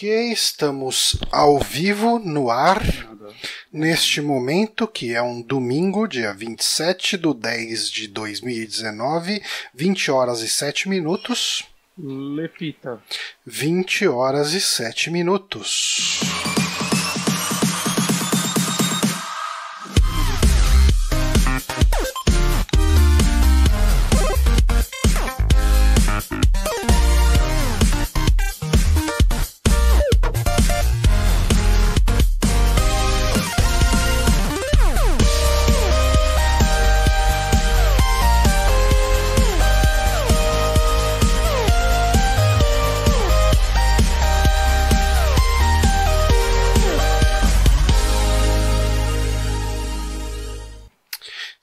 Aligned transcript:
Ok, 0.00 0.32
estamos 0.32 1.18
ao 1.30 1.58
vivo 1.58 2.18
no 2.18 2.50
ar 2.50 2.82
neste 3.70 4.22
momento, 4.22 4.88
que 4.88 5.14
é 5.14 5.20
um 5.20 5.42
domingo, 5.42 6.08
dia 6.08 6.32
27 6.32 7.18
de 7.18 7.34
10 7.34 7.90
de 7.90 8.08
2019, 8.08 9.42
20 9.74 10.10
horas 10.10 10.40
e 10.40 10.48
7 10.48 10.88
minutos. 10.88 11.68
Lepita. 11.98 12.98
20 13.44 14.08
horas 14.08 14.54
e 14.54 14.60
7 14.62 15.10
minutos. 15.10 16.22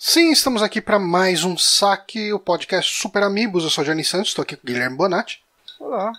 Sim, 0.09 0.31
estamos 0.31 0.63
aqui 0.63 0.79
para 0.79 0.97
mais 0.97 1.43
um 1.43 1.57
saque, 1.57 2.31
o 2.31 2.39
podcast 2.39 2.97
Super 2.97 3.23
Amigos. 3.23 3.66
Eu 3.66 3.70
sou 3.70 3.84
Johnny 3.84 4.05
Santos, 4.05 4.30
estou 4.30 4.41
aqui 4.41 4.55
com 4.55 4.63
o 4.63 4.66
Guilherme 4.66 4.95
Bonatti. 4.95 5.43
Olá. 5.77 6.13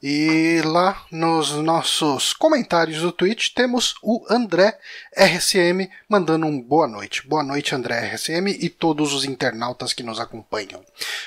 E 0.00 0.62
lá 0.64 1.04
nos 1.10 1.50
nossos 1.54 2.32
comentários 2.32 3.02
do 3.02 3.10
Twitch 3.10 3.52
temos 3.52 3.96
o 4.00 4.24
André 4.30 4.78
RSM 5.12 5.90
mandando 6.08 6.46
um 6.46 6.62
boa 6.62 6.86
noite. 6.86 7.26
Boa 7.26 7.42
noite, 7.42 7.74
André 7.74 7.98
RSM 7.98 8.46
e 8.46 8.68
todos 8.68 9.12
os 9.12 9.24
internautas 9.24 9.92
que 9.92 10.04
nos 10.04 10.20
acompanham. 10.20 10.80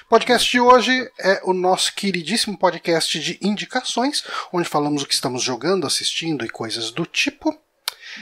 O 0.05 0.07
podcast 0.07 0.49
de 0.49 0.61
hoje 0.61 1.11
é 1.19 1.41
o 1.43 1.51
nosso 1.51 1.93
queridíssimo 1.95 2.57
podcast 2.57 3.19
de 3.19 3.37
indicações, 3.41 4.23
onde 4.53 4.69
falamos 4.69 5.03
o 5.03 5.05
que 5.05 5.13
estamos 5.13 5.43
jogando, 5.43 5.85
assistindo 5.85 6.45
e 6.45 6.49
coisas 6.49 6.91
do 6.91 7.05
tipo. 7.05 7.49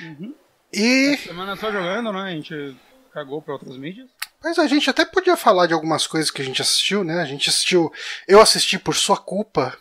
Uhum. 0.02 0.34
E. 0.74 1.14
Essa 1.14 1.28
semana 1.28 1.56
só 1.56 1.72
jogando, 1.72 2.12
né? 2.12 2.22
A 2.22 2.32
gente 2.32 2.76
cagou 3.14 3.42
pra 3.42 3.54
outras 3.54 3.78
mídias. 3.78 4.10
Mas 4.44 4.58
a 4.58 4.68
gente 4.68 4.90
até 4.90 5.06
podia 5.06 5.38
falar 5.38 5.68
de 5.68 5.74
algumas 5.74 6.08
coisas 6.08 6.32
que 6.32 6.42
a 6.42 6.46
gente 6.46 6.62
assistiu, 6.62 7.04
né? 7.04 7.22
A 7.22 7.26
gente 7.26 7.50
assistiu. 7.50 7.92
Eu 8.28 8.42
assisti 8.42 8.80
por 8.80 8.96
sua 8.96 9.18
culpa 9.18 9.78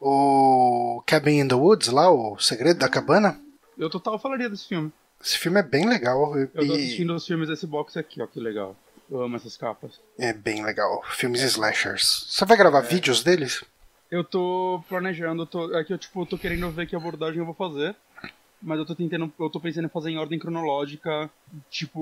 o 0.00 1.02
Cabin 1.06 1.40
in 1.40 1.48
the 1.48 1.54
Woods, 1.54 1.88
lá, 1.88 2.10
o 2.10 2.38
Segredo 2.38 2.78
da 2.78 2.88
Cabana. 2.88 3.40
Eu 3.76 3.90
total 3.90 4.18
falaria 4.18 4.48
desse 4.48 4.68
filme. 4.68 4.92
Esse 5.22 5.36
filme 5.36 5.58
é 5.58 5.62
bem 5.62 5.88
legal. 5.88 6.36
Eu 6.38 6.48
tô 6.48 6.62
e 6.62 6.72
assistindo 6.72 7.14
os 7.14 7.26
filmes 7.26 7.48
desse 7.48 7.66
box 7.66 7.96
aqui, 7.96 8.22
ó, 8.22 8.26
que 8.26 8.38
legal. 8.38 8.76
Eu 9.10 9.22
amo 9.22 9.36
essas 9.36 9.56
capas. 9.56 10.00
é 10.18 10.32
bem 10.32 10.62
legal. 10.62 11.02
Filmes 11.10 11.42
slashers. 11.42 12.26
Você 12.28 12.44
vai 12.44 12.56
gravar 12.56 12.82
vídeos 12.82 13.22
deles? 13.22 13.64
Eu 14.10 14.22
tô 14.22 14.82
planejando, 14.88 15.44
tô, 15.44 15.76
é 15.76 15.84
que 15.84 15.92
eu 15.92 15.98
tipo, 15.98 16.24
tô 16.24 16.38
querendo 16.38 16.70
ver 16.70 16.86
que 16.86 16.96
abordagem 16.96 17.38
eu 17.38 17.44
vou 17.44 17.54
fazer. 17.54 17.94
Mas 18.60 18.78
eu 18.78 18.86
tô 18.86 18.94
tentando, 18.94 19.32
eu 19.38 19.50
tô 19.50 19.60
pensando 19.60 19.86
em 19.86 19.90
fazer 19.90 20.10
em 20.10 20.18
ordem 20.18 20.38
cronológica, 20.38 21.30
tipo, 21.70 22.00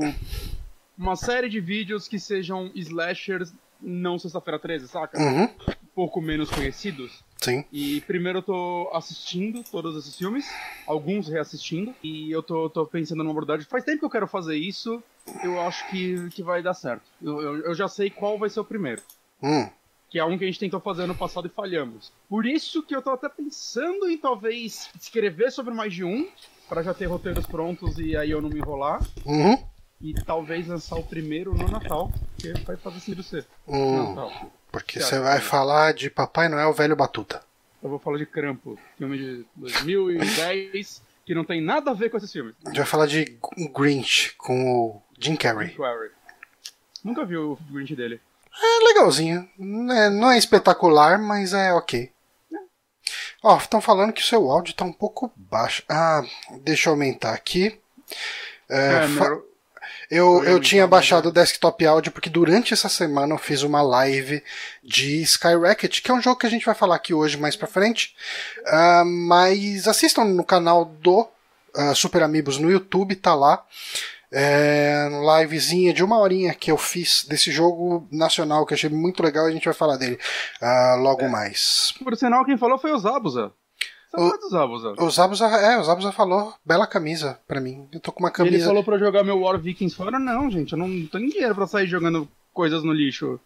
uma 0.96 1.16
série 1.16 1.48
de 1.48 1.60
vídeos 1.60 2.08
que 2.08 2.18
sejam 2.18 2.70
slashers 2.74 3.52
não 3.80 4.18
sexta-feira 4.18 4.58
13, 4.58 4.88
saca? 4.88 5.18
Uhum. 5.18 5.44
Um 5.44 5.86
pouco 5.94 6.20
menos 6.20 6.50
conhecidos. 6.50 7.22
Sim. 7.38 7.64
E 7.70 8.00
primeiro 8.02 8.38
eu 8.38 8.42
tô 8.42 8.90
assistindo 8.92 9.62
todos 9.70 9.96
esses 9.96 10.16
filmes, 10.16 10.46
alguns 10.86 11.28
reassistindo, 11.28 11.94
e 12.02 12.30
eu 12.30 12.42
tô, 12.42 12.70
tô 12.70 12.86
pensando 12.86 13.18
numa 13.18 13.30
abordagem. 13.30 13.66
Faz 13.66 13.84
tempo 13.84 14.00
que 14.00 14.04
eu 14.06 14.10
quero 14.10 14.26
fazer 14.26 14.56
isso, 14.56 15.02
eu 15.44 15.60
acho 15.60 15.88
que, 15.90 16.30
que 16.30 16.42
vai 16.42 16.62
dar 16.62 16.74
certo. 16.74 17.04
Eu, 17.22 17.40
eu, 17.40 17.56
eu 17.66 17.74
já 17.74 17.88
sei 17.88 18.10
qual 18.10 18.38
vai 18.38 18.48
ser 18.48 18.60
o 18.60 18.64
primeiro. 18.64 19.02
Hum. 19.42 19.68
Que 20.16 20.20
é 20.20 20.24
um 20.24 20.38
que 20.38 20.44
a 20.44 20.46
gente 20.46 20.58
tentou 20.58 20.80
fazer 20.80 21.02
ano 21.02 21.14
passado 21.14 21.46
e 21.46 21.50
falhamos. 21.50 22.10
Por 22.26 22.46
isso 22.46 22.82
que 22.82 22.96
eu 22.96 23.02
tô 23.02 23.10
até 23.10 23.28
pensando 23.28 24.08
em 24.08 24.16
talvez 24.16 24.88
escrever 24.98 25.52
sobre 25.52 25.74
mais 25.74 25.92
de 25.92 26.04
um, 26.04 26.26
pra 26.70 26.82
já 26.82 26.94
ter 26.94 27.04
roteiros 27.04 27.44
prontos 27.44 27.98
e 27.98 28.16
aí 28.16 28.30
eu 28.30 28.40
não 28.40 28.48
me 28.48 28.58
enrolar. 28.58 29.06
Uhum. 29.26 29.62
E 30.00 30.14
talvez 30.14 30.68
lançar 30.68 30.96
o 30.96 31.02
primeiro 31.02 31.52
no 31.52 31.68
Natal, 31.68 32.10
que 32.38 32.50
vai 32.60 32.78
fazer 32.78 33.00
sentido 33.00 33.22
ser. 33.22 33.46
Hum. 33.68 34.14
Natal. 34.14 34.50
Porque 34.72 35.00
você 35.00 35.20
vai 35.20 35.38
falar 35.38 35.92
de 35.92 36.08
Papai 36.08 36.48
Noel 36.48 36.72
Velho 36.72 36.96
Batuta. 36.96 37.42
Eu 37.82 37.90
vou 37.90 37.98
falar 37.98 38.16
de 38.16 38.24
Crampo, 38.24 38.78
filme 38.96 39.18
de 39.18 39.44
2010, 39.54 41.02
que 41.26 41.34
não 41.34 41.44
tem 41.44 41.60
nada 41.60 41.90
a 41.90 41.94
ver 41.94 42.08
com 42.08 42.16
esses 42.16 42.32
filmes. 42.32 42.54
A 42.64 42.70
gente 42.70 42.78
vai 42.78 42.86
falar 42.86 43.04
de 43.04 43.36
Grinch 43.70 44.34
com 44.38 44.80
o 44.80 45.02
Jim 45.20 45.36
Carrey. 45.36 45.74
Quarry. 45.74 46.08
Nunca 47.04 47.22
vi 47.22 47.36
o 47.36 47.58
Grinch 47.70 47.94
dele. 47.94 48.18
É 48.62 48.84
legalzinho. 48.84 49.48
Não 49.58 49.94
é, 49.94 50.10
não 50.10 50.30
é 50.30 50.38
espetacular, 50.38 51.18
mas 51.18 51.52
é 51.52 51.72
ok. 51.72 52.10
Ó, 53.42 53.56
estão 53.58 53.80
falando 53.80 54.12
que 54.12 54.22
o 54.22 54.24
seu 54.26 54.50
áudio 54.50 54.74
tá 54.74 54.84
um 54.84 54.92
pouco 54.92 55.30
baixo. 55.36 55.82
Ah, 55.88 56.22
deixa 56.62 56.88
eu 56.88 56.94
aumentar 56.94 57.32
aqui. 57.32 57.78
É, 58.68 59.04
É, 59.04 59.08
fa- 59.08 59.38
Eu, 60.10 60.42
eu 60.44 60.58
tinha 60.60 60.82
né? 60.82 60.86
baixado 60.88 61.28
o 61.28 61.32
desktop 61.32 61.84
áudio 61.86 62.10
porque 62.12 62.30
durante 62.30 62.72
essa 62.72 62.88
semana 62.88 63.34
eu 63.34 63.38
fiz 63.38 63.62
uma 63.62 63.82
live 63.82 64.42
de 64.82 65.20
Skyrocket, 65.22 66.00
que 66.00 66.10
é 66.10 66.14
um 66.14 66.22
jogo 66.22 66.38
que 66.40 66.46
a 66.46 66.50
gente 66.50 66.64
vai 66.66 66.74
falar 66.74 66.96
aqui 66.96 67.12
hoje 67.14 67.36
mais 67.36 67.54
pra 67.56 67.66
frente. 67.68 68.16
Ah, 68.66 69.04
mas 69.04 69.86
assistam 69.86 70.24
no 70.24 70.44
canal 70.44 70.84
do 70.84 71.28
ah, 71.74 71.94
Super 71.94 72.22
Amigos 72.22 72.58
no 72.58 72.70
YouTube, 72.70 73.14
tá 73.16 73.34
lá. 73.34 73.64
É, 74.32 75.08
livezinha 75.40 75.92
de 75.94 76.02
uma 76.02 76.18
horinha 76.18 76.52
que 76.54 76.70
eu 76.70 76.76
fiz 76.76 77.24
desse 77.28 77.50
jogo 77.50 78.06
nacional 78.10 78.66
que 78.66 78.74
achei 78.74 78.90
muito 78.90 79.22
legal 79.22 79.46
e 79.46 79.50
a 79.50 79.52
gente 79.54 79.64
vai 79.64 79.74
falar 79.74 79.96
dele 79.96 80.18
ah, 80.60 80.96
logo 80.98 81.22
É. 81.22 81.28
mais. 81.28 81.94
Por 82.02 82.16
sinal, 82.16 82.44
quem 82.44 82.56
falou 82.58 82.76
foi 82.78 82.92
o 82.92 82.98
Zabuza. 82.98 83.52
Você 84.12 84.20
O- 84.46 84.48
Zabuza. 84.50 84.94
O 84.98 85.10
Zabuza, 85.10 85.46
é, 85.46 85.78
o 85.78 85.84
Zabuza 85.84 86.10
falou, 86.12 86.54
bela 86.64 86.86
camisa 86.86 87.38
pra 87.46 87.60
mim. 87.60 87.88
Eu 87.92 88.00
tô 88.00 88.10
com 88.12 88.20
uma 88.20 88.28
Ele 88.28 88.34
camisa. 88.36 88.66
falou 88.66 88.82
pra 88.82 88.94
eu 88.96 89.00
jogar 89.00 89.22
meu 89.24 89.40
War 89.40 89.58
Vikings 89.58 89.94
fora. 89.96 90.18
Não, 90.18 90.50
gente, 90.50 90.72
eu 90.72 90.78
não 90.78 90.86
tenho 91.06 91.30
dinheiro 91.30 91.54
pra 91.54 91.66
sair 91.66 91.86
jogando 91.86 92.28
coisas 92.52 92.82
no 92.82 92.92
lixo. 92.92 93.38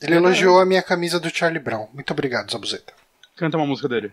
Ele 0.00 0.14
elogiou 0.14 0.60
a 0.60 0.64
minha 0.66 0.82
camisa 0.82 1.18
do 1.18 1.28
Charlie 1.34 1.58
Brown. 1.58 1.88
Muito 1.92 2.12
obrigado, 2.12 2.50
Zabuzeta. 2.52 2.92
Canta 3.36 3.56
uma 3.56 3.66
música 3.66 3.88
dele. 3.88 4.12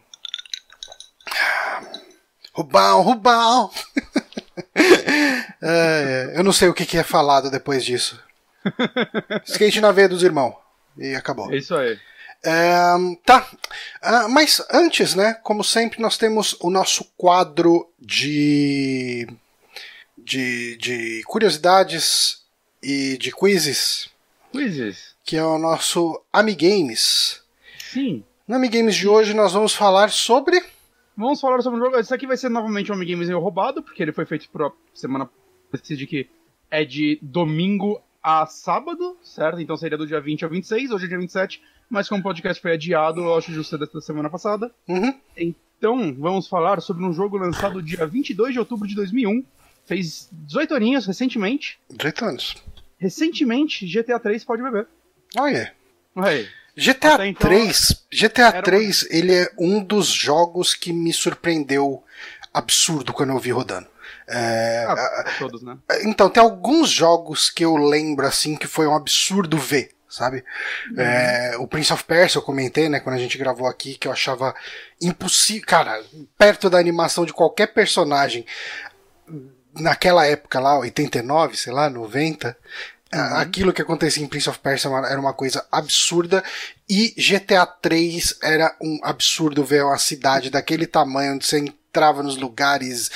Rubão, 2.54 3.02
Rubão! 3.02 3.70
É, 5.62 6.34
eu 6.36 6.44
não 6.44 6.52
sei 6.54 6.68
o 6.68 6.74
que, 6.74 6.86
que 6.86 6.98
é 6.98 7.04
falado 7.04 7.50
depois 7.50 7.84
disso. 7.84 8.22
Skate 9.46 9.82
na 9.82 9.92
veia 9.92 10.10
dos 10.10 10.22
irmãos. 10.22 10.54
E 10.98 11.16
acabou. 11.16 11.52
É 11.52 11.58
isso 11.58 11.76
aí. 11.76 11.98
É, 12.44 12.84
tá. 13.26 13.50
Ah, 14.02 14.28
mas 14.28 14.62
antes, 14.72 15.16
né? 15.16 15.34
Como 15.42 15.64
sempre, 15.64 16.02
nós 16.02 16.18
temos 16.18 16.56
o 16.60 16.70
nosso 16.70 17.06
quadro 17.18 17.90
de. 18.00 19.28
de, 20.18 20.78
de 20.78 21.24
curiosidades 21.26 22.44
e 22.84 23.18
de 23.18 23.32
quizzes, 23.32 24.10
Quizzes. 24.52 25.16
que 25.24 25.36
é 25.36 25.44
o 25.44 25.58
nosso 25.58 26.22
Amigames. 26.32 27.42
Sim. 27.92 28.24
No 28.48 28.56
Amigames 28.58 28.96
de 28.96 29.08
hoje 29.08 29.34
nós 29.34 29.54
vamos 29.54 29.74
falar 29.74 30.12
sobre. 30.12 30.64
Vamos 31.18 31.40
falar 31.40 31.62
sobre 31.62 31.80
um 31.80 31.84
jogo. 31.84 31.98
Esse 31.98 32.14
aqui 32.14 32.28
vai 32.28 32.38
ser 32.38 32.50
novamente 32.50 32.92
um 32.92 32.96
Amigames 32.96 33.30
roubado, 33.30 33.82
porque 33.82 34.04
ele 34.04 34.12
foi 34.12 34.26
feito 34.26 34.50
por 34.50 34.76
semana 34.94 35.30
decide 35.72 36.08
que 36.08 36.30
é 36.70 36.84
de 36.86 37.20
domingo 37.22 38.02
a 38.22 38.46
sábado, 38.46 39.18
certo? 39.22 39.60
Então 39.60 39.78
seria 39.78 39.98
do 39.98 40.08
dia 40.08 40.20
20 40.20 40.44
ao 40.44 40.50
26, 40.50 40.92
hoje 40.92 41.06
é 41.06 41.08
dia 41.08 41.20
27, 41.20 41.62
mas 41.90 42.10
como 42.10 42.22
o 42.22 42.24
podcast 42.24 42.62
foi 42.62 42.74
adiado, 42.74 43.22
eu 43.22 43.36
acho 43.36 43.52
justo 43.52 43.78
dessa 43.78 44.02
semana 44.02 44.30
passada. 44.30 44.72
Uhum. 44.88 45.14
Então, 45.38 46.14
vamos 46.18 46.48
falar 46.48 46.82
sobre 46.82 47.04
um 47.04 47.14
jogo 47.14 47.38
lançado 47.38 47.82
dia 47.82 48.06
22 48.08 48.54
de 48.54 48.60
outubro 48.60 48.88
de 48.88 48.96
2001. 48.96 49.44
Fez 49.86 50.30
18 50.32 50.74
aninhos 50.74 51.06
recentemente. 51.06 51.80
18 51.92 52.26
anos. 52.26 52.56
Recentemente, 52.98 53.86
GTA 53.86 54.20
3 54.20 54.44
pode 54.44 54.64
beber. 54.64 54.88
Olha. 55.38 55.72
Ué, 56.18 56.48
GTA 56.78 57.28
então, 57.28 57.50
3, 57.50 58.06
GTA 58.12 58.48
era 58.48 58.62
3, 58.62 59.08
ele 59.10 59.34
é 59.34 59.50
um 59.58 59.82
dos 59.82 60.08
jogos 60.08 60.74
que 60.74 60.92
me 60.92 61.14
surpreendeu 61.14 62.04
absurdo 62.54 63.14
quando 63.14 63.32
eu 63.32 63.40
vi 63.40 63.52
rodando. 63.52 63.88
É, 64.28 64.86
ah, 64.88 65.26
todos, 65.38 65.62
né? 65.62 65.78
então, 66.04 66.30
tem 66.30 66.42
alguns 66.42 66.90
jogos 66.90 67.50
que 67.50 67.64
eu 67.64 67.76
lembro 67.76 68.26
assim 68.26 68.56
que 68.56 68.68
foi 68.68 68.88
um 68.88 68.96
absurdo 68.96 69.58
ver, 69.58 69.92
sabe? 70.10 70.44
É, 70.98 71.56
o 71.60 71.68
Prince 71.68 71.94
of 71.94 72.04
Persia 72.04 72.40
eu 72.40 72.44
comentei, 72.44 72.90
né, 72.90 73.00
quando 73.00 73.16
a 73.16 73.20
gente 73.20 73.38
gravou 73.38 73.68
aqui, 73.68 73.96
que 73.96 74.08
eu 74.08 74.12
achava 74.12 74.54
impossível, 75.00 75.68
cara, 75.68 76.04
perto 76.38 76.70
da 76.70 76.80
animação 76.80 77.26
de 77.26 77.34
qualquer 77.34 77.68
personagem 77.68 78.46
naquela 79.76 80.26
época 80.26 80.60
lá, 80.60 80.80
89, 80.80 81.56
sei 81.56 81.72
lá, 81.72 81.90
90, 81.90 82.58
Uhum. 82.58 82.58
Aquilo 83.12 83.72
que 83.72 83.82
acontecia 83.82 84.24
em 84.24 84.28
Prince 84.28 84.50
of 84.50 84.60
Persia 84.60 84.90
era 84.90 85.20
uma 85.20 85.34
coisa 85.34 85.66
absurda 85.72 86.44
e 86.90 87.14
GTA 87.18 87.66
3 87.66 88.40
era 88.44 88.76
um 88.82 89.00
absurdo 89.04 89.64
ver 89.64 89.86
uma 89.86 89.98
cidade 89.98 90.50
daquele 90.50 90.86
tamanho 90.86 91.36
onde 91.36 91.46
você 91.46 91.60
entrava 91.60 92.22
nos 92.22 92.36
lugares, 92.36 93.10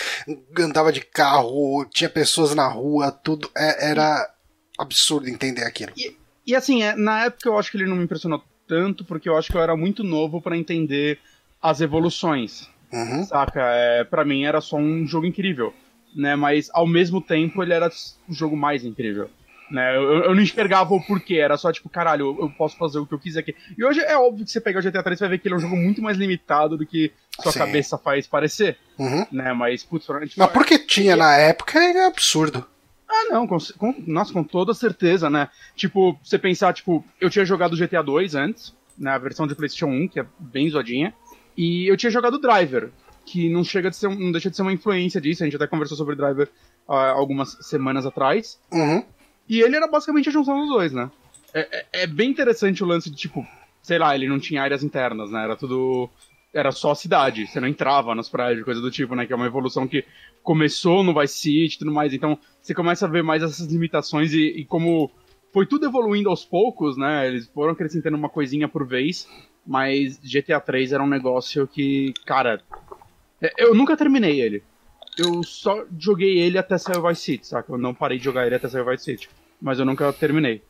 andava 0.57 0.91
de 0.91 1.01
carro, 1.01 1.85
tinha 1.85 2.09
pessoas 2.09 2.55
na 2.55 2.67
rua, 2.67 3.11
tudo 3.11 3.49
é, 3.57 3.89
era 3.91 4.29
absurdo 4.77 5.27
entender 5.27 5.63
aquilo. 5.63 5.91
E, 5.97 6.15
e 6.47 6.55
assim, 6.55 6.81
é, 6.83 6.95
na 6.95 7.25
época 7.25 7.49
eu 7.49 7.57
acho 7.57 7.69
que 7.69 7.77
ele 7.77 7.87
não 7.87 7.97
me 7.97 8.03
impressionou 8.03 8.41
tanto 8.67 9.03
porque 9.03 9.27
eu 9.27 9.37
acho 9.37 9.51
que 9.51 9.57
eu 9.57 9.61
era 9.61 9.75
muito 9.75 10.03
novo 10.03 10.41
para 10.41 10.55
entender 10.55 11.19
as 11.61 11.81
evoluções. 11.81 12.69
Uhum. 12.91 13.23
Saca? 13.25 13.61
É, 13.73 14.03
para 14.03 14.23
mim 14.23 14.45
era 14.45 14.61
só 14.61 14.77
um 14.77 15.05
jogo 15.05 15.25
incrível, 15.25 15.73
né? 16.15 16.35
Mas 16.35 16.69
ao 16.73 16.87
mesmo 16.87 17.21
tempo 17.21 17.61
ele 17.61 17.73
era 17.73 17.89
o 18.27 18.33
jogo 18.33 18.55
mais 18.55 18.85
incrível. 18.85 19.29
Né? 19.71 19.95
Eu, 19.95 20.23
eu 20.23 20.35
não 20.35 20.41
enxergava 20.41 20.93
o 20.93 21.01
porquê, 21.01 21.35
era 21.35 21.55
só 21.57 21.71
tipo, 21.71 21.89
caralho, 21.89 22.35
eu, 22.37 22.45
eu, 22.45 22.49
posso 22.49 22.75
fazer 22.77 22.97
o 22.99 23.05
que 23.05 23.13
eu 23.13 23.19
quiser 23.19 23.41
aqui. 23.41 23.55
E 23.77 23.83
hoje 23.83 23.99
é 24.01 24.17
óbvio 24.17 24.43
que 24.45 24.51
você 24.51 24.59
pegar 24.59 24.79
o 24.79 24.83
GTA 24.83 25.03
3 25.03 25.19
vai 25.19 25.29
ver 25.29 25.39
que 25.39 25.47
ele 25.47 25.55
é 25.55 25.57
um 25.57 25.61
jogo 25.61 25.75
muito 25.75 26.01
mais 26.01 26.17
limitado 26.17 26.75
do 26.75 26.85
que 26.85 27.11
sua 27.39 27.51
Sim. 27.51 27.59
cabeça 27.59 27.97
faz 27.97 28.27
parecer. 28.27 28.77
Uhum. 28.97 29.25
Né? 29.31 29.53
Mas, 29.53 29.83
putz, 29.83 30.05
tipo, 30.05 30.39
Mas 30.39 30.51
porque 30.51 30.79
tinha 30.79 31.15
na 31.15 31.35
época 31.35 31.79
é 31.79 32.05
absurdo. 32.05 32.65
Ah, 33.07 33.25
não, 33.31 33.47
com, 33.47 33.57
com, 33.77 33.95
nossa, 34.05 34.31
com 34.31 34.43
toda 34.43 34.73
certeza, 34.73 35.29
né? 35.29 35.49
Tipo, 35.75 36.17
você 36.23 36.37
pensar, 36.37 36.73
tipo, 36.73 37.03
eu 37.19 37.29
tinha 37.29 37.43
jogado 37.43 37.75
GTA 37.75 38.03
2 38.03 38.35
antes, 38.35 38.73
na 38.97 39.13
né, 39.13 39.19
versão 39.19 39.47
de 39.47 39.55
PlayStation 39.55 39.87
1, 39.87 40.07
que 40.09 40.19
é 40.19 40.25
bem 40.37 40.69
zoadinha, 40.69 41.13
e 41.57 41.87
eu 41.87 41.97
tinha 41.97 42.11
jogado 42.11 42.37
Driver, 42.37 42.91
que 43.25 43.49
não 43.49 43.63
chega 43.63 43.89
de 43.89 43.95
ser, 43.95 44.09
não 44.09 44.31
deixa 44.31 44.49
de 44.49 44.55
ser 44.55 44.61
uma 44.61 44.73
influência 44.73 45.19
disso, 45.19 45.41
a 45.41 45.45
gente 45.45 45.55
até 45.55 45.65
conversou 45.65 45.97
sobre 45.97 46.15
Driver 46.15 46.49
uh, 46.87 46.93
algumas 46.93 47.57
semanas 47.61 48.05
atrás. 48.05 48.59
Uhum. 48.71 49.03
E 49.49 49.61
ele 49.61 49.75
era 49.75 49.87
basicamente 49.87 50.29
a 50.29 50.31
junção 50.31 50.59
dos 50.59 50.69
dois, 50.69 50.93
né? 50.93 51.09
É, 51.53 51.59
é, 51.79 52.03
é, 52.03 52.07
bem 52.07 52.29
interessante 52.29 52.83
o 52.83 52.87
lance 52.87 53.09
de, 53.09 53.15
tipo, 53.15 53.45
sei 53.81 53.97
lá, 53.97 54.13
ele 54.13 54.29
não 54.29 54.39
tinha 54.39 54.61
áreas 54.61 54.83
internas, 54.83 55.31
né? 55.31 55.43
Era 55.43 55.55
tudo. 55.55 56.07
Era 56.53 56.71
só 56.71 56.95
cidade, 56.95 57.47
você 57.47 57.59
não 57.59 57.67
entrava 57.67 58.13
nos 58.15 58.29
prédios, 58.29 58.65
coisa 58.65 58.81
do 58.81 58.91
tipo, 58.91 59.15
né? 59.15 59.25
Que 59.25 59.33
é 59.33 59.35
uma 59.35 59.47
evolução 59.47 59.87
que 59.87 60.05
começou 60.43 61.03
no 61.03 61.19
Vice 61.19 61.35
City 61.35 61.75
e 61.75 61.79
tudo 61.79 61.91
mais. 61.91 62.13
Então, 62.13 62.37
você 62.61 62.73
começa 62.73 63.05
a 63.05 63.09
ver 63.09 63.23
mais 63.23 63.41
essas 63.41 63.67
limitações 63.67 64.33
e, 64.33 64.61
e 64.61 64.65
como 64.65 65.11
foi 65.51 65.65
tudo 65.65 65.85
evoluindo 65.85 66.29
aos 66.29 66.45
poucos, 66.45 66.95
né? 66.95 67.27
Eles 67.27 67.47
foram 67.47 67.73
acrescentando 67.73 68.17
uma 68.17 68.29
coisinha 68.29 68.67
por 68.67 68.85
vez, 68.85 69.27
mas 69.65 70.19
GTA 70.19 70.59
3 70.59 70.93
era 70.93 71.03
um 71.03 71.07
negócio 71.07 71.67
que, 71.67 72.13
cara, 72.25 72.61
é, 73.41 73.51
eu 73.57 73.73
nunca 73.73 73.97
terminei 73.97 74.41
ele. 74.41 74.63
Eu 75.17 75.43
só 75.43 75.85
joguei 75.97 76.39
ele 76.39 76.57
até 76.57 76.77
sair 76.77 76.97
o 76.97 77.07
Vice 77.07 77.21
City, 77.21 77.47
saca? 77.47 77.73
Eu 77.73 77.77
não 77.77 77.93
parei 77.93 78.17
de 78.17 78.23
jogar 78.23 78.45
ele 78.45 78.55
até 78.55 78.67
sair 78.67 78.81
o 78.81 78.89
Vice 78.89 79.03
City 79.03 79.29
mas 79.61 79.79
eu 79.79 79.85
nunca 79.85 80.11
terminei. 80.13 80.61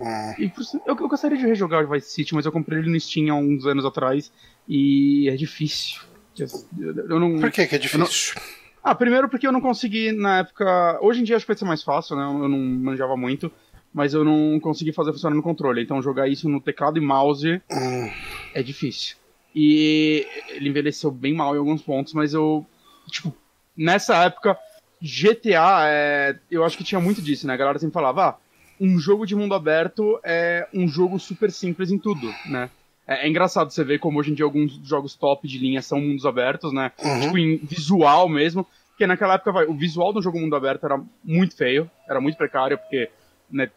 É. 0.00 0.42
E, 0.42 0.52
eu, 0.86 0.96
eu, 0.96 1.08
gostaria 1.08 1.38
de 1.38 1.46
rejogar 1.46 1.84
o 1.84 1.88
Vice 1.88 2.10
City, 2.10 2.34
mas 2.34 2.44
eu 2.44 2.52
comprei 2.52 2.78
ele 2.78 2.90
no 2.90 2.98
Steam 2.98 3.32
há 3.34 3.38
uns 3.38 3.66
anos 3.66 3.84
atrás 3.84 4.32
e 4.68 5.28
é 5.28 5.36
difícil. 5.36 6.00
Eu 6.36 7.20
não, 7.20 7.38
Por 7.38 7.50
que, 7.50 7.66
que 7.66 7.74
é 7.74 7.78
difícil? 7.78 8.34
Não... 8.34 8.42
Ah, 8.82 8.94
primeiro 8.94 9.28
porque 9.28 9.46
eu 9.46 9.52
não 9.52 9.60
consegui 9.60 10.10
na 10.10 10.38
época. 10.38 10.98
Hoje 11.00 11.20
em 11.20 11.24
dia 11.24 11.36
acho 11.36 11.44
que 11.44 11.52
vai 11.52 11.56
ser 11.56 11.64
mais 11.64 11.82
fácil, 11.82 12.16
né? 12.16 12.24
Eu 12.24 12.48
não 12.48 12.58
manjava 12.58 13.16
muito, 13.16 13.52
mas 13.94 14.12
eu 14.12 14.24
não 14.24 14.58
consegui 14.58 14.92
fazer 14.92 15.12
funcionar 15.12 15.36
no 15.36 15.42
controle. 15.42 15.82
Então 15.82 16.02
jogar 16.02 16.28
isso 16.28 16.48
no 16.48 16.60
teclado 16.60 16.98
e 16.98 17.00
mouse 17.00 17.62
hum. 17.70 18.10
é 18.54 18.62
difícil. 18.62 19.16
E 19.54 20.26
ele 20.48 20.70
envelheceu 20.70 21.10
bem 21.10 21.34
mal 21.34 21.54
em 21.54 21.58
alguns 21.58 21.82
pontos, 21.82 22.12
mas 22.12 22.34
eu. 22.34 22.66
Tipo, 23.08 23.32
nessa 23.76 24.24
época 24.24 24.58
GTA, 25.02 25.86
é, 25.86 26.38
eu 26.50 26.64
acho 26.64 26.78
que 26.78 26.84
tinha 26.84 27.00
muito 27.00 27.20
disso, 27.20 27.46
né? 27.46 27.54
A 27.54 27.56
galera 27.56 27.78
sempre 27.78 27.92
falava, 27.92 28.28
ah, 28.28 28.36
um 28.80 28.98
jogo 28.98 29.26
de 29.26 29.34
mundo 29.34 29.54
aberto 29.54 30.20
é 30.22 30.68
um 30.72 30.86
jogo 30.86 31.18
super 31.18 31.50
simples 31.50 31.90
em 31.90 31.98
tudo, 31.98 32.32
né? 32.46 32.70
É, 33.06 33.26
é, 33.26 33.28
engraçado 33.28 33.70
você 33.70 33.82
ver 33.82 33.98
como 33.98 34.20
hoje 34.20 34.30
em 34.30 34.34
dia 34.34 34.44
alguns 34.44 34.74
jogos 34.84 35.16
top 35.16 35.48
de 35.48 35.58
linha 35.58 35.82
são 35.82 36.00
mundos 36.00 36.24
abertos, 36.24 36.72
né? 36.72 36.92
Uhum. 37.02 37.20
Tipo, 37.20 37.38
em 37.38 37.56
visual 37.56 38.28
mesmo. 38.28 38.66
Porque 38.90 39.06
naquela 39.06 39.34
época, 39.34 39.50
vai, 39.50 39.64
o 39.66 39.74
visual 39.74 40.12
do 40.12 40.22
jogo 40.22 40.38
mundo 40.38 40.54
aberto 40.54 40.84
era 40.84 41.02
muito 41.24 41.56
feio, 41.56 41.90
era 42.08 42.20
muito 42.20 42.36
precário, 42.36 42.78
porque 42.78 43.10
né, 43.50 43.70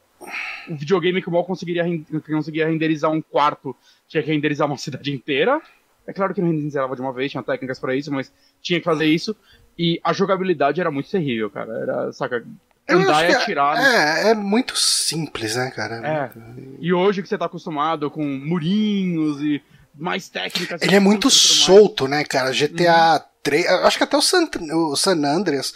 o 0.70 0.76
videogame 0.76 1.22
que 1.22 1.30
mal 1.30 1.44
conseguiria, 1.44 1.84
conseguia 2.28 2.68
renderizar 2.68 3.12
um 3.12 3.22
quarto 3.22 3.76
tinha 4.08 4.22
que 4.22 4.32
renderizar 4.32 4.68
uma 4.68 4.78
cidade 4.78 5.12
inteira. 5.12 5.60
É 6.08 6.14
claro 6.14 6.34
que 6.36 6.42
não 6.42 6.50
renderizava 6.50 6.96
de 6.96 7.02
uma 7.02 7.12
vez, 7.12 7.32
tinha 7.32 7.42
técnicas 7.42 7.80
para 7.80 7.96
isso, 7.96 8.12
mas 8.12 8.32
tinha 8.62 8.80
que 8.80 8.86
fazer 8.86 9.06
isso. 9.06 9.36
E 9.78 10.00
a 10.04 10.14
jogabilidade 10.14 10.80
era 10.80 10.90
muito 10.90 11.10
terrível, 11.10 11.50
cara. 11.50 11.74
Era, 11.74 12.14
saca, 12.14 12.46
andar 12.90 13.30
e 13.30 13.32
é- 13.32 13.36
atirar. 13.36 13.78
É, 13.78 14.28
é, 14.28 14.32
é 14.32 14.34
muito 14.34 14.78
simples, 14.78 15.56
né, 15.56 15.72
cara? 15.72 15.96
É. 16.08 16.32
E 16.80 16.94
hoje 16.94 17.22
que 17.22 17.28
você 17.28 17.38
tá 17.38 17.46
acostumado 17.46 18.10
com 18.10 18.24
murinhos 18.24 19.42
e 19.42 19.62
mais 19.94 20.30
técnicas. 20.30 20.82
Ele 20.82 20.96
é 20.96 21.00
muito 21.00 21.30
solto, 21.30 22.08
né, 22.08 22.24
cara? 22.24 22.52
GTA 22.52 23.16
uhum. 23.16 23.20
3. 23.44 23.66
Acho 23.68 23.98
que 23.98 24.04
até 24.04 24.18
o 24.18 24.22
San, 24.22 24.50
o 24.74 24.96
San 24.96 25.24
Andreas. 25.26 25.74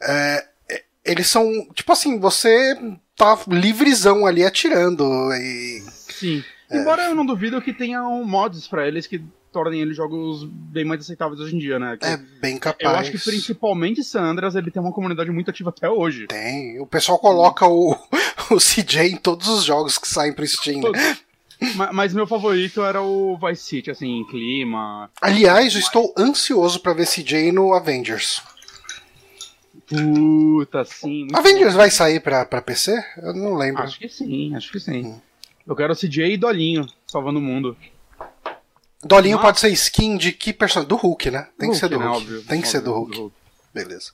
É, 0.00 0.46
eles 1.04 1.26
são. 1.26 1.66
Tipo 1.74 1.92
assim, 1.92 2.18
você 2.18 2.78
tá 3.16 3.38
livrezão 3.48 4.26
ali 4.26 4.44
atirando. 4.44 5.04
E... 5.34 5.82
Sim. 6.10 6.44
É. 6.70 6.78
Embora 6.78 7.04
eu 7.04 7.14
não 7.14 7.26
duvido 7.26 7.60
que 7.60 7.72
tenham 7.72 8.24
mods 8.24 8.66
para 8.66 8.86
eles 8.86 9.06
que 9.06 9.22
tornem 9.52 9.80
ele 9.80 9.94
jogos 9.94 10.44
bem 10.44 10.84
mais 10.84 11.00
aceitáveis 11.00 11.40
hoje 11.40 11.54
em 11.54 11.58
dia, 11.58 11.78
né? 11.78 11.96
Que 12.00 12.06
é 12.06 12.16
bem 12.16 12.58
capaz. 12.58 12.82
Eu 12.82 12.90
acho 12.98 13.10
que 13.12 13.18
principalmente 13.18 14.02
Sandras 14.02 14.54
ele 14.54 14.70
tem 14.70 14.82
uma 14.82 14.92
comunidade 14.92 15.30
muito 15.30 15.50
ativa 15.50 15.70
até 15.70 15.88
hoje. 15.88 16.26
Tem. 16.26 16.80
O 16.80 16.86
pessoal 16.86 17.18
coloca 17.18 17.66
o, 17.66 17.92
o 18.50 18.56
CJ 18.56 19.12
em 19.12 19.16
todos 19.16 19.48
os 19.48 19.64
jogos 19.64 19.98
que 19.98 20.08
saem 20.08 20.32
pro 20.32 20.46
Steam. 20.46 20.80
Né? 20.80 21.18
Mas, 21.76 21.92
mas, 21.92 22.14
meu 22.14 22.26
favorito 22.26 22.82
era 22.82 23.00
o 23.00 23.38
Vice 23.38 23.62
City, 23.62 23.90
assim, 23.90 24.24
clima. 24.28 25.08
Aliás, 25.20 25.74
eu 25.74 25.80
estou 25.80 26.12
ansioso 26.18 26.80
para 26.80 26.92
ver 26.92 27.06
CJ 27.06 27.52
no 27.52 27.72
Avengers. 27.72 28.42
Puta, 29.86 30.84
sim. 30.84 31.28
Avengers 31.32 31.72
bom. 31.72 31.78
vai 31.78 31.90
sair 31.90 32.20
pra, 32.20 32.44
pra 32.44 32.62
PC? 32.62 32.92
Eu 33.18 33.34
não 33.34 33.54
lembro. 33.54 33.82
Acho 33.82 33.98
que 33.98 34.08
sim, 34.08 34.54
acho 34.56 34.72
que 34.72 34.80
sim. 34.80 35.06
Hum. 35.06 35.20
Eu 35.66 35.76
quero 35.76 35.92
o 35.92 35.96
CJ 35.96 36.32
e 36.32 36.36
Dolinho 36.36 36.86
salvando 37.06 37.38
o 37.38 37.42
mundo. 37.42 37.76
Dolinho 39.04 39.36
Nossa. 39.36 39.48
pode 39.48 39.60
ser 39.60 39.68
skin 39.70 40.16
de 40.16 40.32
que 40.32 40.52
personagem? 40.52 40.88
Do 40.88 40.96
Hulk, 40.96 41.30
né? 41.30 41.48
Tem 41.58 41.68
Hulk, 41.68 41.72
que 41.72 41.80
ser 41.80 41.88
do 41.88 41.98
né? 41.98 42.06
Hulk. 42.06 42.18
Óbvio, 42.18 42.36
Tem 42.38 42.46
que 42.46 42.54
óbvio, 42.54 42.70
ser 42.70 42.80
do 42.80 42.92
Hulk. 42.92 43.16
do 43.16 43.22
Hulk. 43.22 43.42
Beleza. 43.74 44.12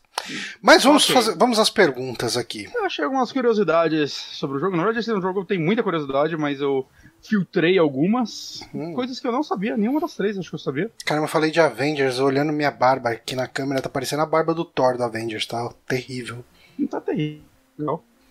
Mas 0.63 0.85
vamos 0.85 1.03
okay. 1.05 1.17
fazer, 1.17 1.37
vamos 1.37 1.59
às 1.59 1.69
perguntas 1.69 2.37
aqui. 2.37 2.69
Eu 2.73 2.85
achei 2.85 3.05
algumas 3.05 3.33
curiosidades 3.33 4.13
sobre 4.13 4.57
o 4.57 4.61
jogo. 4.61 4.77
Na 4.77 4.85
verdade, 4.85 5.01
esse 5.01 5.11
é 5.11 5.21
jogo 5.21 5.45
tem 5.45 5.59
muita 5.59 5.83
curiosidade, 5.83 6.37
mas 6.37 6.61
eu 6.61 6.87
filtrei 7.21 7.77
algumas 7.77 8.61
hum. 8.73 8.95
coisas 8.95 9.19
que 9.19 9.27
eu 9.27 9.33
não 9.33 9.43
sabia, 9.43 9.77
nenhuma 9.77 10.01
das 10.01 10.15
três 10.15 10.39
acho 10.39 10.49
que 10.49 10.55
eu 10.55 10.61
sabia. 10.61 10.91
Cara, 11.05 11.21
eu 11.21 11.27
falei 11.27 11.51
de 11.51 11.61
Avengers, 11.61 12.21
olhando 12.21 12.53
minha 12.53 12.71
barba 12.71 13.11
aqui 13.11 13.35
na 13.35 13.49
câmera, 13.49 13.83
tá 13.83 13.89
parecendo 13.89 14.23
a 14.23 14.27
barba 14.27 14.55
do 14.55 14.65
Thor 14.65 14.97
do 14.97 15.03
Avengers, 15.03 15.45
tá 15.45 15.73
terrível. 15.87 16.45
Não 16.79 16.87
tá 16.87 17.01
terrível. 17.01 17.43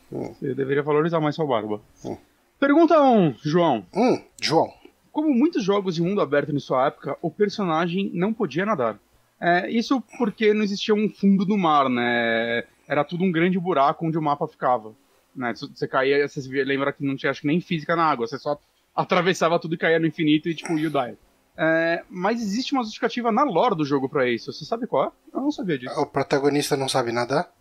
Hum. 0.09 0.33
Você 0.39 0.53
deveria 0.53 0.81
valorizar 0.81 1.19
mais 1.19 1.35
sua 1.35 1.45
barba. 1.45 1.81
Hum. 2.05 2.15
Pergunta 2.57 3.01
1, 3.01 3.19
um, 3.19 3.35
João. 3.43 3.85
Hum, 3.93 4.21
João. 4.41 4.73
Como 5.17 5.33
muitos 5.33 5.63
jogos 5.63 5.95
de 5.95 6.01
mundo 6.03 6.21
aberto 6.21 6.53
em 6.53 6.59
sua 6.59 6.85
época, 6.85 7.17
o 7.23 7.31
personagem 7.31 8.11
não 8.13 8.31
podia 8.31 8.67
nadar. 8.67 8.99
É, 9.41 9.67
isso 9.67 9.99
porque 10.15 10.53
não 10.53 10.61
existia 10.61 10.93
um 10.93 11.09
fundo 11.09 11.43
do 11.43 11.57
mar, 11.57 11.89
né? 11.89 12.63
Era 12.87 13.03
tudo 13.03 13.23
um 13.23 13.31
grande 13.31 13.57
buraco 13.57 14.05
onde 14.05 14.15
o 14.15 14.21
mapa 14.21 14.47
ficava. 14.47 14.93
Né? 15.35 15.55
Você 15.55 15.87
caía, 15.87 16.27
você 16.27 16.39
lembra 16.63 16.93
que 16.93 17.03
não 17.03 17.15
tinha 17.15 17.31
acho 17.31 17.41
que 17.41 17.47
nem 17.47 17.59
física 17.59 17.95
na 17.95 18.03
água, 18.03 18.27
você 18.27 18.37
só 18.37 18.59
atravessava 18.95 19.57
tudo 19.57 19.73
e 19.73 19.77
caía 19.79 19.97
no 19.97 20.05
infinito 20.05 20.49
e 20.49 20.53
tipo, 20.53 20.77
you 20.77 20.91
die. 20.91 21.17
É, 21.57 22.03
mas 22.07 22.39
existe 22.39 22.73
uma 22.73 22.83
justificativa 22.83 23.31
na 23.31 23.43
lore 23.43 23.75
do 23.75 23.85
jogo 23.85 24.07
para 24.07 24.29
isso. 24.29 24.53
Você 24.53 24.65
sabe 24.65 24.85
qual 24.85 25.05
é? 25.05 25.11
Eu 25.33 25.41
não 25.41 25.51
sabia 25.51 25.79
disso. 25.79 25.99
O 25.99 26.05
protagonista 26.05 26.77
não 26.77 26.87
sabe 26.87 27.11
nadar? 27.11 27.51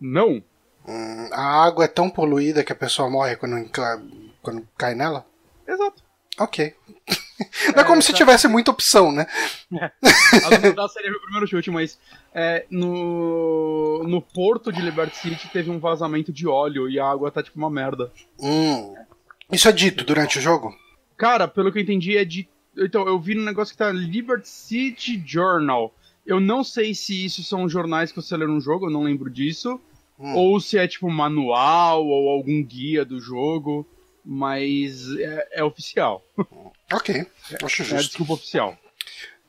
Não. 0.00 0.42
Hum, 0.88 1.28
a 1.30 1.62
água 1.62 1.84
é 1.84 1.88
tão 1.88 2.08
poluída 2.08 2.64
que 2.64 2.72
a 2.72 2.76
pessoa 2.76 3.10
morre 3.10 3.36
quando, 3.36 3.70
quando 4.40 4.66
cai 4.78 4.94
nela? 4.94 5.26
Exato. 5.68 6.05
Ok. 6.38 6.74
Não 7.74 7.82
é, 7.82 7.84
é 7.84 7.84
como 7.84 8.00
se 8.00 8.12
tivesse 8.12 8.48
muita 8.48 8.70
opção, 8.70 9.12
né? 9.12 9.26
É. 9.74 9.92
A 10.78 10.88
seria 10.88 11.12
o 11.12 11.20
primeiro 11.20 11.46
chute, 11.46 11.70
mas 11.70 11.98
é, 12.34 12.64
no, 12.70 14.02
no 14.04 14.22
porto 14.22 14.72
de 14.72 14.80
Liberty 14.80 15.16
City 15.16 15.48
teve 15.48 15.70
um 15.70 15.78
vazamento 15.78 16.32
de 16.32 16.46
óleo 16.46 16.88
e 16.88 16.98
a 16.98 17.06
água 17.06 17.30
tá 17.30 17.42
tipo 17.42 17.58
uma 17.58 17.70
merda. 17.70 18.10
Hum. 18.40 18.94
Isso 19.52 19.68
é 19.68 19.72
dito 19.72 20.04
durante 20.04 20.38
o 20.38 20.42
jogo? 20.42 20.74
Cara, 21.16 21.46
pelo 21.46 21.70
que 21.70 21.78
eu 21.78 21.82
entendi, 21.82 22.16
é 22.16 22.24
de. 22.24 22.48
Então, 22.76 23.06
eu 23.06 23.18
vi 23.18 23.34
no 23.34 23.44
negócio 23.44 23.72
que 23.72 23.78
tá 23.78 23.90
Liberty 23.90 24.48
City 24.48 25.22
Journal. 25.24 25.94
Eu 26.26 26.40
não 26.40 26.64
sei 26.64 26.94
se 26.94 27.24
isso 27.24 27.42
são 27.44 27.68
jornais 27.68 28.10
que 28.10 28.20
você 28.20 28.36
lê 28.36 28.46
no 28.46 28.60
jogo, 28.60 28.86
eu 28.86 28.90
não 28.90 29.04
lembro 29.04 29.30
disso. 29.30 29.80
Hum. 30.18 30.34
Ou 30.34 30.60
se 30.60 30.78
é 30.78 30.88
tipo 30.88 31.10
manual 31.10 32.06
ou 32.06 32.30
algum 32.30 32.62
guia 32.62 33.04
do 33.04 33.20
jogo 33.20 33.86
mas 34.28 35.08
é, 35.18 35.60
é 35.60 35.64
oficial. 35.64 36.24
Ok, 36.92 37.24
acho 37.62 37.84
justo. 37.84 37.94
É 37.94 37.98
desculpa 37.98 38.32
oficial. 38.32 38.76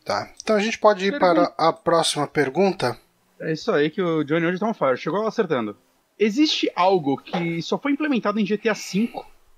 Tá, 0.05 0.31
então 0.41 0.55
a 0.55 0.59
gente 0.59 0.77
pode 0.77 1.05
ir 1.05 1.17
para 1.17 1.53
a 1.57 1.73
próxima 1.73 2.27
pergunta. 2.27 2.97
É 3.39 3.51
isso 3.51 3.71
aí 3.71 3.89
que 3.89 4.01
o 4.01 4.23
Johnny 4.23 4.45
hoje 4.45 4.59
tá 4.59 4.67
um 4.69 4.73
fire. 4.73 4.95
Chegou 4.95 5.27
acertando. 5.27 5.75
existe 6.17 6.71
algo 6.75 7.17
que 7.17 7.61
só 7.61 7.77
foi 7.77 7.91
implementado 7.91 8.39
em 8.39 8.45
GTA 8.45 8.73
V, 8.73 9.11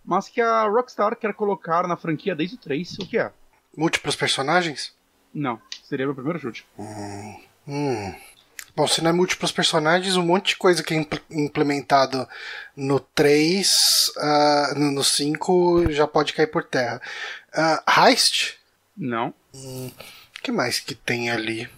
mas 0.04 0.30
que 0.30 0.42
a 0.42 0.64
Rockstar 0.64 1.16
quer 1.18 1.34
colocar 1.34 1.88
na 1.88 1.98
franquia 1.98 2.36
desde 2.36 2.56
o 2.56 2.60
3. 2.60 3.00
O 3.00 3.08
que 3.08 3.18
é? 3.18 3.32
Múltiplos 3.78 4.16
personagens? 4.16 4.98
Não, 5.34 5.62
seria 5.84 6.06
meu 6.06 6.16
primeiro 6.16 6.40
chute. 6.40 6.66
Hum. 7.68 8.16
Bom, 8.80 8.88
se 8.88 9.02
não 9.04 9.10
é 9.10 9.14
múltiplos 9.14 9.52
personagens, 9.52 10.16
um 10.16 10.26
monte 10.26 10.50
de 10.52 10.56
coisa 10.56 10.82
que 10.82 10.94
é 10.94 10.98
impl- 10.98 11.20
implementado 11.30 12.26
no 12.78 12.98
3, 12.98 14.10
ah, 14.18 14.74
no 14.78 14.90
no 14.92 15.04
5 15.04 15.92
já 15.92 16.08
pode 16.08 16.32
cair 16.32 16.48
por 16.48 16.64
terra. 16.64 17.02
Ah, 17.54 17.84
Heist? 18.08 18.54
Não. 18.96 19.34
O 19.54 19.92
que 20.42 20.50
mais 20.50 20.80
que 20.80 20.96
tem 20.96 21.30
ali? 21.30 21.70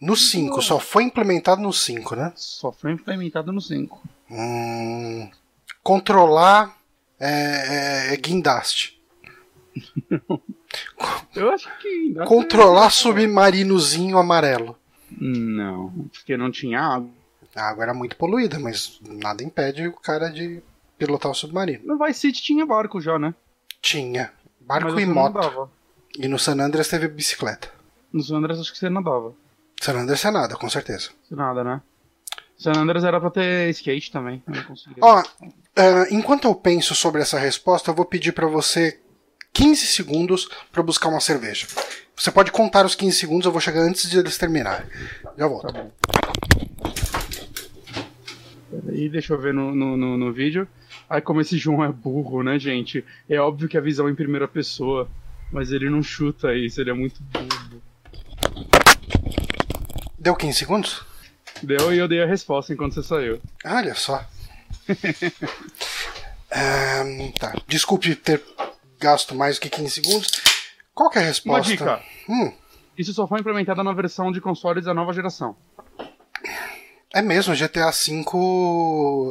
No 0.00 0.14
5, 0.14 0.62
só 0.62 0.78
foi 0.78 1.02
implementado 1.02 1.60
no 1.60 1.72
5, 1.72 2.14
né? 2.14 2.32
Só 2.36 2.70
foi 2.70 2.92
implementado 2.92 3.50
no 3.50 3.60
5. 3.60 4.00
Hum, 4.30 5.28
controlar 5.82 6.78
é, 7.18 8.10
é, 8.10 8.14
é 8.14 8.16
guindaste. 8.16 9.02
Eu 11.34 11.50
acho 11.50 11.68
que. 11.78 12.14
Controlar 12.24 12.90
submarinozinho 12.90 14.16
amarelo. 14.16 14.78
Não, 15.20 15.90
porque 16.12 16.36
não 16.36 16.50
tinha 16.50 16.80
água. 16.80 17.10
A 17.54 17.68
água 17.68 17.84
era 17.84 17.94
muito 17.94 18.16
poluída, 18.16 18.58
mas 18.58 19.00
nada 19.06 19.42
impede 19.42 19.86
o 19.88 19.92
cara 19.92 20.30
de 20.30 20.62
pilotar 20.96 21.30
o 21.30 21.34
submarino. 21.34 21.84
No 21.84 21.98
Vice 21.98 22.20
City 22.20 22.42
tinha 22.42 22.64
barco 22.64 23.00
já, 23.00 23.18
né? 23.18 23.34
Tinha. 23.82 24.32
Mas 24.60 24.82
Barco 24.82 24.92
você 24.92 25.02
e 25.02 25.06
moto. 25.06 25.70
E 26.18 26.28
no 26.28 26.38
San 26.38 26.60
Andreas 26.60 26.88
teve 26.88 27.08
bicicleta. 27.08 27.70
No 28.12 28.22
San 28.22 28.36
Andreas 28.36 28.60
acho 28.60 28.72
que 28.72 28.78
você 28.78 28.88
nadava. 28.88 29.34
San 29.80 29.94
Andreas 29.94 30.24
é 30.24 30.30
nada, 30.30 30.56
com 30.56 30.68
certeza. 30.68 31.10
Nada, 31.30 31.64
né? 31.64 31.82
San 32.56 32.72
Andreas 32.72 33.04
era 33.04 33.20
pra 33.20 33.30
ter 33.30 33.70
skate 33.70 34.12
também. 34.12 34.42
Ó, 35.00 35.22
ah, 35.76 36.06
enquanto 36.10 36.46
eu 36.46 36.54
penso 36.54 36.94
sobre 36.94 37.22
essa 37.22 37.38
resposta, 37.38 37.90
eu 37.90 37.94
vou 37.94 38.04
pedir 38.04 38.32
pra 38.32 38.46
você 38.46 39.00
15 39.52 39.86
segundos 39.86 40.48
pra 40.72 40.82
buscar 40.82 41.08
uma 41.08 41.20
cerveja. 41.20 41.66
Você 42.16 42.30
pode 42.30 42.52
contar 42.52 42.84
os 42.84 42.94
15 42.94 43.16
segundos, 43.16 43.46
eu 43.46 43.52
vou 43.52 43.60
chegar 43.60 43.80
antes 43.80 44.08
de 44.08 44.18
eles 44.18 44.36
terminarem. 44.36 44.86
Já 45.38 45.46
volto. 45.46 45.72
Tá. 45.72 45.86
Peraí, 48.70 49.08
deixa 49.08 49.32
eu 49.32 49.40
ver 49.40 49.54
no, 49.54 49.74
no, 49.74 49.96
no, 49.96 50.16
no 50.16 50.32
vídeo. 50.32 50.68
Ai, 51.08 51.20
como 51.20 51.40
esse 51.40 51.58
João 51.58 51.84
é 51.84 51.90
burro, 51.90 52.42
né, 52.42 52.58
gente? 52.58 53.04
É 53.28 53.40
óbvio 53.40 53.68
que 53.68 53.76
a 53.76 53.80
visão 53.80 54.06
é 54.06 54.10
em 54.10 54.14
primeira 54.14 54.46
pessoa. 54.46 55.08
Mas 55.50 55.72
ele 55.72 55.90
não 55.90 56.02
chuta 56.02 56.54
isso, 56.54 56.80
ele 56.80 56.90
é 56.90 56.94
muito 56.94 57.20
burro. 57.22 57.82
Deu 60.18 60.36
15 60.36 60.58
segundos? 60.58 61.04
Deu 61.62 61.92
e 61.92 61.98
eu 61.98 62.06
dei 62.06 62.22
a 62.22 62.26
resposta 62.26 62.72
enquanto 62.72 62.94
você 62.94 63.02
saiu. 63.02 63.40
Olha 63.64 63.94
só. 63.94 64.24
Ahn, 66.52 67.32
tá. 67.38 67.56
Desculpe 67.66 68.14
ter 68.14 68.42
gasto 69.00 69.34
mais 69.34 69.56
do 69.58 69.62
que 69.62 69.70
15 69.70 69.90
segundos. 69.90 70.30
Qual 70.94 71.10
é 71.14 71.18
a 71.18 71.20
Uma 71.20 71.26
resposta? 71.28 71.70
dica. 71.70 72.02
Hum, 72.28 72.52
Isso 72.96 73.12
só 73.14 73.26
foi 73.26 73.40
implementado 73.40 73.82
na 73.82 73.92
versão 73.92 74.30
de 74.30 74.40
consoles 74.40 74.84
da 74.84 74.92
nova 74.94 75.12
geração. 75.12 75.56
é 77.12 77.22
mesmo, 77.22 77.54
GTA 77.54 77.90
V 77.90 78.22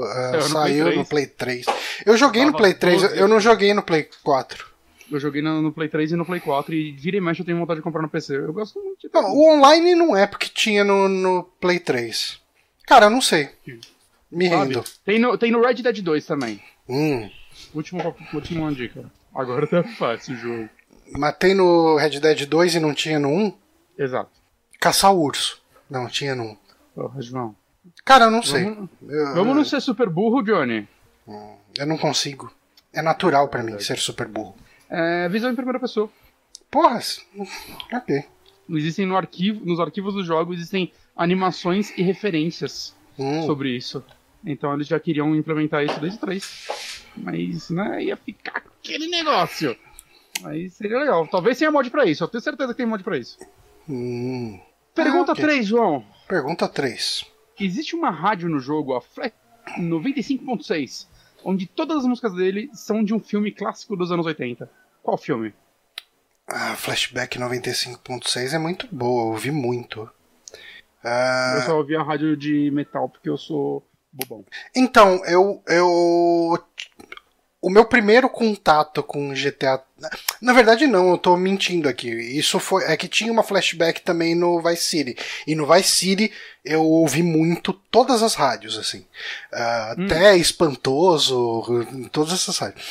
ah, 0.04 0.42
Saiu 0.42 0.86
no 0.86 0.92
Play 0.92 0.96
no 0.96 1.06
Play 1.06 1.28
3. 1.28 1.66
Eu 2.06 2.18
joguei 2.18 2.44
no 2.46 2.54
Play 2.54 2.74
3, 2.74 3.04
eu 3.04 3.10
12. 3.10 3.22
eu 3.22 3.28
não 3.28 3.40
joguei 3.40 3.74
no 3.74 3.84
Play 3.84 4.10
4. 4.24 4.68
Eu 5.12 5.20
joguei 5.20 5.42
no, 5.42 5.62
no 5.62 5.72
Play 5.72 5.90
3 5.90 6.12
e 6.12 6.16
no 6.16 6.26
Play 6.26 6.40
4 6.40 6.74
e 6.74 6.92
vira 6.92 7.18
e 7.18 7.22
mexe 7.22 7.42
eu 7.42 7.46
tenho 7.46 7.58
vontade 7.58 7.80
de 7.80 7.84
comprar 7.84 8.02
no 8.02 8.10
PC. 8.10 8.36
Eu 8.38 8.54
gosto 8.54 8.80
muito 8.80 9.08
de 9.08 9.10
Não, 9.14 9.34
o 9.34 9.56
online 9.56 9.96
não 9.96 10.16
é 10.16 10.28
porque 10.28 10.50
tinha 10.54 10.84
no, 10.84 11.08
no 11.10 11.44
Play 11.60 11.80
3. 11.80 12.40
Cara, 12.86 13.06
eu 13.08 13.10
não 13.10 13.22
sei. 13.22 13.50
Me 14.32 14.50
sabe? 14.50 14.74
rendo. 14.74 14.84
Tem 15.04 15.20
no, 15.20 15.38
tem 15.38 15.52
no 15.52 15.62
Red 15.62 15.76
Dead 15.76 16.02
2 16.02 16.26
também. 16.26 16.62
Hum. 16.88 17.30
Último, 17.74 18.16
última 18.34 18.72
dica. 18.72 19.12
Agora 19.34 19.68
tá 19.68 19.84
fácil 19.84 20.36
o 20.36 20.38
jogo. 20.38 20.70
Mas 21.18 21.36
tem 21.38 21.56
no 21.56 21.96
Red 21.98 22.20
Dead 22.20 22.46
2 22.46 22.76
e 22.76 22.80
não 22.80 22.94
tinha 22.94 23.20
no 23.20 23.30
1? 23.30 23.54
Exato. 23.98 24.30
Caçar 24.80 25.14
o 25.14 25.22
urso. 25.22 25.62
Não, 25.90 26.08
tinha 26.08 26.36
no 26.36 26.44
1. 26.44 26.58
Porra, 26.96 27.22
João. 27.22 27.56
Cara, 28.06 28.26
eu 28.26 28.32
não 28.32 28.44
sei. 28.44 28.64
Vamos, 28.66 28.90
Eu, 29.08 29.34
vamos 29.34 29.56
não 29.56 29.66
ser 29.66 29.82
super 29.82 30.10
burro, 30.10 30.42
Johnny. 30.44 30.88
eu 31.78 31.86
não 31.88 31.98
consigo. 31.98 32.52
É 32.94 33.02
natural 33.02 33.48
pra 33.48 33.64
mim 33.64 33.80
ser 33.80 33.98
super 33.98 34.28
burro. 34.28 34.56
É, 34.90 35.28
visão 35.30 35.52
em 35.52 35.56
primeira 35.56 35.80
pessoa. 35.80 36.10
Porra, 36.72 37.00
ok. 37.94 38.24
Existem 38.72 39.06
no 39.06 39.16
arquivo, 39.18 39.66
nos 39.66 39.80
arquivos 39.80 40.14
do 40.14 40.24
jogo 40.24 40.54
existem 40.54 40.92
animações 41.16 41.92
e 41.98 42.04
referências 42.04 42.96
Hum. 43.18 43.46
sobre 43.46 43.76
isso. 43.76 44.04
Então 44.46 44.74
eles 44.74 44.88
já 44.88 45.00
queriam 45.00 45.36
implementar 45.36 45.84
isso 45.84 46.00
desde 46.00 46.18
o 46.18 46.22
3. 46.22 46.68
Mas, 47.16 47.70
né, 47.70 48.04
ia 48.04 48.16
ficar 48.18 48.58
aquele 48.58 49.08
negócio. 49.08 49.76
Aí 50.46 50.70
seria 50.70 51.00
legal. 51.00 51.28
Talvez 51.28 51.58
tenha 51.58 51.72
mod 51.72 51.90
pra 51.90 52.06
isso. 52.06 52.24
Eu 52.24 52.28
tenho 52.28 52.42
certeza 52.42 52.74
que 52.74 52.78
tem 52.78 52.86
mod 52.86 53.04
pra 53.04 53.18
isso. 53.18 53.38
Hum. 53.88 54.60
Pergunta 54.96 55.32
Ah, 55.32 55.34
ok. 55.34 55.44
3, 55.44 55.66
João. 55.68 56.06
Pergunta 56.28 56.68
3. 56.68 57.26
Existe 57.60 57.96
uma 57.96 58.10
rádio 58.10 58.48
no 58.50 58.60
jogo, 58.60 58.94
a 58.96 59.02
Flash 59.02 59.34
95.6, 59.78 61.08
onde 61.44 61.66
todas 61.68 61.98
as 61.98 62.06
músicas 62.06 62.34
dele 62.34 62.70
são 62.74 63.04
de 63.04 63.14
um 63.14 63.20
filme 63.20 63.52
clássico 63.52 63.96
dos 63.96 64.12
anos 64.12 64.26
80. 64.26 64.70
Qual 65.04 65.18
filme? 65.18 65.54
A 66.48 66.76
Flashback 66.76 67.38
95.6 67.38 68.54
é 68.54 68.58
muito 68.58 68.88
boa, 68.92 69.24
eu 69.24 69.28
ouvi 69.34 69.52
muito. 69.52 70.10
Ah, 71.04 71.56
Eu 71.58 71.62
só 71.66 71.78
ouvi 71.78 71.96
a 71.96 72.04
rádio 72.04 72.36
de 72.36 72.72
metal 72.72 73.08
porque 73.10 73.30
eu 73.30 73.38
sou 73.38 73.86
bobão. 74.12 74.44
Então, 74.76 75.24
eu, 75.26 75.62
eu. 75.68 76.58
O 77.62 77.70
meu 77.70 77.84
primeiro 77.84 78.30
contato 78.30 79.04
com 79.04 79.34
GTA. 79.34 79.82
Na 80.42 80.54
verdade, 80.54 80.88
não, 80.88 81.10
eu 81.10 81.18
tô 81.18 81.36
mentindo 81.36 81.90
aqui. 81.90 82.10
Isso 82.10 82.58
foi. 82.60 82.86
É 82.86 82.96
que 82.96 83.08
tinha 83.08 83.32
uma 83.32 83.44
flashback 83.44 84.02
também 84.02 84.34
no 84.34 84.62
Vice 84.62 84.84
City. 84.84 85.18
E 85.46 85.56
no 85.56 85.68
Vice 85.68 85.90
City 85.90 86.32
eu 86.64 86.84
ouvi 86.86 87.22
muito 87.22 87.74
todas 87.74 88.24
as 88.24 88.34
rádios, 88.36 88.78
assim. 88.78 89.06
Ah, 89.52 89.96
Até 89.98 90.38
espantoso, 90.38 91.86
todas 92.12 92.34
essas 92.34 92.58
rádios. 92.58 92.88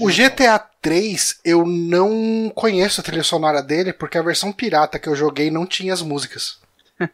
O. 0.00 0.08
GTA 0.10 0.58
3 0.82 1.40
eu 1.44 1.64
não 1.66 2.52
conheço 2.54 3.00
a 3.00 3.04
trilha 3.04 3.22
sonora 3.24 3.62
dele, 3.62 3.92
porque 3.92 4.18
a 4.18 4.22
versão 4.22 4.52
pirata 4.52 4.98
que 4.98 5.08
eu 5.08 5.16
joguei 5.16 5.50
não 5.50 5.66
tinha 5.66 5.92
as 5.92 6.02
músicas. 6.02 6.58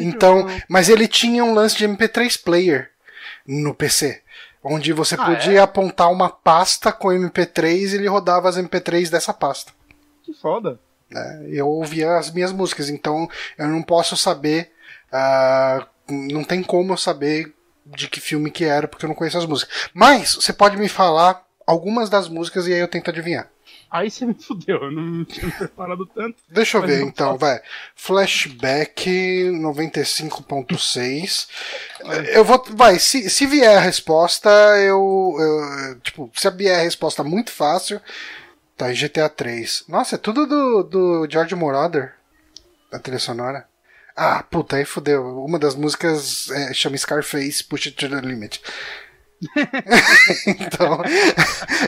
Então, 0.00 0.46
mas 0.68 0.88
ele 0.88 1.06
tinha 1.06 1.44
um 1.44 1.52
lance 1.52 1.76
de 1.76 1.86
MP3 1.86 2.42
player 2.42 2.90
no 3.46 3.74
PC, 3.74 4.22
onde 4.62 4.92
você 4.92 5.14
Ah, 5.14 5.24
podia 5.24 5.62
apontar 5.62 6.10
uma 6.10 6.28
pasta 6.28 6.92
com 6.92 7.08
MP3 7.08 7.92
e 7.92 7.94
ele 7.96 8.08
rodava 8.08 8.48
as 8.48 8.56
MP3 8.56 9.08
dessa 9.10 9.32
pasta. 9.32 9.72
Que 10.22 10.32
foda. 10.34 10.78
né? 11.10 11.46
Eu 11.48 11.68
ouvia 11.68 12.16
as 12.16 12.30
minhas 12.30 12.52
músicas, 12.52 12.88
então 12.88 13.28
eu 13.58 13.66
não 13.68 13.82
posso 13.82 14.16
saber, 14.16 14.70
ah, 15.12 15.86
não 16.08 16.44
tem 16.44 16.62
como 16.62 16.92
eu 16.92 16.96
saber 16.96 17.54
de 17.86 18.08
que 18.08 18.20
filme 18.20 18.50
que 18.50 18.64
era 18.64 18.86
porque 18.86 19.04
eu 19.04 19.08
não 19.08 19.14
conheço 19.14 19.38
as 19.38 19.46
músicas. 19.46 19.88
Mas 19.94 20.34
você 20.34 20.52
pode 20.52 20.76
me 20.76 20.88
falar 20.88 21.44
algumas 21.66 22.08
das 22.10 22.28
músicas 22.28 22.66
e 22.66 22.72
aí 22.72 22.78
eu 22.80 22.88
tento 22.88 23.10
adivinhar. 23.10 23.48
Aí 23.90 24.08
você 24.10 24.24
me 24.24 24.34
fudeu, 24.34 24.76
eu 24.84 24.90
não 24.92 25.24
tinha 25.24 25.50
preparado 25.50 26.06
tanto. 26.06 26.36
Deixa 26.48 26.78
eu 26.78 26.82
ver 26.82 27.02
então, 27.02 27.36
vai. 27.36 27.60
Flashback 27.96 29.10
95.6. 29.50 31.48
Eu 32.32 32.44
vou. 32.44 32.62
Vai, 32.70 32.98
se, 32.98 33.28
se 33.28 33.46
vier 33.46 33.76
a 33.76 33.80
resposta, 33.80 34.48
eu, 34.78 35.36
eu- 35.38 36.00
Tipo, 36.00 36.30
se 36.34 36.50
vier 36.50 36.78
a 36.78 36.82
resposta 36.82 37.24
muito 37.24 37.50
fácil. 37.50 38.00
Tá, 38.76 38.90
em 38.90 38.94
GTA 38.94 39.28
3. 39.28 39.84
Nossa, 39.88 40.14
é 40.14 40.18
tudo 40.18 40.46
do, 40.46 40.82
do 40.82 41.26
George 41.30 41.54
Moroder. 41.54 42.14
Da 42.90 42.98
trilha 42.98 43.18
sonora. 43.18 43.66
Ah, 44.16 44.42
puta, 44.42 44.76
aí 44.76 44.84
fudeu. 44.84 45.44
Uma 45.44 45.58
das 45.58 45.74
músicas 45.74 46.50
é, 46.50 46.72
chama 46.72 46.96
Scarface 46.96 47.62
Push 47.64 47.88
It 47.88 47.96
to 47.96 48.08
the 48.08 48.20
Limit. 48.26 48.60
então, 50.46 51.02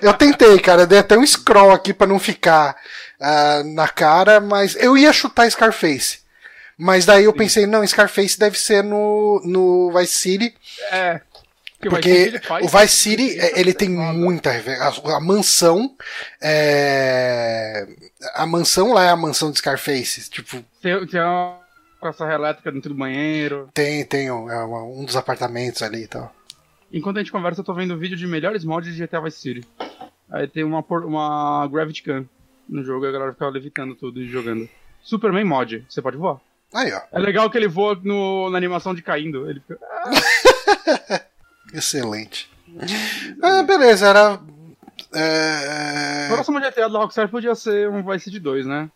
eu 0.00 0.14
tentei, 0.14 0.59
cara. 0.59 0.82
Eu 0.82 0.87
dei 0.87 0.99
até 0.99 1.16
um 1.16 1.26
scroll 1.26 1.71
aqui 1.71 1.92
pra 1.92 2.06
não 2.06 2.18
ficar 2.18 2.76
ah, 3.21 3.62
na 3.64 3.88
cara, 3.88 4.40
mas 4.40 4.75
eu 4.76 4.97
ia 4.97 5.12
chutar 5.12 5.50
Scarface. 5.50 6.21
Mas 6.76 7.04
daí 7.04 7.25
eu 7.25 7.32
pensei, 7.32 7.66
não, 7.66 7.87
Scarface 7.87 8.38
deve 8.38 8.59
ser 8.59 8.82
no, 8.82 9.40
no 9.44 9.92
Vice 9.97 10.18
City, 10.18 10.54
É. 10.90 11.21
que 11.80 11.88
porque 11.88 12.40
o 12.62 12.68
Vice 12.68 12.97
City, 12.97 13.38
ele 13.54 13.73
tem 13.75 13.88
muita. 13.90 14.50
A, 14.50 15.16
a 15.16 15.21
mansão 15.21 15.94
é... 16.40 17.87
A 18.35 18.47
mansão 18.47 18.92
lá 18.92 19.04
é 19.04 19.11
a 19.11 19.16
mansão 19.16 19.50
de 19.50 19.59
Scarface. 19.59 20.28
Tipo, 20.30 20.64
Tem, 20.80 21.06
tem 21.06 21.21
uma 21.21 21.61
com 22.00 22.09
a 22.09 22.12
serra 22.12 22.35
elétrica 22.35 22.73
dentro 22.73 22.88
do 22.88 22.97
banheiro. 22.97 23.68
tem, 23.73 24.04
tem 24.04 24.28
um, 24.28 24.50
é 24.50 24.64
um 24.64 25.04
dos 25.04 25.14
apartamentos 25.14 25.82
ali 25.82 26.02
e 26.02 26.06
tal. 26.09 26.35
Enquanto 26.92 27.16
a 27.16 27.20
gente 27.20 27.32
conversa, 27.32 27.61
eu 27.61 27.64
tô 27.64 27.72
vendo 27.72 27.96
vídeo 27.96 28.16
de 28.16 28.26
melhores 28.26 28.64
mods 28.64 28.94
de 28.94 29.06
GTA 29.06 29.20
Vice 29.20 29.40
City. 29.40 29.66
Aí 30.30 30.46
tem 30.46 30.62
uma, 30.62 30.84
uma 30.88 31.66
Gravity 31.68 32.02
Gun 32.02 32.25
no 32.68 32.84
jogo 32.84 33.04
e 33.04 33.08
a 33.08 33.12
galera 33.12 33.32
ficava 33.32 33.50
levitando 33.50 33.94
tudo 33.94 34.20
e 34.20 34.28
jogando. 34.28 34.68
Superman 35.02 35.44
mod, 35.44 35.84
você 35.88 36.02
pode 36.02 36.16
voar. 36.16 36.38
Aí, 36.72 36.92
ó. 36.92 37.00
É 37.11 37.18
legal 37.18 37.50
que 37.50 37.58
ele 37.58 37.68
voa 37.68 37.99
no, 38.02 38.49
na 38.50 38.56
animação 38.56 38.94
de 38.94 39.02
caindo. 39.02 39.49
Ele 39.49 39.61
fica. 39.61 39.78
Excelente. 41.72 42.50
Ah, 43.42 43.62
beleza, 43.62 44.08
era. 44.08 44.40
É... 45.14 46.28
O 46.30 46.34
próximo 46.34 46.61
GTA 46.61 46.88
da 46.88 46.99
Rockstar 46.99 47.28
podia 47.28 47.54
ser 47.54 47.90
um 47.90 48.02
Vice 48.02 48.25
City 48.25 48.38
2, 48.38 48.66
né? 48.66 48.90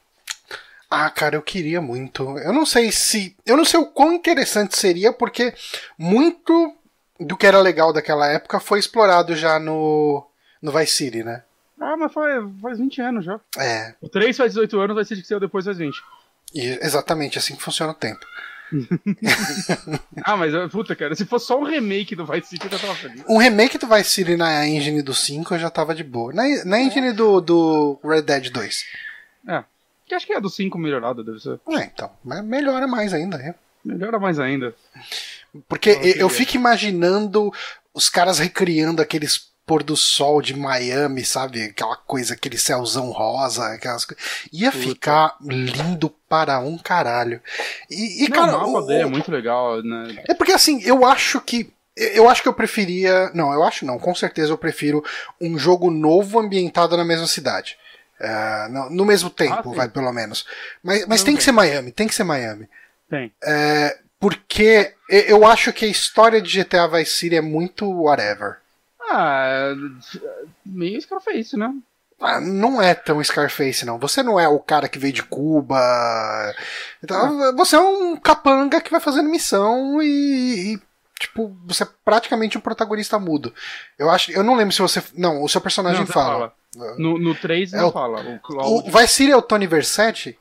Ah, 0.91 1.11
cara, 1.11 1.37
eu 1.37 1.43
queria 1.43 1.81
muito. 1.81 2.23
Eu 2.39 2.53
não 2.53 2.65
sei 2.65 2.93
se. 2.93 3.37
Eu 3.45 3.57
não 3.57 3.65
sei 3.65 3.81
o 3.81 3.87
quão 3.87 4.13
interessante 4.13 4.79
seria, 4.79 5.13
porque 5.13 5.53
muito 5.99 6.76
do 7.21 7.37
que 7.37 7.47
era 7.47 7.61
legal 7.61 7.93
daquela 7.93 8.27
época 8.29 8.61
foi 8.61 8.79
explorado 8.79 9.35
já 9.35 9.59
no, 9.59 10.27
no 10.61 10.73
Vice 10.73 10.93
City, 10.93 11.23
né? 11.23 11.43
Ah, 11.81 11.97
mas 11.97 12.13
foi, 12.13 12.31
faz 12.61 12.79
20 12.79 13.01
anos 13.03 13.25
já. 13.25 13.39
É. 13.59 13.95
O 14.01 14.09
3 14.09 14.37
faz 14.37 14.53
18 14.53 14.81
anos, 14.81 14.97
vai 14.97 15.05
ser 15.05 15.17
que 15.17 15.27
saiu 15.27 15.41
depois 15.41 15.65
faz 15.65 15.79
20. 15.79 16.03
E 16.55 16.79
exatamente 16.83 17.39
assim 17.39 17.55
que 17.55 17.63
funciona 17.63 17.93
o 17.93 17.95
tempo. 17.95 18.25
ah, 20.25 20.37
mas 20.37 20.53
puta, 20.73 20.97
cara, 20.97 21.15
se 21.15 21.25
fosse 21.25 21.47
só 21.47 21.61
um 21.61 21.65
remake 21.65 22.17
do 22.17 22.27
Vice 22.27 22.49
City, 22.49 22.67
eu 22.67 22.71
já 22.73 22.79
tava 22.79 22.95
feliz. 22.95 23.25
Um 23.29 23.39
remake 23.39 23.79
do 23.79 23.87
Vice 23.87 24.11
City 24.11 24.37
na 24.37 24.67
engine 24.67 25.03
do 25.03 25.15
5 25.15 25.55
eu 25.55 25.59
já 25.59 25.71
tava 25.71 25.95
de 25.95 26.03
boa. 26.03 26.33
Na, 26.33 26.43
na 26.65 26.81
engine 26.81 27.13
do, 27.13 27.41
do 27.41 28.01
Red 28.03 28.23
Dead 28.23 28.51
2. 28.51 28.85
É. 29.49 29.65
Que 30.07 30.15
acho 30.15 30.27
que 30.27 30.33
é 30.33 30.41
do 30.41 30.49
5 30.49 30.79
melhorado, 30.79 31.23
deve 31.23 31.41
ser. 31.41 31.61
É, 31.69 31.85
então. 31.85 32.11
Mas 32.25 32.45
melhora 32.45 32.87
mais 32.87 33.13
ainda, 33.13 33.39
né? 33.39 33.55
Melhora 33.85 34.19
mais 34.19 34.41
ainda. 34.41 34.75
Porque 35.69 35.91
eu, 35.91 36.15
eu 36.17 36.29
fico 36.29 36.57
imaginando 36.57 37.53
os 37.95 38.09
caras 38.09 38.39
recriando 38.39 39.01
aqueles 39.01 39.55
pôr 39.67 39.83
do 39.83 39.97
sol 39.97 40.41
de 40.41 40.57
Miami, 40.57 41.25
sabe? 41.25 41.65
Aquela 41.65 41.97
coisa, 41.97 42.35
aquele 42.35 42.57
céuzão 42.57 43.11
rosa, 43.11 43.67
aquelas 43.67 44.05
coisas. 44.05 44.25
Ia 44.53 44.71
Puta. 44.71 44.85
ficar 44.85 45.37
lindo 45.43 46.09
para 46.29 46.61
um 46.61 46.79
caralho. 46.79 47.41
E, 47.91 48.25
e 48.25 48.29
Não, 48.29 48.37
cara, 48.37 48.59
o 48.59 48.73
mapa 48.73 48.87
dele 48.87 49.03
é 49.03 49.07
muito 49.07 49.31
legal, 49.31 49.83
né? 49.83 50.23
É 50.29 50.35
porque 50.35 50.53
assim, 50.53 50.81
eu 50.85 51.05
acho 51.05 51.41
que 51.41 51.69
eu 51.97 52.29
acho 52.29 52.43
que 52.43 52.49
eu 52.49 52.55
preferia. 52.55 53.31
Não, 53.35 53.53
eu 53.53 53.65
acho 53.65 53.85
não. 53.85 53.99
Com 53.99 54.15
certeza 54.15 54.53
eu 54.53 54.59
prefiro 54.59 55.03
um 55.41 55.59
jogo 55.59 55.91
novo 55.91 56.39
ambientado 56.39 56.97
na 56.97 57.05
mesma 57.05 57.27
cidade. 57.27 57.77
Uh, 58.21 58.73
no, 58.73 58.91
no, 58.91 59.05
mesmo 59.05 59.29
tempo, 59.29 59.73
ah, 59.73 59.75
vai 59.75 59.89
pelo 59.89 60.11
menos. 60.13 60.47
Mas, 60.83 61.07
mas 61.07 61.23
tem 61.23 61.37
que 61.37 61.43
ser 61.43 61.53
Miami, 61.53 61.93
tem 61.93 62.07
que 62.07 62.15
ser 62.15 62.25
Miami. 62.25 62.69
Tem. 63.11 63.33
É, 63.45 63.99
porque 64.27 64.93
eu 65.09 65.47
acho 65.47 65.73
que 65.73 65.85
a 65.85 65.89
história 65.89 66.43
de 66.43 66.61
GTA 66.61 66.89
Vice 66.89 67.13
City 67.13 67.37
é 67.37 67.41
muito 67.41 67.89
whatever. 67.89 68.57
Ah, 69.09 69.73
meio 70.65 71.01
Scarface, 71.01 71.57
né? 71.57 71.73
Ah, 72.21 72.41
não 72.41 72.83
é 72.83 72.93
tão 72.93 73.23
Scarface, 73.23 73.87
não. 73.87 74.01
Você 74.01 74.25
não 74.25 74.41
é 74.41 74.49
o 74.49 74.59
cara 74.59 74.89
que 74.89 74.99
veio 74.99 75.13
de 75.13 75.23
Cuba. 75.23 75.79
Então, 77.01 77.41
ah. 77.41 77.53
Você 77.53 77.77
é 77.77 77.79
um 77.79 78.17
capanga 78.17 78.81
que 78.81 78.91
vai 78.91 78.99
fazendo 78.99 79.31
missão 79.31 80.03
e, 80.03 80.75
e, 80.75 80.81
Tipo, 81.21 81.57
você 81.65 81.85
é 81.85 81.89
praticamente 82.05 82.59
um 82.59 82.61
protagonista 82.61 83.17
mudo. 83.21 83.55
Eu 83.97 84.11
acho. 84.11 84.33
Eu 84.33 84.43
não 84.43 84.57
lembro 84.57 84.75
se 84.75 84.83
você. 84.83 85.01
Não, 85.15 85.41
o 85.41 85.49
seu 85.49 85.61
personagem 85.61 86.01
não, 86.01 86.07
fala. 86.09 86.53
fala. 86.75 86.95
No, 86.99 87.17
no 87.17 87.33
3 87.33 87.73
é 87.73 87.77
não 87.77 87.89
o, 87.91 87.93
fala. 87.93 88.41
O, 88.51 88.89
o 88.89 88.91
Vice 88.91 89.15
City 89.15 89.31
é 89.31 89.37
o 89.37 89.41
Tony 89.41 89.69
Versetti? 89.69 90.37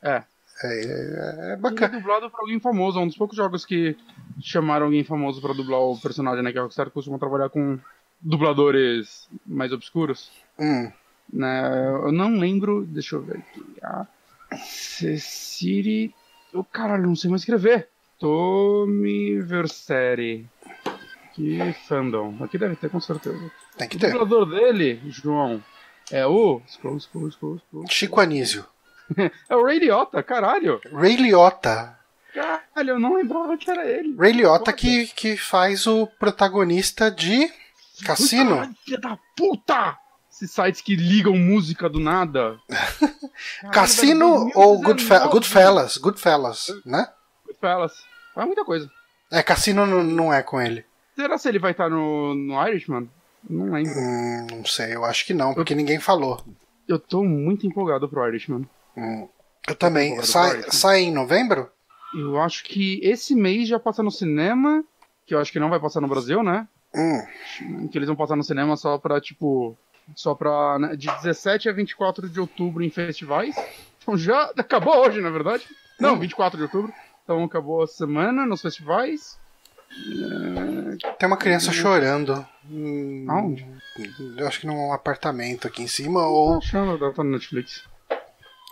É. 0.00 0.22
É, 0.62 0.84
é, 0.84 1.52
é 1.52 1.56
bacana. 1.56 1.86
Ele 1.86 1.96
é 1.96 2.00
dublado 2.00 2.30
por 2.30 2.40
alguém 2.40 2.58
famoso, 2.58 2.98
é 2.98 3.02
um 3.02 3.06
dos 3.06 3.16
poucos 3.16 3.36
jogos 3.36 3.64
que 3.64 3.96
chamaram 4.40 4.86
alguém 4.86 5.04
famoso 5.04 5.40
pra 5.40 5.52
dublar 5.52 5.80
o 5.80 6.00
personagem, 6.00 6.42
né? 6.42 6.52
Que 6.52 6.58
a 6.58 6.62
Rockstar 6.62 6.90
costuma 6.90 7.18
trabalhar 7.18 7.48
com 7.50 7.78
dubladores 8.20 9.28
mais 9.46 9.72
obscuros. 9.72 10.30
Hum. 10.58 10.90
Né? 11.32 11.88
Eu 12.02 12.12
não 12.12 12.38
lembro, 12.38 12.84
deixa 12.84 13.16
eu 13.16 13.22
ver 13.22 13.38
aqui. 13.38 13.64
A 13.82 14.06
Cecily. 14.56 16.14
Oh, 16.54 16.64
caralho, 16.64 17.06
não 17.06 17.16
sei 17.16 17.28
mais 17.28 17.42
escrever. 17.42 17.88
Tommy 18.18 19.40
Verseri. 19.40 20.48
Que 21.34 21.74
fandom. 21.86 22.34
Aqui 22.40 22.56
deve 22.56 22.76
ter 22.76 22.88
com 22.88 23.00
certeza. 23.00 23.50
Tem 23.76 23.88
que 23.88 23.98
ter. 23.98 24.14
O 24.14 24.20
dublador 24.20 24.46
dele, 24.46 25.02
João, 25.08 25.62
é 26.10 26.26
o. 26.26 26.62
Scroll, 26.66 26.98
scroll, 27.00 27.30
scroll, 27.30 27.58
scroll. 27.58 27.84
Chico 27.88 28.20
Anísio. 28.20 28.64
é 29.48 29.56
o 29.56 29.64
Ray 29.64 29.78
Liotta, 29.78 30.22
caralho. 30.22 30.80
Ray 30.92 31.16
Liotta. 31.16 31.96
Caralho, 32.34 32.90
eu 32.90 32.98
não 32.98 33.14
lembrava 33.14 33.56
que 33.56 33.70
era 33.70 33.86
ele. 33.86 34.14
Ray 34.16 34.32
Liotta 34.32 34.72
que, 34.72 35.06
que 35.08 35.36
faz 35.36 35.86
o 35.86 36.06
protagonista 36.06 37.10
de 37.10 37.50
Cassino. 38.04 38.74
Filha 38.84 38.98
da 38.98 39.18
puta! 39.36 39.98
Esses 40.30 40.50
sites 40.50 40.82
que 40.82 40.94
ligam 40.94 41.34
música 41.34 41.88
do 41.88 41.98
nada. 41.98 42.58
Caralho, 42.68 43.72
Cassino 43.72 44.50
ou 44.54 44.78
Goodfe 44.82 45.18
Goodfellas? 45.30 45.96
Goodfellas, 45.96 46.66
né? 46.84 47.08
Goodfellas. 47.46 47.92
Faz 48.34 48.46
muita 48.46 48.64
coisa. 48.64 48.90
É, 49.30 49.42
Cassino 49.42 49.86
não 49.86 50.32
é 50.32 50.42
com 50.42 50.60
ele. 50.60 50.84
Será 51.14 51.38
se 51.38 51.48
ele 51.48 51.58
vai 51.58 51.70
estar 51.70 51.88
no, 51.88 52.34
no 52.34 52.68
Irishman? 52.68 53.08
Não 53.48 53.72
lembro. 53.72 53.92
Hum, 53.92 54.46
não 54.50 54.64
sei, 54.66 54.94
eu 54.94 55.04
acho 55.04 55.24
que 55.24 55.32
não, 55.32 55.54
porque 55.54 55.72
eu, 55.72 55.76
ninguém 55.76 55.98
falou. 55.98 56.44
Eu 56.86 56.98
tô 56.98 57.24
muito 57.24 57.66
empolgado 57.66 58.06
pro 58.08 58.26
Irishman. 58.28 58.68
Hum, 58.96 59.28
eu 59.68 59.74
também. 59.74 60.20
Sai, 60.22 60.62
sai 60.70 61.00
em 61.02 61.12
novembro? 61.12 61.70
Eu 62.14 62.40
acho 62.40 62.64
que 62.64 63.00
esse 63.02 63.34
mês 63.34 63.68
já 63.68 63.78
passa 63.78 64.02
no 64.02 64.10
cinema, 64.10 64.84
que 65.26 65.34
eu 65.34 65.38
acho 65.38 65.52
que 65.52 65.60
não 65.60 65.68
vai 65.68 65.80
passar 65.80 66.00
no 66.00 66.08
Brasil, 66.08 66.42
né? 66.42 66.66
Hum. 66.94 67.88
Que 67.88 67.98
eles 67.98 68.06
vão 68.06 68.16
passar 68.16 68.36
no 68.36 68.44
cinema 68.44 68.76
só 68.76 68.96
pra, 68.98 69.20
tipo. 69.20 69.76
Só 70.14 70.34
pra. 70.34 70.78
Né, 70.78 70.96
de 70.96 71.08
17 71.08 71.68
a 71.68 71.72
24 71.72 72.28
de 72.28 72.40
outubro 72.40 72.82
em 72.82 72.90
festivais. 72.90 73.54
Então 74.00 74.16
já. 74.16 74.52
Acabou 74.56 74.96
hoje, 75.04 75.20
na 75.20 75.30
verdade. 75.30 75.66
Não, 76.00 76.14
hum. 76.14 76.20
24 76.20 76.56
de 76.56 76.62
outubro. 76.64 76.92
Então 77.24 77.42
acabou 77.42 77.82
a 77.82 77.88
semana 77.88 78.46
nos 78.46 78.62
festivais. 78.62 79.36
Tem 81.18 81.26
uma 81.26 81.36
criança 81.36 81.72
chorando. 81.72 82.46
Aonde? 83.28 83.66
Eu 84.36 84.46
acho 84.46 84.60
que 84.60 84.66
num 84.66 84.92
apartamento 84.92 85.66
aqui 85.66 85.82
em 85.82 85.88
cima 85.88 86.26
ou. 86.26 86.58
Achando, 86.58 87.12
tá 87.12 87.24
no 87.24 87.32
Netflix. 87.32 87.84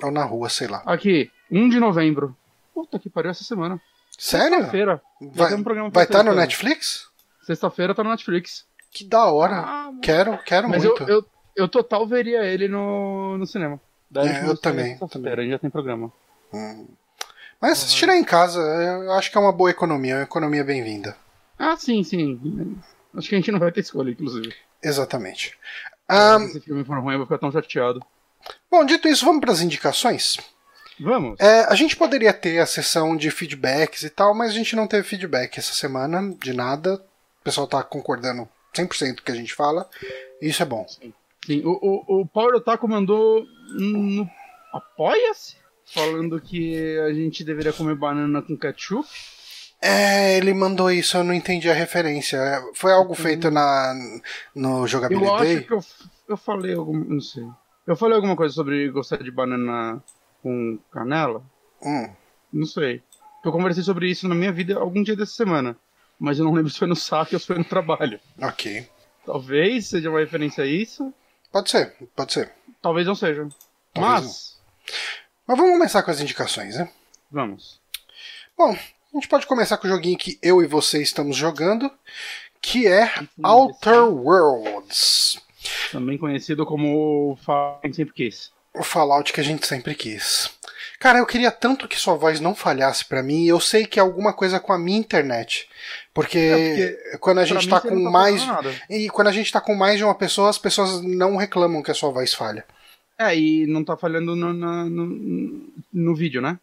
Ou 0.03 0.11
na 0.11 0.25
rua, 0.25 0.49
sei 0.49 0.67
lá. 0.67 0.83
Aqui, 0.87 1.31
1 1.51 1.69
de 1.69 1.79
novembro. 1.79 2.37
Puta 2.73 2.99
que 2.99 3.09
pariu 3.09 3.31
essa 3.31 3.45
semana. 3.45 3.81
Sério? 4.19 4.57
Sexta-feira. 4.57 5.03
Vai, 5.21 5.55
um 5.55 5.89
estar 5.89 6.07
tá 6.07 6.23
no 6.23 6.35
Netflix? 6.35 7.09
Sexta-feira 7.43 7.95
tá 7.95 8.03
no 8.03 8.11
Netflix. 8.11 8.65
Que 8.91 9.05
da 9.05 9.27
hora. 9.27 9.57
Ah, 9.57 9.93
quero, 10.03 10.39
quero 10.45 10.69
Mas 10.69 10.85
muito. 10.85 11.03
Eu, 11.05 11.09
eu, 11.09 11.27
eu 11.57 11.69
total 11.69 12.07
veria 12.07 12.45
ele 12.45 12.69
no, 12.69 13.39
no 13.39 13.47
cinema. 13.47 13.81
Daí 14.11 14.29
é, 14.29 14.49
eu 14.49 14.57
também. 14.57 14.97
também. 14.99 15.33
A 15.33 15.37
gente 15.37 15.51
já 15.51 15.59
tem 15.59 15.71
programa. 15.71 16.13
Hum. 16.53 16.87
Mas 17.61 17.73
assistir 17.73 18.09
uhum. 18.09 18.15
em 18.15 18.25
casa, 18.25 18.61
eu 18.61 19.13
acho 19.13 19.31
que 19.31 19.39
é 19.39 19.41
uma 19.41 19.53
boa 19.53 19.71
economia, 19.71 20.17
uma 20.17 20.23
economia 20.23 20.63
bem-vinda. 20.63 21.17
Ah, 21.59 21.77
sim, 21.77 22.03
sim. 22.05 22.79
Acho 23.17 23.29
que 23.29 23.35
a 23.35 23.39
gente 23.39 23.51
não 23.51 23.59
vai 23.59 23.73
ter 23.73 23.81
escolha, 23.81 24.11
inclusive. 24.11 24.55
Exatamente. 24.83 25.57
Um... 26.11 26.41
Se 26.41 26.59
esse 26.59 26.61
filme 26.61 26.85
for 26.85 26.99
ruim, 26.99 27.15
eu 27.15 27.19
vou 27.19 27.27
ficar 27.27 27.39
tão 27.39 27.51
chateado. 27.51 28.05
Bom, 28.71 28.85
dito 28.85 29.09
isso, 29.09 29.25
vamos 29.25 29.41
para 29.41 29.53
as 29.53 29.61
indicações? 29.61 30.37
Vamos. 30.99 31.39
É, 31.41 31.65
a 31.65 31.75
gente 31.75 31.97
poderia 31.97 32.33
ter 32.33 32.59
a 32.59 32.67
sessão 32.67 33.17
de 33.17 33.31
feedbacks 33.31 34.03
e 34.03 34.11
tal, 34.11 34.35
mas 34.35 34.51
a 34.51 34.55
gente 34.55 34.77
não 34.77 34.87
teve 34.87 35.07
feedback 35.07 35.59
essa 35.59 35.75
semana, 35.75 36.35
de 36.41 36.53
nada. 36.53 36.95
O 37.41 37.45
pessoal 37.45 37.67
tá 37.67 37.83
concordando 37.83 38.49
100% 38.75 39.17
do 39.17 39.23
que 39.23 39.33
a 39.33 39.35
gente 39.35 39.55
fala. 39.55 39.89
Isso 40.41 40.63
é 40.63 40.67
bom. 40.67 40.87
Sim. 40.89 41.13
Sim. 41.45 41.63
O, 41.65 41.79
o, 41.83 42.21
o 42.21 42.27
Power 42.27 42.55
Otaku 42.55 42.89
mandou 42.89 43.45
no 43.71 44.29
Apoia-se? 44.73 45.57
Falando 45.87 46.41
que 46.41 46.99
a 46.99 47.13
gente 47.13 47.45
deveria 47.45 47.73
comer 47.73 47.95
banana 47.95 48.41
com 48.41 48.57
ketchup. 48.57 49.07
É, 49.81 50.39
ele 50.39 50.55
mandou 50.55 50.91
isso, 50.91 51.19
eu 51.19 51.25
não 51.25 51.35
entendi 51.35 51.69
a 51.69 51.75
referência. 51.75 52.41
Foi 52.73 52.91
algo 52.91 53.11
uhum. 53.11 53.15
feito 53.17 53.51
na 53.51 53.95
no 54.55 54.87
jogabilidade? 54.87 55.53
Eu 55.53 55.59
acho 55.59 55.67
que 55.67 55.73
eu, 55.75 55.85
eu 56.31 56.37
falei 56.39 56.75
algum, 56.75 56.97
não 56.97 57.21
sei. 57.21 57.45
Eu 57.87 57.97
falei 57.97 58.17
alguma 58.17 58.37
coisa 58.37 58.55
sobre 58.55 58.89
gostar 58.91 59.23
de 59.23 59.31
banana 59.31 60.03
com 60.43 60.79
canela? 60.91 61.43
Hum. 61.83 62.11
Não 62.53 62.67
sei. 62.67 63.03
Eu 63.45 63.53
conversei 63.53 63.83
sobre 63.83 64.11
isso 64.11 64.27
na 64.27 64.35
minha 64.35 64.53
vida 64.53 64.79
algum 64.79 65.03
dia 65.03 65.15
dessa 65.15 65.33
semana. 65.33 65.77
Mas 66.19 66.39
eu 66.39 66.45
não 66.45 66.55
lembro 66.55 66.71
se 66.71 66.79
foi 66.79 66.89
no 66.89 66.97
saque 66.97 67.35
ou 67.35 67.41
se 67.41 67.47
foi 67.47 67.59
no 67.59 67.65
trabalho. 67.65 68.19
Ok. 68.41 68.89
Talvez 69.27 69.89
seja 69.89 70.09
uma 70.09 70.21
referência 70.21 70.65
a 70.65 70.67
isso. 70.67 71.13
Pode 71.53 71.71
ser, 71.71 71.95
pode 72.17 72.33
ser. 72.33 72.53
Talvez 72.81 73.07
não 73.07 73.15
seja. 73.15 73.47
Talvez 73.93 74.23
mas. 74.25 74.25
Não. 74.27 74.55
Mas 75.47 75.59
vamos 75.59 75.73
começar 75.73 76.03
com 76.03 76.11
as 76.11 76.21
indicações, 76.21 76.77
né? 76.77 76.91
Vamos. 77.31 77.81
Bom, 78.57 78.71
a 78.73 79.17
gente 79.17 79.29
pode 79.29 79.47
começar 79.47 79.77
com 79.77 79.87
o 79.87 79.91
joguinho 79.91 80.17
que 80.17 80.39
eu 80.43 80.63
e 80.63 80.67
você 80.67 81.03
estamos 81.03 81.37
jogando, 81.37 81.91
que 82.63 82.87
é 82.87 83.11
Outer 83.43 84.05
Worlds. 84.05 85.39
Também 85.91 86.19
conhecido 86.19 86.67
como 86.67 87.33
o 87.33 87.37
Fallout 87.37 87.81
que 87.83 87.87
a 87.87 87.89
gente 87.89 87.97
sempre 87.97 88.15
quis. 88.15 88.53
O 88.75 88.83
Fallout 88.83 89.33
que 89.33 89.41
a 89.41 89.45
gente 89.45 89.67
sempre 89.67 89.95
quis. 89.95 90.51
Cara, 90.99 91.19
eu 91.19 91.27
queria 91.27 91.51
tanto 91.51 91.87
que 91.87 91.99
sua 91.99 92.15
voz 92.15 92.41
não 92.41 92.55
falhasse 92.55 93.05
para 93.05 93.23
mim. 93.23 93.45
Eu 93.45 93.61
sei 93.61 93.87
que 93.87 93.99
é 93.99 94.03
alguma 94.03 94.33
coisa 94.33 94.59
com 94.59 94.73
a 94.73 94.79
minha 94.79 94.99
internet. 94.99 95.69
Porque, 96.13 96.39
é 96.39 96.69
porque 96.69 97.19
quando 97.19 97.39
a 97.39 97.45
gente 97.45 97.69
tá 97.69 97.81
com 97.81 98.05
tá 98.05 98.11
mais. 98.11 98.43
E 98.89 99.11
quando 99.11 99.29
a 99.29 99.33
gente 99.33 99.53
tá 99.53 99.61
com 99.61 99.75
mais 99.75 99.99
de 99.99 100.05
uma 100.05 100.15
pessoa, 100.15 100.49
as 100.49 100.59
pessoas 100.59 101.03
não 101.03 101.37
reclamam 101.37 101.83
que 101.83 101.91
a 101.91 101.95
sua 101.95 102.11
voz 102.11 102.33
falha. 102.33 102.65
É, 103.19 103.37
e 103.37 103.67
não 103.67 103.85
tá 103.85 103.97
falhando 103.97 104.35
no, 104.35 104.53
no, 104.53 104.91
no, 104.91 105.69
no 105.93 106.15
vídeo, 106.15 106.41
né? 106.41 106.59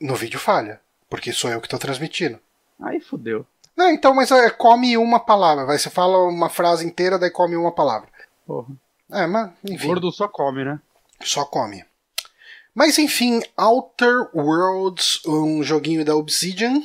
No 0.00 0.14
vídeo 0.14 0.38
falha, 0.38 0.80
porque 1.08 1.32
sou 1.32 1.50
eu 1.50 1.60
que 1.60 1.68
tô 1.68 1.78
transmitindo. 1.78 2.38
Aí 2.80 3.00
fodeu. 3.00 3.46
Não, 3.76 3.90
então, 3.90 4.14
mas 4.14 4.30
é, 4.30 4.48
come 4.48 4.96
uma 4.96 5.20
palavra. 5.20 5.66
Vai, 5.66 5.78
você 5.78 5.90
fala 5.90 6.18
uma 6.28 6.48
frase 6.48 6.86
inteira, 6.86 7.18
daí 7.18 7.30
come 7.30 7.56
uma 7.56 7.72
palavra. 7.72 8.08
Porra. 8.46 8.74
É, 9.10 9.26
mas, 9.26 9.52
enfim. 9.64 9.86
Gordo 9.86 10.10
só 10.12 10.28
come, 10.28 10.64
né? 10.64 10.80
Só 11.22 11.44
come. 11.44 11.84
Mas 12.74 12.98
enfim, 12.98 13.40
Outer 13.56 14.28
Worlds, 14.34 15.24
um 15.26 15.62
joguinho 15.62 16.04
da 16.04 16.14
Obsidian, 16.14 16.82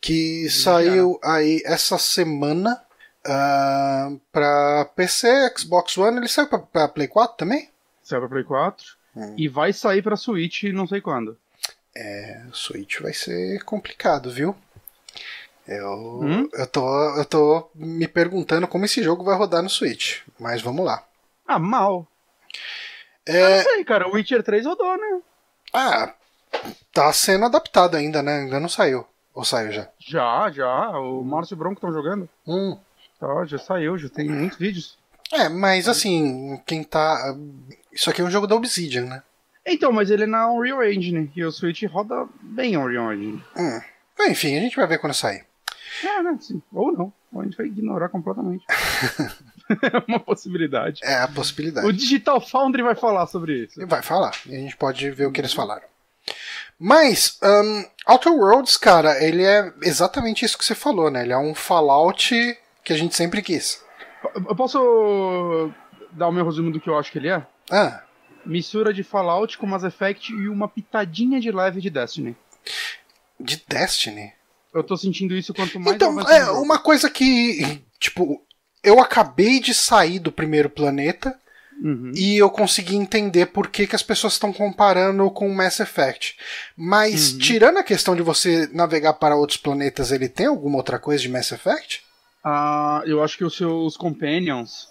que 0.00 0.48
saiu 0.48 1.20
aí 1.22 1.62
essa 1.66 1.98
semana 1.98 2.82
uh, 3.26 4.20
pra 4.32 4.90
PC, 4.96 5.52
Xbox 5.56 5.98
One. 5.98 6.16
Ele 6.16 6.28
saiu 6.28 6.48
pra, 6.48 6.58
pra 6.58 6.88
Play 6.88 7.08
4 7.08 7.36
também? 7.36 7.68
Saiu 8.02 8.20
pra 8.22 8.30
Play 8.30 8.44
4. 8.44 8.86
Hum. 9.14 9.34
E 9.36 9.48
vai 9.48 9.72
sair 9.72 10.02
pra 10.02 10.16
Switch 10.16 10.64
não 10.72 10.86
sei 10.86 11.00
quando. 11.00 11.36
É, 11.94 12.46
Switch 12.52 13.00
vai 13.00 13.12
ser 13.12 13.62
complicado, 13.64 14.30
viu? 14.30 14.56
Eu, 15.66 16.20
Hum? 16.22 16.48
eu, 16.52 16.66
tô, 16.66 17.16
eu 17.16 17.24
tô 17.24 17.70
me 17.74 18.08
perguntando 18.08 18.66
como 18.66 18.84
esse 18.84 19.02
jogo 19.02 19.22
vai 19.24 19.36
rodar 19.36 19.62
no 19.62 19.70
Switch. 19.70 20.20
Mas 20.38 20.60
vamos 20.60 20.84
lá. 20.84 21.04
Ah, 21.46 21.58
mal. 21.58 22.06
É, 23.26 23.56
Não 23.58 23.62
sei, 23.64 23.84
cara. 23.84 24.08
O 24.08 24.14
Witcher 24.14 24.42
3 24.42 24.66
rodou, 24.66 24.96
né? 24.96 25.20
ah, 25.72 26.12
tá 26.92 27.12
sendo 27.12 27.44
adaptado 27.46 27.96
ainda, 27.96 28.22
né? 28.22 28.40
Ainda 28.40 28.58
não 28.60 28.68
saiu. 28.68 29.06
Ou 29.34 29.44
saiu 29.44 29.72
já? 29.72 29.88
Já, 29.98 30.50
já. 30.50 30.90
O 30.98 31.22
Márcio 31.24 31.54
e 31.54 31.56
o 31.56 31.58
Bronco 31.58 31.74
estão 31.76 31.92
jogando. 31.92 32.28
Hum. 32.46 32.76
Tá, 33.18 33.44
já 33.46 33.56
saiu, 33.58 33.96
já 33.96 34.08
tem 34.08 34.28
muitos 34.28 34.58
vídeos. 34.58 34.98
É, 35.32 35.48
mas 35.48 35.88
assim, 35.88 36.60
quem 36.66 36.82
tá. 36.84 37.34
Isso 37.90 38.10
aqui 38.10 38.20
é 38.20 38.24
um 38.24 38.30
jogo 38.30 38.46
da 38.46 38.54
Obsidian, 38.56 39.06
né? 39.06 39.22
Então, 39.64 39.92
mas 39.92 40.10
ele 40.10 40.24
é 40.24 40.26
na 40.26 40.50
Unreal 40.50 40.82
Engine. 40.84 41.32
E 41.34 41.44
o 41.44 41.52
Switch 41.52 41.84
roda 41.84 42.26
bem 42.42 42.76
Unreal 42.76 43.12
Engine. 43.14 43.42
Hum. 43.56 43.80
Enfim, 44.28 44.56
a 44.58 44.60
gente 44.60 44.76
vai 44.76 44.86
ver 44.86 44.98
quando 44.98 45.14
sair. 45.14 45.44
É, 46.04 46.22
né? 46.22 46.36
Sim. 46.40 46.62
Ou 46.72 46.92
não. 46.92 47.12
Ou 47.32 47.40
a 47.40 47.44
gente 47.44 47.56
vai 47.56 47.66
ignorar 47.66 48.08
completamente. 48.08 48.64
é 49.82 50.04
uma 50.08 50.20
possibilidade. 50.20 51.00
É 51.02 51.20
a 51.22 51.28
possibilidade. 51.28 51.86
O 51.86 51.92
Digital 51.92 52.40
Foundry 52.40 52.82
vai 52.82 52.94
falar 52.94 53.26
sobre 53.26 53.64
isso. 53.64 53.86
Vai 53.86 54.02
falar. 54.02 54.32
E 54.46 54.54
a 54.54 54.58
gente 54.58 54.76
pode 54.76 55.10
ver 55.10 55.26
o 55.26 55.32
que 55.32 55.40
eles 55.40 55.52
falaram. 55.52 55.86
Mas, 56.78 57.38
um, 57.42 57.84
Outer 58.06 58.32
Worlds, 58.32 58.76
cara, 58.76 59.22
ele 59.22 59.44
é 59.44 59.72
exatamente 59.82 60.44
isso 60.44 60.58
que 60.58 60.64
você 60.64 60.74
falou, 60.74 61.10
né? 61.10 61.22
Ele 61.22 61.32
é 61.32 61.38
um 61.38 61.54
Fallout 61.54 62.58
que 62.84 62.92
a 62.92 62.96
gente 62.96 63.14
sempre 63.14 63.42
quis. 63.42 63.84
Eu 64.34 64.54
posso 64.56 65.70
dar 66.12 66.28
o 66.28 66.32
meu 66.32 66.44
resumo 66.44 66.70
do 66.70 66.80
que 66.80 66.88
eu 66.88 66.98
acho 66.98 67.10
que 67.10 67.18
ele 67.18 67.28
é? 67.28 67.46
Ah, 67.70 68.02
Mistura 68.44 68.92
de 68.92 69.04
Fallout 69.04 69.56
com 69.56 69.66
Mass 69.66 69.84
Effect 69.84 70.32
e 70.32 70.48
uma 70.48 70.68
pitadinha 70.68 71.40
de 71.40 71.50
leve 71.50 71.80
de 71.80 71.90
Destiny. 71.90 72.36
de 73.38 73.62
Destiny. 73.68 74.32
Eu 74.74 74.82
tô 74.82 74.96
sentindo 74.96 75.36
isso 75.36 75.52
quanto 75.52 75.78
mais 75.78 75.96
Então, 75.96 76.18
é 76.20 76.50
uma 76.52 76.78
coisa 76.78 77.10
que, 77.10 77.82
tipo, 78.00 78.40
eu 78.82 78.98
acabei 79.00 79.60
de 79.60 79.74
sair 79.74 80.18
do 80.18 80.32
primeiro 80.32 80.70
planeta 80.70 81.36
Uhum. 81.82 82.12
e 82.14 82.36
eu 82.38 82.48
consegui 82.48 82.94
entender 82.94 83.46
por 83.46 83.68
que, 83.68 83.86
que 83.88 83.96
as 83.96 84.02
pessoas 84.04 84.34
estão 84.34 84.52
comparando 84.52 85.28
com 85.30 85.52
Mass 85.52 85.80
Effect. 85.80 86.36
Mas, 86.76 87.32
Uhum. 87.32 87.38
tirando 87.38 87.78
a 87.78 87.82
questão 87.82 88.14
de 88.14 88.22
você 88.22 88.68
navegar 88.72 89.14
para 89.14 89.34
outros 89.36 89.58
planetas, 89.58 90.12
ele 90.12 90.28
tem 90.28 90.46
alguma 90.46 90.76
outra 90.76 90.98
coisa 90.98 91.20
de 91.22 91.28
Mass 91.28 91.50
Effect? 91.50 92.02
Ah, 92.44 93.02
eu 93.04 93.22
acho 93.22 93.36
que 93.36 93.44
os 93.44 93.56
seus 93.56 93.96
companions, 93.96 94.86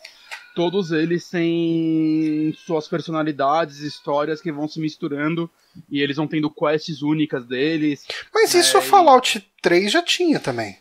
todos 0.55 0.91
eles 0.91 1.29
têm 1.29 2.53
suas 2.65 2.87
personalidades, 2.87 3.79
histórias 3.79 4.41
que 4.41 4.51
vão 4.51 4.67
se 4.67 4.79
misturando 4.79 5.49
e 5.89 6.01
eles 6.01 6.17
vão 6.17 6.27
tendo 6.27 6.49
quests 6.49 7.01
únicas 7.01 7.45
deles. 7.45 8.05
Mas 8.33 8.53
isso 8.53 8.77
É, 8.77 8.79
o 8.79 8.83
Fallout 8.83 9.45
3 9.61 9.91
já 9.91 10.01
tinha 10.03 10.39
também. 10.39 10.77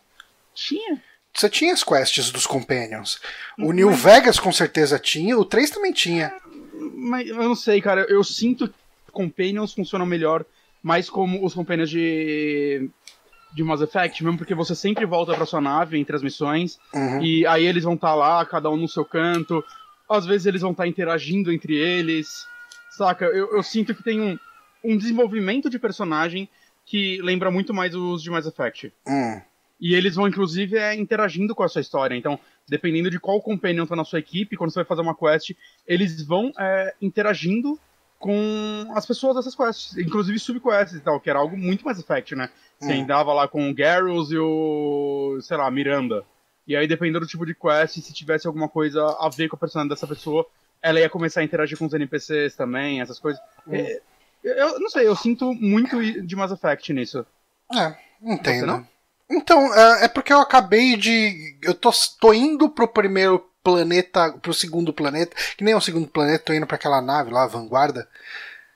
Tinha. 0.54 1.00
Você 1.32 1.48
tinha 1.48 1.72
as 1.72 1.84
quests 1.84 2.30
dos 2.32 2.46
Companions. 2.46 3.20
O 3.58 3.66
Mas- 3.68 3.76
New 3.76 3.90
Vegas 3.92 4.38
com 4.40 4.52
certeza 4.52 4.98
tinha, 4.98 5.38
o 5.38 5.44
3 5.44 5.70
também 5.70 5.92
tinha. 5.92 6.32
Mas 6.96 7.28
eu 7.28 7.36
não 7.36 7.54
sei, 7.54 7.80
cara. 7.80 8.04
Eu 8.08 8.24
sinto 8.24 8.66
que 8.68 8.74
companions 9.12 9.72
funcionam 9.72 10.04
melhor, 10.06 10.44
mais 10.82 11.08
como 11.08 11.44
os 11.44 11.54
companions 11.54 11.88
de 11.90 12.90
de 13.52 13.62
Mass 13.64 13.80
Effect, 13.80 14.22
mesmo 14.24 14.38
porque 14.38 14.54
você 14.54 14.74
sempre 14.74 15.04
volta 15.04 15.34
pra 15.34 15.44
sua 15.46 15.60
nave 15.60 15.98
entre 15.98 16.14
as 16.14 16.22
missões 16.22 16.78
Uhum. 16.94 17.22
e 17.22 17.46
aí 17.46 17.66
eles 17.66 17.84
vão 17.84 17.94
estar 17.94 18.14
lá, 18.14 18.44
cada 18.46 18.70
um 18.70 18.76
no 18.76 18.88
seu 18.88 19.04
canto. 19.04 19.64
Às 20.08 20.26
vezes 20.26 20.46
eles 20.46 20.60
vão 20.62 20.70
estar 20.72 20.86
interagindo 20.86 21.52
entre 21.52 21.74
eles. 21.74 22.46
Saca? 22.90 23.24
Eu, 23.26 23.56
eu 23.56 23.62
sinto 23.62 23.94
que 23.94 24.02
tem 24.02 24.20
um, 24.20 24.38
um 24.84 24.96
desenvolvimento 24.96 25.70
de 25.70 25.78
personagem 25.78 26.48
que 26.84 27.20
lembra 27.22 27.50
muito 27.50 27.72
mais 27.72 27.94
os 27.94 28.22
de 28.22 28.30
Mass 28.30 28.46
Effect. 28.46 28.92
Hum. 29.06 29.40
E 29.80 29.94
eles 29.94 30.14
vão, 30.14 30.28
inclusive, 30.28 30.76
é, 30.76 30.94
interagindo 30.94 31.54
com 31.54 31.62
a 31.62 31.68
sua 31.68 31.80
história. 31.80 32.14
Então, 32.14 32.38
dependendo 32.68 33.10
de 33.10 33.18
qual 33.18 33.40
companion 33.40 33.86
tá 33.86 33.96
na 33.96 34.04
sua 34.04 34.18
equipe, 34.18 34.56
quando 34.56 34.70
você 34.70 34.80
vai 34.80 34.84
fazer 34.84 35.00
uma 35.00 35.14
quest, 35.14 35.52
eles 35.86 36.22
vão 36.24 36.52
é, 36.58 36.94
interagindo 37.00 37.78
com 38.20 38.92
as 38.94 39.06
pessoas 39.06 39.34
dessas 39.34 39.54
quests. 39.56 39.96
Inclusive 39.96 40.38
subquests 40.38 40.94
e 40.96 41.00
tal, 41.00 41.18
que 41.18 41.30
era 41.30 41.38
algo 41.38 41.56
muito 41.56 41.84
mais 41.84 41.98
effect, 41.98 42.36
né? 42.36 42.50
Você 42.78 42.92
Hum. 42.92 43.02
andava 43.02 43.32
lá 43.32 43.48
com 43.48 43.68
o 43.68 43.74
Garrus 43.74 44.30
e 44.30 44.36
o, 44.38 45.38
sei 45.40 45.56
lá, 45.56 45.68
Miranda. 45.70 46.22
E 46.68 46.76
aí, 46.76 46.86
dependendo 46.86 47.20
do 47.20 47.26
tipo 47.26 47.46
de 47.46 47.54
quest, 47.54 47.98
se 48.00 48.12
tivesse 48.12 48.46
alguma 48.46 48.68
coisa 48.68 49.02
a 49.18 49.28
ver 49.28 49.48
com 49.48 49.56
a 49.56 49.58
personalidade 49.58 49.98
dessa 49.98 50.06
pessoa, 50.06 50.46
ela 50.82 51.00
ia 51.00 51.08
começar 51.08 51.40
a 51.40 51.44
interagir 51.44 51.78
com 51.78 51.86
os 51.86 51.94
NPCs 51.94 52.54
também, 52.54 53.00
essas 53.00 53.18
coisas. 53.18 53.40
É, 53.70 54.00
eu, 54.44 54.78
não 54.78 54.90
sei, 54.90 55.06
eu 55.08 55.16
sinto 55.16 55.52
muito 55.54 56.00
de 56.22 56.36
Mass 56.36 56.52
Effect 56.52 56.92
nisso. 56.92 57.26
É, 57.74 57.96
entendo. 58.22 58.86
Então, 59.30 59.74
é, 59.74 60.04
é 60.04 60.08
porque 60.08 60.32
eu 60.32 60.40
acabei 60.40 60.96
de. 60.96 61.56
Eu 61.62 61.74
tô, 61.74 61.90
tô 62.20 62.34
indo 62.34 62.68
pro 62.68 62.86
primeiro 62.86 63.49
planeta, 63.62 64.32
pro 64.40 64.54
segundo 64.54 64.92
planeta, 64.92 65.36
que 65.56 65.64
nem 65.64 65.72
é 65.74 65.76
o 65.76 65.80
segundo 65.80 66.06
planeta, 66.08 66.44
tô 66.44 66.52
indo 66.52 66.66
pra 66.66 66.76
aquela 66.76 67.00
nave 67.00 67.30
lá, 67.30 67.46
Vanguarda. 67.46 68.08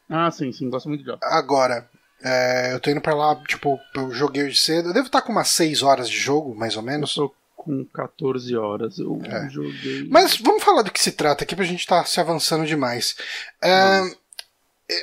Ah, 0.09 0.31
sim, 0.31 0.53
sim, 0.53 0.69
gosto 0.69 0.89
muito 0.89 1.01
de 1.01 1.07
jogo. 1.07 1.19
Agora, 1.23 1.89
é, 2.23 2.73
eu 2.73 2.81
tô 2.81 2.91
indo 2.91 3.01
pra 3.01 3.15
lá, 3.15 3.35
tipo, 3.47 3.79
eu 3.95 4.11
joguei 4.13 4.45
hoje 4.45 4.57
cedo. 4.57 4.89
Eu 4.91 4.95
devo 4.95 5.07
estar 5.07 5.23
com 5.23 5.33
umas 5.33 5.49
6 5.49 5.83
horas 5.83 6.09
de 6.09 6.17
jogo, 6.17 6.55
mais 6.55 6.77
ou 6.77 6.83
Eu 6.83 6.87
menos. 6.87 7.15
tô 7.15 7.35
com 7.57 7.85
14 7.87 8.55
horas. 8.57 8.99
Eu 8.99 9.19
É. 9.25 9.49
joguei. 9.49 10.07
Mas 10.11 10.37
vamos 10.37 10.63
falar 10.63 10.83
do 10.83 10.91
que 10.93 11.01
se 11.01 11.13
trata 11.13 11.45
aqui 11.45 11.57
pra 11.57 11.65
gente 11.65 11.81
estar 11.81 12.05
se 12.07 12.21
avançando 12.21 12.67
demais. 12.67 13.17
É. 13.63 14.01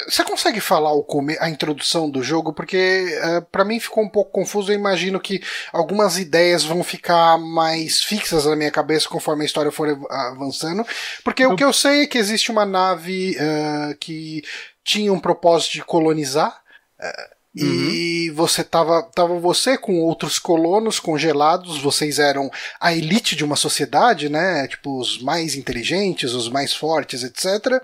você 0.07 0.23
consegue 0.23 0.59
falar 0.61 0.91
o 0.93 1.03
come 1.03 1.35
a 1.39 1.49
introdução 1.49 2.09
do 2.09 2.21
jogo? 2.21 2.53
Porque 2.53 2.77
é, 3.21 3.41
para 3.41 3.65
mim 3.65 3.79
ficou 3.79 4.03
um 4.03 4.09
pouco 4.09 4.31
confuso. 4.31 4.71
Eu 4.71 4.75
imagino 4.77 5.19
que 5.19 5.41
algumas 5.73 6.17
ideias 6.19 6.63
vão 6.63 6.83
ficar 6.83 7.37
mais 7.39 8.01
fixas 8.03 8.45
na 8.45 8.55
minha 8.55 8.71
cabeça 8.71 9.09
conforme 9.09 9.43
a 9.43 9.45
história 9.45 9.71
for 9.71 9.87
avançando. 10.09 10.85
Porque 11.23 11.45
o 11.45 11.51
Eu- 11.51 11.55
que 11.55 11.63
eu 11.63 11.73
sei 11.73 12.03
é 12.03 12.07
que 12.07 12.17
existe 12.17 12.51
uma 12.51 12.65
nave 12.65 13.35
é, 13.39 13.95
que 13.99 14.43
tinha 14.83 15.11
um 15.11 15.19
propósito 15.19 15.73
de 15.73 15.83
colonizar. 15.83 16.61
é, 16.99 17.29
E 17.53 18.29
você 18.33 18.63
tava, 18.63 19.03
tava 19.13 19.37
você 19.37 19.77
com 19.77 19.99
outros 19.99 20.39
colonos 20.39 21.01
congelados, 21.01 21.81
vocês 21.81 22.17
eram 22.17 22.49
a 22.79 22.93
elite 22.93 23.35
de 23.35 23.43
uma 23.43 23.57
sociedade, 23.57 24.29
né? 24.29 24.65
Tipo, 24.69 24.97
os 24.97 25.21
mais 25.21 25.53
inteligentes, 25.55 26.31
os 26.33 26.47
mais 26.47 26.73
fortes, 26.73 27.23
etc. 27.23 27.83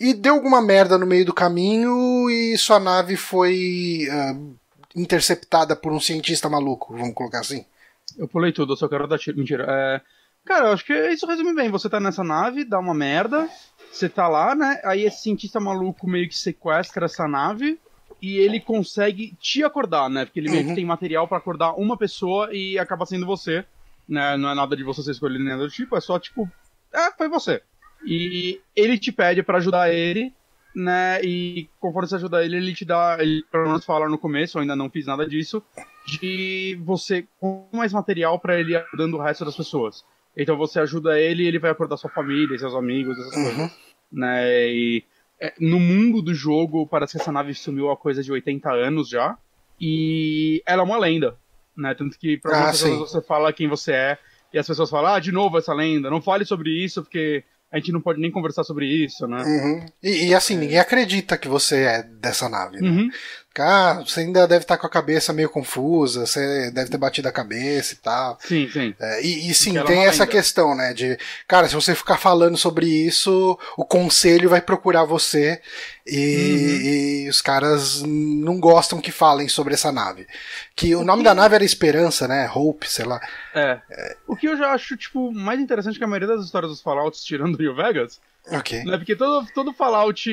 E 0.00 0.14
deu 0.14 0.34
alguma 0.34 0.62
merda 0.62 0.96
no 0.96 1.06
meio 1.06 1.24
do 1.24 1.34
caminho 1.34 2.30
e 2.30 2.56
sua 2.56 2.78
nave 2.78 3.16
foi 3.16 4.06
ah, 4.10 4.36
interceptada 4.94 5.74
por 5.74 5.92
um 5.92 6.00
cientista 6.00 6.48
maluco, 6.48 6.96
vamos 6.96 7.14
colocar 7.14 7.40
assim. 7.40 7.64
Eu 8.16 8.28
pulei 8.28 8.52
tudo, 8.52 8.72
eu 8.72 8.76
só 8.76 8.88
quero 8.88 9.06
dar 9.06 9.18
tiro. 9.18 9.38
Mentira. 9.38 9.66
É... 9.68 10.00
Cara, 10.44 10.68
eu 10.68 10.72
acho 10.72 10.84
que 10.84 10.92
isso 11.10 11.26
resume 11.26 11.54
bem. 11.54 11.70
Você 11.70 11.88
tá 11.90 12.00
nessa 12.00 12.24
nave, 12.24 12.64
dá 12.64 12.78
uma 12.78 12.94
merda, 12.94 13.48
você 13.92 14.08
tá 14.08 14.26
lá, 14.28 14.54
né? 14.54 14.80
Aí 14.84 15.04
esse 15.04 15.22
cientista 15.22 15.60
maluco 15.60 16.08
meio 16.08 16.28
que 16.28 16.36
sequestra 16.36 17.06
essa 17.06 17.28
nave 17.28 17.78
e 18.22 18.38
ele 18.38 18.58
consegue 18.60 19.36
te 19.40 19.62
acordar, 19.62 20.08
né? 20.08 20.24
Porque 20.24 20.40
ele 20.40 20.48
meio 20.50 20.62
Uhum. 20.62 20.68
que 20.70 20.74
tem 20.76 20.84
material 20.84 21.28
pra 21.28 21.38
acordar 21.38 21.72
uma 21.74 21.96
pessoa 21.96 22.48
e 22.52 22.78
acaba 22.78 23.04
sendo 23.04 23.26
você. 23.26 23.64
Né? 24.08 24.36
Não 24.36 24.48
é 24.48 24.54
nada 24.54 24.74
de 24.76 24.82
você 24.82 25.02
ser 25.02 25.10
escolhido 25.10 25.44
nem 25.44 25.52
nada 25.52 25.64
do 25.66 25.70
tipo, 25.70 25.96
é 25.96 26.00
só 26.00 26.18
tipo. 26.18 26.50
É, 26.92 27.10
foi 27.12 27.28
você. 27.28 27.62
E 28.04 28.60
ele 28.74 28.98
te 28.98 29.12
pede 29.12 29.42
pra 29.42 29.58
ajudar 29.58 29.92
ele, 29.92 30.32
né? 30.74 31.20
E 31.22 31.68
conforme 31.80 32.08
você 32.08 32.16
ajuda 32.16 32.44
ele, 32.44 32.56
ele 32.56 32.74
te 32.74 32.84
dá. 32.84 33.16
Ele 33.20 33.42
pelo 33.50 33.66
menos 33.66 33.84
fala 33.84 34.08
no 34.08 34.18
começo, 34.18 34.58
eu 34.58 34.62
ainda 34.62 34.76
não 34.76 34.88
fiz 34.90 35.06
nada 35.06 35.26
disso 35.26 35.62
de 36.08 36.78
você 36.82 37.26
com 37.38 37.68
mais 37.72 37.92
material 37.92 38.38
pra 38.38 38.58
ele 38.58 38.72
ir 38.72 38.76
ajudando 38.76 39.14
o 39.14 39.22
resto 39.22 39.44
das 39.44 39.56
pessoas. 39.56 40.04
Então 40.36 40.56
você 40.56 40.80
ajuda 40.80 41.20
ele 41.20 41.42
e 41.42 41.46
ele 41.46 41.58
vai 41.58 41.70
acordar 41.70 41.96
sua 41.96 42.10
família, 42.10 42.58
seus 42.58 42.74
amigos, 42.74 43.18
essas 43.18 43.34
coisas. 43.34 43.58
Uhum. 43.58 43.70
Né? 44.12 44.68
E 44.68 45.04
é, 45.40 45.52
no 45.60 45.78
mundo 45.78 46.22
do 46.22 46.32
jogo, 46.32 46.86
parece 46.86 47.12
que 47.12 47.20
essa 47.20 47.32
nave 47.32 47.52
sumiu 47.54 47.90
há 47.90 47.96
coisa 47.96 48.22
de 48.22 48.32
80 48.32 48.70
anos 48.72 49.08
já. 49.08 49.36
E 49.80 50.62
ela 50.64 50.82
é 50.82 50.84
uma 50.84 50.98
lenda. 50.98 51.36
Né? 51.76 51.94
Tanto 51.94 52.18
que 52.18 52.38
pra 52.38 52.68
Ah, 52.68 52.70
pessoas 52.70 52.98
você 52.98 53.20
fala 53.20 53.52
quem 53.52 53.68
você 53.68 53.92
é. 53.92 54.18
E 54.52 54.58
as 54.58 54.66
pessoas 54.66 54.88
falam, 54.88 55.12
ah, 55.12 55.20
de 55.20 55.30
novo 55.30 55.58
essa 55.58 55.74
lenda, 55.74 56.08
não 56.08 56.22
fale 56.22 56.44
sobre 56.44 56.70
isso, 56.70 57.02
porque 57.02 57.44
a 57.72 57.78
gente 57.78 57.92
não 57.92 58.00
pode 58.00 58.20
nem 58.20 58.30
conversar 58.30 58.64
sobre 58.64 58.86
isso, 58.86 59.26
né? 59.26 59.42
Uhum. 59.42 59.86
E, 60.02 60.28
e 60.28 60.34
assim, 60.34 60.56
ninguém 60.56 60.78
acredita 60.78 61.36
que 61.36 61.48
você 61.48 61.82
é 61.82 62.02
dessa 62.02 62.48
nave, 62.48 62.80
né? 62.80 62.88
Uhum. 62.88 63.10
Ah, 63.60 64.02
você 64.04 64.20
ainda 64.20 64.46
deve 64.46 64.64
estar 64.64 64.76
com 64.76 64.86
a 64.86 64.90
cabeça 64.90 65.32
meio 65.32 65.48
confusa, 65.48 66.26
você 66.26 66.70
deve 66.70 66.90
ter 66.90 66.98
batido 66.98 67.28
a 67.28 67.32
cabeça 67.32 67.94
e 67.94 67.96
tal. 67.96 68.38
Sim, 68.40 68.68
sim. 68.70 68.94
É, 68.98 69.22
e, 69.22 69.50
e, 69.50 69.54
sim, 69.54 69.72
tem 69.84 70.04
essa 70.04 70.24
ainda. 70.24 70.26
questão, 70.26 70.74
né? 70.74 70.92
De, 70.92 71.18
cara, 71.46 71.68
se 71.68 71.74
você 71.74 71.94
ficar 71.94 72.16
falando 72.16 72.56
sobre 72.56 72.86
isso, 72.86 73.58
o 73.76 73.84
conselho 73.84 74.48
vai 74.48 74.60
procurar 74.60 75.04
você 75.04 75.60
e, 76.06 76.16
uhum. 76.16 77.26
e 77.26 77.28
os 77.28 77.40
caras 77.40 78.02
não 78.02 78.58
gostam 78.58 79.00
que 79.00 79.12
falem 79.12 79.48
sobre 79.48 79.74
essa 79.74 79.92
nave. 79.92 80.26
Que 80.74 80.94
o, 80.94 81.00
o 81.00 81.04
nome 81.04 81.22
que... 81.22 81.28
da 81.28 81.34
nave 81.34 81.54
era 81.54 81.64
Esperança, 81.64 82.26
né? 82.26 82.50
Hope, 82.52 82.90
sei 82.90 83.04
lá. 83.04 83.20
É. 83.54 83.78
é. 83.90 84.16
O 84.26 84.34
que 84.34 84.48
eu 84.48 84.56
já 84.56 84.72
acho, 84.72 84.96
tipo, 84.96 85.30
mais 85.32 85.60
interessante 85.60 85.98
que 85.98 86.04
a 86.04 86.08
maioria 86.08 86.28
das 86.28 86.44
histórias 86.44 86.70
dos 86.70 86.80
Fallouts, 86.80 87.22
tirando 87.24 87.56
o 87.56 87.58
New 87.58 87.74
Vegas. 87.74 88.20
Ok. 88.50 88.84
Né? 88.84 88.96
Porque 88.96 89.14
todo, 89.14 89.46
todo 89.52 89.72
Fallout 89.72 90.30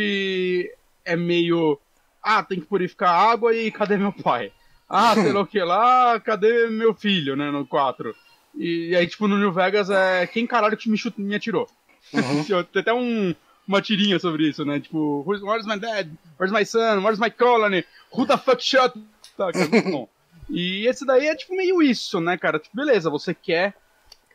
é 1.03 1.15
meio 1.15 1.79
ah, 2.25 2.43
tem 2.43 2.59
que 2.59 2.65
purificar 2.65 3.11
água 3.11 3.53
e 3.53 3.71
cadê 3.71 3.97
meu 3.97 4.11
pai? 4.11 4.51
Ah, 4.89 5.13
sei 5.13 5.31
lá 5.31 5.41
o 5.41 5.47
que 5.47 5.59
lá, 5.59 6.19
cadê 6.19 6.67
meu 6.67 6.93
filho, 6.93 7.35
né, 7.35 7.51
no 7.51 7.65
4. 7.65 8.15
E, 8.55 8.89
e 8.89 8.95
aí, 8.95 9.05
tipo, 9.05 9.27
no 9.27 9.37
New 9.37 9.51
Vegas 9.51 9.89
é 9.89 10.25
quem 10.25 10.47
caralho 10.47 10.75
que 10.75 10.89
me, 10.89 10.97
chute, 10.97 11.21
me 11.21 11.35
atirou. 11.35 11.67
Uhum. 12.11 12.43
Tem 12.71 12.81
até 12.81 12.93
um, 12.93 13.35
uma 13.67 13.81
tirinha 13.81 14.17
sobre 14.19 14.49
isso, 14.49 14.65
né? 14.65 14.79
Tipo, 14.79 15.23
where's 15.27 15.65
my 15.65 15.79
dad? 15.79 16.09
Where's 16.39 16.51
my 16.51 16.65
son? 16.65 17.01
Where's 17.01 17.19
my 17.19 17.29
colony? 17.29 17.83
Who 18.11 18.25
the 18.25 18.37
fuck 18.37 18.63
shot? 18.63 18.93
Tá, 19.37 19.51
que 19.51 19.59
é 19.59 19.67
muito 19.67 19.91
bom. 19.91 20.09
E 20.49 20.87
esse 20.87 21.05
daí 21.05 21.27
é 21.27 21.35
tipo 21.35 21.55
meio 21.55 21.81
isso, 21.81 22.19
né, 22.19 22.37
cara? 22.37 22.59
Tipo, 22.59 22.75
beleza, 22.75 23.09
você 23.09 23.33
quer 23.33 23.75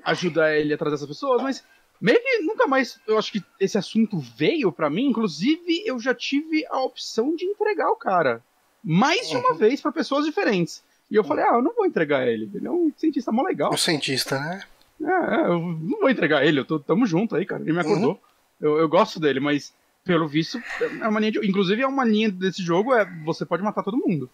ajudar 0.05 0.57
ele 0.57 0.75
a 0.75 0.79
trazer 0.79 0.97
essas 0.97 1.09
pessoas, 1.09 1.43
mas 1.43 1.65
Meio 2.01 2.21
que 2.23 2.39
nunca 2.41 2.67
mais 2.67 2.99
eu 3.07 3.19
acho 3.19 3.31
que 3.31 3.45
esse 3.59 3.77
assunto 3.77 4.19
veio 4.19 4.73
para 4.73 4.89
mim. 4.89 5.09
Inclusive, 5.09 5.83
eu 5.85 5.99
já 5.99 6.15
tive 6.15 6.65
a 6.71 6.81
opção 6.81 7.35
de 7.37 7.45
entregar 7.45 7.91
o 7.91 7.97
cara. 7.97 8.43
Mais 8.83 9.29
de 9.29 9.37
uma 9.37 9.51
uhum. 9.51 9.59
vez 9.59 9.81
para 9.81 9.93
pessoas 9.93 10.25
diferentes. 10.25 10.83
E 11.11 11.17
eu 11.17 11.25
falei, 11.25 11.45
ah, 11.45 11.57
eu 11.57 11.63
não 11.63 11.75
vou 11.75 11.85
entregar 11.85 12.27
ele. 12.27 12.49
Ele 12.55 12.67
é 12.67 12.71
um 12.71 12.91
cientista 12.97 13.31
mó 13.31 13.43
legal. 13.43 13.73
Um 13.73 13.77
cientista, 13.77 14.39
né? 14.39 14.63
É, 15.03 15.47
eu 15.47 15.59
não 15.59 16.01
vou 16.01 16.09
entregar 16.09 16.45
ele, 16.45 16.61
eu 16.61 16.65
tô, 16.65 16.79
tamo 16.79 17.05
junto 17.07 17.37
aí, 17.37 17.45
cara. 17.45 17.63
Ele 17.63 17.73
me 17.73 17.81
acordou. 17.81 18.13
Uhum. 18.13 18.19
Eu, 18.61 18.79
eu 18.79 18.89
gosto 18.89 19.19
dele, 19.19 19.41
mas 19.41 19.75
pelo 20.05 20.29
visto, 20.29 20.59
é 20.81 21.09
uma 21.09 21.21
linha 21.21 21.33
de. 21.33 21.47
Inclusive, 21.47 21.83
é 21.83 21.87
uma 21.87 22.05
linha 22.05 22.31
desse 22.31 22.63
jogo, 22.63 22.95
é 22.95 23.05
você 23.25 23.45
pode 23.45 23.63
matar 23.63 23.83
todo 23.83 23.97
mundo. 23.97 24.31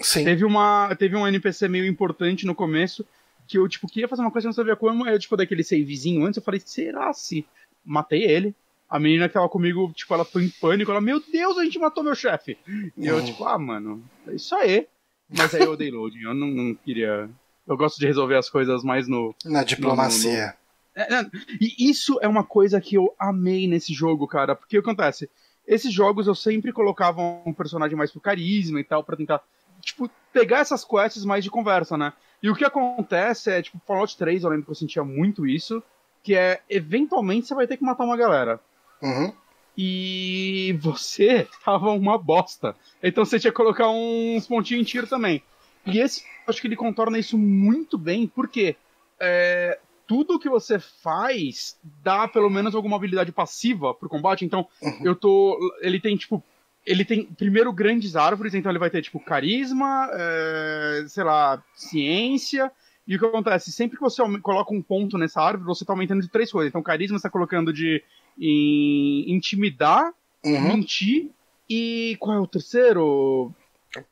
Sim. 0.00 0.24
Teve, 0.24 0.44
uma, 0.44 0.94
teve 0.96 1.16
um 1.16 1.26
NPC 1.26 1.68
meio 1.68 1.86
importante 1.86 2.46
no 2.46 2.54
começo 2.54 3.06
que 3.46 3.58
eu, 3.58 3.68
tipo, 3.68 3.86
queria 3.88 4.08
fazer 4.08 4.22
uma 4.22 4.30
coisa 4.30 4.48
não 4.48 4.52
sabia 4.52 4.76
como, 4.76 5.06
eu, 5.06 5.18
tipo, 5.18 5.36
daquele 5.36 5.62
savezinho 5.62 6.24
antes, 6.24 6.36
eu 6.36 6.42
falei, 6.42 6.60
será 6.60 7.12
se 7.12 7.46
matei 7.84 8.22
ele? 8.22 8.54
A 8.88 8.98
menina 8.98 9.28
que 9.28 9.34
tava 9.34 9.48
comigo, 9.48 9.92
tipo, 9.94 10.12
ela 10.14 10.24
foi 10.24 10.44
em 10.44 10.50
pânico, 10.50 10.90
ela, 10.90 11.00
meu 11.00 11.20
Deus, 11.20 11.58
a 11.58 11.64
gente 11.64 11.78
matou 11.78 12.04
meu 12.04 12.14
chefe. 12.14 12.56
E 12.96 13.06
eu, 13.06 13.16
uhum. 13.16 13.24
tipo, 13.24 13.44
ah, 13.44 13.58
mano, 13.58 14.02
é 14.26 14.34
isso 14.34 14.54
aí. 14.54 14.86
Mas 15.28 15.54
aí 15.54 15.62
eu 15.62 15.76
dei 15.76 15.90
loading, 15.90 16.22
eu 16.22 16.34
não, 16.34 16.48
não, 16.48 16.74
queria... 16.74 17.28
Eu 17.66 17.76
gosto 17.76 17.98
de 17.98 18.06
resolver 18.06 18.36
as 18.36 18.50
coisas 18.50 18.84
mais 18.84 19.08
no... 19.08 19.34
Na 19.44 19.64
diplomacia. 19.64 20.46
No, 20.46 20.46
no... 20.46 20.54
É, 20.96 21.30
e 21.60 21.90
isso 21.90 22.18
é 22.22 22.28
uma 22.28 22.44
coisa 22.44 22.80
que 22.80 22.96
eu 22.96 23.12
amei 23.18 23.66
nesse 23.66 23.92
jogo, 23.92 24.28
cara, 24.28 24.54
porque 24.54 24.78
o 24.78 24.82
que 24.82 24.88
acontece? 24.88 25.28
Esses 25.66 25.92
jogos 25.92 26.26
eu 26.26 26.34
sempre 26.34 26.72
colocava 26.72 27.20
um 27.44 27.52
personagem 27.52 27.96
mais 27.96 28.12
pro 28.12 28.20
carisma 28.20 28.78
e 28.78 28.84
tal, 28.84 29.02
para 29.02 29.16
tentar, 29.16 29.42
tipo, 29.80 30.08
pegar 30.32 30.58
essas 30.58 30.84
quests 30.84 31.24
mais 31.24 31.42
de 31.42 31.50
conversa, 31.50 31.96
né? 31.96 32.12
E 32.42 32.50
o 32.50 32.54
que 32.54 32.64
acontece 32.64 33.50
é, 33.50 33.62
tipo, 33.62 33.80
Fallout 33.86 34.16
3, 34.16 34.44
eu 34.44 34.50
lembro 34.50 34.66
que 34.66 34.70
eu 34.70 34.74
sentia 34.74 35.02
muito 35.02 35.46
isso, 35.46 35.82
que 36.22 36.34
é, 36.34 36.60
eventualmente 36.68 37.46
você 37.46 37.54
vai 37.54 37.66
ter 37.66 37.76
que 37.76 37.84
matar 37.84 38.04
uma 38.04 38.16
galera. 38.16 38.60
Uhum. 39.02 39.32
E 39.76 40.78
você 40.80 41.48
tava 41.64 41.90
uma 41.90 42.18
bosta. 42.18 42.76
Então 43.02 43.24
você 43.24 43.38
tinha 43.38 43.50
que 43.50 43.56
colocar 43.56 43.88
uns 43.88 44.46
pontinhos 44.46 44.82
em 44.82 44.84
tiro 44.84 45.06
também. 45.06 45.42
E 45.86 45.98
esse, 45.98 46.24
acho 46.46 46.60
que 46.60 46.66
ele 46.66 46.76
contorna 46.76 47.18
isso 47.18 47.36
muito 47.36 47.98
bem, 47.98 48.26
porque 48.26 48.76
é, 49.20 49.78
tudo 50.06 50.38
que 50.38 50.48
você 50.48 50.78
faz 50.78 51.78
dá 51.82 52.28
pelo 52.28 52.50
menos 52.50 52.74
alguma 52.74 52.96
habilidade 52.96 53.32
passiva 53.32 53.94
pro 53.94 54.08
combate. 54.08 54.44
Então, 54.44 54.66
uhum. 54.82 55.00
eu 55.02 55.14
tô. 55.14 55.58
Ele 55.80 56.00
tem, 56.00 56.16
tipo, 56.16 56.42
ele 56.86 57.04
tem, 57.04 57.24
primeiro, 57.24 57.72
grandes 57.72 58.14
árvores, 58.14 58.54
então 58.54 58.70
ele 58.70 58.78
vai 58.78 58.90
ter, 58.90 59.02
tipo, 59.02 59.18
carisma, 59.18 60.08
é, 60.12 61.04
sei 61.08 61.24
lá, 61.24 61.62
ciência. 61.74 62.70
E 63.06 63.16
o 63.16 63.18
que 63.18 63.24
acontece? 63.24 63.72
Sempre 63.72 63.96
que 63.96 64.02
você 64.02 64.22
coloca 64.40 64.72
um 64.72 64.82
ponto 64.82 65.18
nessa 65.18 65.40
árvore, 65.40 65.66
você 65.66 65.84
tá 65.84 65.92
aumentando 65.92 66.22
de 66.22 66.28
três 66.28 66.50
coisas. 66.50 66.70
Então, 66.70 66.82
carisma 66.82 67.18
você 67.18 67.22
tá 67.22 67.30
colocando 67.30 67.72
de 67.72 68.02
em, 68.38 69.32
intimidar, 69.32 70.12
uhum. 70.44 70.76
mentir 70.76 71.30
e. 71.68 72.16
Qual 72.18 72.36
é 72.36 72.40
o 72.40 72.46
terceiro? 72.46 73.52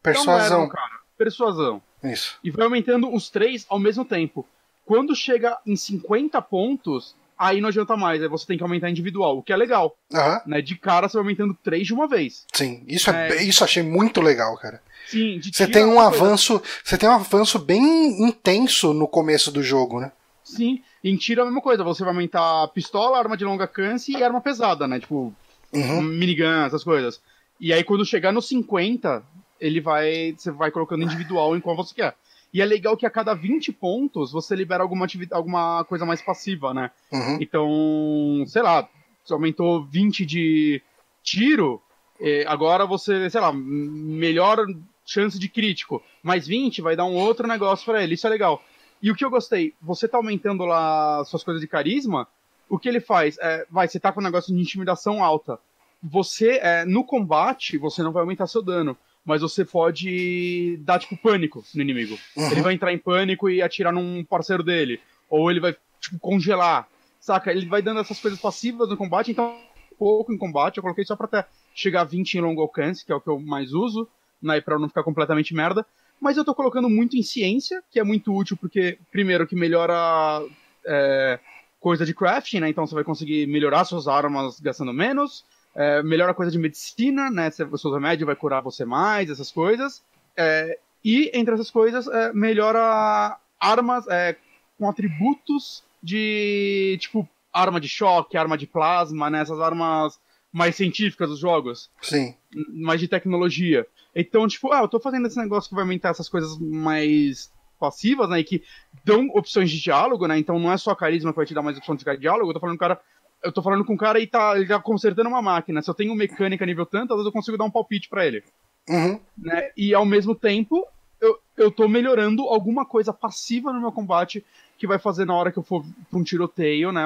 Persuasão. 0.03 0.69
cara. 0.69 1.01
Persuasão. 1.17 1.83
Isso. 2.03 2.39
E 2.43 2.51
vai 2.51 2.65
aumentando 2.65 3.13
os 3.13 3.31
três 3.31 3.67
ao 3.69 3.79
mesmo 3.79 4.05
tempo. 4.05 4.47
Quando 4.85 5.15
chega 5.15 5.59
em 5.67 5.77
50 5.77 6.41
pontos, 6.43 7.15
aí 7.43 7.61
não 7.61 7.71
adianta 7.71 7.97
mais, 7.97 8.23
aí 8.23 8.29
você 8.29 8.47
tem 8.47 8.57
que 8.57 8.63
aumentar 8.63 8.89
individual, 8.89 9.39
o 9.39 9.43
que 9.43 9.53
é 9.53 9.57
legal. 9.57 9.97
Uhum. 10.13 10.39
Né? 10.47 10.63
De 10.63 10.77
cara 10.77 11.09
você 11.09 11.15
vai 11.15 11.25
aumentando 11.25 11.59
três 11.61 11.87
de 11.87 11.93
uma 11.93 12.07
vez. 12.07 12.47
Sim, 12.53 12.85
isso 12.87 13.11
é, 13.11 13.31
é 13.31 13.43
isso 13.43 13.65
achei 13.65 13.83
muito 13.83 14.21
legal, 14.21 14.57
cara. 14.57 14.81
Sim, 15.09 15.41
você 15.53 15.67
tem 15.67 15.85
um 15.85 15.99
avanço, 15.99 16.61
coisa. 16.61 16.75
você 16.85 16.97
tem 16.97 17.09
um 17.09 17.13
avanço 17.13 17.59
bem 17.59 17.83
intenso 18.23 18.95
no 18.95 19.09
começo 19.09 19.51
do 19.51 19.63
jogo, 19.63 20.01
né? 20.01 20.13
Sim, 20.45 20.81
em 21.03 21.17
tiro 21.17 21.41
é 21.41 21.43
a 21.43 21.47
mesma 21.47 21.61
coisa, 21.61 21.83
você 21.83 22.05
vai 22.05 22.13
aumentar 22.13 22.69
pistola, 22.69 23.19
arma 23.19 23.37
de 23.37 23.45
longa 23.45 23.65
alcance 23.65 24.13
e 24.13 24.23
arma 24.23 24.41
pesada, 24.41 24.87
né? 24.87 25.01
Tipo, 25.01 25.35
uhum. 25.73 26.01
minigun, 26.01 26.65
essas 26.65 26.85
coisas. 26.85 27.21
E 27.61 27.73
aí 27.73 27.83
quando 27.83 28.07
chegar 28.07 28.33
no 28.33 28.41
50, 28.41 29.23
ele 29.61 29.81
vai, 29.81 30.35
você 30.39 30.53
vai 30.53 30.71
colocando 30.71 31.03
individual 31.03 31.57
em 31.57 31.61
qual 31.61 31.75
você 31.75 31.95
quer. 31.95 32.15
E 32.53 32.61
é 32.61 32.65
legal 32.65 32.97
que 32.97 33.07
a 33.07 33.11
cada 33.11 33.35
20 33.35 33.73
pontos 33.73 34.31
você 34.31 34.55
libera 34.55 34.83
alguma, 34.83 35.07
alguma 35.31 35.85
coisa 35.85 36.05
mais 36.05 36.21
passiva, 36.21 36.75
né? 36.75 36.91
Uhum. 37.11 37.39
Então, 37.41 38.45
sei 38.47 38.63
lá, 38.63 38.89
se 39.25 39.33
aumentou 39.33 39.85
20 39.85 40.27
de 40.27 40.83
tiro, 41.23 41.81
eh, 42.21 42.45
agora 42.47 42.85
você, 42.85 43.31
sei 43.31 43.41
lá, 43.41 43.53
melhor 43.53 44.67
chance 45.07 45.39
de 45.39 45.49
crítico. 45.49 46.03
Mais 46.23 46.47
20 46.47 46.83
vai 46.83 46.95
dar 46.95 47.07
um 47.07 47.15
outro 47.15 47.47
negócio 47.49 47.87
para 47.87 48.03
ele. 48.03 48.15
Isso 48.15 48.27
é 48.27 48.31
legal. 48.31 48.63
E 49.03 49.11
o 49.11 49.15
que 49.15 49.25
eu 49.25 49.31
gostei, 49.31 49.75
você 49.81 50.07
tá 50.07 50.19
aumentando 50.19 50.65
lá 50.65 51.25
suas 51.25 51.43
coisas 51.43 51.61
de 51.61 51.67
carisma, 51.67 52.29
o 52.69 52.79
que 52.79 52.89
ele 52.89 53.01
faz? 53.01 53.37
É, 53.41 53.67
vai, 53.71 53.89
você 53.89 53.99
tá 53.99 54.13
com 54.13 54.21
um 54.21 54.25
negócio 54.25 54.55
de 54.55 54.61
intimidação 54.61 55.25
alta. 55.25 55.59
Você, 56.03 56.59
é, 56.63 56.85
no 56.85 57.05
combate, 57.05 57.79
você 57.79 58.03
não 58.03 58.13
vai 58.13 58.23
aumentar 58.23 58.47
seu 58.47 58.63
dano 58.63 58.97
mas 59.25 59.43
você 59.43 59.65
pode 59.65 60.77
dar, 60.79 60.99
tipo, 60.99 61.17
pânico 61.17 61.65
no 61.75 61.83
inimigo. 61.83 62.19
Uhum. 62.37 62.51
Ele 62.51 62.63
vai 62.63 62.75
entrar 62.75 62.93
em 62.93 62.99
pânico 62.99 63.49
e 63.49 63.63
atirar 63.63 63.93
num 63.93 64.25
parceiro 64.25 64.63
dele. 64.63 65.01
Ou 65.31 65.51
ele 65.51 65.61
vai, 65.61 65.77
tipo, 66.01 66.19
congelar. 66.19 66.89
Saca? 67.21 67.53
Ele 67.53 67.67
vai 67.67 67.81
dando 67.81 68.01
essas 68.01 68.19
coisas 68.19 68.41
passivas 68.41 68.89
no 68.89 68.97
combate, 68.97 69.31
então 69.31 69.57
pouco 69.97 70.33
em 70.33 70.39
combate. 70.39 70.79
Eu 70.79 70.83
coloquei 70.83 71.05
só 71.05 71.15
pra 71.15 71.27
até 71.27 71.47
chegar 71.75 72.01
a 72.01 72.05
20 72.05 72.35
em 72.35 72.41
longo 72.41 72.61
alcance, 72.61 73.07
que 73.07 73.13
é 73.13 73.15
o 73.15 73.21
que 73.21 73.29
eu 73.29 73.39
mais 73.39 73.73
uso, 73.73 74.09
né, 74.43 74.61
pra 74.61 74.79
não 74.79 74.89
ficar 74.89 75.05
completamente 75.05 75.55
merda. 75.55 75.87
Mas 76.21 76.37
eu 76.37 76.45
tô 76.45 76.55
colocando 76.55 76.89
muito 76.89 77.17
em 77.17 77.23
ciência, 77.23 77.83
que 77.91 78.01
é 78.01 78.05
muito 78.05 78.35
útil 78.35 78.57
porque, 78.57 78.99
primeiro, 79.11 79.47
que 79.47 79.55
melhora 79.55 80.43
é, 80.85 81.39
coisa 81.79 82.05
de 82.05 82.15
crafting, 82.15 82.61
né? 82.61 82.69
Então 82.69 82.87
você 82.87 82.95
vai 82.95 83.05
conseguir 83.05 83.47
melhorar 83.47 83.85
suas 83.85 84.09
armas 84.09 84.59
gastando 84.61 84.93
menos 84.93 85.45
é, 85.75 86.03
melhora 86.03 86.33
a 86.33 86.35
coisa 86.35 86.53
de 86.53 86.59
medicina, 86.59 87.31
né? 87.31 87.51
O 87.71 87.79
seu 87.79 87.93
remédio 87.93 88.27
vai 88.27 88.37
curar 88.37 88.63
você 88.63 88.85
mais, 88.85 89.31
essas 89.31 89.51
coisas. 89.51 90.03
É, 90.37 90.79
e, 91.05 91.31
entre 91.35 91.55
essas 91.55 91.71
coisas, 91.71 92.07
é, 92.07 92.33
melhora 92.33 93.39
armas 93.59 94.07
é, 94.09 94.37
com 94.79 94.89
atributos 94.89 95.83
de, 96.03 96.97
tipo, 97.01 97.29
arma 97.53 97.81
de 97.81 97.89
choque, 97.89 98.37
arma 98.37 98.57
de 98.57 98.67
plasma, 98.67 99.31
né? 99.31 99.41
Essas 99.41 99.61
armas 99.61 100.19
mais 100.53 100.77
científicas 100.77 101.31
dos 101.31 101.39
jogos. 101.39 101.91
Sim. 102.01 102.35
Mais 102.69 103.01
de 103.01 103.09
tecnologia. 103.09 103.87
Então, 104.15 104.47
tipo, 104.47 104.73
ah, 104.73 104.81
eu 104.81 104.89
tô 104.89 105.01
fazendo 105.01 105.27
esse 105.27 105.39
negócio 105.39 105.71
que 105.71 105.75
vai 105.75 105.85
aumentar 105.85 106.11
essas 106.11 106.29
coisas 106.29 106.59
mais 106.59 107.51
passivas, 107.81 108.29
né? 108.29 108.41
E 108.41 108.45
que 108.45 108.63
dão 109.05 109.27
opções 109.35 109.71
de 109.71 109.81
diálogo, 109.81 110.27
né? 110.27 110.39
Então 110.39 110.59
não 110.59 110.71
é 110.71 110.77
só 110.77 110.95
carisma 110.95 111.33
que 111.33 111.37
vai 111.37 111.47
te 111.47 111.55
dar 111.55 111.63
mais 111.63 111.79
opções 111.79 111.99
de 111.99 112.17
diálogo. 112.19 112.51
Eu 112.51 112.55
tô 112.55 112.61
falando, 112.61 112.79
cara, 112.79 113.01
eu 113.43 113.53
tô 113.53 113.63
falando 113.63 113.85
com 113.85 113.95
um 113.95 113.97
cara 113.97 114.21
e 114.21 114.27
tá, 114.27 114.57
ele 114.57 114.67
tá 114.67 114.81
consertando 114.81 115.29
uma 115.29 115.43
máquina. 115.43 115.83
Se 115.83 115.91
eu 115.91 115.95
tenho 115.95 116.15
mecânica 116.15 116.65
nível 116.65 116.87
tanto, 116.87 117.13
às 117.13 117.19
vezes 117.19 117.27
eu 117.27 117.33
consigo 117.33 117.59
dar 117.59 117.65
um 117.65 117.71
palpite 117.71 118.09
para 118.09 118.27
ele. 118.27 118.43
Uhum. 118.89 119.21
Né? 119.37 119.71
E 119.77 119.95
ao 119.95 120.05
mesmo 120.05 120.35
tempo, 120.35 120.87
eu, 121.21 121.39
eu 121.57 121.71
tô 121.71 121.89
melhorando 121.89 122.43
alguma 122.43 122.85
coisa 122.85 123.13
passiva 123.13 123.73
no 123.73 123.81
meu 123.81 123.93
combate 123.93 124.45
que 124.79 124.87
vai 124.87 124.99
fazer 124.99 125.25
na 125.25 125.35
hora 125.35 125.53
que 125.53 125.59
eu 125.59 125.63
for 125.63 125.85
pra 126.11 126.19
um 126.19 126.25
tiroteio, 126.25 126.91
né? 126.91 127.05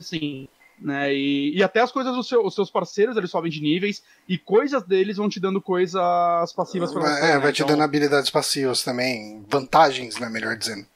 Assim, 0.00 0.48
né? 0.80 1.12
E, 1.12 1.56
e 1.56 1.62
até 1.62 1.80
as 1.80 1.92
coisas 1.92 2.14
dos 2.14 2.28
seu, 2.28 2.44
os 2.44 2.54
seus 2.54 2.70
parceiros, 2.70 3.16
eles 3.16 3.30
sobem 3.30 3.50
de 3.50 3.60
níveis 3.60 4.02
e 4.28 4.38
coisas 4.38 4.82
deles 4.84 5.16
vão 5.16 5.28
te 5.28 5.40
dando 5.40 5.60
coisas 5.60 6.52
passivas 6.54 6.92
pra 6.92 7.02
você. 7.02 7.20
É, 7.20 7.34
né? 7.34 7.38
vai 7.38 7.52
te 7.52 7.62
então... 7.62 7.74
dando 7.74 7.84
habilidades 7.84 8.30
passivas 8.30 8.82
também, 8.82 9.44
vantagens, 9.48 10.18
né? 10.18 10.28
Melhor 10.28 10.56
dizendo. 10.56 10.86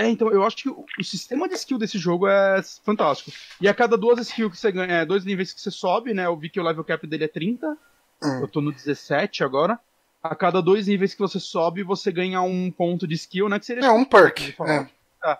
É, 0.00 0.08
então, 0.08 0.30
eu 0.30 0.42
acho 0.46 0.56
que 0.56 0.68
o, 0.70 0.86
o, 0.98 1.04
sistema 1.04 1.46
de 1.46 1.54
skill 1.54 1.76
desse 1.76 1.98
jogo 1.98 2.26
é 2.26 2.62
fantástico. 2.82 3.30
E 3.60 3.68
a 3.68 3.74
cada 3.74 3.98
duas 3.98 4.18
skills 4.18 4.52
que 4.52 4.58
você 4.58 4.72
ganha, 4.72 4.94
é, 4.94 5.04
dois 5.04 5.26
níveis 5.26 5.52
que 5.52 5.60
você 5.60 5.70
sobe, 5.70 6.14
né? 6.14 6.24
Eu 6.24 6.34
vi 6.38 6.48
que 6.48 6.58
o 6.58 6.62
level 6.62 6.82
cap 6.82 7.06
dele 7.06 7.24
é 7.24 7.28
30. 7.28 7.68
Hum. 7.68 8.40
Eu 8.40 8.48
tô 8.48 8.62
no 8.62 8.72
17 8.72 9.44
agora. 9.44 9.78
a 10.22 10.34
cada 10.34 10.62
dois 10.62 10.86
níveis 10.86 11.12
que 11.12 11.20
você 11.20 11.38
sobe, 11.38 11.82
você 11.82 12.10
ganha 12.10 12.40
um 12.40 12.70
ponto 12.70 13.06
de 13.06 13.14
skill, 13.14 13.50
né? 13.50 13.58
Que 13.58 13.66
seria 13.66 13.84
É 13.84 13.90
um 13.90 14.02
perk. 14.02 14.56
É. 14.62 14.86
É. 15.28 15.38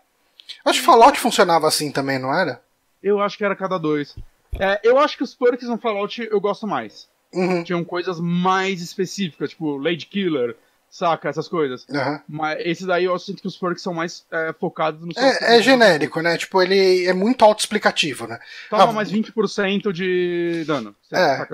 Acho 0.62 0.81
que 0.81 0.85
Fallout 0.85 1.18
funcionava 1.18 1.66
assim 1.66 1.90
também, 1.90 2.18
não 2.18 2.35
era? 2.35 2.62
Eu 3.03 3.18
acho 3.18 3.38
que 3.38 3.44
era 3.44 3.55
a 3.55 3.57
cada 3.57 3.79
dois. 3.79 4.14
É, 4.59 4.79
eu 4.85 4.99
acho 4.99 5.16
que 5.16 5.25
os 5.25 5.35
perks 5.35 5.68
no 5.68 5.79
Fallout 5.79 6.20
eu 6.31 6.38
gosto 6.38 6.66
mais. 6.66 7.09
Uhum. 7.33 7.64
Tinham 7.64 7.83
coisas 7.83 8.20
mais 8.20 8.83
específicas, 8.83 9.51
tipo 9.51 9.79
Lady 9.79 10.05
Killer, 10.05 10.55
saca? 10.90 11.29
Essas 11.29 11.48
coisas. 11.48 11.87
Aham. 11.88 12.20
Mas 12.29 12.59
esses 12.61 12.87
daí 12.87 13.05
eu 13.05 13.18
sinto 13.18 13.40
que 13.40 13.46
os 13.46 13.57
perks 13.57 13.83
são 13.83 13.94
mais 13.94 14.26
é, 14.31 14.53
focados 14.59 15.00
no 15.00 15.12
É, 15.16 15.57
é 15.57 15.62
genérico, 15.62 16.20
né? 16.20 16.37
Tipo, 16.37 16.61
ele 16.61 17.07
é 17.07 17.12
muito 17.14 17.44
autoexplicativo, 17.44 18.26
né? 18.26 18.38
Toma 18.68 18.85
Ah, 18.85 18.92
mais 18.92 19.11
20% 19.11 19.92
de 19.92 20.64
dano. 20.66 20.94
É. 21.12 21.46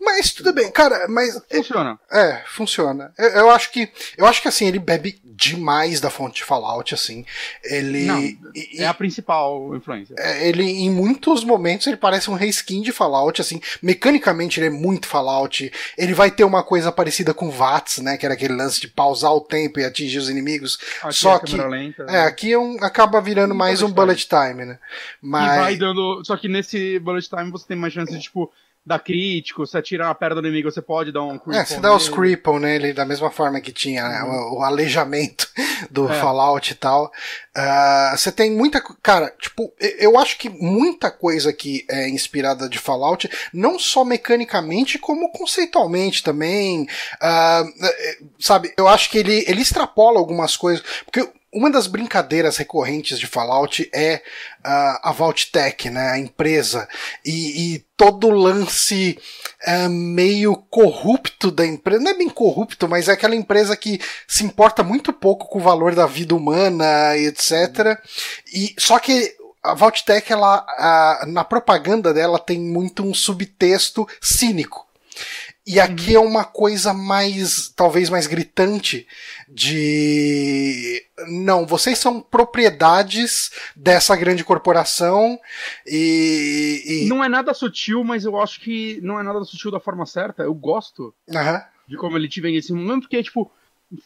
Mas 0.00 0.32
tudo 0.32 0.52
bem, 0.52 0.70
cara, 0.70 1.06
mas 1.08 1.40
Funciona. 1.50 1.98
É, 2.10 2.42
funciona. 2.46 3.12
Eu, 3.18 3.28
eu 3.30 3.50
acho 3.50 3.70
que. 3.72 3.90
Eu 4.16 4.26
acho 4.26 4.40
que 4.42 4.48
assim, 4.48 4.66
ele 4.66 4.78
bebe 4.78 5.20
demais 5.24 6.00
da 6.00 6.10
fonte 6.10 6.36
de 6.36 6.44
Fallout, 6.44 6.94
assim. 6.94 7.24
Ele. 7.64 8.04
Não, 8.04 8.20
e- 8.20 8.38
É 8.78 8.86
a 8.86 8.94
principal 8.94 9.74
influência. 9.74 10.14
é, 10.18 10.46
ele, 10.48 10.62
em 10.64 10.90
muitos 10.90 11.44
momentos, 11.44 11.86
ele 11.86 11.96
parece 11.96 12.30
um 12.30 12.34
reskin 12.34 12.82
de 12.82 12.92
Fallout, 12.92 13.40
assim. 13.40 13.60
Mecanicamente, 13.82 14.60
ele 14.60 14.66
é 14.66 14.70
muito 14.70 15.06
Fallout. 15.08 15.72
Ele 15.98 16.14
vai 16.14 16.30
ter 16.30 16.44
uma 16.44 16.62
coisa 16.62 16.92
parecida 16.92 17.34
com 17.34 17.50
VATS, 17.50 17.98
né? 17.98 18.16
Que 18.16 18.24
era 18.26 18.34
aquele 18.34 18.54
lance 18.54 18.80
de 18.80 18.88
pausar 18.88 19.32
o 19.32 19.40
tempo 19.40 19.80
e 19.80 19.84
atingir 19.84 20.18
os 20.18 20.28
inimigos. 20.30 20.78
Aqui 21.02 21.14
Só 21.14 21.36
é 21.36 21.40
que. 21.40 21.56
lenta. 21.56 22.02
É, 22.08 22.22
aqui 22.22 22.52
é 22.52 22.58
um, 22.58 22.76
acaba 22.82 23.20
virando 23.20 23.54
mais 23.54 23.82
um 23.82 23.90
bullet 23.90 24.26
time, 24.28 24.64
né? 24.64 24.78
E 25.22 25.28
vai 25.28 25.58
Mas. 25.58 25.78
dando. 25.78 26.22
Só 26.24 26.36
que 26.36 26.48
nesse 26.48 26.98
bullet 26.98 27.28
time 27.28 27.50
você 27.50 27.66
tem 27.66 27.76
mais 27.76 27.92
chance 27.92 28.12
de, 28.12 28.20
tipo, 28.20 28.50
dar 28.84 28.98
crítico, 28.98 29.66
você 29.66 29.78
atirar 29.78 30.08
na 30.08 30.14
perna 30.14 30.40
do 30.40 30.46
inimigo, 30.48 30.70
você 30.70 30.80
pode 30.80 31.12
dar 31.12 31.22
um 31.22 31.34
É, 31.34 31.38
critical 31.38 31.66
você 31.66 31.80
dá 31.80 31.94
os 31.94 32.08
cripple 32.08 32.58
nele 32.58 32.92
da 32.92 33.04
mesma 33.04 33.30
forma 33.30 33.60
que 33.60 33.72
tinha 33.72 34.08
né, 34.08 34.22
o, 34.22 34.58
o 34.58 34.62
aleijamento 34.62 35.48
do 35.90 36.10
É. 36.10 36.20
Fallout 36.20 36.72
e 36.72 36.74
tal. 36.74 37.12
Ah, 37.54 38.14
você 38.16 38.32
tem 38.32 38.50
muita. 38.50 38.82
Cara, 39.02 39.34
tipo, 39.40 39.72
eu 39.78 40.18
acho 40.18 40.38
que 40.38 40.48
muita 40.48 41.10
coisa 41.10 41.52
que 41.52 41.84
é 41.90 42.08
inspirada 42.08 42.68
de 42.68 42.78
Fallout, 42.78 43.28
não 43.52 43.78
só 43.78 44.04
mecanicamente, 44.04 44.98
como 44.98 45.30
conceitualmente 45.30 46.22
também. 46.22 46.86
Eh, 47.22 47.64
sabe, 48.38 48.72
eu 48.76 48.88
acho 48.88 49.10
que 49.10 49.18
ele, 49.18 49.44
ele 49.46 49.60
extrapola 49.60 50.18
algumas 50.18 50.56
coisas. 50.56 50.82
Porque 51.04 51.28
uma 51.52 51.70
das 51.70 51.86
brincadeiras 51.86 52.56
recorrentes 52.56 53.18
de 53.18 53.26
Fallout 53.26 53.88
é 53.92 54.22
ah, 54.62 55.10
a 55.10 55.12
Vault-Tech, 55.12 55.90
né, 55.90 56.10
a 56.10 56.18
empresa, 56.18 56.88
e, 57.24 57.74
e 57.74 57.78
todo 57.96 58.28
o 58.28 58.34
lance 58.34 59.18
é, 59.62 59.88
meio 59.88 60.56
corrupto 60.56 61.50
da 61.50 61.66
empresa, 61.66 62.02
não 62.02 62.10
é 62.12 62.14
bem 62.14 62.28
corrupto, 62.28 62.88
mas 62.88 63.08
é 63.08 63.12
aquela 63.12 63.34
empresa 63.34 63.76
que 63.76 64.00
se 64.28 64.44
importa 64.44 64.82
muito 64.82 65.12
pouco 65.12 65.48
com 65.48 65.58
o 65.58 65.62
valor 65.62 65.94
da 65.94 66.06
vida 66.06 66.34
humana 66.34 67.16
etc. 67.16 67.98
E 68.52 68.74
só 68.78 68.98
que 68.98 69.34
a 69.62 69.74
Vault-Tech, 69.74 70.32
ela, 70.32 70.64
ah, 70.68 71.24
na 71.26 71.44
propaganda 71.44 72.14
dela 72.14 72.38
tem 72.38 72.58
muito 72.58 73.02
um 73.02 73.12
subtexto 73.12 74.08
cínico. 74.20 74.89
E 75.66 75.78
aqui 75.78 76.14
é 76.14 76.18
uma 76.18 76.44
coisa 76.44 76.94
mais, 76.94 77.68
talvez 77.68 78.08
mais 78.08 78.26
gritante 78.26 79.06
de 79.48 81.04
não, 81.28 81.66
vocês 81.66 81.98
são 81.98 82.20
propriedades 82.20 83.50
dessa 83.76 84.16
grande 84.16 84.42
corporação 84.42 85.38
e, 85.86 87.04
e... 87.04 87.08
Não 87.08 87.22
é 87.22 87.28
nada 87.28 87.52
sutil, 87.52 88.02
mas 88.02 88.24
eu 88.24 88.40
acho 88.40 88.60
que 88.60 89.00
não 89.02 89.20
é 89.20 89.22
nada 89.22 89.44
sutil 89.44 89.70
da 89.70 89.78
forma 89.78 90.06
certa. 90.06 90.42
Eu 90.42 90.54
gosto 90.54 91.14
Aham. 91.32 91.62
de 91.86 91.96
como 91.96 92.16
ele 92.16 92.28
te 92.28 92.40
vende 92.40 92.58
esse 92.58 92.72
mundo, 92.72 92.86
mesmo 92.86 93.02
porque, 93.02 93.22
tipo, 93.22 93.50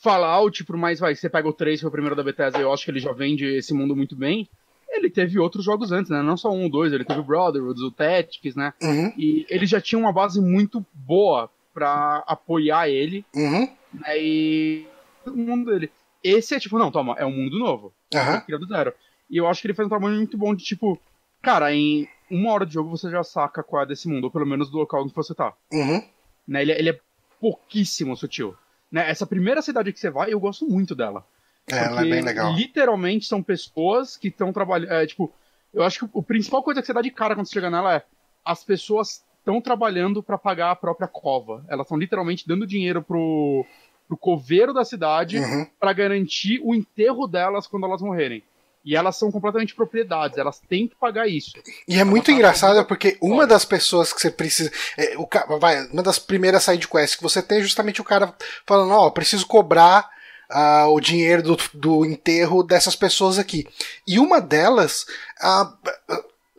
Fallout, 0.02 0.64
por 0.64 0.76
mais, 0.76 0.98
vai, 0.98 1.14
você 1.14 1.28
pega 1.28 1.48
o 1.48 1.52
3, 1.52 1.78
que 1.78 1.80
foi 1.82 1.88
o 1.88 1.92
primeiro 1.92 2.16
da 2.16 2.24
Bethesda, 2.24 2.58
eu 2.58 2.72
acho 2.72 2.84
que 2.84 2.90
ele 2.90 3.00
já 3.00 3.12
vende 3.12 3.44
esse 3.44 3.72
mundo 3.72 3.94
muito 3.94 4.16
bem. 4.16 4.48
Ele 4.96 5.10
teve 5.10 5.38
outros 5.38 5.64
jogos 5.64 5.90
antes, 5.92 6.10
né? 6.10 6.22
Não 6.22 6.36
só 6.36 6.50
um, 6.52 6.68
dois, 6.68 6.92
ele 6.92 7.04
teve 7.04 7.20
o 7.20 7.24
Brotherhood, 7.24 7.82
o 7.82 7.90
Tactics, 7.90 8.54
né? 8.54 8.72
Uhum, 8.82 9.12
E 9.16 9.44
ele 9.48 9.66
já 9.66 9.80
tinha 9.80 9.98
uma 9.98 10.12
base 10.12 10.40
muito 10.40 10.84
boa 10.92 11.50
pra 11.72 12.22
apoiar 12.26 12.88
ele, 12.88 13.24
uhum, 13.34 13.68
né? 13.92 14.18
E 14.18 14.86
o 15.26 15.30
mundo 15.36 15.70
dele. 15.72 15.90
Esse 16.22 16.54
é 16.54 16.60
tipo, 16.60 16.78
não, 16.78 16.90
toma, 16.90 17.14
é 17.18 17.26
um 17.26 17.32
mundo 17.34 17.58
novo. 17.58 17.92
aham. 18.14 18.40
Cria 18.42 18.58
do 18.58 18.66
zero. 18.66 18.94
E 19.28 19.36
eu 19.36 19.46
acho 19.48 19.60
que 19.60 19.66
ele 19.66 19.74
faz 19.74 19.86
um 19.86 19.90
trabalho 19.90 20.14
muito 20.16 20.38
bom 20.38 20.54
de, 20.54 20.64
tipo, 20.64 20.98
cara, 21.42 21.74
em 21.74 22.08
uma 22.30 22.52
hora 22.52 22.64
de 22.64 22.74
jogo 22.74 22.88
você 22.90 23.10
já 23.10 23.22
saca 23.24 23.62
qual 23.62 23.82
é 23.82 23.86
desse 23.86 24.08
mundo, 24.08 24.24
ou 24.24 24.30
pelo 24.30 24.46
menos 24.46 24.70
do 24.70 24.78
local 24.78 25.06
que 25.08 25.14
você 25.14 25.34
tá. 25.34 25.52
Uhum. 25.72 26.02
Né? 26.46 26.62
Ele, 26.62 26.72
é- 26.72 26.78
ele 26.78 26.90
é 26.90 27.00
pouquíssimo 27.40 28.16
sutil. 28.16 28.54
Né? 28.90 29.08
Essa 29.10 29.26
primeira 29.26 29.60
cidade 29.60 29.92
que 29.92 29.98
você 30.00 30.08
vai, 30.10 30.32
eu 30.32 30.40
gosto 30.40 30.66
muito 30.66 30.94
dela. 30.94 31.26
É, 31.70 31.78
ela 31.84 32.02
é 32.02 32.10
bem 32.10 32.22
legal. 32.22 32.52
Literalmente 32.54 33.26
são 33.26 33.42
pessoas 33.42 34.16
que 34.16 34.28
estão 34.28 34.52
trabalhando. 34.52 34.92
É, 34.92 35.06
tipo, 35.06 35.32
eu 35.72 35.82
acho 35.82 36.00
que 36.00 36.10
o 36.12 36.22
principal 36.22 36.62
coisa 36.62 36.80
que 36.80 36.86
você 36.86 36.92
dá 36.92 37.00
de 37.02 37.10
cara 37.10 37.34
quando 37.34 37.46
você 37.46 37.52
chega 37.54 37.70
nela 37.70 37.94
é 37.94 38.02
as 38.44 38.62
pessoas 38.62 39.24
estão 39.38 39.60
trabalhando 39.60 40.22
pra 40.22 40.36
pagar 40.38 40.70
a 40.70 40.76
própria 40.76 41.08
cova. 41.08 41.64
Elas 41.68 41.86
estão 41.86 41.98
literalmente 41.98 42.46
dando 42.46 42.66
dinheiro 42.66 43.02
pro, 43.02 43.64
pro 44.06 44.16
coveiro 44.16 44.72
da 44.74 44.84
cidade 44.84 45.38
Uhum. 45.38 45.66
pra 45.80 45.92
garantir 45.92 46.60
o 46.62 46.74
enterro 46.74 47.26
delas 47.26 47.66
quando 47.66 47.86
elas 47.86 48.02
morrerem. 48.02 48.42
E 48.84 48.94
elas 48.94 49.16
são 49.16 49.32
completamente 49.32 49.74
propriedades, 49.74 50.36
elas 50.36 50.60
têm 50.60 50.86
que 50.86 50.94
pagar 50.94 51.26
isso. 51.26 51.52
E 51.88 51.98
é 51.98 52.04
muito 52.04 52.30
engraçado 52.30 52.84
porque 52.84 53.16
uma 53.18 53.46
das 53.46 53.64
pessoas 53.64 54.12
que 54.12 54.20
você 54.20 54.30
precisa. 54.30 54.70
é, 54.98 55.16
o, 55.16 55.26
vai, 55.58 55.86
uma 55.86 56.02
das 56.02 56.18
primeiras 56.18 56.64
side 56.64 56.86
quests 56.86 57.16
que 57.16 57.22
você 57.22 57.42
tem 57.42 57.58
é 57.60 57.62
justamente 57.62 58.02
o 58.02 58.04
cara 58.04 58.34
falando: 58.66 58.92
Ó, 58.92 59.08
preciso 59.08 59.46
cobrar 59.46 60.10
o 60.88 61.00
dinheiro 61.00 61.42
do, 61.42 61.56
do 61.74 62.04
enterro 62.04 62.62
dessas 62.62 62.94
pessoas 62.96 63.38
aqui. 63.38 63.66
E 64.06 64.18
uma 64.18 64.40
delas. 64.40 65.06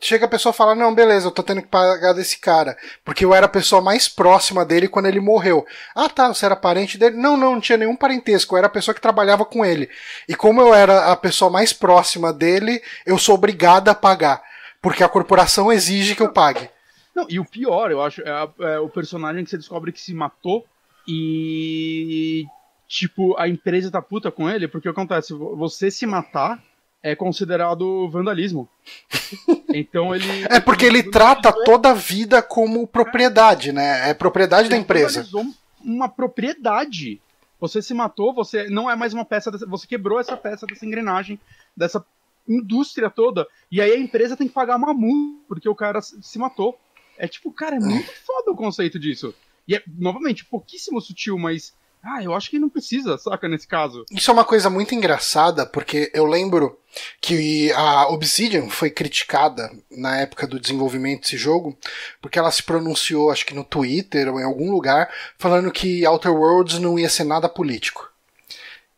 Chega 0.02 0.26
a 0.26 0.30
pessoa 0.30 0.52
e 0.54 0.56
fala: 0.56 0.76
Não, 0.76 0.94
beleza, 0.94 1.28
eu 1.28 1.32
tô 1.32 1.42
tendo 1.42 1.62
que 1.62 1.68
pagar 1.68 2.14
desse 2.14 2.38
cara. 2.38 2.78
Porque 3.04 3.24
eu 3.26 3.34
era 3.34 3.46
a 3.46 3.50
pessoa 3.50 3.82
mais 3.82 4.08
próxima 4.08 4.64
dele 4.66 4.88
quando 4.88 5.08
ele 5.08 5.20
morreu. 5.20 5.66
Ah, 5.96 6.10
tá, 6.10 6.28
você 6.28 6.46
era 6.46 6.56
parente 6.56 6.98
dele? 6.98 7.16
Não, 7.18 7.36
não, 7.38 7.54
não 7.54 7.62
tinha 7.62 7.78
nenhum 7.78 7.96
parentesco. 7.96 8.54
Eu 8.54 8.60
era 8.60 8.68
a 8.68 8.70
pessoa 8.70 8.94
que 8.94 9.02
trabalhava 9.02 9.46
com 9.46 9.66
ele. 9.66 9.90
E 10.28 10.36
como 10.36 10.62
eu 10.62 10.74
era 10.74 11.12
a 11.12 11.16
pessoa 11.16 11.50
mais 11.50 11.72
próxima 11.74 12.32
dele, 12.34 12.82
eu 13.06 13.18
sou 13.18 13.36
obrigada 13.36 13.92
a 13.92 13.96
pagar. 13.96 14.44
Porque 14.82 15.04
a 15.04 15.10
corporação 15.10 15.72
exige 15.72 16.14
que 16.14 16.22
eu 16.22 16.32
pague. 16.32 16.70
Não, 17.16 17.26
e 17.30 17.40
o 17.40 17.46
pior, 17.46 17.90
eu 17.90 18.02
acho, 18.02 18.22
é, 18.22 18.30
a- 18.30 18.50
é 18.74 18.80
o 18.80 18.90
personagem 18.90 19.44
que 19.46 19.50
você 19.50 19.58
descobre 19.58 19.92
que 19.94 20.02
se 20.02 20.14
matou 20.14 20.66
e. 21.08 22.46
Tipo, 22.88 23.36
a 23.38 23.48
empresa 23.50 23.90
tá 23.92 24.02
puta 24.02 24.32
com 24.32 24.50
ele, 24.50 24.68
porque 24.68 24.88
o 24.90 24.94
que 24.94 25.00
acontece? 25.00 25.34
Vo- 25.34 25.56
Você 25.56 25.90
se 25.90 26.06
matar 26.06 26.64
é 27.02 27.16
considerado 27.16 28.10
vandalismo. 28.10 28.68
Então 29.74 30.16
ele. 30.16 30.26
É 30.50 30.60
porque 30.62 30.86
ele 30.86 31.04
trata 31.04 31.52
toda 31.66 31.90
a 31.92 31.94
vida 31.94 32.42
como 32.42 32.88
propriedade, 32.88 33.74
né? 33.74 34.10
É 34.10 34.14
propriedade 34.14 34.70
da 34.70 34.76
Ele 34.76 34.84
empresa. 34.84 35.22
vandalizou 35.24 35.46
Uma 35.84 36.08
propriedade. 36.08 37.20
Você 37.60 37.82
se 37.82 37.94
matou, 37.94 38.34
você 38.34 38.70
não 38.70 38.90
é 38.90 38.96
mais 38.96 39.14
uma 39.14 39.26
peça, 39.26 39.52
dessa, 39.52 39.66
você 39.66 39.86
quebrou 39.86 40.18
essa 40.20 40.38
peça 40.38 40.66
dessa 40.66 40.86
engrenagem, 40.86 41.38
dessa 41.76 42.06
indústria 42.48 43.10
toda. 43.10 43.46
E 43.72 43.82
aí 43.82 43.92
a 43.92 44.00
empresa 44.00 44.38
tem 44.38 44.48
que 44.48 44.54
pagar 44.54 44.78
uma 44.78 44.94
multa 44.94 45.44
porque 45.48 45.68
o 45.68 45.76
cara 45.76 46.02
se 46.02 46.22
se 46.24 46.40
matou. 46.40 46.80
É 47.18 47.28
tipo, 47.28 47.52
cara, 47.52 47.76
é 47.76 47.80
muito 47.80 48.12
foda 48.26 48.52
o 48.52 48.56
conceito 48.56 48.98
disso. 48.98 49.34
E 49.68 49.76
é, 49.76 49.84
novamente, 49.98 50.46
pouquíssimo 50.46 51.02
sutil, 51.02 51.38
mas. 51.38 51.74
Ah, 52.06 52.24
eu 52.24 52.36
acho 52.36 52.52
que 52.52 52.60
não 52.60 52.70
precisa, 52.70 53.18
saca, 53.18 53.48
nesse 53.48 53.68
caso. 53.68 54.06
Isso 54.12 54.30
é 54.30 54.34
uma 54.34 54.46
coisa 54.46 54.70
muito 54.70 54.94
engraçada, 54.94 55.66
porque 55.66 56.12
eu 56.14 56.26
lembro 56.26 56.78
que 57.20 57.72
a 57.74 58.08
Obsidian 58.10 58.70
foi 58.70 58.92
criticada 58.92 59.72
na 59.90 60.18
época 60.18 60.46
do 60.46 60.60
desenvolvimento 60.60 61.22
desse 61.22 61.36
jogo, 61.36 61.76
porque 62.22 62.38
ela 62.38 62.52
se 62.52 62.62
pronunciou, 62.62 63.32
acho 63.32 63.46
que 63.46 63.56
no 63.56 63.64
Twitter 63.64 64.32
ou 64.32 64.40
em 64.40 64.44
algum 64.44 64.72
lugar, 64.72 65.10
falando 65.38 65.72
que 65.72 66.06
Outer 66.06 66.32
Worlds 66.32 66.80
não 66.80 67.00
ia 67.00 67.10
ser 67.10 67.24
nada 67.24 67.50
político. 67.50 68.15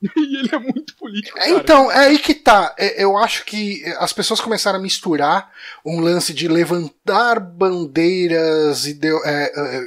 E 0.16 0.38
ele 0.40 0.50
é 0.54 0.60
muito 0.60 0.96
político, 0.96 1.38
É, 1.40 1.48
cara. 1.48 1.60
Então, 1.60 1.92
é 1.92 1.98
aí 2.08 2.20
que 2.20 2.34
tá. 2.34 2.74
É, 2.78 3.04
Eu 3.04 3.18
acho 3.18 3.44
que 3.46 3.84
as 3.98 4.14
pessoas 4.14 4.40
começaram 4.40 4.78
a 4.78 4.82
misturar 4.82 5.52
um 5.86 6.00
lance 6.00 6.34
de 6.34 6.48
levantar 6.48 7.40
bandeiras 7.40 8.86
ideo- 8.86 9.22
é, 9.26 9.52
é, 9.56 9.86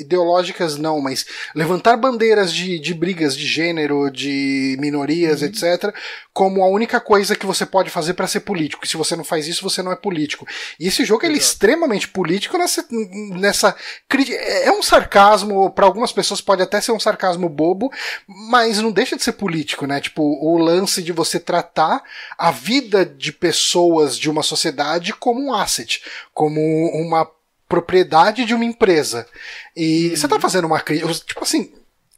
ideológicas, 0.00 0.76
não, 0.76 1.00
mas 1.00 1.24
levantar 1.54 1.96
bandeiras 1.96 2.52
de, 2.52 2.78
de 2.78 2.94
brigas 2.94 3.36
de 3.36 3.46
gênero, 3.46 4.10
de 4.10 4.76
minorias, 4.80 5.42
Uhum. 5.42 5.48
etc., 5.48 5.94
como 6.32 6.64
a 6.64 6.68
única 6.68 6.98
coisa 7.00 7.36
que 7.36 7.46
você 7.46 7.64
pode 7.64 7.90
fazer 7.90 8.14
para 8.14 8.26
ser 8.26 8.40
político. 8.40 8.84
E 8.84 8.88
se 8.88 8.96
você 8.96 9.14
não 9.14 9.22
faz 9.22 9.46
isso, 9.46 9.62
você 9.62 9.82
não 9.84 9.92
é 9.92 9.96
político. 9.96 10.44
E 10.80 10.88
esse 10.88 11.04
jogo 11.04 11.24
ele 11.24 11.34
é 11.36 11.38
extremamente 11.38 12.08
político 12.08 12.58
nessa. 12.58 12.84
nessa 12.90 13.76
cri- 14.08 14.34
é 14.34 14.72
um 14.72 14.82
sarcasmo, 14.82 15.70
para 15.70 15.86
algumas 15.86 16.10
pessoas 16.10 16.40
pode 16.40 16.60
até 16.60 16.80
ser 16.80 16.90
um 16.90 16.98
sarcasmo 16.98 17.48
bobo, 17.48 17.88
mas 18.26 18.78
não 18.80 18.90
deixa 18.90 19.16
de 19.16 19.22
ser 19.22 19.32
político, 19.32 19.43
né? 19.86 20.00
Tipo, 20.00 20.22
o 20.22 20.56
lance 20.58 21.02
de 21.02 21.12
você 21.12 21.38
tratar 21.40 22.02
a 22.38 22.50
vida 22.50 23.04
de 23.04 23.32
pessoas 23.32 24.18
de 24.18 24.28
uma 24.30 24.42
sociedade 24.42 25.12
como 25.12 25.40
um 25.40 25.54
asset, 25.54 26.02
como 26.32 26.60
uma 26.94 27.30
propriedade 27.68 28.44
de 28.44 28.54
uma 28.54 28.64
empresa. 28.64 29.26
E 29.76 30.10
você 30.16 30.28
tá 30.28 30.38
fazendo 30.40 30.66
uma 30.66 30.80
crítica. 30.80 31.12
Tipo 31.14 31.42
assim. 31.44 31.72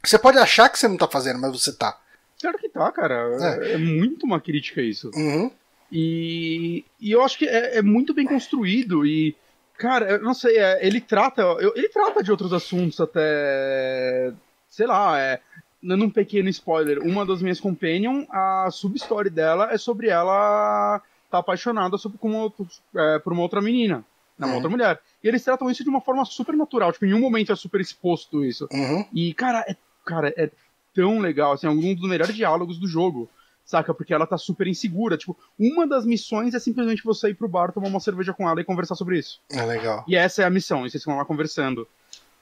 Você 0.05 0.17
pode 0.17 0.37
achar 0.37 0.69
que 0.69 0.77
você 0.79 0.87
não 0.87 0.95
tá 0.95 1.07
fazendo, 1.07 1.39
mas 1.39 1.51
você 1.51 1.73
tá. 1.73 1.99
Claro 2.39 2.57
que 2.59 2.69
tá, 2.69 2.89
cara. 2.91 3.57
É, 3.61 3.73
é 3.73 3.77
muito 3.77 4.25
uma 4.25 4.39
crítica 4.39 4.81
isso. 4.81 5.09
Uhum. 5.15 5.51
E, 5.91 6.85
e 7.01 7.11
eu 7.11 7.23
acho 7.23 7.37
que 7.37 7.47
é, 7.47 7.77
é 7.77 7.81
muito 7.81 8.13
bem 8.13 8.25
construído 8.25 9.05
e. 9.05 9.35
Cara, 9.77 10.09
eu 10.11 10.21
não 10.21 10.33
sei, 10.33 10.57
é, 10.57 10.85
ele 10.85 10.99
trata. 11.01 11.41
eu- 11.41 11.73
Ele 11.75 11.89
trata 11.89 12.23
de 12.23 12.31
outros 12.31 12.53
assuntos 12.53 12.99
até. 13.01 14.31
Sei 14.69 14.85
lá, 14.85 15.19
é. 15.19 15.39
Dando 15.81 16.05
um 16.05 16.09
pequeno 16.09 16.49
spoiler, 16.49 16.99
uma 17.03 17.25
das 17.25 17.41
minhas 17.41 17.59
companion, 17.59 18.25
a 18.29 18.69
sub-story 18.71 19.29
dela 19.29 19.71
é 19.71 19.77
sobre 19.77 20.07
ela 20.09 21.01
tá 21.29 21.37
apaixonada 21.39 21.97
sobre, 21.97 22.17
com 22.17 22.33
outro, 22.33 22.67
é, 22.95 23.19
por 23.19 23.33
uma 23.33 23.41
outra 23.43 23.61
menina, 23.61 23.97
né, 23.97 24.03
uma 24.39 24.47
Uhum. 24.47 24.53
outra 24.55 24.69
mulher. 24.69 24.99
E 25.23 25.27
eles 25.27 25.43
tratam 25.43 25.69
isso 25.69 25.83
de 25.83 25.89
uma 25.89 26.01
forma 26.01 26.23
super 26.25 26.55
natural, 26.55 26.91
tipo, 26.91 27.05
em 27.05 27.09
nenhum 27.09 27.19
momento 27.21 27.51
é 27.51 27.55
super 27.55 27.81
exposto 27.81 28.43
isso. 28.45 28.67
Uhum. 28.71 29.05
E, 29.13 29.33
cara, 29.33 29.63
é, 29.67 29.75
cara, 30.05 30.33
é 30.37 30.49
tão 30.95 31.19
legal, 31.19 31.51
assim, 31.53 31.67
é 31.67 31.69
um 31.69 31.93
dos 31.93 32.09
melhores 32.09 32.33
diálogos 32.33 32.79
do 32.79 32.87
jogo, 32.87 33.29
saca? 33.65 33.93
Porque 33.93 34.13
ela 34.13 34.25
tá 34.25 34.37
super 34.37 34.65
insegura. 34.67 35.17
Tipo, 35.17 35.37
uma 35.59 35.85
das 35.85 36.05
missões 36.05 36.53
é 36.55 36.59
simplesmente 36.59 37.03
você 37.03 37.29
ir 37.29 37.35
pro 37.35 37.47
bar, 37.47 37.71
tomar 37.73 37.89
uma 37.89 37.99
cerveja 37.99 38.33
com 38.33 38.49
ela 38.49 38.59
e 38.61 38.63
conversar 38.63 38.95
sobre 38.95 39.19
isso. 39.19 39.39
É 39.51 39.61
legal. 39.63 40.03
E 40.07 40.15
essa 40.15 40.41
é 40.41 40.45
a 40.45 40.49
missão, 40.49 40.85
e 40.85 40.89
vocês 40.89 41.03
ficam 41.03 41.17
lá 41.17 41.25
conversando. 41.25 41.87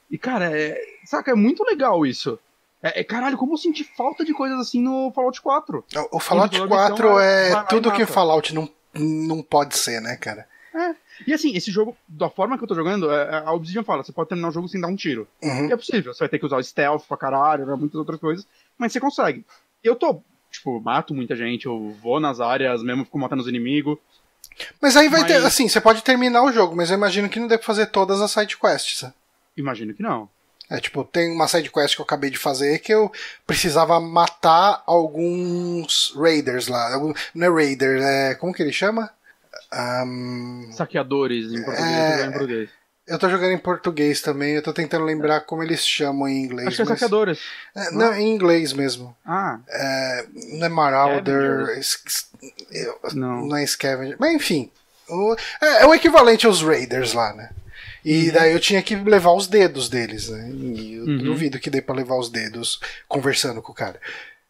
E, 0.09 0.17
cara, 0.17 0.57
é, 0.57 0.79
saca, 1.03 1.31
é 1.31 1.35
muito 1.35 1.63
legal 1.63 2.05
isso. 2.05 2.39
É, 2.87 2.99
é, 3.01 3.03
caralho, 3.03 3.37
como 3.37 3.53
eu 3.53 3.57
senti 3.57 3.83
falta 3.83 4.23
de 4.23 4.31
coisas 4.33 4.59
assim 4.59 4.81
no 4.81 5.11
Fallout 5.13 5.41
4. 5.41 5.83
O- 6.11 6.17
O 6.17 6.19
Fallout 6.19 6.55
toda 6.55 6.67
4 6.67 6.93
missão, 6.93 7.13
vai 7.15 7.49
é 7.49 7.51
e 7.51 7.63
tudo 7.67 7.91
que 7.91 7.99
mata. 8.01 8.13
Fallout 8.13 8.53
não, 8.53 8.69
não 8.93 9.41
pode 9.41 9.75
ser, 9.77 9.99
né, 10.01 10.15
cara? 10.17 10.47
E 11.25 11.33
assim, 11.33 11.55
esse 11.55 11.71
jogo, 11.71 11.95
da 12.07 12.29
forma 12.29 12.57
que 12.57 12.63
eu 12.63 12.67
tô 12.67 12.75
jogando, 12.75 13.09
é- 13.09 13.37
a 13.45 13.51
Obsidian 13.53 13.83
fala, 13.83 14.03
você 14.03 14.11
pode 14.11 14.29
terminar 14.29 14.49
o 14.49 14.51
jogo 14.51 14.67
sem 14.67 14.79
dar 14.79 14.87
um 14.87 14.95
tiro. 14.95 15.27
Uhum. 15.41 15.71
É 15.71 15.75
possível, 15.75 16.13
você 16.13 16.19
vai 16.19 16.29
ter 16.29 16.37
que 16.37 16.45
usar 16.45 16.57
o 16.57 16.63
stealth 16.63 17.03
pra 17.07 17.17
caralho, 17.17 17.65
né, 17.65 17.73
muitas 17.75 17.95
outras 17.95 18.19
coisas, 18.19 18.45
mas 18.77 18.91
você 18.91 18.99
consegue. 18.99 19.45
Eu 19.83 19.95
tô, 19.95 20.21
tipo, 20.51 20.79
mato 20.81 21.13
muita 21.15 21.35
gente, 21.35 21.65
eu 21.65 21.95
vou 22.03 22.19
nas 22.19 22.39
áreas, 22.41 22.83
mesmo 22.83 23.05
fico 23.05 23.17
matando 23.17 23.41
os 23.41 23.47
inimigos. 23.47 23.97
Mas 24.81 24.95
aí 24.95 25.07
vai 25.09 25.21
Mas- 25.21 25.31
ter, 25.31 25.45
assim, 25.45 25.67
você 25.67 25.81
pode 25.81 26.03
terminar 26.03 26.43
o 26.43 26.51
jogo, 26.51 26.75
mas 26.75 26.91
eu 26.91 26.97
imagino 26.97 27.29
que 27.29 27.39
não 27.39 27.47
dê 27.47 27.57
pra 27.57 27.65
fazer 27.65 27.87
todas 27.87 28.21
as 28.21 28.29
side 28.31 28.57
quests. 28.57 29.01
né? 29.03 29.13
Imagino 29.57 29.93
que 29.93 30.03
não. 30.03 30.29
É, 30.69 30.79
tipo, 30.79 31.03
tem 31.03 31.31
uma 31.31 31.47
side 31.47 31.69
quest 31.71 31.95
que 31.95 32.01
eu 32.01 32.05
acabei 32.05 32.29
de 32.29 32.37
fazer 32.37 32.79
que 32.79 32.91
eu 32.93 33.11
precisava 33.45 33.99
matar 33.99 34.81
alguns 34.87 36.13
raiders 36.17 36.67
lá. 36.67 36.89
Não 37.35 37.45
é 37.47 37.49
raider, 37.63 38.01
é. 38.01 38.35
Como 38.35 38.53
que 38.53 38.63
ele 38.63 38.73
chama? 38.73 39.09
Ahn, 39.71 40.71
Saqueadores 40.71 41.51
em 41.53 41.63
português, 41.63 41.89
É, 41.89 42.25
eu 42.25 42.29
tô 42.29 42.29
jogando 42.29 42.29
em 42.29 42.31
português. 42.31 42.69
eu 43.07 43.19
tô 43.19 43.29
jogando 43.29 43.51
em 43.51 43.57
português 43.57 44.21
também, 44.21 44.53
eu 44.55 44.61
tô 44.63 44.73
tentando 44.73 45.05
lembrar 45.05 45.41
como 45.41 45.61
eles 45.63 45.85
chamam 45.85 46.27
em 46.27 46.43
inglês. 46.43 46.67
Acho 46.69 46.77
que 46.77 46.81
é 46.81 46.85
mas- 46.85 46.99
saqueadores. 46.99 47.39
É, 47.75 47.91
não, 47.91 48.13
em 48.15 48.33
inglês 48.33 48.73
mesmo. 48.73 49.15
Ah, 49.25 49.59
É, 49.69 50.25
não 50.53 50.65
é 50.65 50.69
Marauder. 50.69 51.79
Não. 53.13 53.45
não 53.47 53.55
é 53.57 53.65
Scavenger. 53.65 54.17
Mas 54.19 54.33
enfim. 54.33 54.71
o- 55.09 55.35
é, 55.61 55.83
é 55.83 55.85
o 55.85 55.93
equivalente 55.93 56.45
aos 56.47 56.61
Raiders 56.63 57.13
lá, 57.13 57.33
né? 57.33 57.49
E 58.03 58.31
daí 58.31 58.51
eu 58.53 58.59
tinha 58.59 58.81
que 58.83 58.95
levar 58.95 59.33
os 59.33 59.47
dedos 59.47 59.89
deles, 59.89 60.29
né? 60.29 60.49
E 60.51 60.93
eu 60.95 61.05
Uhum. 61.05 61.17
duvido 61.17 61.59
que 61.59 61.69
dê 61.69 61.81
pra 61.81 61.95
levar 61.95 62.17
os 62.17 62.29
dedos 62.29 62.79
conversando 63.07 63.61
com 63.61 63.71
o 63.71 63.75
cara. 63.75 63.99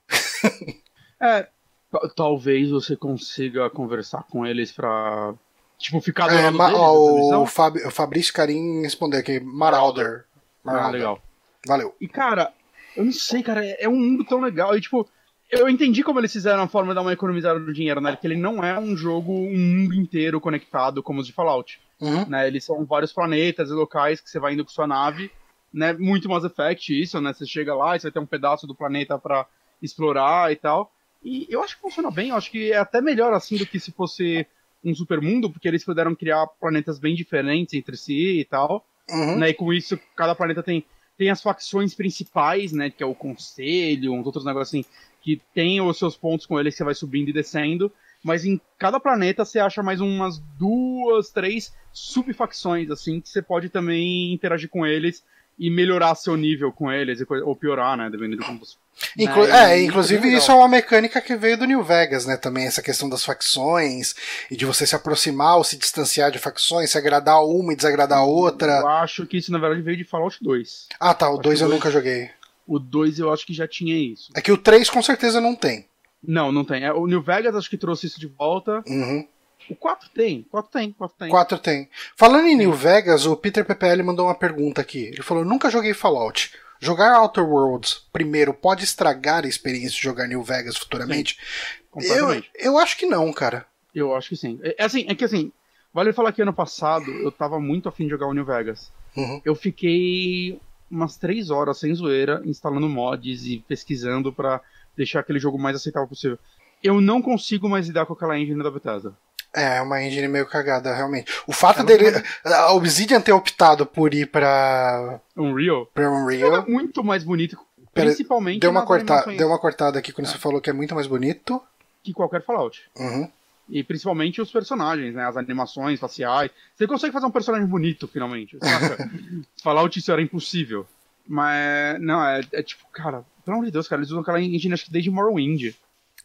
É, 1.20 1.48
ta- 1.92 2.10
talvez 2.16 2.70
você 2.70 2.96
consiga 2.96 3.70
conversar 3.70 4.24
com 4.30 4.46
eles 4.46 4.72
pra, 4.72 5.34
tipo, 5.78 6.02
ficar 6.02 6.28
do 6.28 6.34
É, 6.36 6.50
lado 6.50 6.74
deles 6.74 7.32
o. 7.34 7.46
Fab- 7.46 7.78
o 7.86 7.90
Fabrício 7.90 8.34
Carim 8.34 8.82
respondeu 8.82 9.20
aqui, 9.22 9.40
Marauder. 9.40 10.26
Ah, 10.66 10.74
Marauder. 10.74 10.92
legal. 11.00 11.24
Valeu. 11.66 11.96
E, 12.02 12.08
cara, 12.08 12.52
eu 12.98 13.06
não 13.06 13.14
sei, 13.14 13.42
cara, 13.42 13.66
é 13.66 13.86
é 13.86 13.90
um 13.90 13.96
mundo 13.96 14.26
tão 14.26 14.42
legal. 14.42 14.76
E, 14.78 14.82
tipo, 14.82 15.08
eu 15.56 15.70
entendi 15.70 16.04
como 16.04 16.20
eles 16.20 16.32
fizeram 16.32 16.64
a 16.64 16.68
forma 16.68 16.90
de 16.92 16.96
dar 16.96 17.02
uma 17.02 17.14
economizada 17.14 17.60
no 17.60 17.74
dinheiro, 17.74 18.02
né? 18.02 18.16
Que 18.16 18.28
ele 18.28 18.36
não 18.36 18.64
é 18.64 18.78
um 18.80 18.96
jogo, 18.96 19.32
um 19.32 19.58
mundo 19.58 19.94
inteiro 19.94 20.40
conectado 20.40 21.02
como 21.04 21.20
os 21.20 21.28
de 21.28 21.34
Fallout. 21.34 21.80
Uhum. 22.00 22.26
Né? 22.28 22.48
Eles 22.48 22.64
são 22.64 22.86
vários 22.86 23.14
planetas 23.14 23.70
e 23.70 23.74
locais 23.74 24.20
que 24.20 24.30
você 24.30 24.40
vai 24.40 24.54
indo 24.54 24.64
com 24.66 24.72
sua 24.72 24.88
nave, 24.88 25.32
né? 25.74 25.94
Muito 25.94 26.30
Mass 26.30 26.44
Effect 26.44 27.02
isso, 27.02 27.20
né? 27.22 27.34
Você 27.34 27.46
chega 27.46 27.74
lá 27.74 27.96
e 27.96 28.00
você 28.00 28.08
vai 28.08 28.12
ter 28.12 28.20
um 28.20 28.26
pedaço 28.26 28.68
do 28.68 28.76
planeta 28.76 29.18
pra 29.18 29.46
explorar 29.82 30.52
e 30.52 30.56
tal. 30.56 30.92
E 31.24 31.48
eu 31.50 31.64
acho 31.64 31.76
que 31.76 31.82
funciona 31.82 32.12
bem, 32.12 32.30
eu 32.30 32.36
acho 32.36 32.52
que 32.52 32.72
é 32.72 32.78
até 32.78 33.02
melhor 33.02 33.34
assim 33.34 33.58
do 33.58 33.66
que 33.66 33.80
se 33.80 33.92
fosse 33.92 34.46
um 34.84 34.94
super 34.94 35.20
mundo, 35.20 35.50
porque 35.50 35.68
eles 35.68 35.84
puderam 35.84 36.14
criar 36.14 36.46
planetas 36.60 37.00
bem 37.00 37.16
diferentes 37.16 37.74
entre 37.74 37.98
si 37.98 38.40
e 38.40 38.46
tal 38.46 38.86
Uhum. 39.10 39.38
né? 39.38 39.50
E 39.50 39.54
com 39.54 39.72
isso, 39.72 40.00
cada 40.16 40.36
planeta 40.36 40.64
tem, 40.64 40.84
tem 41.18 41.30
as 41.30 41.42
facções 41.42 41.94
principais, 41.94 42.72
né? 42.72 42.90
Que 42.90 43.04
é 43.04 43.06
o 43.06 43.16
Conselho, 43.16 44.14
uns 44.14 44.26
outros 44.26 44.46
negócios 44.46 44.70
assim, 44.70 44.86
que 45.26 45.42
tem 45.56 45.82
os 45.82 45.98
seus 45.98 46.16
pontos 46.16 46.46
com 46.46 46.60
eles 46.60 46.76
que 46.76 46.78
você 46.78 46.84
vai 46.84 46.94
subindo 46.94 47.30
e 47.30 47.34
descendo. 47.34 47.92
Mas 48.24 48.46
em 48.46 48.62
cada 48.78 49.00
planeta 49.00 49.44
você 49.44 49.58
acha 49.60 49.82
mais 49.84 50.00
umas 50.02 50.38
duas, 50.58 51.32
três 51.32 51.74
subfacções, 51.92 52.90
assim, 52.92 53.20
que 53.20 53.28
você 53.30 53.42
pode 53.42 53.70
também 53.70 54.32
interagir 54.34 54.70
com 54.70 54.86
eles 54.86 55.24
e 55.58 55.70
melhorar 55.70 56.14
seu 56.16 56.36
nível 56.36 56.72
com 56.72 56.92
eles, 56.92 57.24
ou 57.46 57.56
piorar, 57.56 57.96
né? 57.98 58.10
Dependendo 58.10 58.42
de 58.42 58.46
como 58.46 58.60
você. 58.60 58.76
Inclu- 59.18 59.46
né, 59.48 59.74
é, 59.74 59.82
e 59.82 59.86
inclusive 59.86 60.34
isso 60.34 60.52
é 60.52 60.56
uma 60.56 60.68
mecânica 60.70 61.20
que 61.22 61.36
veio 61.36 61.58
do 61.58 61.66
New 61.66 61.84
Vegas, 61.84 62.26
né? 62.26 62.36
Também 62.38 62.66
essa 62.66 62.82
questão 62.82 63.10
das 63.10 63.24
facções 63.26 64.16
e 64.52 64.56
de 64.56 64.66
você 64.66 64.86
se 64.88 64.96
aproximar 64.96 65.58
ou 65.58 65.64
se 65.64 65.78
distanciar 65.78 66.32
de 66.32 66.40
facções, 66.40 66.92
se 66.92 66.98
agradar 66.98 67.44
uma 67.46 67.74
e 67.74 67.76
desagradar 67.76 68.20
a 68.20 68.26
outra. 68.26 68.80
Eu 68.80 68.88
acho 68.88 69.26
que 69.26 69.38
isso, 69.38 69.52
na 69.52 69.58
verdade, 69.60 69.82
veio 69.82 69.98
de 69.98 70.04
Fallout 70.06 70.38
2. 70.42 70.88
Ah, 71.00 71.14
tá, 71.14 71.30
o 71.30 71.34
Acho 71.34 71.42
2 71.44 71.60
que 71.60 71.64
eu 71.64 71.68
dois- 71.70 71.80
nunca 71.80 71.92
joguei. 71.92 72.30
O 72.68 72.80
2 72.80 73.20
eu 73.20 73.32
acho 73.32 73.46
que 73.46 73.54
já 73.54 73.68
tinha 73.68 73.96
isso. 73.96 74.32
É 74.36 74.42
que 74.42 74.52
o 74.52 74.58
3 74.58 74.90
com 74.90 75.02
certeza 75.02 75.40
não 75.40 75.56
tem. 75.56 75.86
Não, 76.24 76.52
não 76.52 76.66
tem. 76.66 76.84
É, 76.84 76.92
o 76.92 77.06
New 77.06 77.22
Vegas 77.22 77.56
acho 77.56 77.70
que 77.70 77.78
trouxe 77.78 78.08
isso 78.08 78.20
de 78.20 78.28
volta. 78.28 78.84
Uhum. 78.88 79.28
O 79.70 79.76
4 79.76 80.10
tem. 80.10 80.44
4 80.50 80.72
tem, 80.72 80.92
4 80.92 81.18
tem. 81.18 81.30
4 81.30 81.58
tem. 81.60 81.90
Falando 82.16 82.48
em 82.48 82.56
New 82.56 82.74
Vegas, 82.74 83.26
o 83.26 83.36
Peter 83.36 83.66
PPL 83.66 84.04
mandou 84.04 84.26
uma 84.26 84.36
pergunta 84.36 84.82
aqui. 84.82 85.06
Ele 85.06 85.22
falou: 85.24 85.46
nunca 85.46 85.70
joguei 85.70 85.94
Fallout. 85.94 86.52
Jogar 86.80 87.20
Outer 87.20 87.44
Worlds 87.44 88.06
primeiro 88.12 88.54
pode 88.54 88.84
estragar 88.84 89.46
a 89.46 89.48
experiência 89.48 89.96
de 89.96 90.04
jogar 90.04 90.28
New 90.28 90.44
Vegas 90.44 90.78
futuramente? 90.78 91.38
Eu, 91.40 91.86
Completamente. 91.90 92.52
eu 92.56 92.78
acho 92.78 92.98
que 92.98 93.06
não, 93.06 93.32
cara. 93.32 93.66
Eu 93.94 94.14
acho 94.14 94.30
que 94.30 94.36
sim. 94.36 94.60
É, 94.62 94.76
é 94.80 94.86
assim, 94.86 95.06
é 95.08 95.16
que 95.16 95.24
assim, 95.24 95.52
vale 95.94 96.12
falar 96.12 96.32
que 96.34 96.42
ano 96.42 96.54
passado 96.54 97.10
eu 97.10 97.32
tava 97.32 97.60
muito 97.60 97.88
afim 97.88 98.04
de 98.04 98.10
jogar 98.10 98.28
o 98.28 98.34
New 98.34 98.46
Vegas. 98.46 98.92
Uhum. 99.16 99.42
Eu 99.46 99.56
fiquei 99.56 100.60
umas 100.90 101.18
3 101.18 101.50
horas 101.50 101.78
sem 101.80 101.94
zoeira 101.94 102.42
instalando 102.46 102.88
mods 102.90 103.46
e 103.46 103.64
pesquisando 103.68 104.32
pra 104.32 104.62
deixar 104.96 105.20
aquele 105.22 105.40
jogo 105.40 105.58
o 105.58 105.62
mais 105.62 105.76
aceitável 105.76 106.08
possível. 106.08 106.38
Eu 106.84 107.02
não 107.02 107.22
consigo 107.22 107.68
mais 107.68 107.88
lidar 107.88 108.06
com 108.06 108.14
aquela 108.14 108.38
engine 108.38 108.62
da 108.64 108.70
Bethesda. 108.72 109.14
É, 109.54 109.82
uma 109.82 110.04
engine 110.04 110.28
meio 110.28 110.46
cagada, 110.46 110.94
realmente. 110.94 111.32
O 111.48 111.54
fato 111.54 111.80
Ela 111.80 111.86
dele. 111.88 112.12
não- 112.44 112.54
A 112.54 112.74
Obsidian 112.74 113.22
ter 113.22 113.32
optado 113.32 113.86
por 113.86 114.14
ir 114.14 114.28
pra, 114.28 115.20
Unreal 115.36 115.86
pra 115.94 116.04
é 116.04 116.08
Unreal. 116.10 116.66
muito 116.68 117.04
mais 117.04 117.24
bonito, 117.24 117.58
Pera- 117.94 118.08
principalmente 118.08 118.60
Deu 118.60 118.70
uma, 118.70 118.86
corta, 118.86 119.24
deu 119.38 119.48
uma 119.48 119.58
cortada 119.58 119.98
aqui 120.00 120.12
quando 120.12 120.28
você 120.28 120.38
falou 120.38 120.60
que 120.60 120.70
é 120.70 120.74
muito 120.74 120.94
mais 120.94 121.08
bonito. 121.08 121.62
que 122.04 122.14
qualquer 122.14 122.44
Fallout. 122.44 122.84
Uhum. 123.00 123.28
E 123.68 123.84
principalmente 123.84 124.42
os 124.42 124.52
personagens, 124.52 125.14
né? 125.16 125.26
As 125.26 125.38
animações 125.38 126.00
faciais. 126.00 126.52
Você 126.76 126.86
consegue 126.86 127.14
fazer 127.14 127.26
um 127.26 127.32
personagem 127.32 127.68
bonito, 127.68 128.08
finalmente. 128.08 128.58
Saca? 128.62 129.10
Fallout 129.64 129.98
isso 129.98 130.12
era 130.12 130.22
impossível. 130.22 130.86
Mas, 131.28 132.00
não, 132.02 132.24
é, 132.24 132.42
é 132.54 132.62
tipo, 132.62 132.84
cara, 132.94 133.26
pelo 133.44 133.58
amor 133.58 133.66
de 133.66 133.72
Deus, 133.72 133.88
cara, 133.88 134.00
eles 134.02 134.12
usam 134.12 134.22
aquela 134.22 134.40
engine 134.40 134.74
acho 134.74 134.86
que 134.86 134.92
desde 134.92 135.10
Morrowind. 135.10 135.74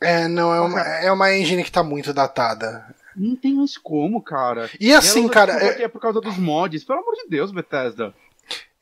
É, 0.00 0.28
não, 0.28 0.52
é 0.52 0.60
uma, 0.60 0.80
é 0.80 1.12
uma 1.12 1.34
engine 1.34 1.64
que 1.64 1.72
tá 1.72 1.82
muito 1.82 2.12
datada. 2.12 2.94
Não 3.16 3.34
tem 3.36 3.54
mais 3.54 3.76
como, 3.76 4.22
cara. 4.22 4.68
E 4.78 4.92
assim, 4.94 5.24
usa 5.24 5.32
cara, 5.32 5.52
é- 5.52 5.82
é 5.82 5.88
por 5.88 6.00
causa 6.00 6.20
dos 6.20 6.36
mods. 6.38 6.84
Pelo 6.84 7.00
amor 7.00 7.14
de 7.16 7.28
Deus, 7.28 7.50
Bethesda. 7.50 8.14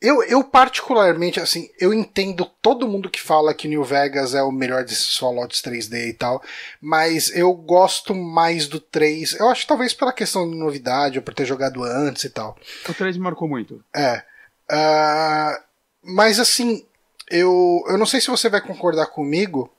Eu, 0.01 0.23
eu 0.23 0.41
particularmente, 0.43 1.41
assim, 1.41 1.69
eu 1.77 1.93
entendo 1.93 2.45
todo 2.61 2.87
mundo 2.87 3.09
que 3.09 3.19
fala 3.19 3.53
que 3.53 3.67
New 3.67 3.83
Vegas 3.83 4.33
é 4.33 4.41
o 4.41 4.51
melhor 4.51 4.85
desses 4.85 5.17
Fallouts 5.17 5.61
3D 5.61 6.07
e 6.07 6.13
tal, 6.13 6.41
mas 6.79 7.35
eu 7.35 7.53
gosto 7.53 8.15
mais 8.15 8.65
do 8.67 8.79
3. 8.79 9.33
Eu 9.33 9.49
acho 9.49 9.67
talvez 9.67 9.93
pela 9.93 10.13
questão 10.13 10.49
de 10.49 10.55
novidade, 10.55 11.19
ou 11.19 11.23
por 11.23 11.33
ter 11.33 11.45
jogado 11.45 11.83
antes 11.83 12.23
e 12.23 12.29
tal. 12.29 12.57
O 12.87 12.93
3 12.93 13.17
me 13.17 13.23
marcou 13.23 13.47
muito. 13.47 13.83
É. 13.93 14.23
Ah, 14.71 15.61
mas 16.01 16.39
assim, 16.39 16.85
eu, 17.29 17.83
eu 17.87 17.97
não 17.97 18.05
sei 18.05 18.21
se 18.21 18.27
você 18.27 18.47
vai 18.47 18.61
concordar 18.61 19.07
comigo. 19.07 19.69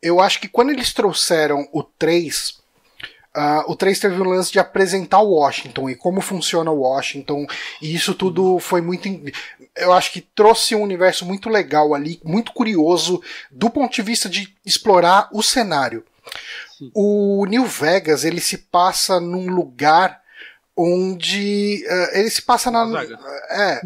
Eu 0.00 0.20
acho 0.20 0.40
que 0.40 0.48
quando 0.48 0.70
eles 0.70 0.92
trouxeram 0.92 1.68
o 1.72 1.82
3, 1.82 2.60
ah, 3.38 3.64
o 3.68 3.76
3 3.76 4.00
teve 4.00 4.20
um 4.20 4.28
lance 4.28 4.50
de 4.50 4.58
apresentar 4.58 5.20
o 5.20 5.34
Washington 5.34 5.88
e 5.88 5.94
como 5.94 6.20
funciona 6.20 6.72
o 6.72 6.80
Washington, 6.80 7.46
e 7.80 7.94
isso 7.94 8.12
tudo 8.12 8.58
foi 8.58 8.80
muito. 8.80 9.08
Eu 9.76 9.92
acho 9.92 10.12
que 10.12 10.20
trouxe 10.20 10.74
um 10.74 10.82
universo 10.82 11.24
muito 11.24 11.48
legal 11.48 11.94
ali, 11.94 12.20
muito 12.24 12.52
curioso, 12.52 13.22
do 13.48 13.70
ponto 13.70 13.94
de 13.94 14.02
vista 14.02 14.28
de 14.28 14.52
explorar 14.66 15.28
o 15.32 15.40
cenário. 15.40 16.04
Sim. 16.76 16.90
O 16.92 17.46
New 17.48 17.64
Vegas 17.64 18.24
ele 18.24 18.40
se 18.40 18.58
passa 18.58 19.20
num 19.20 19.46
lugar 19.46 20.20
onde. 20.76 21.86
ah, 21.88 22.10
ele 22.14 22.30
se 22.30 22.42
passa 22.42 22.72
na. 22.72 22.86
É. 23.50 23.80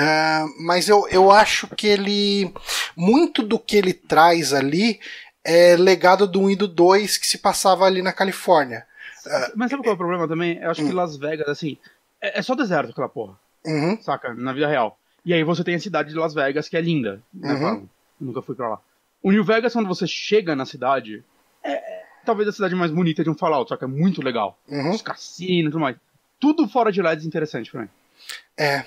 Uh, 0.00 0.64
mas 0.64 0.88
eu, 0.88 1.06
eu 1.08 1.30
acho 1.30 1.68
que 1.68 1.86
ele. 1.86 2.52
Muito 2.96 3.44
do 3.44 3.60
que 3.60 3.76
ele 3.76 3.92
traz 3.92 4.52
ali 4.52 4.98
é 5.44 5.76
legado 5.76 6.26
do 6.26 6.40
1 6.42 6.50
e 6.50 6.56
do 6.56 6.66
2 6.66 7.16
que 7.16 7.26
se 7.26 7.38
passava 7.38 7.84
ali 7.84 8.02
na 8.02 8.12
Califórnia. 8.12 8.87
Uh, 9.28 9.52
mas 9.54 9.70
sabe 9.70 9.82
qual 9.82 9.92
é 9.92 9.94
o 9.94 9.98
problema 9.98 10.26
também? 10.26 10.58
Eu 10.58 10.70
acho 10.70 10.82
que 10.82 10.90
hum. 10.90 10.94
Las 10.94 11.16
Vegas, 11.16 11.48
assim, 11.48 11.76
é, 12.20 12.38
é 12.38 12.42
só 12.42 12.54
deserto 12.54 12.90
aquela 12.90 13.08
porra. 13.08 13.38
Uhum. 13.64 14.00
Saca? 14.00 14.34
Na 14.34 14.52
vida 14.52 14.66
real. 14.66 14.98
E 15.24 15.34
aí 15.34 15.44
você 15.44 15.62
tem 15.62 15.74
a 15.74 15.80
cidade 15.80 16.10
de 16.10 16.16
Las 16.16 16.34
Vegas, 16.34 16.68
que 16.68 16.76
é 16.76 16.80
linda. 16.80 17.22
Né, 17.32 17.52
uhum. 17.52 17.88
Nunca 18.20 18.42
fui 18.42 18.54
pra 18.54 18.68
lá. 18.68 18.80
O 19.22 19.30
New 19.30 19.44
Vegas, 19.44 19.72
quando 19.72 19.88
você 19.88 20.06
chega 20.06 20.56
na 20.56 20.64
cidade, 20.64 21.24
é, 21.62 21.72
é 21.72 22.04
talvez 22.24 22.48
a 22.48 22.52
cidade 22.52 22.74
mais 22.74 22.90
bonita 22.90 23.22
de 23.22 23.30
um 23.30 23.34
Fallout, 23.34 23.68
só 23.68 23.76
que 23.76 23.84
é 23.84 23.88
muito 23.88 24.22
legal. 24.22 24.58
Uhum. 24.68 24.90
Os 24.90 25.02
cassinos 25.02 25.68
e 25.68 25.72
tudo 25.72 25.80
mais. 25.80 25.96
Tudo 26.40 26.68
fora 26.68 26.92
de 26.92 27.02
lá 27.02 27.12
é 27.12 27.16
desinteressante 27.16 27.70
pra 27.70 27.82
mim. 27.82 27.88
É. 28.56 28.84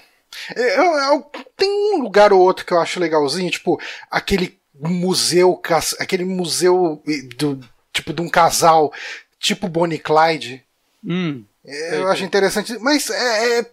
Eu, 0.55 0.83
eu, 0.83 1.31
tem 1.57 1.69
um 1.69 2.01
lugar 2.01 2.31
ou 2.31 2.39
outro 2.39 2.65
que 2.65 2.73
eu 2.73 2.79
acho 2.79 2.99
legalzinho, 2.99 3.51
tipo, 3.51 3.79
aquele 4.09 4.57
museu, 4.79 5.61
aquele 5.99 6.23
museu 6.23 7.03
do, 7.37 7.59
tipo, 7.91 8.13
de 8.13 8.21
um 8.21 8.29
casal, 8.29 8.93
tipo 9.41 9.67
Bonnie 9.67 9.99
Clyde. 9.99 10.63
Hum, 11.03 11.43
eu 11.65 12.07
acho 12.07 12.23
interessante, 12.23 12.77
mas 12.79 13.09
é, 13.09 13.59
é 13.59 13.65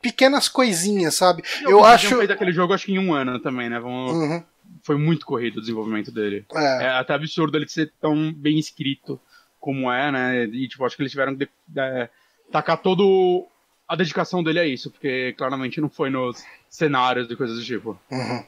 pequenas 0.00 0.48
coisinhas, 0.48 1.16
sabe? 1.16 1.42
Eu, 1.62 1.70
eu 1.70 1.84
acho. 1.84 2.16
feito 2.16 2.32
aquele 2.32 2.52
jogo 2.52 2.72
acho 2.72 2.86
que 2.86 2.92
em 2.92 2.98
um 2.98 3.12
ano 3.12 3.38
também, 3.40 3.68
né? 3.68 3.78
Vamos... 3.78 4.12
Uhum. 4.12 4.42
Foi 4.82 4.96
muito 4.96 5.26
corrido 5.26 5.58
o 5.58 5.60
desenvolvimento 5.60 6.12
dele. 6.12 6.46
É. 6.54 6.84
é. 6.84 6.88
até 6.90 7.12
absurdo 7.12 7.58
ele 7.58 7.68
ser 7.68 7.92
tão 8.00 8.32
bem 8.32 8.58
escrito 8.58 9.20
como 9.58 9.90
é, 9.90 10.12
né? 10.12 10.44
E 10.44 10.68
tipo, 10.68 10.84
acho 10.84 10.96
que 10.96 11.02
eles 11.02 11.10
tiveram 11.10 11.36
que 11.36 11.48
é, 11.76 12.08
tacar 12.50 12.78
todo 12.78 13.46
a 13.88 13.96
dedicação 13.96 14.42
dele 14.42 14.60
a 14.60 14.66
isso, 14.66 14.90
porque 14.90 15.34
claramente 15.36 15.80
não 15.80 15.88
foi 15.88 16.10
nos 16.10 16.44
cenários 16.68 17.30
e 17.30 17.36
coisas 17.36 17.58
do 17.58 17.64
tipo. 17.64 17.98
Uhum. 18.10 18.44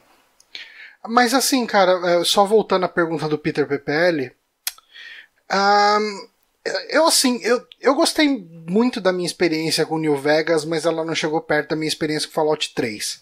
Mas 1.07 1.33
assim, 1.33 1.65
cara, 1.65 1.99
é, 2.11 2.23
só 2.23 2.45
voltando 2.45 2.85
à 2.85 2.89
pergunta 2.89 3.27
do 3.27 3.37
Peter 3.37 3.67
PPL. 3.67 4.31
Um, 5.51 6.30
eu, 6.89 7.07
assim, 7.07 7.39
eu, 7.43 7.65
eu 7.79 7.95
gostei 7.95 8.27
muito 8.67 9.01
da 9.01 9.11
minha 9.11 9.25
experiência 9.25 9.85
com 9.85 9.97
New 9.97 10.15
Vegas, 10.17 10.63
mas 10.63 10.85
ela 10.85 11.03
não 11.03 11.15
chegou 11.15 11.41
perto 11.41 11.69
da 11.69 11.75
minha 11.75 11.87
experiência 11.87 12.27
com 12.27 12.33
Fallout 12.33 12.73
3. 12.73 13.21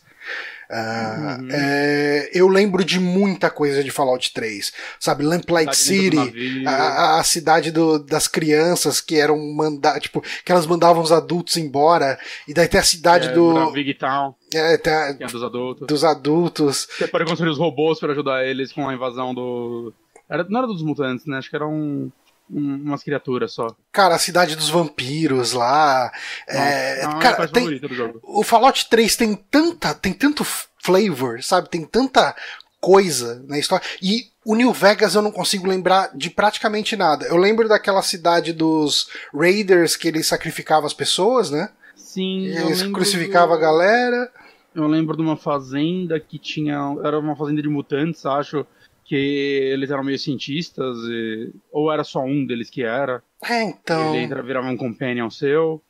Uh, 0.70 0.76
ah, 0.76 1.38
uhum. 1.40 1.48
é, 1.52 2.30
eu 2.32 2.48
lembro 2.48 2.86
de 2.86 3.00
muita 3.00 3.50
coisa 3.50 3.84
de 3.84 3.90
Fallout 3.90 4.32
3, 4.32 4.72
sabe? 5.00 5.24
Lamplight 5.24 5.76
City, 5.76 6.64
a, 6.68 7.20
a, 7.20 7.24
cidade 7.24 7.72
do, 7.72 7.98
das 7.98 8.28
crianças 8.28 9.02
que 9.02 9.16
eram 9.16 9.36
mandar, 9.56 10.00
tipo, 10.00 10.22
que 10.46 10.52
elas 10.52 10.68
mandavam 10.68 11.02
os 11.02 11.12
adultos 11.12 11.58
embora, 11.58 12.20
e 12.48 12.54
daí 12.54 12.68
tem 12.68 12.80
a 12.80 12.84
cidade 12.84 13.30
é, 13.30 13.32
do. 13.32 13.72
Big 13.72 13.96
Town. 13.96 14.36
É, 14.54 14.78
tem 14.78 14.94
a, 14.94 15.08
é 15.08 15.14
dos 15.14 15.44
adultos. 15.44 15.88
Dos 15.88 16.04
adultos. 16.04 16.88
Você 16.92 17.08
pode 17.08 17.26
construir 17.26 17.50
os 17.50 17.58
robôs 17.58 18.00
para 18.00 18.12
ajudar 18.12 18.46
eles 18.46 18.72
com 18.72 18.88
a 18.88 18.94
invasão 18.94 19.34
do. 19.34 19.92
Era, 20.30 20.44
não 20.48 20.60
era 20.60 20.68
dos 20.68 20.84
mutantes, 20.84 21.26
né? 21.26 21.40
Acho 21.40 21.50
que 21.50 21.56
era 21.56 21.68
um 21.68 22.12
umas 22.50 23.04
criaturas 23.04 23.54
só. 23.54 23.76
Cara, 23.92 24.16
a 24.16 24.20
cidade 24.20 24.56
dos 24.56 24.70
vampiros 24.70 25.54
lá. 25.54 26.12
é, 26.48 27.04
não, 27.06 27.20
cara, 27.20 27.48
tem, 27.48 27.80
o 28.24 28.44
Fallout 28.44 28.90
3 28.90 29.16
tem 29.16 29.36
tanta, 29.36 29.94
tem 29.94 30.14
tanto 30.14 30.44
flavor, 30.44 31.44
sabe? 31.44 31.70
Tem 31.70 31.86
tanta 31.86 32.36
coisa 32.82 33.44
na 33.48 33.60
história. 33.60 33.86
E 34.02 34.28
o 34.44 34.56
New 34.56 34.74
Vegas 34.74 35.16
eu 35.16 35.22
não 35.22 35.32
consigo 35.32 35.68
lembrar 35.68 36.10
de 36.16 36.30
praticamente 36.30 36.96
nada. 36.96 37.26
Eu 37.28 37.38
lembro 37.38 37.68
daquela 37.68 38.02
cidade 38.02 38.54
dos 38.54 39.08
Raiders 39.34 39.96
que 39.96 40.08
ele 40.08 40.24
sacrificava 40.24 40.88
as 40.88 40.94
pessoas, 40.94 41.52
né? 41.52 41.70
Sim. 41.96 42.46
Ele 42.48 42.92
crucificava 42.92 43.50
do... 43.50 43.54
a 43.54 43.58
galera. 43.58 44.32
Eu 44.74 44.88
lembro 44.88 45.16
de 45.16 45.22
uma 45.22 45.38
fazenda 45.38 46.20
que 46.20 46.40
tinha. 46.40 46.96
Era 47.04 47.20
uma 47.20 47.36
fazenda 47.36 47.62
de 47.62 47.70
mutantes, 47.70 48.26
acho 48.26 48.66
que 49.10 49.16
eles 49.16 49.90
eram 49.90 50.04
meio 50.04 50.20
cientistas, 50.20 50.96
e... 51.10 51.52
ou 51.72 51.92
era 51.92 52.04
só 52.04 52.20
um 52.20 52.46
deles 52.46 52.70
que 52.70 52.84
era. 52.84 53.24
É, 53.44 53.64
então. 53.64 54.14
Ele 54.14 54.24
entra, 54.24 54.44
virava 54.44 54.68
um 54.68 54.78
companion 54.78 55.32
seu. 55.32 55.82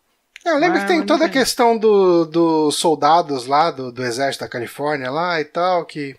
É, 0.45 0.51
eu 0.51 0.57
lembro 0.57 0.79
que 0.79 0.87
tem 0.87 1.05
toda 1.05 1.25
a 1.25 1.29
questão 1.29 1.77
dos 1.77 2.29
do 2.29 2.71
soldados 2.71 3.45
lá, 3.45 3.71
do, 3.71 3.91
do 3.91 4.03
exército 4.05 4.45
da 4.45 4.49
Califórnia 4.49 5.11
lá 5.11 5.41
e 5.41 5.43
tal, 5.43 5.85
que. 5.85 6.15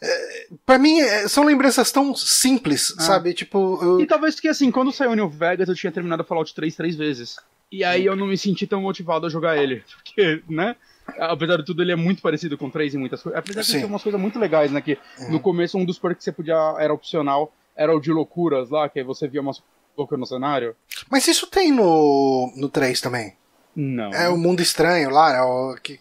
É, 0.00 0.46
para 0.64 0.78
mim, 0.78 0.98
é, 0.98 1.28
são 1.28 1.44
lembranças 1.44 1.92
tão 1.92 2.14
simples, 2.14 2.94
ah. 2.96 3.02
sabe? 3.02 3.34
Tipo. 3.34 3.78
Eu... 3.82 4.00
E 4.00 4.06
talvez 4.06 4.40
que 4.40 4.48
assim, 4.48 4.70
quando 4.70 4.92
saiu 4.92 5.14
New 5.14 5.28
Vegas, 5.28 5.68
eu 5.68 5.74
tinha 5.74 5.92
terminado 5.92 6.24
Fallout 6.24 6.54
3 6.54 6.74
três 6.74 6.96
vezes. 6.96 7.36
E 7.70 7.84
aí 7.84 8.06
eu 8.06 8.16
não 8.16 8.26
me 8.26 8.38
senti 8.38 8.66
tão 8.66 8.80
motivado 8.80 9.26
a 9.26 9.30
jogar 9.30 9.58
ele. 9.58 9.84
Porque, 10.02 10.42
né? 10.48 10.74
Apesar 11.18 11.58
de 11.58 11.64
tudo, 11.64 11.82
ele 11.82 11.92
é 11.92 11.96
muito 11.96 12.22
parecido 12.22 12.56
com 12.56 12.70
3 12.70 12.94
em 12.94 12.98
muitas 12.98 13.22
coisas. 13.22 13.38
Apesar 13.38 13.62
de 13.62 13.72
ter 13.72 13.84
umas 13.84 14.02
coisas 14.02 14.20
muito 14.20 14.38
legais, 14.38 14.72
né? 14.72 14.80
Que 14.80 14.98
uhum. 15.20 15.32
no 15.32 15.40
começo, 15.40 15.78
um 15.78 15.84
dos 15.84 15.98
perks 15.98 16.18
que 16.18 16.24
você 16.24 16.32
podia. 16.32 16.76
era 16.78 16.92
opcional, 16.92 17.52
era 17.76 17.94
o 17.94 18.00
de 18.00 18.10
loucuras 18.10 18.70
lá, 18.70 18.88
que 18.88 18.98
aí 18.98 19.04
você 19.04 19.28
via 19.28 19.40
umas 19.40 19.62
loucuras 19.96 20.20
no 20.20 20.26
cenário. 20.26 20.74
Mas 21.10 21.28
isso 21.28 21.46
tem 21.46 21.70
no, 21.70 22.52
no 22.56 22.68
3 22.68 23.00
também. 23.00 23.34
Não. 23.76 24.10
É 24.10 24.28
o 24.28 24.36
Mundo 24.36 24.60
Estranho 24.60 25.10
lá, 25.10 25.36
é 25.36 25.42
o 25.42 25.74
que 25.82 25.98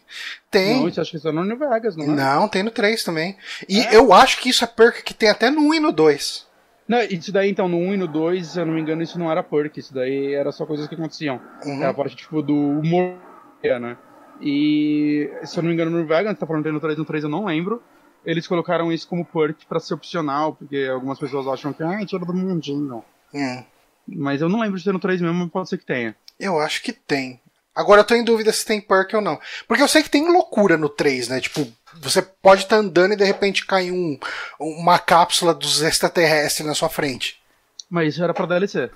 tem. 0.51 0.79
Não, 0.79 0.87
isso 0.87 1.01
acho 1.01 1.11
que 1.11 1.17
isso 1.17 1.27
é 1.27 1.31
no 1.31 1.43
New 1.43 1.57
Vegas, 1.57 1.95
não 1.95 2.05
é? 2.05 2.07
Não, 2.07 2.47
tem 2.47 2.61
no 2.61 2.69
3 2.69 3.03
também. 3.03 3.35
E 3.67 3.79
é? 3.79 3.95
eu 3.95 4.13
acho 4.13 4.39
que 4.39 4.49
isso 4.49 4.63
é 4.63 4.67
perk 4.67 5.03
que 5.03 5.13
tem 5.13 5.29
até 5.29 5.49
no 5.49 5.61
1 5.61 5.73
e 5.73 5.79
no 5.79 5.91
2. 5.91 6.47
Não, 6.87 7.01
isso 7.01 7.31
daí 7.31 7.49
então, 7.49 7.67
no 7.67 7.77
1 7.77 7.93
e 7.93 7.97
no 7.97 8.07
2, 8.07 8.47
se 8.47 8.59
eu 8.59 8.65
não 8.65 8.73
me 8.73 8.81
engano, 8.81 9.01
isso 9.01 9.17
não 9.17 9.31
era 9.31 9.41
perk, 9.41 9.79
isso 9.79 9.93
daí 9.93 10.33
era 10.33 10.51
só 10.51 10.65
coisas 10.65 10.87
que 10.87 10.93
aconteciam. 10.93 11.41
Uhum. 11.65 11.81
Era 11.81 11.89
a 11.89 11.93
parte 11.93 12.15
tipo 12.15 12.41
do 12.41 12.55
humor, 12.55 13.17
né? 13.63 13.97
E 14.41 15.31
se 15.43 15.57
eu 15.57 15.63
não 15.63 15.69
me 15.69 15.73
engano, 15.73 15.91
no 15.91 16.05
Vegan, 16.05 16.33
tá 16.33 16.45
falando 16.45 16.71
no 16.71 16.79
3 16.79 16.97
no 16.97 17.05
3, 17.05 17.23
eu 17.23 17.29
não 17.29 17.45
lembro. 17.45 17.81
Eles 18.25 18.47
colocaram 18.47 18.91
isso 18.91 19.07
como 19.07 19.25
perk 19.25 19.65
pra 19.65 19.79
ser 19.79 19.93
opcional, 19.93 20.55
porque 20.55 20.87
algumas 20.91 21.19
pessoas 21.19 21.47
acham 21.47 21.73
que, 21.73 21.83
ah, 21.83 22.05
tira 22.05 22.25
do 22.25 22.33
mundinho. 22.33 23.03
Hum. 23.33 23.63
Mas 24.07 24.41
eu 24.41 24.49
não 24.49 24.59
lembro 24.59 24.77
de 24.77 24.83
ter 24.83 24.93
no 24.93 24.99
3 24.99 25.21
mesmo, 25.21 25.37
mas 25.37 25.49
pode 25.49 25.69
ser 25.69 25.77
que 25.77 25.85
tenha. 25.85 26.15
Eu 26.39 26.59
acho 26.59 26.81
que 26.81 26.93
tem. 26.93 27.39
Agora 27.75 28.01
eu 28.01 28.05
tô 28.05 28.13
em 28.13 28.23
dúvida 28.23 28.51
se 28.51 28.65
tem 28.65 28.79
perk 28.79 29.15
ou 29.15 29.21
não. 29.21 29.39
Porque 29.67 29.81
eu 29.81 29.87
sei 29.87 30.03
que 30.03 30.09
tem 30.09 30.31
loucura 30.31 30.77
no 30.77 30.87
3, 30.87 31.27
né? 31.29 31.41
Tipo, 31.41 31.67
você 31.95 32.21
pode 32.21 32.63
estar 32.63 32.75
tá 32.75 32.81
andando 32.81 33.13
e 33.13 33.17
de 33.17 33.23
repente 33.23 33.65
cair 33.65 33.91
um, 33.91 34.17
uma 34.59 34.99
cápsula 34.99 35.53
dos 35.53 35.81
extraterrestres 35.81 36.67
na 36.67 36.75
sua 36.75 36.89
frente. 36.89 37.41
Mas 37.89 38.13
isso 38.13 38.23
era 38.23 38.33
pra 38.33 38.45
DLC? 38.45 38.91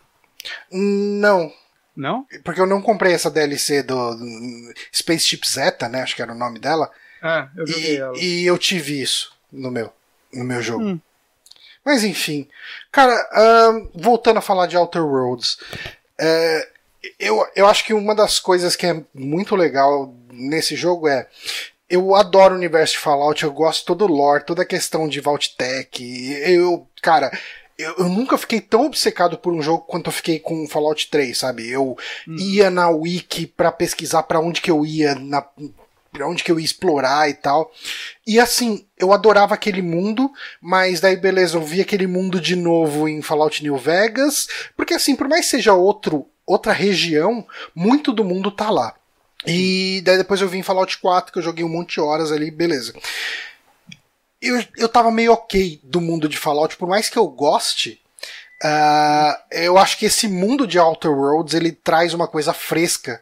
Não. 0.71 1.51
Não? 1.97 2.27
Porque 2.43 2.61
eu 2.61 2.67
não 2.67 2.79
comprei 2.79 3.13
essa 3.13 3.31
DLC 3.31 3.81
do 3.81 4.15
Spaceship 4.93 5.41
Zeta, 5.45 5.89
né? 5.89 6.03
Acho 6.03 6.15
que 6.15 6.21
era 6.21 6.31
o 6.31 6.37
nome 6.37 6.59
dela. 6.59 6.91
É, 7.23 7.47
eu 7.57 7.67
joguei 7.67 7.95
e, 7.95 7.97
ela. 7.97 8.17
E 8.17 8.45
eu 8.45 8.57
tive 8.57 9.01
isso 9.01 9.33
no 9.51 9.71
meu, 9.71 9.91
no 10.31 10.43
meu 10.43 10.61
jogo. 10.61 10.83
Hum. 10.83 10.99
Mas 11.83 12.03
enfim. 12.03 12.47
Cara, 12.91 13.15
uh, 13.15 13.89
voltando 13.95 14.37
a 14.37 14.41
falar 14.41 14.67
de 14.67 14.77
Outer 14.77 15.03
Worlds. 15.03 15.57
Uh, 16.19 16.77
eu, 17.19 17.47
eu 17.55 17.65
acho 17.65 17.83
que 17.83 17.93
uma 17.93 18.13
das 18.13 18.39
coisas 18.39 18.75
que 18.75 18.85
é 18.85 19.03
muito 19.13 19.55
legal 19.55 20.13
nesse 20.31 20.75
jogo 20.75 21.07
é 21.07 21.27
eu 21.89 22.13
adoro 22.13 22.53
o 22.53 22.57
universo 22.57 22.93
de 22.93 22.99
Fallout, 22.99 23.43
eu 23.43 23.51
gosto 23.51 23.85
todo 23.85 24.03
o 24.03 24.07
lore, 24.07 24.43
toda 24.43 24.61
a 24.61 24.65
questão 24.65 25.07
de 25.07 25.21
Vault 25.21 25.55
Tech. 25.55 25.89
Eu, 26.43 26.85
cara, 27.01 27.31
eu, 27.77 27.95
eu, 27.99 28.09
nunca 28.09 28.37
fiquei 28.37 28.59
tão 28.59 28.85
obcecado 28.85 29.37
por 29.37 29.53
um 29.53 29.61
jogo 29.61 29.83
quanto 29.83 30.07
eu 30.07 30.11
fiquei 30.11 30.39
com 30.39 30.67
Fallout 30.67 31.09
3, 31.09 31.37
sabe? 31.37 31.69
Eu 31.69 31.95
hum. 32.27 32.35
ia 32.39 32.71
na 32.71 32.89
wiki 32.89 33.45
para 33.45 33.71
pesquisar 33.71 34.23
para 34.23 34.39
onde 34.39 34.61
que 34.61 34.71
eu 34.71 34.85
ia, 34.85 35.13
na 35.13 35.45
pra 36.11 36.27
onde 36.27 36.43
que 36.43 36.51
eu 36.51 36.59
ia 36.59 36.65
explorar 36.65 37.29
e 37.29 37.35
tal. 37.35 37.71
E 38.25 38.39
assim, 38.39 38.85
eu 38.97 39.13
adorava 39.13 39.53
aquele 39.53 39.83
mundo, 39.83 40.31
mas 40.59 40.99
daí 40.99 41.15
beleza, 41.15 41.57
eu 41.57 41.61
vi 41.61 41.79
aquele 41.79 42.07
mundo 42.07 42.41
de 42.41 42.55
novo 42.55 43.07
em 43.07 43.21
Fallout 43.21 43.61
New 43.61 43.77
Vegas, 43.77 44.47
porque 44.75 44.95
assim, 44.95 45.15
por 45.15 45.27
mais 45.27 45.45
que 45.45 45.51
seja 45.51 45.73
outro, 45.73 46.27
outra 46.45 46.73
região, 46.73 47.45
muito 47.75 48.11
do 48.11 48.23
mundo 48.23 48.49
tá 48.49 48.71
lá. 48.71 48.95
E 49.45 50.01
daí 50.03 50.17
depois 50.17 50.41
eu 50.41 50.49
vim 50.49 50.59
em 50.59 50.63
Fallout 50.63 50.97
4, 50.97 51.31
que 51.31 51.37
eu 51.37 51.43
joguei 51.43 51.63
um 51.63 51.69
monte 51.69 51.95
de 51.95 52.01
horas 52.01 52.31
ali, 52.31 52.49
beleza 52.49 52.93
eu, 54.41 54.63
eu 54.77 54.89
tava 54.89 55.11
meio 55.11 55.33
ok 55.33 55.79
do 55.83 56.01
mundo 56.01 56.27
de 56.27 56.37
Fallout, 56.37 56.75
por 56.77 56.87
mais 56.87 57.09
que 57.09 57.17
eu 57.17 57.27
goste. 57.27 58.01
Uh, 58.63 59.37
eu 59.51 59.77
acho 59.77 59.97
que 59.99 60.05
esse 60.07 60.27
mundo 60.27 60.65
de 60.65 60.79
Outer 60.79 61.11
Worlds 61.11 61.53
ele 61.53 61.71
traz 61.71 62.13
uma 62.13 62.27
coisa 62.27 62.53
fresca. 62.53 63.21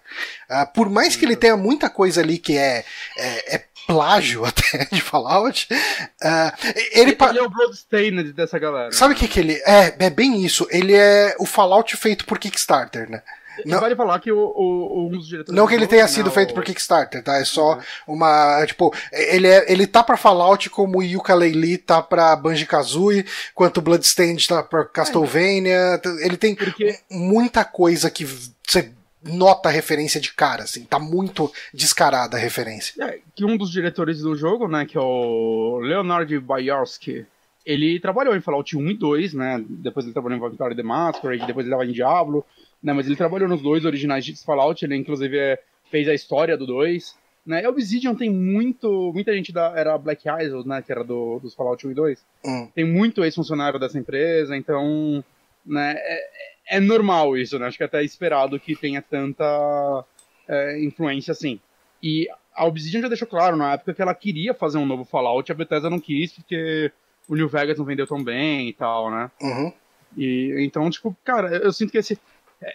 Uh, 0.49 0.73
por 0.73 0.89
mais 0.89 1.15
que 1.15 1.25
ele 1.25 1.35
tenha 1.35 1.57
muita 1.57 1.89
coisa 1.89 2.21
ali 2.21 2.37
que 2.37 2.57
é, 2.57 2.85
é, 3.17 3.55
é 3.55 3.65
plágio 3.85 4.43
até 4.45 4.85
de 4.91 5.01
Fallout. 5.01 5.67
Uh, 5.73 6.73
ele, 6.91 7.17
ele 7.19 7.39
é 7.39 7.43
o 7.43 7.49
Bloodstained 7.49 8.33
dessa 8.33 8.57
galera. 8.57 8.91
Sabe 8.91 9.13
o 9.13 9.17
que, 9.17 9.27
que 9.27 9.39
ele 9.39 9.61
é? 9.65 9.95
É 9.99 10.09
bem 10.09 10.43
isso. 10.43 10.67
Ele 10.71 10.93
é 10.93 11.35
o 11.39 11.45
Fallout 11.45 11.95
feito 11.97 12.25
por 12.25 12.39
Kickstarter, 12.39 13.09
né? 13.09 13.21
Não, 13.65 13.79
vale 13.79 13.95
falar 13.95 14.19
que 14.19 14.31
o, 14.31 14.37
o, 14.37 15.07
um 15.07 15.09
dos 15.09 15.27
diretores. 15.27 15.55
Não 15.55 15.67
que 15.67 15.73
ele 15.73 15.87
tenha 15.87 16.07
sido 16.07 16.31
feito 16.31 16.53
por 16.53 16.63
Kickstarter, 16.63 17.23
tá? 17.23 17.37
É 17.37 17.45
só 17.45 17.75
uhum. 17.75 18.15
uma. 18.15 18.65
Tipo, 18.65 18.93
ele, 19.11 19.47
é, 19.47 19.71
ele 19.71 19.87
tá 19.87 20.03
pra 20.03 20.17
Fallout 20.17 20.69
como 20.69 20.99
o 20.99 21.03
Yuka 21.03 21.33
Leili 21.33 21.77
tá 21.77 22.01
pra 22.01 22.35
Banji 22.35 22.65
Kazooie, 22.65 23.25
quanto 23.53 23.77
o 23.77 23.81
Bloodstained 23.81 24.47
tá 24.47 24.63
pra 24.63 24.85
Castlevania. 24.85 26.01
Ele 26.19 26.37
tem 26.37 26.55
Porque... 26.55 26.99
muita 27.09 27.63
coisa 27.63 28.09
que 28.09 28.25
você 28.25 28.91
nota 29.25 29.69
a 29.69 29.71
referência 29.71 30.21
de 30.21 30.33
cara, 30.33 30.63
assim, 30.63 30.83
tá 30.83 30.99
muito 30.99 31.51
descarada 31.73 32.37
a 32.37 32.39
referência. 32.39 32.93
É, 33.03 33.19
que 33.35 33.43
um 33.43 33.57
dos 33.57 33.71
diretores 33.71 34.19
do 34.19 34.35
jogo, 34.35 34.67
né, 34.67 34.85
que 34.85 34.97
é 34.97 35.01
o 35.01 35.79
Leonard 35.79 36.39
Bajarski, 36.39 37.25
ele 37.65 37.99
trabalhou 37.99 38.35
em 38.35 38.41
Fallout 38.41 38.77
1 38.77 38.89
e 38.91 38.93
2, 38.93 39.33
né, 39.33 39.63
depois 39.67 40.05
ele 40.05 40.13
trabalhou 40.13 40.37
em 40.37 40.41
Vampire 40.41 40.75
the 40.75 40.83
Masquerade, 40.83 41.47
depois 41.47 41.65
ele 41.65 41.73
estava 41.73 41.89
em 41.89 41.93
Diablo, 41.93 42.45
mas 42.93 43.07
ele 43.07 43.15
trabalhou 43.15 43.47
nos 43.47 43.61
dois 43.61 43.85
originais 43.85 44.25
de 44.25 44.35
Fallout, 44.43 44.83
ele 44.83 44.95
inclusive 44.95 45.37
é, 45.37 45.59
fez 45.89 46.07
a 46.07 46.13
história 46.13 46.57
do 46.57 46.65
2, 46.65 47.15
né, 47.45 47.63
e 47.63 47.67
Obsidian 47.67 48.15
tem 48.15 48.29
muito, 48.29 49.11
muita 49.13 49.33
gente 49.33 49.51
da, 49.51 49.73
era 49.75 49.97
Black 49.97 50.23
Isles, 50.27 50.65
né, 50.65 50.81
que 50.81 50.91
era 50.91 51.03
do, 51.03 51.39
dos 51.39 51.53
Fallout 51.53 51.85
1 51.85 51.91
e 51.91 51.93
2, 51.93 52.25
Hum. 52.45 52.69
tem 52.73 52.85
muito 52.85 53.23
ex-funcionário 53.23 53.79
dessa 53.79 53.97
empresa, 53.97 54.55
então, 54.55 55.23
né, 55.65 55.95
é, 55.97 56.29
é 56.67 56.79
normal 56.79 57.37
isso, 57.37 57.57
né? 57.59 57.67
Acho 57.67 57.77
que 57.77 57.83
até 57.83 58.01
é 58.01 58.03
esperado 58.03 58.59
que 58.59 58.75
tenha 58.75 59.01
tanta 59.01 60.03
é, 60.47 60.83
influência 60.83 61.31
assim. 61.31 61.59
E 62.01 62.27
a 62.55 62.65
Obsidian 62.65 63.01
já 63.01 63.07
deixou 63.07 63.27
claro 63.27 63.55
na 63.55 63.73
época 63.73 63.93
que 63.93 64.01
ela 64.01 64.13
queria 64.15 64.53
fazer 64.53 64.77
um 64.77 64.85
novo 64.85 65.03
Fallout, 65.03 65.51
a 65.51 65.55
Bethesda 65.55 65.89
não 65.89 65.99
quis 65.99 66.33
porque 66.33 66.91
o 67.27 67.35
New 67.35 67.47
Vegas 67.47 67.77
não 67.77 67.85
vendeu 67.85 68.07
tão 68.07 68.23
bem 68.23 68.69
e 68.69 68.73
tal, 68.73 69.11
né? 69.11 69.29
Uhum. 69.41 69.73
E 70.17 70.55
então, 70.59 70.89
tipo, 70.89 71.15
cara, 71.23 71.49
eu 71.57 71.73
sinto 71.73 71.91
que 71.91 71.97
esse 71.97 72.17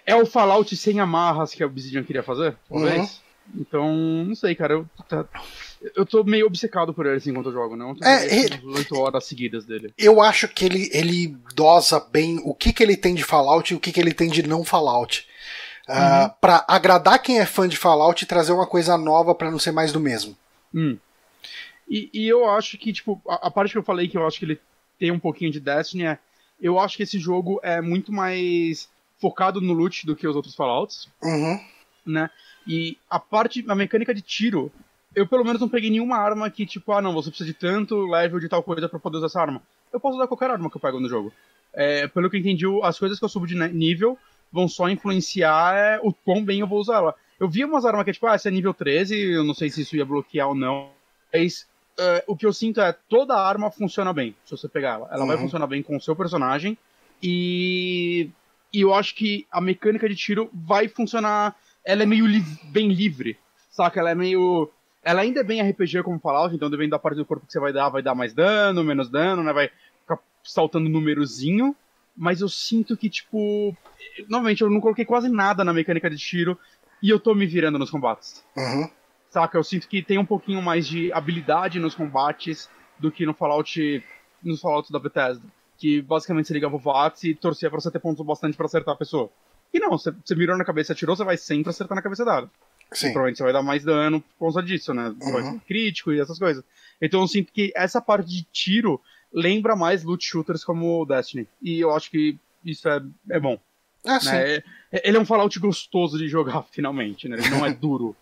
é 0.07 0.15
o 0.17 0.27
Fallout 0.27 0.75
sem 0.77 1.01
amarras 1.01 1.53
que 1.55 1.63
a 1.63 1.67
Obsidian 1.67 2.03
queria 2.05 2.23
fazer, 2.23 2.57
talvez. 2.69 3.01
Uhum. 3.55 3.61
Então, 3.61 3.95
não 4.25 4.35
sei, 4.37 4.55
cara, 4.55 4.75
eu 4.75 4.87
tá, 5.09 5.25
eu 5.97 6.07
tô 6.07 6.23
meio 6.23 6.47
obcecado 6.47 6.95
por 6.95 7.05
ele 7.07 7.17
assim 7.17 7.31
enquanto 7.31 7.47
eu 7.47 7.53
jogo, 7.53 7.75
né? 7.75 7.85
Ontem 7.85 8.05
eu 8.05 8.09
É, 8.09 8.27
ele- 8.33 8.51
tipo, 8.51 8.69
oito 8.77 8.97
horas 8.97 9.25
seguidas 9.25 9.65
dele. 9.65 9.93
Eu 9.99 10.21
acho 10.21 10.47
que 10.47 10.65
ele, 10.65 10.89
ele 10.93 11.37
dosa 11.55 11.99
bem 11.99 12.41
o 12.45 12.55
que, 12.55 12.73
que 12.73 12.83
ele 12.83 12.97
tem 12.97 13.13
de 13.15 13.25
Fallout 13.25 13.73
e 13.73 13.77
o 13.77 13.81
que, 13.81 13.91
que 13.91 13.99
ele 14.01 14.15
tem 14.15 14.31
de 14.31 14.47
não 14.47 14.65
Fallout. 14.65 15.27
Ah, 15.89 16.29
Pra 16.41 16.65
agradar 16.69 17.21
quem 17.21 17.41
é 17.41 17.47
fã 17.47 17.67
de 17.69 17.77
Fallout 17.77 18.23
e 18.23 18.27
trazer 18.29 18.53
uma 18.53 18.67
coisa 18.67 18.97
nova 18.97 19.35
pra 19.35 19.51
não 19.51 19.59
ser 19.59 19.73
mais 19.73 19.91
do 19.93 19.99
mesmo. 19.99 20.37
Hum. 20.73 20.97
E, 21.89 22.09
e 22.15 22.29
eu 22.29 22.49
acho 22.49 22.79
que, 22.79 22.93
tipo, 22.93 23.21
a, 23.29 23.49
a 23.49 23.51
parte 23.51 23.73
que 23.73 23.79
eu 23.79 23.83
falei 23.83 24.07
que 24.07 24.17
eu 24.17 24.25
acho 24.25 24.39
que 24.39 24.45
ele 24.45 24.61
tem 24.97 25.11
um 25.11 25.19
pouquinho 25.19 25.51
de 25.51 25.59
Destiny 25.59 26.05
é. 26.05 26.19
Eu 26.61 26.79
acho 26.79 26.97
que 26.97 27.03
esse 27.03 27.19
jogo 27.19 27.59
é 27.65 27.81
muito 27.81 28.13
mais 28.13 28.89
focado 29.21 29.61
no 29.61 29.73
loot 29.73 30.07
do 30.07 30.17
que 30.17 30.27
os 30.27 30.35
outros 30.37 30.55
Fallouts, 30.55 31.09
Uhum. 31.23 31.59
né? 32.07 32.31
E 32.67 32.97
a 33.09 33.19
parte, 33.19 33.65
a 33.69 33.75
mecânica 33.75 34.15
de 34.15 34.23
tiro, 34.23 34.71
eu 35.15 35.27
pelo 35.27 35.45
menos 35.45 35.61
não 35.61 35.69
peguei 35.69 35.91
nenhuma 35.91 36.17
arma 36.17 36.49
que, 36.51 36.65
tipo, 36.67 36.93
ah, 36.93 37.03
não, 37.03 37.13
você 37.13 37.29
precisa 37.31 37.47
de 37.51 37.55
tanto 37.55 38.07
level 38.07 38.39
de 38.41 38.49
tal 38.49 38.63
coisa 38.63 38.89
pra 38.89 38.99
poder 38.99 39.17
usar 39.19 39.27
essa 39.27 39.41
arma. 39.41 39.63
Eu 39.93 39.99
posso 40.01 40.17
usar 40.17 40.27
qualquer 40.29 40.51
arma 40.51 40.71
que 40.71 40.77
eu 40.77 40.81
pego 40.81 41.01
no 41.01 41.09
jogo. 41.09 41.33
É, 41.73 42.07
pelo 42.09 42.29
que 42.31 42.37
eu 42.37 42.41
entendi, 42.41 42.65
as 42.83 42.99
coisas 42.99 43.19
que 43.19 43.25
eu 43.25 43.29
subo 43.29 43.47
de 43.47 43.55
nível 43.73 44.17
vão 44.53 44.67
só 44.69 44.89
influenciar 44.89 45.75
é, 45.77 46.01
o 46.03 46.13
quão 46.13 46.45
bem 46.45 46.61
eu 46.61 46.67
vou 46.67 46.81
usar 46.81 46.97
ela. 46.97 47.15
Eu 47.39 47.49
vi 47.49 47.65
umas 47.65 47.85
armas 47.85 48.05
que 48.05 48.13
tipo, 48.13 48.27
ah, 48.27 48.35
essa 48.35 48.49
é 48.49 48.51
nível 48.53 48.75
13, 48.75 49.17
eu 49.33 49.45
não 49.45 49.55
sei 49.55 49.71
se 49.71 49.83
isso 49.83 49.97
ia 49.97 50.05
bloquear 50.05 50.49
ou 50.49 50.55
não. 50.55 50.91
Mas 51.33 51.67
é, 51.99 52.25
o 52.27 52.37
que 52.37 52.45
eu 52.47 52.53
sinto 52.53 52.81
é 52.81 52.93
toda 53.09 53.35
arma 53.37 53.71
funciona 53.71 54.13
bem, 54.13 54.35
se 54.45 54.51
você 54.53 54.69
pegar 54.69 54.95
ela. 54.95 55.09
Ela 55.13 55.25
vai 55.27 55.37
Uhum. 55.37 55.43
funcionar 55.43 55.67
bem 55.67 55.83
com 55.83 55.97
o 55.97 56.01
seu 56.01 56.15
personagem. 56.15 56.77
E, 57.23 58.29
e 58.73 58.81
eu 58.83 58.95
acho 58.95 59.15
que 59.15 59.47
a 59.51 59.61
mecânica 59.61 60.09
de 60.09 60.15
tiro 60.17 60.51
vai 60.53 60.89
funcionar. 60.89 61.57
Ela 61.85 62.03
é 62.03 62.07
meio 62.07 62.27
li- 62.27 62.45
bem 62.65 62.89
livre, 62.93 63.37
saca? 63.71 64.01
Ela 64.01 64.11
é 64.11 64.15
meio. 64.15 64.71
Ela 65.03 65.23
ainda 65.23 65.41
é 65.41 65.45
bem 65.45 65.63
RPG 65.63 66.03
como 66.03 66.21
Fallout, 66.21 66.55
então 66.55 66.69
dependendo 66.69 66.91
da 66.93 66.99
parte 66.99 67.17
do 67.17 67.25
corpo 67.25 67.47
que 67.47 67.53
você 67.53 67.59
vai 67.59 67.73
dar, 67.73 67.89
vai 67.89 68.03
dar 68.03 68.15
mais 68.15 68.35
dano, 68.35 68.85
menos 68.85 69.09
dano, 69.09 69.43
né? 69.43 69.53
Vai 69.53 69.71
ficar 70.03 70.19
saltando 70.45 70.89
númerozinho. 70.91 71.75
Mas 72.17 72.41
eu 72.41 72.49
sinto 72.49 72.97
que, 72.97 73.09
tipo. 73.09 73.75
Novamente, 74.29 74.61
eu 74.63 74.69
não 74.71 74.81
coloquei 74.81 75.05
quase 75.05 75.29
nada 75.29 75.65
na 75.65 75.73
mecânica 75.73 76.11
de 76.11 76.19
tiro 76.19 76.59
e 77.03 77.09
eu 77.09 77.19
tô 77.19 77.35
me 77.35 77.47
virando 77.47 77.79
nos 77.79 77.91
combates. 77.91 78.45
Uhum. 78.57 78.91
Saca? 79.31 79.57
Eu 79.57 79.65
sinto 79.65 79.89
que 79.89 80.03
tem 80.03 80.19
um 80.19 80.25
pouquinho 80.27 80.61
mais 80.61 80.87
de 80.87 81.11
habilidade 81.13 81.79
nos 81.81 81.95
combates 81.95 82.69
do 82.99 83.11
que 83.11 83.25
no 83.25 83.33
Fallout. 83.33 84.05
Nos 84.43 84.61
Fallouts 84.61 84.91
da 84.91 84.99
Bethesda. 84.99 85.45
Que 85.81 86.01
basicamente 86.03 86.47
você 86.47 86.55
ligava 86.55 86.77
o 86.77 86.79
VATS 86.79 87.25
e 87.25 87.35
torcia 87.35 87.69
pra 87.71 87.81
você 87.81 87.91
ter 87.91 87.99
pontos 87.99 88.25
bastante 88.25 88.57
pra 88.57 88.67
acertar 88.67 88.95
a 88.95 88.99
pessoa. 88.99 89.31
E 89.75 89.81
não, 89.81 89.91
você, 89.91 90.13
você 90.25 90.35
mirou 90.35 90.57
na 90.57 90.65
cabeça 90.65 90.93
e 90.93 90.95
atirou, 90.95 91.17
você 91.17 91.25
vai 91.25 91.37
sempre 91.37 91.71
acertar 91.71 91.97
na 91.97 92.03
cabeça 92.03 92.25
dela. 92.25 92.51
Sim. 92.93 93.07
Provavelmente 93.13 93.39
você 93.39 93.45
vai 93.45 93.53
dar 93.53 93.63
mais 93.63 93.83
dano 93.85 94.21
por 94.21 94.49
conta 94.53 94.63
disso, 94.63 94.93
né? 94.93 95.15
Você 95.19 95.33
vai 95.33 95.43
Uhum. 95.43 95.53
ser 95.55 95.61
crítico 95.61 96.13
e 96.13 96.21
essas 96.21 96.39
coisas. 96.39 96.63
Então 97.01 97.21
eu 97.23 97.27
sinto 97.29 97.53
que 97.53 97.73
essa 97.75 98.01
parte 98.01 98.29
de 98.29 98.43
tiro 98.53 99.01
lembra 99.33 99.75
mais 99.75 100.05
loot 100.05 100.23
shooters 100.25 100.63
como 100.65 101.07
Destiny. 101.07 101.47
E 101.63 101.81
eu 101.81 101.95
acho 101.95 102.11
que 102.11 102.37
isso 102.65 102.89
é, 102.89 103.01
é 103.31 103.41
bom. 103.41 103.59
Ah, 104.05 104.19
sim. 104.21 104.31
né? 104.33 104.57
É- 104.57 105.09
Ele 105.09 105.17
é 105.17 105.21
um 105.21 105.25
Fallout 105.25 105.59
gostoso 105.61 106.19
de 106.19 106.27
jogar, 106.29 106.63
finalmente, 106.73 107.29
né? 107.29 107.39
Ele 107.39 107.49
não 107.51 107.65
é 107.65 107.73
duro. 107.73 108.15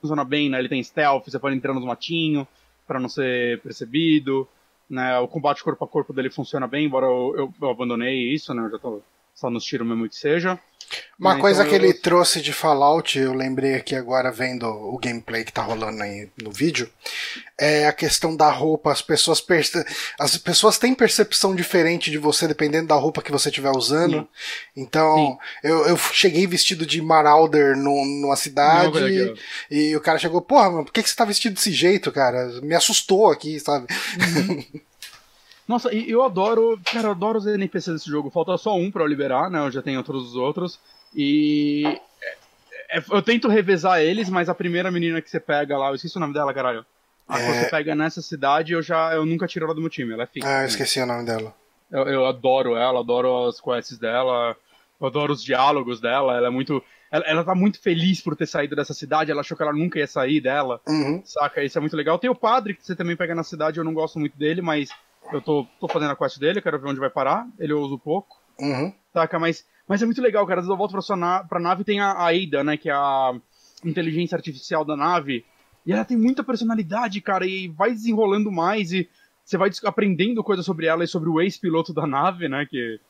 Funciona 0.00 0.24
bem, 0.24 0.48
né? 0.50 0.58
Ele 0.58 0.68
tem 0.68 0.82
stealth, 0.82 1.24
você 1.28 1.38
pode 1.38 1.54
entrar 1.56 1.72
nos 1.74 1.84
matinhos 1.84 2.46
pra 2.86 2.98
não 2.98 3.08
ser 3.08 3.60
percebido. 3.60 4.48
Né? 4.92 5.18
O 5.20 5.26
combate 5.26 5.64
corpo 5.64 5.84
a 5.86 5.88
corpo 5.88 6.12
dele 6.12 6.28
funciona 6.28 6.68
bem, 6.68 6.84
embora 6.84 7.06
eu, 7.06 7.34
eu, 7.34 7.54
eu 7.62 7.70
abandonei 7.70 8.30
isso, 8.30 8.52
né? 8.52 8.62
Eu 8.62 8.70
já 8.72 8.78
tô 8.78 9.02
só 9.34 9.50
nos 9.50 9.64
tiros 9.64 9.86
mesmo 9.86 10.08
que 10.08 10.16
seja. 10.16 10.58
Uma 11.18 11.38
coisa 11.38 11.62
então 11.62 11.70
que 11.70 11.82
eu- 11.82 11.88
ele 11.88 11.94
trouxe 11.94 12.42
de 12.42 12.52
Fallout, 12.52 13.18
eu 13.18 13.32
lembrei 13.32 13.76
aqui 13.76 13.94
agora 13.94 14.30
vendo 14.30 14.66
o 14.66 14.98
gameplay 14.98 15.42
que 15.42 15.52
tá 15.52 15.62
rolando 15.62 16.02
aí 16.02 16.28
no 16.42 16.50
vídeo, 16.52 16.90
é 17.58 17.86
a 17.86 17.92
questão 17.94 18.36
da 18.36 18.50
roupa. 18.50 18.92
As 18.92 19.00
pessoas, 19.00 19.40
perce- 19.40 19.86
as 20.20 20.36
pessoas 20.36 20.76
têm 20.76 20.94
percepção 20.94 21.54
diferente 21.54 22.10
de 22.10 22.18
você 22.18 22.46
dependendo 22.46 22.88
da 22.88 22.94
roupa 22.96 23.22
que 23.22 23.32
você 23.32 23.48
estiver 23.48 23.70
usando. 23.70 24.18
Sim. 24.18 24.28
Então, 24.76 25.16
Sim. 25.16 25.38
eu, 25.68 25.86
eu 25.86 25.96
cheguei 25.96 26.46
vestido 26.46 26.84
de 26.84 27.00
Marauder 27.00 27.74
no, 27.74 28.04
numa 28.04 28.36
cidade 28.36 28.84
Não, 28.86 28.92
velho, 28.92 29.34
e 29.70 29.96
o 29.96 30.00
cara 30.00 30.18
chegou, 30.18 30.42
porra, 30.42 30.68
mano, 30.70 30.84
por 30.84 30.92
que, 30.92 31.02
que 31.02 31.08
você 31.08 31.16
tá 31.16 31.24
vestido 31.24 31.54
desse 31.54 31.72
jeito, 31.72 32.12
cara? 32.12 32.60
Me 32.60 32.74
assustou 32.74 33.30
aqui, 33.30 33.58
sabe? 33.58 33.86
Nossa, 35.72 35.94
e 35.94 36.10
eu 36.10 36.22
adoro. 36.22 36.78
Cara, 36.84 37.08
eu 37.08 37.12
adoro 37.12 37.38
os 37.38 37.46
NPCs 37.46 37.94
desse 37.94 38.10
jogo. 38.10 38.28
Falta 38.30 38.58
só 38.58 38.76
um 38.76 38.90
pra 38.90 39.02
eu 39.02 39.06
liberar, 39.06 39.50
né? 39.50 39.58
Eu 39.58 39.70
já 39.70 39.80
tenho 39.80 40.02
todos 40.02 40.28
os 40.28 40.36
outros. 40.36 40.78
E. 41.16 41.82
é- 42.90 42.98
é- 42.98 43.04
eu 43.10 43.22
tento 43.22 43.48
revezar 43.48 44.00
eles, 44.02 44.28
mas 44.28 44.50
a 44.50 44.54
primeira 44.54 44.90
menina 44.90 45.22
que 45.22 45.30
você 45.30 45.40
pega 45.40 45.78
lá, 45.78 45.88
eu 45.88 45.94
esqueci 45.94 46.14
o 46.18 46.20
nome 46.20 46.34
dela, 46.34 46.52
caralho. 46.52 46.84
A 47.26 47.36
que 47.38 47.42
É. 47.44 47.52
você 47.64 47.70
pega 47.70 47.94
nessa 47.94 48.20
cidade, 48.20 48.74
eu 48.74 48.82
já. 48.82 49.14
Eu 49.14 49.24
nunca 49.24 49.46
tiro 49.46 49.64
ela 49.64 49.74
do 49.74 49.80
meu 49.80 49.88
time, 49.88 50.12
ela 50.12 50.24
é 50.24 50.26
fixa. 50.26 50.46
Ah, 50.46 50.56
eu 50.56 50.58
né? 50.60 50.66
esqueci 50.66 51.00
o 51.00 51.06
nome 51.06 51.24
dela. 51.24 51.54
Eu, 51.90 52.02
eu 52.04 52.26
adoro 52.26 52.76
ela, 52.76 53.00
adoro 53.00 53.46
as 53.46 53.58
quests 53.58 53.96
dela, 53.98 54.54
eu 55.00 55.06
adoro 55.06 55.32
os 55.32 55.42
diálogos 55.42 56.00
dela, 56.02 56.36
ela 56.36 56.48
é 56.48 56.50
muito. 56.50 56.82
Ela, 57.10 57.24
ela 57.26 57.44
tá 57.44 57.54
muito 57.54 57.80
feliz 57.80 58.20
por 58.20 58.36
ter 58.36 58.46
saído 58.46 58.76
dessa 58.76 58.92
cidade, 58.92 59.30
ela 59.30 59.40
achou 59.40 59.56
que 59.56 59.62
ela 59.62 59.72
nunca 59.72 59.98
ia 59.98 60.06
sair 60.06 60.40
dela. 60.42 60.80
Uhum. 60.86 61.22
Saca? 61.24 61.62
Isso 61.64 61.78
é 61.78 61.80
muito 61.80 61.96
legal. 61.96 62.18
Tem 62.18 62.28
o 62.30 62.34
padre, 62.34 62.74
que 62.74 62.84
você 62.84 62.94
também 62.96 63.16
pega 63.16 63.34
na 63.34 63.42
cidade, 63.42 63.78
eu 63.78 63.84
não 63.84 63.94
gosto 63.94 64.18
muito 64.18 64.36
dele, 64.36 64.60
mas 64.60 64.90
eu 65.32 65.40
tô, 65.40 65.66
tô 65.80 65.88
fazendo 65.88 66.10
a 66.12 66.16
quest 66.16 66.38
dele, 66.38 66.60
quero 66.62 66.78
ver 66.80 66.88
onde 66.88 67.00
vai 67.00 67.10
parar. 67.10 67.46
Ele 67.58 67.72
eu 67.72 67.80
uso 67.80 67.98
pouco, 67.98 68.40
Uhum. 68.60 68.92
saca? 69.12 69.38
Mas, 69.38 69.66
mas 69.88 70.02
é 70.02 70.06
muito 70.06 70.22
legal, 70.22 70.46
cara. 70.46 70.60
Às 70.60 70.66
vezes 70.66 70.70
eu 70.70 70.76
volto 70.76 70.92
pra, 70.92 71.00
sua 71.00 71.16
na 71.16 71.44
pra 71.44 71.60
nave 71.60 71.82
e 71.82 71.84
tem 71.84 72.00
a, 72.00 72.12
a 72.12 72.28
Ada, 72.28 72.62
né? 72.64 72.76
Que 72.76 72.88
é 72.90 72.92
a 72.92 73.32
inteligência 73.84 74.36
artificial 74.36 74.84
da 74.84 74.96
nave. 74.96 75.44
E 75.84 75.92
ela 75.92 76.04
tem 76.04 76.16
muita 76.16 76.44
personalidade, 76.44 77.20
cara, 77.20 77.44
e 77.46 77.66
vai 77.68 77.90
desenrolando 77.90 78.52
mais 78.52 78.92
e 78.92 79.08
você 79.44 79.56
vai 79.58 79.68
aprendendo 79.84 80.44
coisas 80.44 80.64
sobre 80.64 80.86
ela 80.86 81.02
e 81.02 81.08
sobre 81.08 81.28
o 81.28 81.40
ex-piloto 81.40 81.92
da 81.92 82.06
nave, 82.06 82.48
né? 82.48 82.64
Que 82.70 83.00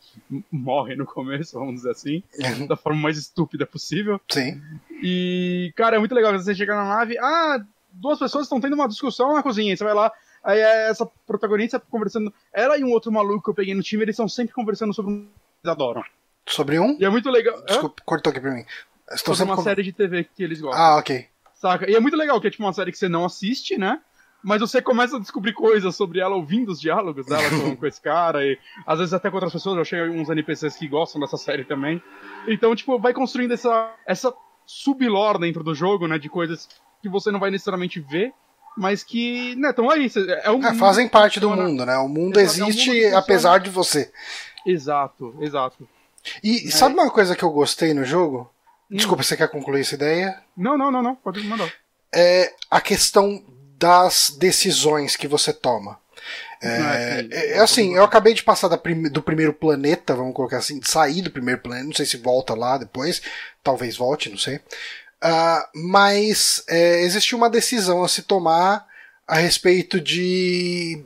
morre 0.50 0.96
no 0.96 1.04
começo, 1.04 1.52
vamos 1.60 1.74
dizer 1.74 1.90
assim, 1.90 2.22
da 2.66 2.74
forma 2.76 2.98
mais 3.02 3.18
estúpida 3.18 3.66
possível. 3.66 4.18
Sim. 4.30 4.58
E, 5.02 5.72
cara, 5.76 5.96
é 5.96 5.98
muito 5.98 6.14
legal. 6.14 6.32
Você 6.32 6.54
chega 6.54 6.74
na 6.74 6.84
nave, 6.84 7.18
ah, 7.18 7.62
duas 7.92 8.18
pessoas 8.18 8.46
estão 8.46 8.60
tendo 8.60 8.74
uma 8.74 8.88
discussão 8.88 9.34
na 9.34 9.42
cozinha. 9.42 9.76
Você 9.76 9.84
vai 9.84 9.92
lá, 9.92 10.10
aí 10.42 10.58
é 10.58 10.88
essa 10.90 11.06
protagonista 11.26 11.78
conversando. 11.80 12.32
Ela 12.52 12.78
e 12.78 12.84
um 12.84 12.90
outro 12.90 13.10
maluco 13.12 13.42
que 13.44 13.50
eu 13.50 13.54
peguei 13.54 13.74
no 13.74 13.82
time, 13.82 14.02
eles 14.02 14.14
estão 14.14 14.28
sempre 14.28 14.54
conversando 14.54 14.92
sobre 14.94 15.12
um 15.12 15.16
eles 15.64 15.72
adoram. 15.72 16.02
Sobre 16.46 16.78
um? 16.78 16.96
E 16.98 17.04
é 17.04 17.08
muito 17.08 17.30
legal. 17.30 17.56
Hã? 17.60 17.64
Desculpa, 17.66 18.02
cortou 18.04 18.30
aqui 18.30 18.40
pra 18.40 18.50
mim. 18.52 18.64
Estou 19.10 19.34
Sobre 19.34 19.36
sempre 19.38 19.50
uma 19.50 19.56
com- 19.56 19.62
série 19.62 19.82
de 19.82 19.92
TV 19.92 20.24
que 20.24 20.42
eles 20.42 20.60
gostam. 20.60 20.82
Ah, 20.82 20.96
ok. 20.96 21.26
Saca? 21.54 21.88
E 21.90 21.94
é 21.94 22.00
muito 22.00 22.16
legal 22.16 22.40
que 22.40 22.46
é 22.48 22.50
tipo 22.50 22.62
uma 22.64 22.72
série 22.72 22.90
que 22.90 22.98
você 22.98 23.08
não 23.08 23.24
assiste, 23.24 23.78
né? 23.78 24.00
Mas 24.42 24.60
você 24.60 24.82
começa 24.82 25.16
a 25.16 25.20
descobrir 25.20 25.52
coisas 25.52 25.94
sobre 25.94 26.18
ela 26.18 26.34
ouvindo 26.34 26.72
os 26.72 26.80
diálogos 26.80 27.26
dela 27.26 27.48
com, 27.48 27.76
com 27.76 27.86
esse 27.86 28.00
cara, 28.00 28.44
e 28.44 28.58
às 28.84 28.98
vezes 28.98 29.14
até 29.14 29.30
com 29.30 29.36
outras 29.36 29.52
pessoas. 29.52 29.76
Eu 29.76 29.82
achei 29.82 30.02
uns 30.08 30.28
NPCs 30.28 30.76
que 30.76 30.88
gostam 30.88 31.20
dessa 31.20 31.36
série 31.36 31.64
também. 31.64 32.02
Então, 32.48 32.74
tipo, 32.74 32.98
vai 32.98 33.12
construindo 33.14 33.52
essa, 33.52 33.94
essa 34.04 34.34
sublore 34.66 35.38
dentro 35.38 35.62
do 35.62 35.74
jogo, 35.74 36.08
né? 36.08 36.18
De 36.18 36.28
coisas 36.28 36.68
que 37.00 37.08
você 37.08 37.30
não 37.30 37.38
vai 37.38 37.50
necessariamente 37.52 38.00
ver, 38.00 38.32
mas 38.76 39.02
que, 39.02 39.54
né, 39.56 39.70
estão 39.70 39.90
aí. 39.90 40.08
cê- 40.08 40.40
É 40.42 40.50
um 40.50 40.64
É, 40.64 40.74
fazem 40.74 41.08
parte 41.08 41.38
do 41.40 41.50
mundo, 41.50 41.84
né? 41.86 41.96
O 41.98 42.08
mundo 42.08 42.38
Exato, 42.38 42.60
é 42.60 42.62
um 42.64 42.66
mundo 42.66 42.72
existe 42.74 43.06
apesar 43.14 43.58
de 43.58 43.70
você. 43.70 44.10
Exato, 44.66 45.34
exato. 45.40 45.88
E 46.42 46.70
sabe 46.70 46.94
uma 46.94 47.10
coisa 47.10 47.34
que 47.34 47.42
eu 47.42 47.50
gostei 47.50 47.92
no 47.92 48.04
jogo? 48.04 48.50
Hum. 48.90 48.96
Desculpa, 48.96 49.22
você 49.22 49.36
quer 49.36 49.48
concluir 49.48 49.80
essa 49.80 49.94
ideia? 49.94 50.40
Não, 50.56 50.78
não, 50.78 50.90
não, 50.90 51.02
não. 51.02 51.14
Pode 51.16 51.42
mandar. 51.44 51.72
É 52.14 52.52
a 52.70 52.80
questão 52.80 53.42
das 53.78 54.30
decisões 54.38 55.16
que 55.16 55.26
você 55.26 55.52
toma. 55.52 55.98
É, 56.62 57.26
é, 57.32 57.50
é 57.54 57.58
assim, 57.58 57.96
eu 57.96 58.04
acabei 58.04 58.32
de 58.32 58.44
passar 58.44 58.68
prim 58.78 59.10
do 59.10 59.20
primeiro 59.20 59.52
planeta, 59.52 60.14
vamos 60.14 60.32
colocar 60.32 60.58
assim, 60.58 60.78
de 60.78 60.88
sair 60.88 61.20
do 61.20 61.30
primeiro 61.32 61.60
planeta, 61.60 61.86
não 61.86 61.92
sei 61.92 62.06
se 62.06 62.16
volta 62.16 62.54
lá 62.54 62.78
depois, 62.78 63.20
talvez 63.64 63.96
volte, 63.96 64.30
não 64.30 64.38
sei. 64.38 64.60
Uh, 65.22 65.78
mas 65.88 66.64
é, 66.68 67.02
existiu 67.02 67.38
uma 67.38 67.48
decisão 67.48 68.02
a 68.02 68.08
se 68.08 68.22
tomar 68.22 68.84
a 69.26 69.36
respeito 69.36 70.00
de 70.00 71.04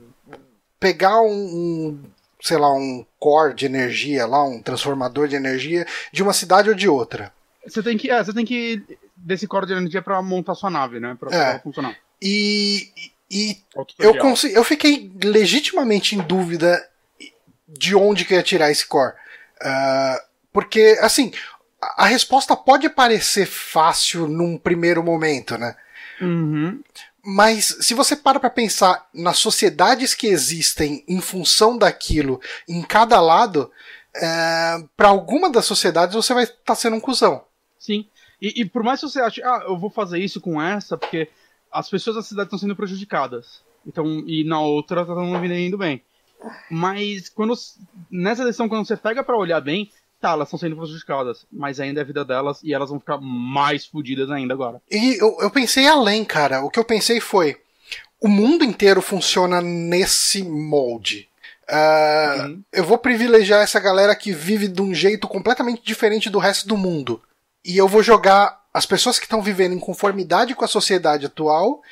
pegar 0.81 1.21
um, 1.21 1.29
um, 1.29 2.03
sei 2.41 2.57
lá, 2.57 2.73
um 2.73 3.05
core 3.19 3.55
de 3.55 3.67
energia 3.67 4.27
lá, 4.27 4.43
um 4.43 4.63
transformador 4.63 5.29
de 5.29 5.37
energia 5.37 5.87
de 6.11 6.23
uma 6.23 6.33
cidade 6.33 6.71
ou 6.71 6.75
de 6.75 6.89
outra. 6.89 7.31
Você 7.67 7.83
tem 7.83 7.99
que, 7.99 8.11
é, 8.11 8.25
você 8.25 8.33
tem 8.33 8.47
que 8.47 8.83
desse 9.15 9.47
core 9.47 9.67
de 9.67 9.75
energia 9.75 10.01
para 10.01 10.23
montar 10.23 10.55
sua 10.55 10.71
nave, 10.71 10.99
né, 10.99 11.15
para 11.21 11.37
é. 11.37 11.59
funcionar. 11.59 11.95
E, 12.23 12.91
e 13.31 13.59
eu, 13.99 14.15
eu 14.51 14.65
fiquei 14.65 15.13
legitimamente 15.23 16.17
em 16.17 16.21
dúvida 16.21 16.83
de 17.69 17.95
onde 17.95 18.25
que 18.25 18.33
ia 18.33 18.43
tirar 18.43 18.71
esse 18.71 18.87
core. 18.87 19.15
Uh, 19.61 20.25
porque, 20.53 20.97
assim, 21.03 21.33
a, 21.81 22.07
resposta 22.07 22.57
pode 22.57 22.89
parecer 22.89 23.47
fácil 23.47 24.27
num 24.27 24.59
primeiro 24.59 25.03
momento, 25.03 25.57
né? 25.59 25.77
Uhum. 26.21 26.83
Mas 27.25 27.77
se 27.81 27.93
você 27.93 28.15
para 28.15 28.39
para 28.39 28.51
pensar 28.51 29.09
nas 29.13 29.39
sociedades 29.39 30.15
que 30.15 30.29
existem 30.29 31.05
em 31.09 31.21
função 31.21 31.77
daquilo 31.77 32.41
em 32.69 32.83
cada 32.83 33.21
lado, 33.21 33.71
é, 34.15 34.85
para 34.97 35.09
alguma 35.09 35.51
das 35.51 35.67
sociedades 35.67 36.15
você 36.15 36.33
vai 36.33 36.45
estar 36.45 36.57
tá 36.65 36.75
sendo 36.75 36.97
um 36.97 37.01
cuzão. 37.01 37.45
Sim. 37.79 38.07
E, 38.41 38.63
e, 38.63 38.65
por 38.65 38.83
mais 38.83 39.01
que 39.01 39.09
você 39.09 39.21
ache, 39.21 39.43
ah, 39.43 39.65
eu 39.67 39.79
vou 39.79 39.91
fazer 39.91 40.19
isso 40.19 40.41
com 40.41 40.61
essa, 40.61 40.97
porque 40.97 41.29
as 41.73 41.89
pessoas 41.89 42.17
da 42.17 42.23
cidade 42.23 42.47
estão 42.47 42.59
sendo 42.59 42.77
prejudicadas. 42.77 43.63
Então, 43.87 44.07
e 44.27 44.45
na 44.45 44.61
outra 44.61 45.07
tá 45.07 45.15
todo 45.15 45.25
mundo 45.25 45.45
indo 45.47 45.79
bem. 45.79 46.03
Mas 46.71 47.29
quando 47.29 47.55
nessa 48.11 48.45
decisão, 48.45 48.69
quando 48.69 48.87
você 48.87 48.97
pega 48.97 49.25
para 49.25 49.37
olhar 49.37 49.61
bem, 49.61 49.91
tá, 50.27 50.33
elas 50.33 50.49
estão 50.49 50.59
sendo 50.59 50.77
prejudicadas, 50.77 51.47
mas 51.53 51.79
ainda 51.79 52.01
é 52.01 52.03
a 52.03 52.07
vida 52.07 52.25
delas 52.25 52.61
e 52.63 52.75
elas 52.75 52.91
vão 52.91 52.99
ficar 52.99 53.19
mais 53.19 53.87
fodidas 53.87 54.31
ainda 54.31 54.55
agora. 54.55 54.83
E 54.91 55.21
eu, 55.21 55.37
eu 55.41 55.51
pensei 55.51 55.87
além, 55.87 56.25
cara. 56.25 56.63
O 56.63 56.71
que 56.71 56.79
eu 56.79 56.85
pensei 56.85 57.21
foi: 57.21 57.57
o 58.21 58.27
mundo 58.27 58.65
inteiro 58.65 59.01
funciona 59.01 59.61
nesse 59.61 60.43
molde. 60.43 61.29
Uh, 61.69 62.43
uhum. 62.43 62.63
Eu 62.73 62.85
vou 62.85 62.99
privilegiar 62.99 63.63
essa 63.63 63.81
galera 63.81 64.15
que 64.15 64.33
vive 64.33 64.69
de 64.69 64.83
um 64.83 64.95
jeito 64.95 65.29
completamente 65.29 65.83
diferente 65.83 66.31
do 66.31 66.39
resto 66.39 66.67
do 66.67 66.77
mundo. 66.77 67.23
E 67.65 67.77
eu 67.77 67.89
vou 67.89 68.03
jogar 68.03 68.65
as 68.73 68.87
pessoas 68.87 69.19
que 69.19 69.25
estão 69.25 69.43
vivendo 69.43 69.75
em 69.75 69.81
conformidade 69.81 70.55
com 70.55 70.65
a 70.65 70.69
sociedade 70.69 71.27
atual, 71.27 71.83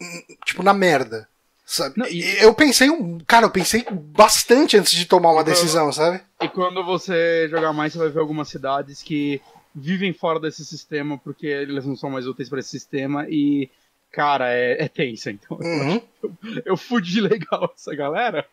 hum, 0.00 0.22
tipo, 0.44 0.62
na 0.62 0.74
merda. 0.74 1.28
Sabe? 1.70 1.94
Não, 1.96 2.06
e... 2.08 2.20
Eu 2.42 2.52
pensei, 2.52 2.88
cara, 3.28 3.46
eu 3.46 3.50
pensei 3.50 3.86
bastante 3.88 4.76
antes 4.76 4.92
de 4.92 5.06
tomar 5.06 5.30
uma 5.30 5.44
decisão, 5.44 5.92
sabe? 5.92 6.20
E 6.42 6.48
quando 6.48 6.84
você 6.84 7.48
jogar 7.48 7.72
mais, 7.72 7.92
você 7.92 7.98
vai 8.00 8.08
ver 8.08 8.18
algumas 8.18 8.48
cidades 8.48 9.04
que 9.04 9.40
vivem 9.72 10.12
fora 10.12 10.40
desse 10.40 10.64
sistema 10.64 11.16
porque 11.16 11.46
eles 11.46 11.86
não 11.86 11.94
são 11.94 12.10
mais 12.10 12.26
úteis 12.26 12.48
para 12.48 12.58
esse 12.58 12.70
sistema 12.70 13.24
e, 13.28 13.70
cara, 14.10 14.52
é, 14.52 14.82
é 14.82 14.88
tensa. 14.88 15.30
Então, 15.30 15.56
uhum. 15.60 16.02
eu, 16.20 16.34
eu 16.64 16.76
fudi 16.76 17.20
legal 17.22 17.72
essa 17.72 17.94
galera. 17.94 18.44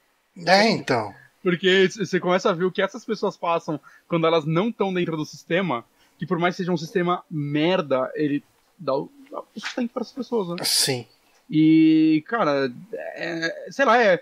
É, 0.45 0.69
então. 0.69 1.11
Porque 1.41 1.89
você 1.89 2.19
começa 2.19 2.51
a 2.51 2.53
ver 2.53 2.65
o 2.65 2.71
que 2.71 2.83
essas 2.83 3.03
pessoas 3.03 3.35
passam 3.35 3.79
quando 4.07 4.27
elas 4.27 4.45
não 4.45 4.69
estão 4.69 4.93
dentro 4.93 5.17
do 5.17 5.25
sistema, 5.25 5.83
que 6.19 6.27
por 6.27 6.37
mais 6.37 6.53
que 6.53 6.57
seja 6.57 6.71
um 6.71 6.77
sistema 6.77 7.23
merda, 7.31 8.11
ele 8.13 8.43
dá 8.77 8.95
o, 8.95 9.11
dá 9.31 9.39
o 9.39 9.59
sustento 9.59 9.91
para 9.91 10.03
as 10.03 10.11
pessoas, 10.11 10.49
né? 10.49 10.63
Sim. 10.63 11.07
E, 11.49 12.23
cara, 12.27 12.71
é, 13.17 13.71
sei 13.71 13.85
lá, 13.85 14.01
é, 14.01 14.19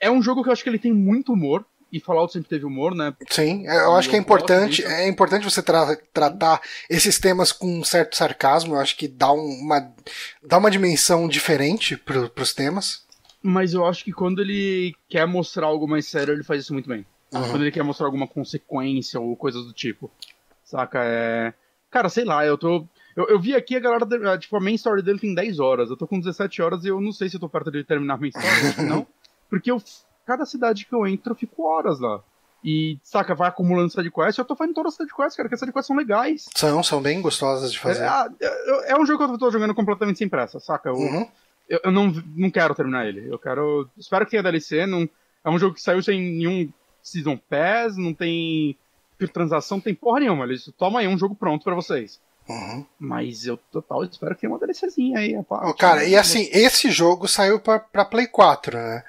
é 0.00 0.10
um 0.10 0.22
jogo 0.22 0.42
que 0.42 0.48
eu 0.48 0.52
acho 0.52 0.62
que 0.62 0.68
ele 0.68 0.78
tem 0.78 0.92
muito 0.92 1.32
humor. 1.32 1.64
E 1.92 2.00
Fallout 2.00 2.32
sempre 2.32 2.48
teve 2.48 2.64
humor, 2.64 2.92
né? 2.92 3.14
Sim, 3.30 3.68
eu 3.68 3.94
acho 3.94 4.10
que 4.10 4.16
é 4.16 4.18
importante, 4.18 4.84
é 4.84 5.06
importante 5.06 5.44
você 5.44 5.62
tra 5.62 5.96
tratar 6.12 6.60
esses 6.90 7.20
temas 7.20 7.52
com 7.52 7.68
um 7.68 7.84
certo 7.84 8.16
sarcasmo. 8.16 8.74
Eu 8.74 8.80
acho 8.80 8.96
que 8.96 9.06
dá 9.06 9.30
uma, 9.30 9.94
dá 10.42 10.58
uma 10.58 10.72
dimensão 10.72 11.28
diferente 11.28 11.96
pro, 11.96 12.28
pros 12.28 12.52
temas. 12.52 13.04
Mas 13.40 13.74
eu 13.74 13.86
acho 13.86 14.02
que 14.02 14.10
quando 14.10 14.42
ele 14.42 14.92
quer 15.08 15.24
mostrar 15.24 15.66
algo 15.66 15.86
mais 15.86 16.06
sério, 16.08 16.34
ele 16.34 16.42
faz 16.42 16.62
isso 16.62 16.72
muito 16.72 16.88
bem. 16.88 17.06
Uhum. 17.32 17.50
Quando 17.50 17.62
ele 17.62 17.70
quer 17.70 17.84
mostrar 17.84 18.06
alguma 18.06 18.26
consequência 18.26 19.20
ou 19.20 19.36
coisas 19.36 19.64
do 19.64 19.72
tipo. 19.72 20.10
Saca? 20.64 20.98
É. 21.04 21.52
Cara, 21.90 22.08
sei 22.08 22.24
lá, 22.24 22.44
eu 22.44 22.58
tô. 22.58 22.88
Eu, 23.16 23.28
eu 23.28 23.40
vi 23.40 23.54
aqui 23.54 23.76
a 23.76 23.80
galera, 23.80 24.38
tipo, 24.38 24.56
a 24.56 24.60
main 24.60 24.74
story 24.74 25.02
dele 25.02 25.18
tem 25.18 25.34
10 25.34 25.60
horas. 25.60 25.90
Eu 25.90 25.96
tô 25.96 26.06
com 26.06 26.18
17 26.18 26.60
horas 26.62 26.84
e 26.84 26.88
eu 26.88 27.00
não 27.00 27.12
sei 27.12 27.28
se 27.28 27.36
eu 27.36 27.40
tô 27.40 27.48
perto 27.48 27.70
de 27.70 27.84
terminar 27.84 28.14
a 28.14 28.16
main 28.16 28.30
story, 28.30 28.88
não. 28.88 29.06
Porque 29.48 29.70
eu, 29.70 29.80
cada 30.26 30.44
cidade 30.44 30.84
que 30.86 30.94
eu 30.94 31.06
entro, 31.06 31.32
eu 31.32 31.36
fico 31.36 31.64
horas 31.64 32.00
lá. 32.00 32.20
E, 32.64 32.98
saca, 33.02 33.34
vai 33.34 33.48
acumulando 33.48 33.90
side 33.90 34.10
quest. 34.10 34.38
Eu 34.38 34.44
tô 34.44 34.56
fazendo 34.56 34.74
todas 34.74 34.94
as 34.94 34.96
side 34.96 35.14
quests, 35.14 35.36
cara, 35.36 35.46
porque 35.46 35.54
as 35.54 35.60
side 35.60 35.72
quests 35.72 35.86
são 35.86 35.96
legais. 35.96 36.48
São, 36.54 36.82
são 36.82 37.02
bem 37.02 37.20
gostosas 37.20 37.70
de 37.70 37.78
fazer. 37.78 38.04
É, 38.04 38.28
é, 38.40 38.92
é 38.92 38.98
um 38.98 39.04
jogo 39.04 39.26
que 39.26 39.34
eu 39.34 39.38
tô 39.38 39.50
jogando 39.50 39.74
completamente 39.74 40.18
sem 40.18 40.28
pressa, 40.28 40.58
saca? 40.58 40.88
Eu, 40.88 40.94
uhum. 40.94 41.28
eu, 41.68 41.80
eu, 41.84 41.92
não, 41.92 42.10
não 42.34 42.50
quero 42.50 42.74
terminar 42.74 43.06
ele. 43.06 43.30
Eu 43.30 43.38
quero. 43.38 43.88
Espero 43.98 44.24
que 44.24 44.30
tenha 44.30 44.42
DLC. 44.42 44.86
Não, 44.86 45.08
é 45.44 45.50
um 45.50 45.58
jogo 45.58 45.74
que 45.74 45.82
saiu 45.82 46.02
sem 46.02 46.18
nenhum 46.18 46.72
Season 47.02 47.36
Pass, 47.36 47.98
não 47.98 48.14
tem 48.14 48.76
transação, 49.32 49.78
não 49.78 49.82
tem 49.82 49.94
porra 49.94 50.20
nenhuma. 50.20 50.44
Eles 50.44 50.70
toma 50.76 51.00
aí 51.00 51.08
um 51.08 51.18
jogo 51.18 51.34
pronto 51.34 51.64
para 51.64 51.74
vocês. 51.74 52.20
Uhum. 52.48 52.84
Mas 52.98 53.46
eu 53.46 53.56
total 53.56 54.04
espero 54.04 54.34
que 54.34 54.42
tenha 54.42 54.52
uma 54.52 54.58
DLCzinha 54.58 55.18
aí. 55.18 55.36
Oh, 55.48 55.74
cara, 55.74 56.04
e 56.04 56.14
assim, 56.14 56.48
esse 56.52 56.90
jogo 56.90 57.26
saiu 57.26 57.58
pra, 57.58 57.78
pra 57.78 58.04
Play 58.04 58.26
4, 58.26 58.76
né? 58.76 59.04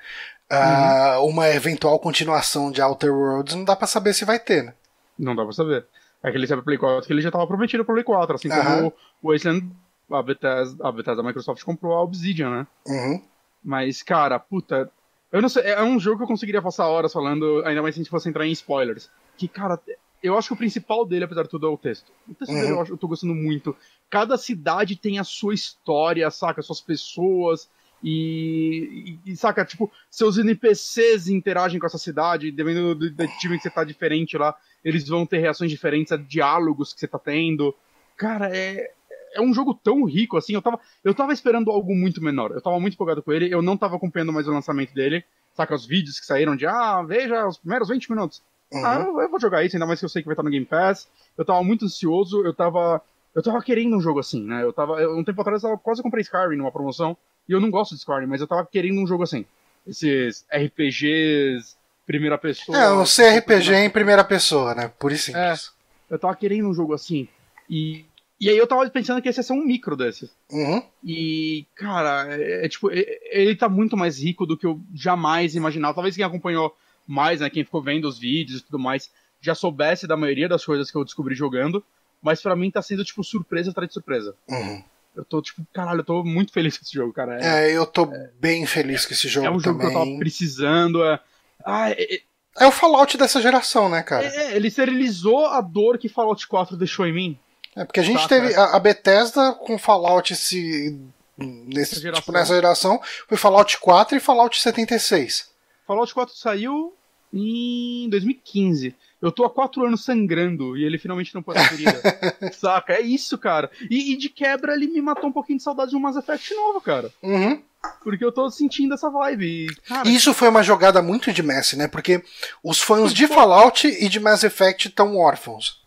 Uh, 0.51 1.19
uhum. 1.19 1.29
Uma 1.29 1.49
eventual 1.49 1.99
continuação 1.99 2.71
de 2.71 2.81
Outer 2.81 3.13
Worlds 3.13 3.55
não 3.55 3.65
dá 3.65 3.75
pra 3.75 3.87
saber 3.87 4.13
se 4.13 4.23
vai 4.23 4.39
ter, 4.39 4.63
né? 4.63 4.73
Não 5.17 5.35
dá 5.35 5.43
pra 5.43 5.51
saber. 5.51 5.85
É 6.23 6.31
que 6.31 6.37
ele 6.37 6.47
saiu 6.47 6.57
pra 6.57 6.65
Play 6.65 6.77
4 6.77 7.05
que 7.05 7.13
ele 7.13 7.21
já 7.21 7.31
tava 7.31 7.47
prometido 7.47 7.83
pra 7.83 7.93
Play 7.93 8.03
4, 8.03 8.35
assim 8.35 8.49
uhum. 8.49 8.63
como 8.63 8.93
o 9.21 9.31
Wasteland, 9.31 9.69
a 10.11 10.21
Bethesda, 10.21 10.87
a 10.87 10.91
Bethesda 10.91 11.21
da 11.21 11.27
Microsoft 11.27 11.63
comprou 11.63 11.93
a 11.93 12.03
Obsidian, 12.03 12.49
né? 12.49 12.67
Uhum. 12.87 13.21
Mas, 13.63 14.01
cara, 14.01 14.39
puta. 14.39 14.89
Eu 15.31 15.41
não 15.41 15.49
sei, 15.49 15.63
é 15.63 15.83
um 15.83 15.99
jogo 15.99 16.17
que 16.17 16.23
eu 16.23 16.27
conseguiria 16.27 16.61
passar 16.61 16.87
horas 16.87 17.11
falando, 17.11 17.61
ainda 17.65 17.81
mais 17.81 17.95
se 17.95 17.99
a 17.99 18.03
gente 18.03 18.11
fosse 18.11 18.29
entrar 18.29 18.45
em 18.45 18.51
spoilers. 18.51 19.09
Que, 19.35 19.47
cara, 19.47 19.77
eu 20.25 20.37
acho 20.37 20.49
que 20.49 20.53
o 20.53 20.57
principal 20.57 21.05
dele, 21.05 21.25
apesar 21.25 21.43
de 21.43 21.49
tudo, 21.49 21.67
é 21.67 21.69
o 21.69 21.77
texto. 21.77 22.11
O 22.27 22.33
texto 22.33 22.51
uhum. 22.51 22.59
dele 22.59 22.73
eu, 22.73 22.81
acho, 22.81 22.93
eu 22.93 22.97
tô 22.97 23.07
gostando 23.07 23.35
muito. 23.35 23.75
Cada 24.09 24.37
cidade 24.37 24.95
tem 24.95 25.19
a 25.19 25.23
sua 25.23 25.53
história, 25.53 26.29
saca? 26.31 26.61
Suas 26.61 26.81
pessoas. 26.81 27.69
E, 28.03 29.17
e, 29.25 29.35
saca, 29.35 29.65
tipo, 29.65 29.91
seus 30.11 30.37
NPCs 30.37 31.27
interagem 31.27 31.79
com 31.79 31.87
essa 31.87 31.97
cidade, 31.97 32.51
dependendo 32.51 32.93
do, 32.93 33.09
do, 33.09 33.27
time 33.39 33.57
que 33.57 33.63
você 33.63 33.69
tá 33.69 33.83
diferente 33.83 34.37
lá, 34.37 34.55
eles 34.83 35.07
vão 35.07 35.25
ter 35.25 35.39
reações 35.39 35.71
diferentes 35.71 36.11
a 36.11 36.17
diálogos 36.17 36.93
que 36.93 36.99
você 36.99 37.07
tá 37.07 37.17
tendo. 37.17 37.73
Cara, 38.15 38.55
é, 38.55 38.91
é 39.33 39.41
um 39.41 39.53
jogo 39.53 39.73
tão 39.73 40.03
rico, 40.03 40.37
assim, 40.37 40.53
eu 40.53 40.61
tava, 40.61 40.79
eu 41.03 41.13
tava 41.13 41.33
esperando 41.33 41.71
algo 41.71 41.95
muito 41.95 42.23
menor. 42.23 42.51
Eu 42.51 42.61
tava 42.61 42.79
muito 42.79 42.93
empolgado 42.93 43.23
com 43.23 43.31
ele, 43.31 43.53
eu 43.53 43.61
não 43.61 43.75
tava 43.75 43.95
acompanhando 43.95 44.33
mais 44.33 44.47
o 44.47 44.51
lançamento 44.51 44.93
dele. 44.93 45.23
Saca, 45.53 45.73
os 45.73 45.85
vídeos 45.85 46.19
que 46.19 46.25
saíram 46.25 46.55
de, 46.55 46.65
ah, 46.65 47.01
veja 47.01 47.47
os 47.47 47.57
primeiros 47.57 47.89
20 47.89 48.11
minutos. 48.11 48.43
Uhum. 48.71 48.85
Ah, 48.85 49.05
eu, 49.05 49.21
eu, 49.21 49.29
vou 49.29 49.39
jogar 49.39 49.63
isso, 49.63 49.75
ainda 49.75 49.85
mais 49.85 49.99
que 49.99 50.05
eu 50.05 50.09
sei 50.09 50.21
que 50.21 50.27
vai 50.27 50.33
estar 50.33 50.43
no 50.43 50.49
Game 50.49 50.65
Pass. 50.65 51.07
Eu 51.37 51.45
tava 51.45 51.63
muito 51.63 51.85
ansioso, 51.85 52.43
eu 52.43 52.53
tava. 52.53 53.01
Eu 53.33 53.43
tava 53.43 53.61
querendo 53.61 53.95
um 53.95 54.01
jogo 54.01 54.19
assim, 54.19 54.43
né? 54.43 54.63
Eu 54.63 54.73
tava. 54.73 55.01
Eu, 55.01 55.17
um 55.17 55.23
tempo 55.23 55.41
atrás 55.41 55.63
eu 55.63 55.77
quase 55.77 56.01
comprei 56.01 56.21
Skyrim 56.21 56.57
numa 56.57 56.71
promoção. 56.71 57.15
E 57.47 57.51
eu 57.51 57.61
não 57.61 57.69
gosto 57.69 57.91
de 57.91 57.99
Skyrim, 57.99 58.25
mas 58.25 58.41
eu 58.41 58.47
tava 58.47 58.65
querendo 58.65 58.99
um 58.99 59.07
jogo 59.07 59.23
assim. 59.23 59.45
Esses 59.85 60.45
RPGs, 60.51 61.75
primeira 62.05 62.37
pessoa. 62.37 62.77
É, 62.77 62.89
o 62.89 63.03
CRPG 63.03 63.75
em 63.75 63.89
primeira 63.89 64.23
pessoa, 64.23 64.73
né? 64.73 64.91
Por 64.99 65.11
isso 65.11 65.25
simples. 65.25 65.71
É, 66.09 66.13
eu 66.13 66.19
tava 66.19 66.35
querendo 66.35 66.69
um 66.69 66.73
jogo 66.73 66.93
assim. 66.93 67.27
E. 67.69 68.05
E 68.37 68.49
aí 68.49 68.57
eu 68.57 68.67
tava 68.67 68.87
pensando 68.89 69.21
que 69.21 69.29
esse 69.29 69.39
ia 69.39 69.43
ser 69.43 69.53
um 69.53 69.65
micro 69.65 69.95
desses. 69.95 70.29
Uhum. 70.51 70.83
E, 71.01 71.65
cara, 71.73 72.27
é, 72.35 72.65
é 72.65 72.69
tipo, 72.69 72.91
é, 72.91 73.05
ele 73.31 73.55
tá 73.55 73.69
muito 73.69 73.95
mais 73.95 74.21
rico 74.21 74.45
do 74.45 74.57
que 74.57 74.65
eu 74.65 74.81
jamais 74.93 75.55
imaginava. 75.55 75.93
Talvez 75.93 76.17
quem 76.17 76.25
acompanhou 76.25 76.75
mais, 77.07 77.39
né, 77.39 77.49
quem 77.49 77.63
ficou 77.63 77.81
vendo 77.81 78.07
os 78.07 78.17
vídeos 78.17 78.59
e 78.59 78.63
tudo 78.63 78.79
mais, 78.79 79.09
já 79.41 79.53
soubesse 79.53 80.07
da 80.07 80.17
maioria 80.17 80.49
das 80.49 80.65
coisas 80.65 80.89
que 80.89 80.97
eu 80.97 81.03
descobri 81.03 81.35
jogando, 81.35 81.83
mas 82.21 82.41
para 82.41 82.55
mim 82.55 82.71
tá 82.71 82.81
sendo, 82.81 83.03
tipo, 83.03 83.23
surpresa 83.23 83.71
atrás 83.71 83.87
de 83.87 83.93
surpresa. 83.93 84.35
Uhum. 84.47 84.83
Eu 85.15 85.23
tô, 85.23 85.41
tipo, 85.41 85.65
caralho, 85.71 86.01
eu 86.01 86.03
tô 86.03 86.23
muito 86.23 86.51
feliz 86.51 86.77
com 86.77 86.83
esse 86.83 86.93
jogo, 86.93 87.13
cara. 87.13 87.39
É, 87.41 87.69
é 87.69 87.77
eu 87.77 87.85
tô 87.85 88.03
é, 88.11 88.31
bem 88.39 88.65
feliz 88.65 89.05
com 89.05 89.13
esse 89.13 89.27
jogo 89.27 89.45
também. 89.45 89.55
É 89.55 89.57
um 89.57 89.63
jogo 89.63 89.79
também. 89.79 89.93
que 89.93 89.97
eu 89.97 90.05
tava 90.05 90.17
precisando, 90.17 91.03
é... 91.03 91.19
Ah, 91.63 91.91
é, 91.91 92.15
é, 92.15 92.21
é 92.59 92.67
o 92.67 92.71
Fallout 92.71 93.17
dessa 93.17 93.41
geração, 93.41 93.89
né, 93.89 94.01
cara? 94.01 94.25
É, 94.25 94.55
ele 94.55 94.69
sterilizou 94.69 95.45
a 95.45 95.61
dor 95.61 95.97
que 95.97 96.09
Fallout 96.09 96.45
4 96.47 96.75
deixou 96.75 97.05
em 97.05 97.13
mim. 97.13 97.39
É, 97.75 97.83
porque 97.83 97.99
a 97.99 98.03
gente 98.03 98.27
teve 98.27 98.55
a, 98.55 98.75
a 98.75 98.79
Bethesda 98.79 99.53
com 99.53 99.77
Fallout 99.77 100.33
se 100.35 100.97
nesse, 101.37 102.01
tipo, 102.01 102.31
nessa 102.31 102.55
geração 102.55 103.01
foi 103.27 103.37
Fallout 103.37 103.77
4 103.77 104.17
e 104.17 104.21
Fallout 104.21 104.59
76. 104.59 105.51
Fallout 105.85 106.13
4 106.13 106.35
saiu 106.35 106.94
em 107.35 108.09
2015. 108.09 108.95
Eu 109.21 109.31
tô 109.31 109.43
há 109.43 109.49
quatro 109.49 109.83
anos 109.85 110.03
sangrando 110.05 110.77
e 110.77 110.83
ele 110.83 110.97
finalmente 110.97 111.33
não 111.33 111.41
pode 111.41 111.59
ferida. 111.67 111.99
Saca? 112.53 112.93
É 112.93 113.01
isso, 113.01 113.37
cara. 113.37 113.69
E, 113.89 114.13
e, 114.13 114.17
de 114.17 114.29
quebra 114.29 114.73
ele 114.73 114.87
me 114.87 115.01
matou 115.01 115.29
um 115.29 115.33
pouquinho 115.33 115.57
de 115.57 115.63
saudade 115.63 115.91
de 115.91 115.97
um 115.97 115.99
Mass 115.99 116.15
Effect 116.15 116.53
novo, 116.53 116.79
cara. 116.81 117.11
Uhum. 117.23 117.61
Porque 118.03 118.23
eu 118.25 118.31
tô 118.31 118.49
sentindo 118.49 118.93
essa 118.93 119.09
vibe. 119.09 119.45
E, 119.67 119.75
cara, 119.87 120.07
Isso 120.07 120.33
foi 120.33 120.47
uma 120.47 120.63
jogada 120.63 121.01
muito 121.01 121.31
de 121.31 121.41
Messi, 121.43 121.75
né? 121.77 121.87
Porque 121.87 122.23
os 122.63 122.79
fãs 122.79 123.13
de 123.13 123.27
Fallout 123.27 123.87
e 123.87 124.07
de 124.09 124.19
Mass 124.19 124.43
Effect 124.43 124.87
estão 124.87 125.17
órfãos. 125.17 125.83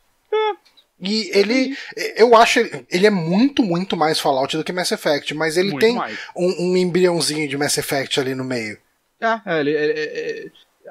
E 1.01 1.30
ele, 1.32 1.76
eu 2.16 2.34
acho, 2.34 2.59
ele- 2.59 2.86
ele 2.90 3.07
é 3.07 3.11
muito, 3.11 3.62
muito 3.62 3.96
mais 3.96 4.18
Fallout 4.18 4.57
do 4.57 4.64
que 4.64 4.72
Mass 4.72 4.90
Effect, 4.90 5.32
mas 5.32 5.57
ele 5.57 5.70
muito 5.70 5.80
tem 5.80 5.96
um, 6.36 6.70
um 6.72 6.76
embriãozinho 6.76 7.49
de 7.49 7.57
Mass 7.57 7.78
Effect 7.78 8.18
ali 8.18 8.34
no 8.34 8.44
meio. 8.44 8.76
É, 9.20 9.40
é, 9.46 9.61
ele, 9.61 9.74
é- 9.76 9.90
é- 9.90 10.30
é- 10.46 10.46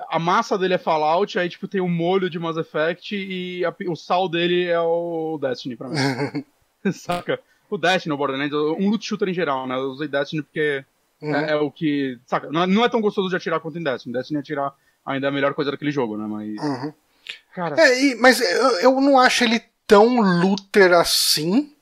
a 0.10 0.20
massa 0.20 0.58
dele 0.58 0.74
é 0.76 0.78
Fallout, 0.78 1.38
aí 1.40 1.50
tipo 1.50 1.68
tem 1.68 1.82
o 1.82 1.88
molho 1.88 2.30
de 2.30 2.38
Mass 2.40 2.58
Effect 2.58 3.16
e 3.16 3.64
a 3.66 3.74
o 3.88 3.96
sal 3.96 4.28
dele 4.30 4.66
é 4.66 4.80
o 4.80 5.38
Destiny 5.42 5.76
pra 5.76 5.88
mim. 5.90 5.96
saca? 6.94 7.40
O 7.70 7.78
Destiny, 7.78 8.14
o 8.14 8.18
Borderlands, 8.18 8.54
um 8.54 8.90
loot 8.90 9.06
shooter 9.06 9.28
em 9.30 9.34
geral, 9.34 9.68
né? 9.68 9.76
Eu 9.76 9.90
usei 9.90 10.08
Destiny 10.08 10.42
porque 10.44 10.84
Uhum. 11.20 11.36
é, 11.36 11.52
é 11.52 11.56
o 11.56 11.72
que. 11.72 12.20
Saca? 12.28 12.48
Não 12.52 12.62
é, 12.62 12.68
não 12.68 12.86
é 12.86 12.90
tão 12.90 13.02
gostoso 13.02 13.28
de 13.30 13.36
atirar 13.36 13.60
quanto 13.60 13.80
em 13.80 13.84
Destiny. 13.84 14.14
Destiny 14.14 14.40
atirar 14.40 14.72
ainda 15.04 15.26
é 15.26 15.30
a 15.30 15.34
melhor 15.34 15.54
coisa 15.56 15.72
daquele 15.72 15.90
jogo, 15.92 16.16
né? 16.16 16.28
Mas. 16.28 16.64
Uhum. 16.64 16.94
Cara, 17.56 17.76
É, 17.82 18.04
e- 18.04 18.16
mas 18.16 18.40
eu, 18.40 18.70
eu 18.82 19.02
não 19.02 19.20
acho 19.20 19.44
ele 19.44 19.60
tão 19.88 20.20
looter 20.42 20.94
assim. 20.94 21.74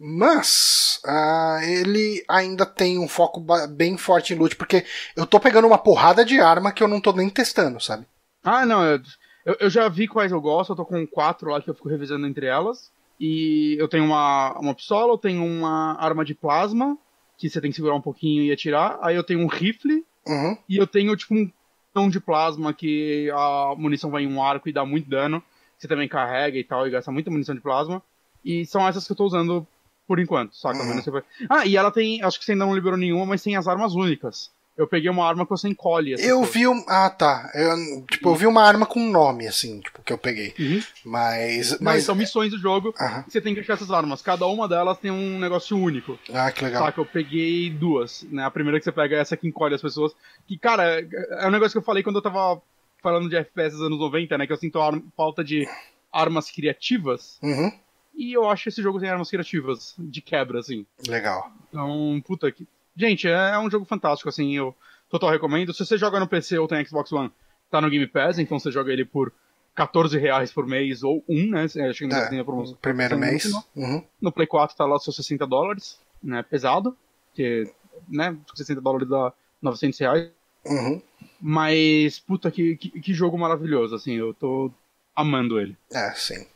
Mas 0.00 0.98
ah, 1.04 1.60
ele 1.62 2.24
ainda 2.26 2.64
tem 2.64 2.98
um 2.98 3.06
foco 3.06 3.44
bem 3.68 3.98
forte 3.98 4.32
em 4.32 4.36
loot, 4.38 4.56
porque 4.56 4.84
eu 5.14 5.26
tô 5.26 5.38
pegando 5.38 5.66
uma 5.66 5.76
porrada 5.78 6.24
de 6.24 6.40
arma 6.40 6.72
que 6.72 6.82
eu 6.82 6.88
não 6.88 7.00
tô 7.00 7.12
nem 7.12 7.28
testando, 7.28 7.78
sabe? 7.78 8.06
Ah, 8.42 8.64
não, 8.64 8.82
eu, 8.84 9.00
eu, 9.44 9.56
eu 9.60 9.70
já 9.70 9.86
vi 9.88 10.08
quais 10.08 10.32
eu 10.32 10.40
gosto, 10.40 10.70
eu 10.72 10.76
tô 10.76 10.86
com 10.86 11.06
quatro 11.06 11.50
lá 11.50 11.60
que 11.60 11.68
eu 11.68 11.74
fico 11.74 11.88
revisando 11.88 12.26
entre 12.26 12.46
elas. 12.46 12.90
E 13.20 13.76
eu 13.78 13.86
tenho 13.86 14.04
uma, 14.04 14.58
uma 14.58 14.74
pistola, 14.74 15.12
eu 15.12 15.18
tenho 15.18 15.44
uma 15.44 15.94
arma 16.00 16.24
de 16.24 16.34
plasma, 16.34 16.96
que 17.36 17.50
você 17.50 17.60
tem 17.60 17.70
que 17.70 17.76
segurar 17.76 17.94
um 17.94 18.00
pouquinho 18.00 18.42
e 18.42 18.50
atirar. 18.50 18.98
Aí 19.02 19.14
eu 19.14 19.22
tenho 19.24 19.40
um 19.40 19.46
rifle, 19.46 20.04
Uhum. 20.26 20.56
e 20.68 20.76
eu 20.76 20.86
tenho 20.86 21.16
tipo 21.16 21.34
um 21.34 21.50
canhão 21.94 22.08
de 22.10 22.20
plasma 22.20 22.72
que 22.74 23.30
a 23.34 23.74
munição 23.76 24.10
vai 24.10 24.22
em 24.22 24.26
um 24.26 24.42
arco 24.42 24.68
e 24.68 24.72
dá 24.72 24.84
muito 24.86 25.08
dano. 25.10 25.42
Você 25.76 25.86
também 25.88 26.08
carrega 26.08 26.58
e 26.58 26.64
tal, 26.64 26.86
e 26.86 26.90
gasta 26.90 27.10
muita 27.12 27.30
munição 27.30 27.54
de 27.54 27.60
plasma. 27.60 28.02
E 28.44 28.64
são 28.66 28.86
essas 28.86 29.06
que 29.06 29.12
eu 29.12 29.16
tô 29.16 29.24
usando 29.24 29.66
por 30.10 30.18
enquanto, 30.18 30.56
saca? 30.56 30.82
Uhum. 30.82 31.00
Você 31.00 31.22
Ah, 31.48 31.64
e 31.64 31.76
ela 31.76 31.92
tem, 31.92 32.20
acho 32.20 32.36
que 32.36 32.44
você 32.44 32.50
ainda 32.50 32.66
não 32.66 32.74
liberou 32.74 32.98
nenhuma, 32.98 33.24
mas 33.26 33.44
tem 33.44 33.54
as 33.54 33.68
armas 33.68 33.94
únicas. 33.94 34.50
Eu 34.76 34.88
peguei 34.88 35.08
uma 35.08 35.24
arma 35.24 35.44
que 35.44 35.50
você 35.50 35.68
encolhe. 35.68 36.14
essas 36.14 36.26
Eu 36.26 36.42
vi 36.42 36.66
um. 36.66 36.82
Ah, 36.88 37.08
tá. 37.08 37.48
Eu, 37.54 38.04
tipo, 38.10 38.28
eu 38.28 38.34
vi 38.34 38.44
uma 38.48 38.60
arma 38.64 38.86
com 38.86 38.98
nome, 39.08 39.46
assim, 39.46 39.78
tipo, 39.78 40.02
que 40.02 40.12
eu 40.12 40.18
peguei. 40.18 40.52
Uhum. 40.58 40.82
Mas. 41.04 41.70
Mas 41.72 41.80
mas 41.80 42.04
são 42.04 42.16
missões 42.16 42.50
do 42.50 42.58
jogo. 42.58 42.92
Aham. 42.98 43.24
Você 43.28 43.40
tem 43.40 43.54
que 43.54 43.60
achar 43.60 43.74
essas 43.74 43.92
armas. 43.92 44.20
Cada 44.20 44.46
uma 44.48 44.66
delas 44.66 44.98
tem 44.98 45.12
um 45.12 45.38
negócio 45.38 45.76
único. 45.78 46.18
Ah, 46.34 46.50
que 46.50 46.64
legal. 46.64 46.84
Saca? 46.86 47.00
Eu 47.00 47.06
peguei 47.06 47.70
duas. 47.70 48.26
Né? 48.32 48.42
A 48.44 48.50
primeira 48.50 48.80
que 48.80 48.84
você 48.84 48.90
pega 48.90 49.14
é 49.14 49.20
essa 49.20 49.36
que 49.36 49.46
encolhe 49.46 49.76
as 49.76 49.82
pessoas. 49.82 50.12
Que, 50.44 50.58
cara, 50.58 51.06
é 51.38 51.46
um 51.46 51.50
negócio 51.52 51.72
que 51.72 51.78
eu 51.78 51.82
falei 51.86 52.02
quando 52.02 52.16
eu 52.16 52.22
tava 52.22 52.60
falando 53.00 53.28
de 53.28 53.36
FPS 53.36 53.76
dos 53.76 53.86
anos 53.86 53.98
90, 54.00 54.36
né? 54.38 54.46
Que 54.46 54.52
eu 54.52 54.56
sinto 54.56 54.80
ar- 54.80 55.00
falta 55.16 55.44
de 55.44 55.68
armas 56.12 56.50
criativas. 56.50 57.38
Uhum. 57.42 57.70
E 58.14 58.32
eu 58.32 58.48
acho 58.48 58.64
que 58.64 58.68
esse 58.68 58.82
jogo 58.82 59.00
tem 59.00 59.08
armas 59.08 59.30
criativas. 59.30 59.94
De 59.98 60.20
quebra, 60.20 60.60
assim. 60.60 60.86
Legal. 61.08 61.50
Então, 61.68 62.22
puta 62.26 62.50
que. 62.50 62.66
Gente, 62.96 63.28
é 63.28 63.58
um 63.58 63.70
jogo 63.70 63.84
fantástico, 63.84 64.28
assim. 64.28 64.56
Eu 64.56 64.74
total 65.08 65.30
recomendo. 65.30 65.72
Se 65.72 65.84
você 65.84 65.96
joga 65.96 66.20
no 66.20 66.28
PC 66.28 66.58
ou 66.58 66.68
tem 66.68 66.84
Xbox 66.84 67.10
One, 67.12 67.30
tá 67.70 67.80
no 67.80 67.88
Game 67.90 68.06
Pass. 68.06 68.38
Então 68.38 68.58
você 68.58 68.70
joga 68.70 68.92
ele 68.92 69.04
por 69.04 69.32
14 69.74 70.18
reais 70.18 70.52
por 70.52 70.66
mês 70.66 71.02
ou 71.02 71.24
um, 71.28 71.50
né? 71.50 71.64
Acho 71.64 71.74
que 71.98 72.04
ainda 72.04 72.18
É, 72.18 72.28
tem 72.28 72.40
a 72.40 72.44
promoção. 72.44 72.76
Primeiro 72.82 73.14
Sim, 73.14 73.20
mês. 73.20 73.44
muito 73.44 73.66
Uhum. 73.76 74.04
No 74.20 74.32
Play 74.32 74.46
4 74.46 74.76
tá 74.76 74.84
lá 74.84 74.98
seus 74.98 75.16
60 75.16 75.46
dólares, 75.46 75.98
né? 76.22 76.42
Pesado, 76.42 76.96
que, 77.34 77.72
né? 78.08 78.36
60 78.54 78.80
dólares 78.80 79.08
dá 79.08 79.32
900 79.62 79.98
reais. 80.00 80.30
Uhum. 80.66 81.00
Mas, 81.40 82.18
puta, 82.18 82.50
que, 82.50 82.76
que, 82.76 83.00
que 83.00 83.14
jogo 83.14 83.38
maravilhoso, 83.38 83.94
assim, 83.94 84.12
eu 84.14 84.34
tô 84.34 84.70
amando 85.16 85.58
ele. 85.58 85.76
É, 85.92 86.10
sim. 86.12 86.46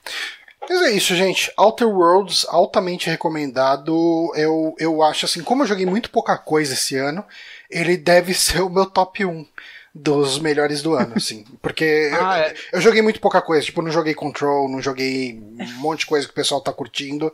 Mas 0.69 0.83
é 0.83 0.91
isso, 0.93 1.15
gente. 1.15 1.53
Outer 1.57 1.89
Worlds, 1.89 2.47
altamente 2.49 3.09
recomendado. 3.11 4.33
Eu, 4.35 4.75
eu 4.79 5.03
acho 5.03 5.27
assim, 5.27 5.43
como 5.43 5.63
eu 5.63 5.67
joguei 5.67 5.87
muito 5.87 6.11
pouca 6.11 6.37
coisa 6.37 6.75
esse 6.75 6.97
ano, 6.97 7.25
ele 7.71 7.97
deve 7.97 8.33
ser 8.35 8.61
o 8.61 8.71
meu 8.71 8.87
top 8.87 9.25
1 9.25 9.47
dos 9.95 10.41
melhores 10.41 10.83
do 10.83 10.95
ano, 10.95 11.13
assim. 11.17 11.45
Porque 11.63 12.11
Ah, 12.21 12.39
eu, 12.39 12.45
é. 12.45 12.55
eu 12.73 12.81
joguei 12.81 13.01
muito 13.01 13.21
pouca 13.21 13.41
coisa. 13.41 13.65
Tipo, 13.65 13.83
não 13.83 13.91
joguei 13.91 14.15
Control, 14.15 14.69
não 14.69 14.83
joguei 14.83 15.35
um 15.35 15.81
monte 15.81 16.01
de 16.01 16.07
coisa 16.07 16.27
que 16.27 16.33
o 16.33 16.37
pessoal 16.37 16.61
tá 16.61 16.73
curtindo. 16.73 17.33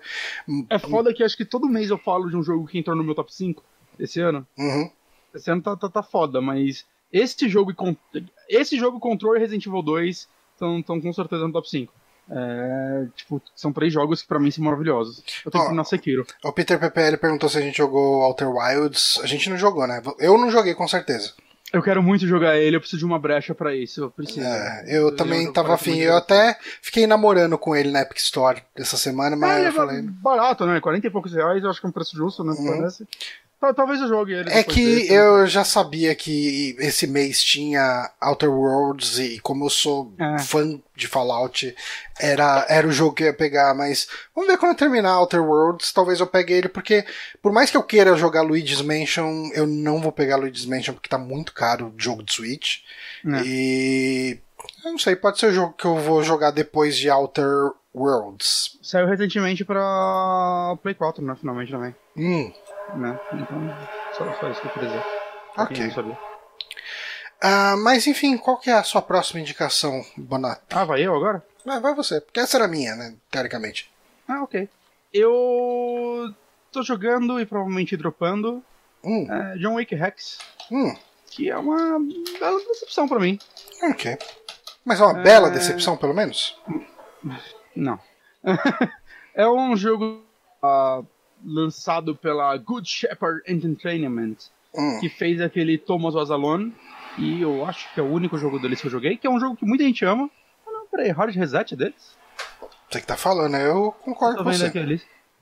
É 0.68 0.78
foda 0.78 1.14
que 1.14 1.22
acho 1.22 1.37
que 1.37 1.45
todo 1.45 1.68
mês 1.68 1.89
eu 1.89 1.99
falo 1.99 2.28
de 2.28 2.37
um 2.37 2.43
jogo 2.43 2.66
que 2.66 2.78
entrou 2.78 2.95
no 2.97 3.05
meu 3.05 3.14
top 3.14 3.33
5 3.35 3.62
esse 3.99 4.20
ano. 4.20 4.47
Uhum. 4.59 4.91
Esse 5.35 5.51
ano 5.51 5.62
tá, 5.62 5.76
tá, 5.76 5.89
tá 5.89 6.03
foda, 6.03 6.41
mas 6.41 6.85
esse 7.12 7.49
jogo 7.49 7.72
e 7.72 8.24
esse 8.49 8.76
jogo 8.76 9.01
Control 9.01 9.37
e 9.37 9.39
Resident 9.39 9.64
Evil 9.66 9.83
2 9.83 10.28
estão 10.53 10.83
com 10.83 11.12
certeza 11.12 11.47
no 11.47 11.53
top 11.53 11.68
5. 11.68 11.93
É, 12.33 13.07
tipo, 13.16 13.43
são 13.57 13.72
três 13.72 13.93
jogos 13.93 14.22
que 14.22 14.28
pra 14.28 14.39
mim 14.39 14.51
são 14.51 14.64
maravilhosos. 14.64 15.22
Eu 15.45 15.51
tenho 15.51 15.68
que 15.68 15.74
na 15.74 15.85
Sekiro. 15.85 16.24
O 16.45 16.53
Peter 16.53 16.78
PPL 16.78 17.16
perguntou 17.16 17.49
se 17.49 17.59
a 17.59 17.61
gente 17.61 17.76
jogou 17.76 18.22
Outer 18.22 18.49
Wilds. 18.49 19.18
A 19.22 19.26
gente 19.26 19.51
não 19.51 19.57
jogou, 19.57 19.87
né? 19.87 20.01
Eu 20.18 20.39
não 20.39 20.51
joguei, 20.51 20.74
com 20.74 20.87
certeza. 20.87 21.33
Eu 21.72 21.83
quero 21.83 22.03
muito 22.03 22.26
jogar 22.26 22.57
ele, 22.59 22.76
eu 22.76 22.81
preciso 22.81 22.99
de 22.99 23.05
uma 23.05 23.18
brecha 23.18 23.55
pra 23.55 23.74
isso. 23.74 24.03
Eu 24.03 24.11
preciso. 24.11 24.41
É, 24.41 24.85
eu 24.89 25.09
é 25.09 25.12
um 25.12 25.16
também 25.16 25.43
jogo 25.43 25.53
tava 25.53 25.74
afim. 25.74 25.99
Eu 25.99 26.16
até 26.16 26.57
fiquei 26.83 27.07
namorando 27.07 27.57
com 27.57 27.76
ele 27.76 27.91
na 27.91 28.03
Epic 28.03 28.18
Store 28.18 28.62
essa 28.74 28.97
semana, 28.97 29.37
mas 29.37 29.59
ele 29.59 29.66
eu 29.66 29.70
é 29.70 29.72
falei. 29.72 30.03
barato, 30.03 30.66
né? 30.66 30.81
40 30.81 31.07
e 31.07 31.11
poucos 31.11 31.33
reais, 31.33 31.62
eu 31.62 31.70
acho 31.70 31.81
que 31.81 31.87
é 31.87 31.89
um 31.89 31.93
preço 31.93 32.16
justo, 32.16 32.43
né? 32.43 32.53
Uhum. 32.53 32.78
Parece. 32.78 33.07
Tal- 33.61 33.75
Talvez 33.75 34.01
eu 34.01 34.09
jogue 34.09 34.33
ele. 34.33 34.51
É 34.51 34.65
que 34.65 34.83
desse, 34.97 35.11
né? 35.11 35.17
eu 35.19 35.47
já 35.47 35.65
sabia 35.65 36.15
que 36.15 36.75
esse 36.79 37.07
mês 37.07 37.43
tinha 37.45 38.11
Outer 38.21 38.51
Worlds 38.51 39.19
e 39.19 39.39
como 39.41 39.67
eu 39.67 39.71
sou 39.71 40.13
É. 40.19 40.39
fã 40.39 40.81
de 40.97 41.07
Fallout, 41.07 41.75
era, 42.19 42.65
era 42.69 42.87
o 42.87 42.93
jogo 42.93 43.15
que 43.15 43.23
eu 43.23 43.27
ia 43.29 43.35
pegar, 43.35 43.75
mas 43.75 44.09
vamos 44.35 44.51
ver 44.51 44.57
quando 44.59 44.73
eu 44.73 44.79
terminar 44.79 45.19
Outer 45.19 45.43
Worlds, 45.43 45.93
talvez 45.93 46.21
eu 46.21 46.27
pegue 46.27 46.53
ele, 46.55 46.69
porque 46.69 47.05
por 47.43 47.53
mais 47.53 47.71
que 47.71 47.77
eu 47.77 47.83
queira 47.83 48.17
jogar 48.17 48.43
Luigi's 48.43 48.83
Mansion, 48.83 49.51
eu 49.55 49.67
não 49.67 50.01
vou 50.01 50.11
pegar 50.13 50.37
Luigi's 50.37 50.65
Mansion 50.67 50.95
porque 50.95 51.09
tá 51.09 51.19
muito 51.19 51.53
caro 51.53 51.93
o 51.97 52.01
jogo 52.03 52.23
de 52.23 52.33
Switch. 52.33 52.79
É. 53.27 53.43
E 53.45 54.39
eu 54.85 54.93
não 54.93 54.99
sei, 54.99 55.17
pode 55.17 55.39
ser 55.39 55.47
o 55.47 55.53
jogo 55.53 55.75
que 55.75 55.85
eu 55.85 55.97
vou 55.99 56.23
jogar 56.23 56.51
depois 56.51 56.97
de 56.97 57.11
Outer 57.11 57.73
Worlds. 57.95 58.79
Saiu 58.83 59.07
recentemente 59.07 59.65
pra 59.65 60.77
Play 60.83 60.95
4, 60.95 61.23
né? 61.25 61.35
Finalmente 61.39 61.71
também. 61.73 61.95
Hum, 62.17 62.53
Né? 62.97 63.18
Então, 63.32 63.76
só, 64.12 64.32
só 64.41 64.51
isso 64.51 64.61
que 64.61 64.66
eu 64.68 64.72
queria 64.72 64.88
dizer. 64.88 65.05
Ok. 65.57 65.93
Ah, 67.43 67.74
mas 67.78 68.07
enfim, 68.07 68.36
qual 68.36 68.59
que 68.59 68.70
é 68.70 68.74
a 68.74 68.82
sua 68.82 69.01
próxima 69.01 69.41
indicação, 69.41 70.05
Bonato? 70.16 70.62
Ah, 70.70 70.84
vai 70.84 71.03
eu 71.03 71.14
agora? 71.14 71.45
Ah, 71.66 71.78
vai 71.78 71.95
você, 71.95 72.20
porque 72.20 72.41
essa 72.41 72.59
era 72.59 72.68
minha, 72.68 72.95
né, 72.95 73.14
teoricamente. 73.30 73.91
Ah, 74.28 74.43
ok. 74.43 74.68
Eu 75.12 76.34
tô 76.70 76.82
jogando 76.82 77.41
e 77.41 77.47
provavelmente 77.47 77.97
dropando 77.97 78.62
Hum, 79.03 79.26
é, 79.30 79.57
John 79.57 79.74
Wick 79.74 79.95
Rex, 79.95 80.38
hum, 80.70 80.95
que 81.30 81.49
é 81.49 81.57
uma 81.57 81.99
bela 82.38 82.59
decepção 82.66 83.09
pra 83.09 83.18
mim. 83.18 83.38
ok. 83.82 84.18
Mas 84.84 85.01
é 85.01 85.05
uma 85.05 85.22
bela 85.22 85.51
decepção, 85.51 85.97
pelo 85.97 86.14
menos? 86.14 86.59
Não. 87.74 87.99
é 89.34 89.49
um 89.49 89.76
jogo 89.76 90.22
ah, 90.62 91.03
lançado 91.45 92.14
pela 92.14 92.57
Good 92.57 92.88
Shepherd 92.88 93.43
Entertainment, 93.49 94.36
Hum, 94.74 95.01
que 95.01 95.09
fez 95.09 95.41
aquele 95.41 95.76
Thomas 95.78 96.14
Was 96.14 96.30
Alone, 96.30 96.72
e 97.18 97.43
eu 97.43 97.64
acho 97.66 97.93
que 97.93 97.99
é 97.99 98.03
o 98.03 98.11
único 98.12 98.38
jogo 98.38 98.59
deles 98.61 98.80
que 98.80 98.86
eu 98.86 98.91
joguei, 98.91 99.16
que 99.16 99.26
é 99.26 99.30
um 99.30 99.41
jogo 99.41 99.57
que 99.57 99.64
muita 99.66 99.82
gente 99.84 100.05
ama. 100.05 100.30
Ah, 100.66 100.70
não, 100.70 100.86
peraí, 100.86 101.11
Hard 101.11 101.34
Reset 101.34 101.74
deles? 101.74 102.16
você 102.88 103.01
que 103.01 103.07
tá 103.07 103.16
falando, 103.16 103.57
eu 103.57 103.93
concordo 104.03 104.38
Tô 104.38 104.45
com 104.45 104.53
você. 104.53 104.66
aqui 104.66 105.01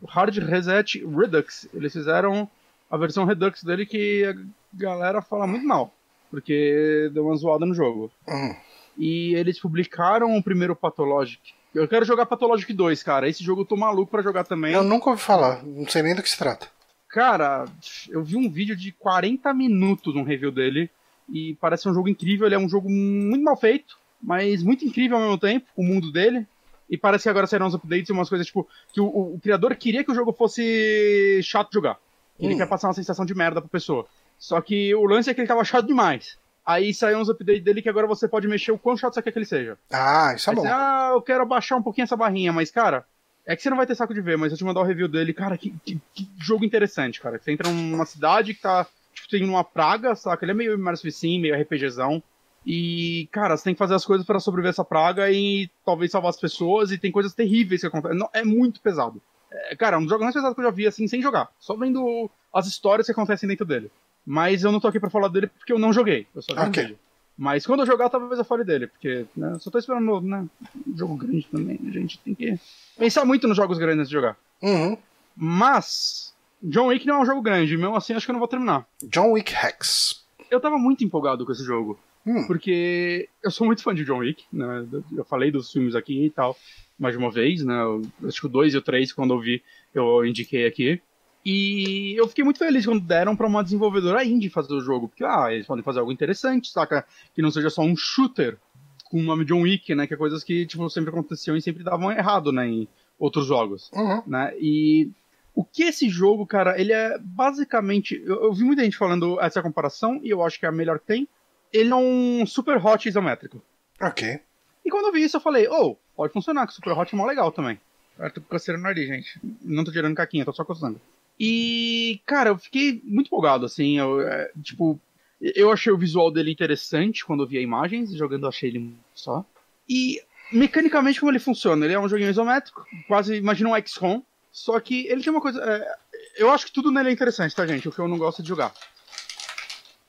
Hard 0.09 0.37
Reset 0.39 1.05
Redux. 1.07 1.69
Eles 1.75 1.93
fizeram 1.93 2.49
a 2.91 2.97
versão 2.97 3.25
Redux 3.25 3.63
dele 3.65 3.85
que 3.85 4.25
a 4.25 4.35
galera 4.77 5.21
fala 5.21 5.47
muito 5.47 5.67
mal. 5.67 5.93
Porque 6.31 7.11
deu 7.13 7.27
uma 7.27 7.37
zoada 7.37 7.65
no 7.67 7.75
jogo. 7.75 8.11
Hum, 8.29 8.55
E 8.99 9.35
eles 9.35 9.59
publicaram 9.61 10.37
o 10.37 10.43
primeiro 10.43 10.77
Pathologic. 10.77 11.55
Eu 11.75 11.87
quero 11.87 12.05
jogar 12.05 12.27
Pathologic 12.27 12.73
2, 12.73 13.03
cara. 13.03 13.29
Esse 13.29 13.43
jogo 13.45 13.63
eu 13.63 13.67
tô 13.67 13.77
maluco 13.77 14.11
pra 14.11 14.23
jogar 14.23 14.45
também. 14.45 14.73
eu 14.75 14.83
nunca 14.83 15.11
ouvi 15.11 15.21
falar, 15.23 15.63
não 15.65 15.87
sei 15.87 16.03
nem 16.03 16.15
do 16.15 16.23
que 16.23 16.31
se 16.31 16.39
trata. 16.39 16.67
Cara, 17.09 17.65
eu 18.11 18.23
vi 18.23 18.37
um 18.37 18.51
vídeo 18.51 18.77
de 18.77 18.93
40 18.93 19.53
minutos, 19.55 20.15
um 20.15 20.23
review 20.23 20.51
dele. 20.51 20.91
E 21.31 21.57
parece 21.61 21.89
um 21.89 21.95
jogo 21.95 22.09
incrível. 22.09 22.47
Ele 22.47 22.55
é 22.55 22.59
um 22.59 22.69
jogo 22.69 22.89
muito 22.91 23.43
mal 23.45 23.57
feito, 23.57 23.97
mas 24.23 24.63
muito 24.63 24.85
incrível 24.85 25.17
ao 25.17 25.23
mesmo 25.23 25.39
tempo, 25.39 25.67
o 25.77 25.83
mundo 25.83 26.11
dele. 26.11 26.47
E 26.89 26.97
parece 26.97 27.25
que 27.25 27.29
agora 27.29 27.47
serão 27.47 27.67
uns 27.67 27.75
updates 27.75 28.09
e 28.09 28.13
umas 28.13 28.29
coisas 28.31 28.47
tipo. 28.47 28.67
Que 28.95 29.01
o, 29.01 29.05
o- 29.07 29.35
o 29.35 29.41
criador 29.41 29.75
queria 29.77 30.03
que 30.03 30.11
o 30.11 30.15
jogo 30.15 30.33
fosse 30.33 31.41
chato 31.43 31.69
de 31.69 31.75
jogar. 31.75 31.99
Ele 32.41 32.55
Hum. 32.55 32.57
quer 32.59 32.67
passar 32.69 32.89
uma 32.89 32.95
sensação 32.95 33.27
de 33.27 33.35
merda 33.35 33.61
pra 33.61 33.69
pessoa. 33.69 34.07
Só 34.39 34.61
que 34.61 34.95
o 34.95 35.05
lance 35.05 35.29
é 35.29 35.35
que 35.35 35.41
ele 35.41 35.49
tava 35.49 35.65
chato 35.65 35.87
demais. 35.87 36.39
Aí 36.69 36.93
saiu 36.93 37.19
uns 37.19 37.31
updates 37.31 37.65
dele 37.65 37.81
que 37.81 37.89
agora 37.89 38.07
você 38.07 38.29
pode 38.29 38.47
mexer 38.47 38.73
o 38.73 38.79
quão 38.79 38.95
chato 38.95 39.15
você 39.15 39.23
quer 39.23 39.33
que 39.33 39.39
ele 39.39 39.47
seja. 39.47 39.79
Ah, 39.91 40.35
isso 40.37 40.51
é 40.51 40.55
bom. 40.55 40.61
você, 40.61 40.69
ah, 40.69 41.13
eu 41.15 41.23
quero 41.23 41.43
abaixar 41.43 41.79
um 41.79 41.83
pouquinho 41.83 42.05
essa 42.05 42.15
barrinha, 42.17 42.53
mas, 42.53 42.71
cara, 42.71 43.07
é 43.47 43.57
que 43.57 43.63
você 43.63 43.71
não 43.71 43.77
vai 43.79 43.87
ter 43.87 43.95
saco 43.95 44.13
de 44.13 44.21
ver, 44.21 44.37
mas 44.37 44.53
eu 44.53 44.59
te 44.59 44.65
mandar 44.65 44.81
o 44.81 44.85
review 44.85 45.09
dele, 45.09 45.33
cara, 45.33 45.57
que, 45.57 45.71
que- 45.83 45.99
que 46.15 46.29
jogo 46.39 46.67
interessante, 46.67 47.21
cara. 47.23 47.39
Você 47.39 47.53
entra 47.53 47.71
numa 47.71 48.05
cidade 48.05 48.53
que 48.53 48.61
tá. 48.61 48.85
Tipo, 48.85 48.99
tipo, 49.15 49.29
tem 49.31 49.49
uma 49.49 49.65
praga, 49.65 50.15
saca? 50.15 50.45
Ele 50.45 50.53
é 50.53 50.55
meio 50.55 50.75
Immersive 50.75 51.11
Sim, 51.11 51.41
meio 51.41 51.55
RPGzão. 51.55 52.23
E, 52.67 53.27
cara, 53.33 53.57
você 53.57 53.65
tem 53.65 53.75
que 53.75 53.79
fazer 53.79 53.95
as 53.95 54.05
coisas 54.05 54.27
para 54.27 54.39
sobreviver 54.39 54.69
essa 54.71 54.85
praga 54.85 55.31
e 55.31 55.71
talvez 55.87 56.11
salvar 56.11 56.29
as 56.29 56.39
pessoas, 56.39 56.93
e 56.93 56.99
tem 56.99 57.11
coisas 57.11 57.33
terríveis 57.33 57.81
que 57.81 57.87
acontecem. 57.87 58.19
Não, 58.19 58.29
é 58.35 58.45
muito 58.45 58.81
pesado. 58.83 59.23
É, 59.51 59.75
cara, 59.75 59.97
é 59.97 59.99
um 59.99 60.03
dos 60.03 60.11
jogos 60.11 60.25
mais 60.25 60.35
pesados 60.35 60.55
que 60.55 60.61
eu 60.61 60.65
já 60.67 60.71
vi, 60.71 60.87
assim, 60.87 61.09
sem 61.09 61.23
jogar. 61.23 61.49
Só 61.59 61.75
vendo 61.75 62.29
as 62.53 62.67
histórias 62.67 63.07
que 63.07 63.13
acontecem 63.13 63.49
dentro 63.49 63.65
dele. 63.65 63.91
Mas 64.31 64.63
eu 64.63 64.71
não 64.71 64.79
tô 64.79 64.89
aqui 64.89 65.01
pra 65.01 65.09
falar 65.09 65.29
dele 65.29 65.47
porque 65.47 65.73
eu 65.73 65.79
não 65.79 65.91
joguei. 65.91 66.27
Eu 66.35 66.43
só 66.43 66.53
vi 66.55 66.61
Ok. 66.61 66.83
um 66.83 66.87
vídeo. 66.89 66.99
Mas 67.37 67.65
quando 67.65 67.81
eu 67.81 67.87
jogar, 67.87 68.11
talvez 68.11 68.39
eu 68.39 68.45
fale 68.45 68.63
dele, 68.65 68.89
porque 68.89 69.25
né, 69.37 69.53
eu 69.55 69.61
só 69.61 69.71
tô 69.71 69.79
esperando, 69.79 70.21
né? 70.21 70.45
Um 70.87 70.97
jogo 70.99 71.17
grande 71.17 71.47
também. 71.51 71.79
A 71.87 71.91
gente 71.91 72.19
tem 72.19 72.35
que 72.35 72.59
pensar 72.99 73.25
muito 73.25 73.47
nos 73.49 73.57
jogos 73.57 73.79
grandes 73.79 74.01
antes 74.01 74.09
de 74.11 74.15
jogar. 74.17 74.37
Uhum. 74.61 74.99
Mas, 75.37 76.35
John 76.63 76.89
Wick 76.89 77.07
não 77.07 77.17
é 77.17 77.23
um 77.23 77.27
jogo 77.27 77.41
grande, 77.41 77.77
mesmo 77.77 77.95
assim 77.97 78.13
acho 78.13 78.27
que 78.27 78.31
eu 78.31 78.35
não 78.35 78.41
vou 78.41 78.49
terminar. 78.49 78.87
John 79.05 79.31
Wick 79.33 79.55
Hex. 79.55 80.25
Eu 80.51 80.61
tava 80.61 80.77
muito 80.77 81.05
empolgado 81.05 81.47
com 81.47 81.53
esse 81.53 81.65
jogo. 81.65 81.99
Hum. 82.27 82.47
Porque 82.47 83.29
eu 83.43 83.51
sou 83.51 83.67
muito 83.67 83.83
fã 83.83 83.95
de 83.95 84.05
John 84.05 84.19
Wick, 84.19 84.45
né? 84.53 84.85
Eu 85.17 85.25
falei 85.25 85.51
dos 85.51 85.73
filmes 85.73 85.95
aqui 85.95 86.27
e 86.27 86.31
tal, 86.31 86.57
mais 86.99 87.15
de 87.15 87.19
uma 87.19 87.31
vez, 87.31 87.65
né? 87.65 87.81
Eu- 87.81 88.03
Acho 88.27 88.41
que 88.41 88.47
o 88.47 88.51
2 88.51 88.75
e 88.75 88.77
o 88.77 88.83
3, 88.83 89.13
quando 89.13 89.33
eu 89.33 89.41
vi, 89.41 89.63
eu 89.95 90.27
indiquei 90.27 90.67
aqui. 90.67 91.01
E 91.45 92.15
eu 92.19 92.29
fiquei 92.29 92.45
muito 92.45 92.59
feliz 92.59 92.85
quando 92.85 93.01
deram 93.01 93.35
pra 93.37 93.47
uma 93.47 93.63
desenvolvedora 93.65 94.25
indie 94.25 94.51
fazer 94.51 94.75
o 94.75 94.81
jogo. 94.81 95.09
Porque, 95.09 95.25
ah, 95.25 95.49
eles 95.51 95.67
podem 95.67 95.85
fazer 95.85 96.01
algo 96.01 96.13
interessante, 96.13 96.71
saca? 96.71 97.07
Que 97.35 97.41
não 97.43 97.51
seja 97.51 97.71
só 97.71 97.83
um 97.83 97.97
shooter 97.97 98.59
com 99.05 99.19
o 99.21 99.23
nome 99.23 99.45
John 99.45 99.63
Wick, 99.63 99.95
né? 99.95 100.07
Que 100.07 100.15
é 100.15 100.17
coisas 100.17 100.45
que, 100.45 100.67
tipo, 100.67 100.89
sempre 100.91 101.11
aconteciam 101.11 101.57
e 101.57 101.63
sempre 101.63 101.83
davam 101.83 102.13
errado, 102.13 102.53
né? 102.53 102.67
Em 102.67 102.89
outros 103.19 103.47
jogos 103.47 103.91
Uhum. 103.95 104.23
né? 104.27 104.53
E 104.61 105.11
o 105.55 105.65
que 105.65 105.85
esse 105.85 106.09
jogo, 106.09 106.47
cara, 106.47 106.79
ele 106.81 106.93
é 106.93 107.19
basicamente. 107.19 108.23
Eu, 108.25 108.45
eu 108.45 108.53
vi 108.53 108.65
muita 108.65 108.85
gente 108.85 108.97
falando 108.97 109.41
essa 109.41 109.63
comparação, 109.63 110.21
e 110.23 110.31
eu 110.31 110.45
acho 110.45 110.59
que 110.59 110.67
é 110.67 110.69
a 110.69 110.73
melhor 110.73 110.99
que 110.99 111.07
tem. 111.07 111.29
Ele 111.73 111.91
é 111.91 111.97
um 111.97 112.45
super 112.47 112.77
hot 112.85 113.09
isométrico. 113.09 113.63
Ok. 114.01 114.41
E 114.85 114.91
quando 114.91 115.07
eu 115.07 115.13
vi 115.13 115.23
isso, 115.25 115.37
eu 115.37 115.41
falei, 115.41 115.67
oh, 115.69 115.97
pode 116.15 116.33
funcionar, 116.33 116.67
que 116.67 116.73
super 116.73 116.93
hot 116.93 117.13
é 117.15 117.17
mó 117.17 117.27
legal 117.27 117.51
também. 117.51 117.79
Eu 118.19 118.31
tô 118.33 118.41
coceirando 118.41 118.85
o 118.85 118.89
nariz, 118.89 119.07
gente. 119.07 119.41
Não 119.63 119.85
tô 119.85 119.93
tirando 119.93 120.15
caquinha, 120.15 120.45
tô 120.45 120.53
só 120.53 120.65
coçando. 120.65 121.01
E, 121.39 122.21
cara, 122.27 122.51
eu 122.51 122.59
fiquei 122.59 123.01
muito 123.05 123.27
empolgado, 123.29 123.65
assim. 123.65 123.99
Eu, 123.99 124.21
é, 124.21 124.51
tipo, 124.63 125.01
eu 125.41 125.71
achei 125.71 125.93
o 125.93 125.99
visual 125.99 126.31
dele 126.31 126.51
interessante 126.51 127.25
quando 127.25 127.43
eu 127.45 127.47
vi 127.47 127.61
imagens, 127.61 128.13
jogando 128.15 128.45
eu 128.45 128.49
achei 128.49 128.71
ele 128.71 128.95
só. 129.15 129.45
E, 129.89 130.21
mecanicamente, 130.53 131.21
como 131.21 131.31
ele 131.31 131.39
funciona? 131.39 131.85
Ele 131.85 131.95
é 131.95 132.01
um 132.01 132.09
joguinho 132.09 132.31
isométrico, 132.31 132.85
quase 133.07 133.37
imagina 133.37 133.71
um 133.71 133.87
XCOM, 133.87 134.23
só 134.51 134.79
que 134.81 135.07
ele 135.07 135.23
tem 135.23 135.33
uma 135.33 135.41
coisa. 135.41 135.63
é, 135.63 135.97
eu 136.37 136.51
acho 136.51 136.67
que 136.67 136.73
tudo 136.73 136.91
nele 136.91 137.11
é 137.11 137.13
interessante, 137.13 137.55
tá, 137.55 137.67
gente? 137.67 137.89
O 137.89 137.93
que 137.93 137.99
eu 137.99 138.09
não 138.09 138.19
gosto 138.19 138.43
de 138.43 138.49
jogar. 138.49 138.73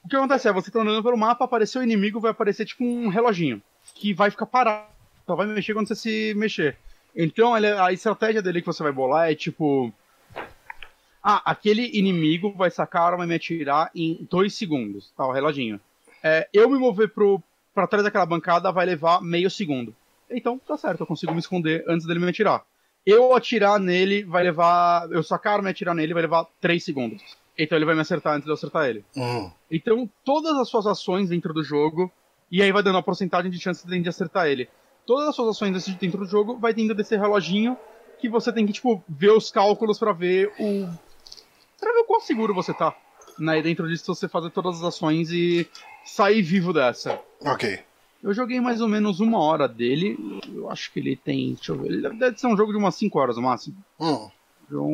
O 0.04 0.08
que 0.10 0.16
acontece 0.16 0.48
é, 0.48 0.54
você 0.54 0.72
tá 0.72 0.82
andando 0.82 1.04
pelo 1.04 1.18
mapa, 1.18 1.46
apareceu 1.46 1.82
o 1.82 1.84
inimigo, 1.84 2.20
vai 2.20 2.32
aparecer 2.32 2.66
tipo 2.66 2.84
um 2.84 3.10
reloginho, 3.10 3.62
que 3.94 4.14
vai 4.14 4.32
ficar 4.32 4.46
parado, 4.46 4.88
só 5.28 5.36
vai 5.36 5.46
mexer 5.46 5.74
quando 5.74 5.88
você 5.88 5.96
se 5.96 6.34
mexer. 6.36 6.78
Então, 7.16 7.56
ele- 7.56 7.68
a 7.68 7.92
estratégia 7.92 8.42
dele 8.42 8.62
que 8.62 8.68
você 8.68 8.82
vai 8.82 8.92
bolar 8.92 9.30
é 9.32 9.36
tipo. 9.36 9.94
Ah, 11.24 11.42
aquele 11.46 11.98
inimigo 11.98 12.54
vai 12.56 12.72
sacar 12.72 13.02
a 13.02 13.06
arma 13.08 13.26
e 13.26 13.28
me 13.28 13.36
atirar 13.36 13.92
em 13.94 14.28
dois 14.30 14.56
segundos, 14.56 15.12
tá? 15.18 15.26
O 15.26 15.32
reloginho. 15.32 15.80
É, 16.24 16.48
eu 16.54 16.70
me 16.70 16.78
mover 16.78 17.10
pro, 17.14 17.42
pra 17.74 17.88
trás 17.88 18.04
daquela 18.04 18.26
bancada 18.26 18.72
vai 18.72 18.86
levar 18.86 19.22
meio 19.22 19.50
segundo. 19.50 19.96
Então, 20.30 20.60
tá 20.60 20.78
certo, 20.78 21.02
eu 21.02 21.08
consigo 21.08 21.34
me 21.34 21.40
esconder 21.40 21.84
antes 21.88 22.06
dele 22.06 22.20
me 22.20 22.30
atirar. 22.30 22.64
Eu 23.06 23.36
atirar 23.36 23.80
nele 23.80 24.24
vai 24.24 24.44
levar. 24.44 25.10
Eu 25.12 25.24
sacar 25.24 25.54
a 25.54 25.56
arma 25.58 25.70
e 25.70 25.72
atirar 25.72 25.96
nele 25.96 26.14
vai 26.14 26.22
levar 26.22 26.46
três 26.62 26.84
segundos. 26.84 27.22
Então 27.58 27.78
ele 27.78 27.86
vai 27.86 27.96
me 27.96 28.02
acertar 28.02 28.36
antes 28.36 28.46
de 28.46 28.52
eu 28.52 28.54
acertar 28.54 28.88
ele. 28.88 29.04
Hum. 29.16 29.52
Então, 29.70 30.10
todas 30.24 30.56
as 30.58 30.70
suas 30.70 30.86
ações 30.86 31.30
dentro 31.30 31.54
do 31.54 31.64
jogo, 31.64 32.12
e 32.52 32.62
aí 32.62 32.72
vai 32.72 32.84
dando 32.84 32.98
a 32.98 33.04
porcentagem 33.04 33.52
de 33.52 33.60
chance 33.60 33.86
de 33.86 34.10
acertar 34.10 34.48
ele. 34.48 34.70
Todas 35.06 35.28
as 35.28 35.36
suas 35.36 35.50
ações 35.50 35.86
dentro 35.96 36.20
do 36.20 36.26
jogo 36.26 36.58
vai 36.58 36.74
tendo 36.74 36.94
desse 36.94 37.18
reloginho 37.18 37.78
que 38.20 38.30
você 38.30 38.52
tem 38.54 38.66
que, 38.66 38.74
tipo, 38.74 39.04
ver 39.08 39.32
os 39.32 39.50
cálculos 39.50 39.98
pra 39.98 40.14
ver 40.14 40.54
o. 40.60 40.88
pra 41.80 41.94
ver 41.94 42.00
o 42.00 42.06
quão 42.06 42.20
seguro 42.20 42.54
você 42.54 42.74
tá. 42.74 42.96
Né? 43.38 43.60
E 43.60 43.62
dentro 43.62 43.88
disso 43.88 44.14
você 44.14 44.28
fazer 44.28 44.50
todas 44.50 44.78
as 44.78 44.84
ações 44.84 45.32
e 45.32 45.68
sair 46.04 46.42
vivo 46.42 46.74
dessa. 46.74 47.20
Ok. 47.42 47.80
Eu 48.22 48.34
joguei 48.34 48.60
mais 48.60 48.82
ou 48.82 48.88
menos 48.88 49.20
uma 49.20 49.40
hora 49.40 49.68
dele. 49.68 50.18
Eu 50.54 50.70
acho 50.70 50.92
que 50.92 51.00
ele 51.00 51.16
tem. 51.16 51.54
Deixa 51.54 51.72
eu 51.72 51.78
ver. 51.78 51.88
Ele 51.88 52.10
deve 52.10 52.38
ser 52.38 52.48
um 52.48 52.58
jogo 52.58 52.72
de 52.72 52.78
umas 52.78 52.96
5 52.96 53.18
horas 53.18 53.36
no 53.38 53.44
máximo. 53.44 53.78
Hum. 54.00 54.30
João. 54.70 54.92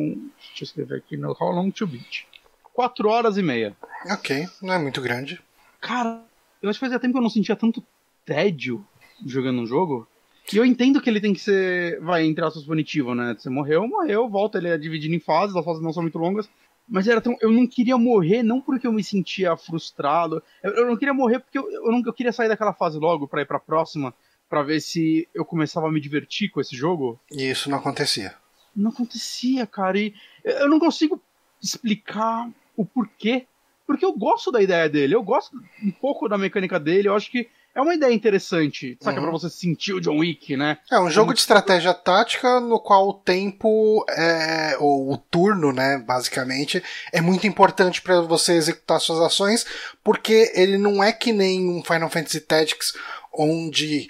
Deixa 0.48 0.62
eu 0.62 0.64
escrever 0.64 0.98
aqui 0.98 1.16
no 1.16 1.30
How 1.30 1.50
Long 1.50 1.70
to 1.70 1.86
Beat. 1.86 2.26
4 2.72 3.08
horas 3.08 3.36
e 3.36 3.42
meia. 3.42 3.76
Ok. 4.10 4.46
Não 4.62 4.74
é 4.74 4.78
muito 4.78 5.00
grande. 5.00 5.40
Cara, 5.80 6.22
eu 6.62 6.70
acho 6.70 6.78
que 6.78 6.84
fazia 6.84 7.00
tempo 7.00 7.14
que 7.14 7.18
eu 7.18 7.22
não 7.22 7.30
sentia 7.30 7.56
tanto 7.56 7.82
tédio 8.24 8.86
jogando 9.24 9.60
um 9.60 9.66
jogo. 9.66 10.06
E 10.52 10.56
eu 10.56 10.64
entendo 10.64 11.00
que 11.00 11.10
ele 11.10 11.20
tem 11.20 11.32
que 11.32 11.40
ser, 11.40 12.00
vai, 12.00 12.24
entre 12.24 12.44
aspas, 12.44 12.64
punitivo, 12.64 13.14
né? 13.14 13.34
Você 13.36 13.50
morreu, 13.50 13.88
morreu, 13.88 14.28
volta, 14.28 14.58
ele 14.58 14.68
é 14.68 14.78
dividido 14.78 15.14
em 15.14 15.18
fases, 15.18 15.56
as 15.56 15.64
fases 15.64 15.82
não 15.82 15.92
são 15.92 16.02
muito 16.02 16.18
longas. 16.18 16.48
Mas 16.88 17.08
era 17.08 17.20
tão. 17.20 17.36
Eu 17.40 17.50
não 17.50 17.66
queria 17.66 17.98
morrer, 17.98 18.42
não 18.42 18.60
porque 18.60 18.86
eu 18.86 18.92
me 18.92 19.02
sentia 19.02 19.56
frustrado. 19.56 20.42
Eu, 20.62 20.72
eu 20.72 20.86
não 20.86 20.96
queria 20.96 21.14
morrer 21.14 21.40
porque 21.40 21.58
eu, 21.58 21.70
eu, 21.70 21.90
não, 21.90 22.02
eu 22.04 22.12
queria 22.12 22.32
sair 22.32 22.48
daquela 22.48 22.72
fase 22.72 22.98
logo 22.98 23.26
pra 23.26 23.42
ir 23.42 23.46
pra 23.46 23.58
próxima, 23.58 24.14
pra 24.48 24.62
ver 24.62 24.80
se 24.80 25.28
eu 25.34 25.44
começava 25.44 25.88
a 25.88 25.92
me 25.92 26.00
divertir 26.00 26.50
com 26.50 26.60
esse 26.60 26.76
jogo. 26.76 27.18
E 27.32 27.50
isso 27.50 27.68
não 27.68 27.78
acontecia. 27.78 28.34
Não 28.74 28.90
acontecia, 28.90 29.66
cara. 29.66 29.98
E 29.98 30.14
eu 30.44 30.68
não 30.68 30.78
consigo 30.78 31.20
explicar 31.62 32.48
o 32.76 32.84
porquê. 32.84 33.46
Porque 33.86 34.04
eu 34.04 34.12
gosto 34.12 34.50
da 34.50 34.60
ideia 34.60 34.88
dele, 34.88 35.14
eu 35.14 35.22
gosto 35.22 35.56
um 35.82 35.92
pouco 35.92 36.28
da 36.28 36.36
mecânica 36.36 36.78
dele, 36.78 37.06
eu 37.06 37.14
acho 37.14 37.30
que 37.30 37.48
é 37.76 37.80
uma 37.82 37.94
ideia 37.94 38.12
interessante, 38.12 38.96
sabe? 39.02 39.18
Uhum. 39.18 39.24
Pra 39.24 39.32
você 39.32 39.50
sentir 39.50 39.92
o 39.92 40.00
John 40.00 40.16
Wick, 40.16 40.56
né? 40.56 40.78
É 40.90 40.98
um 40.98 41.10
jogo 41.10 41.34
de 41.34 41.40
estratégia 41.40 41.92
tática 41.92 42.58
no 42.58 42.80
qual 42.80 43.06
o 43.06 43.12
tempo, 43.12 44.02
é, 44.08 44.78
ou 44.80 45.12
o 45.12 45.18
turno, 45.18 45.74
né, 45.74 45.98
basicamente, 45.98 46.82
é 47.12 47.20
muito 47.20 47.46
importante 47.46 48.00
para 48.00 48.22
você 48.22 48.54
executar 48.54 48.98
suas 48.98 49.20
ações, 49.20 49.66
porque 50.02 50.50
ele 50.54 50.78
não 50.78 51.04
é 51.04 51.12
que 51.12 51.34
nem 51.34 51.68
um 51.68 51.84
Final 51.84 52.08
Fantasy 52.08 52.40
Tactics, 52.40 52.94
onde 53.30 54.08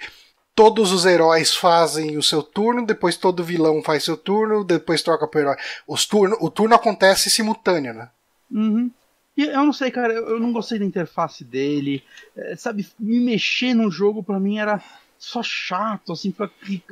todos 0.55 0.93
os 0.93 1.05
heróis 1.05 1.53
fazem 1.53 2.17
o 2.17 2.23
seu 2.23 2.41
turno, 2.41 2.85
depois 2.85 3.17
todo 3.17 3.43
vilão 3.43 3.83
faz 3.83 4.05
seu 4.05 4.15
turno, 4.15 4.63
depois 4.63 5.01
troca 5.01 5.27
pro 5.27 5.41
herói. 5.41 5.57
Os 5.85 6.05
turno, 6.05 6.37
o 6.39 6.49
turno 6.49 6.73
acontece 6.73 7.29
simultâneo, 7.29 7.93
né? 7.93 8.09
Uhum. 8.49 8.89
E 9.37 9.43
eu 9.43 9.63
não 9.63 9.71
sei, 9.71 9.91
cara, 9.91 10.13
eu 10.13 10.39
não 10.39 10.51
gostei 10.51 10.79
da 10.79 10.85
interface 10.85 11.43
dele. 11.45 12.03
É, 12.35 12.55
sabe, 12.55 12.87
me 12.99 13.19
mexer 13.19 13.73
no 13.75 13.91
jogo 13.91 14.23
pra 14.23 14.39
mim 14.39 14.57
era 14.57 14.83
só 15.19 15.43
chato, 15.43 16.11
assim, 16.11 16.31
pra 16.31 16.49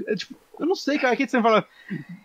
é, 0.08 0.16
Tipo, 0.16 0.36
eu 0.60 0.66
não 0.66 0.76
sei, 0.76 0.98
cara, 1.00 1.14
aqui 1.14 1.28
você 1.28 1.42
fala. 1.42 1.68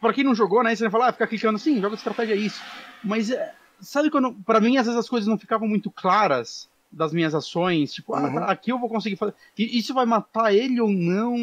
Pra 0.01 0.13
quem 0.13 0.23
não 0.23 0.35
jogou, 0.35 0.63
né? 0.63 0.75
Você 0.77 0.85
vai 0.85 0.91
falar, 0.91 1.09
ah, 1.09 1.13
ficar 1.13 1.27
clicando 1.27 1.57
assim, 1.57 1.81
jogo 1.81 1.97
de 1.97 2.01
estratégia 2.01 2.35
é 2.35 2.37
isso. 2.37 2.63
Mas, 3.03 3.31
é, 3.31 3.55
sabe 3.81 4.11
quando. 4.11 4.33
Pra 4.45 4.61
mim, 4.61 4.77
às 4.77 4.87
vezes 4.87 5.01
as 5.01 5.09
coisas 5.09 5.27
não 5.27 5.39
ficavam 5.39 5.67
muito 5.67 5.91
claras 5.91 6.69
das 6.93 7.13
minhas 7.13 7.35
ações. 7.35 7.93
Tipo, 7.95 8.15
ah, 8.15 8.23
Uhum. 8.23 8.35
tá, 8.35 8.47
aqui 8.47 8.71
eu 8.73 8.79
vou 8.79 8.89
conseguir 8.89 9.17
fazer. 9.17 9.35
Isso 9.57 9.95
vai 9.95 10.05
matar 10.05 10.55
ele 10.55 10.81
ou 10.81 10.91
não? 10.91 11.35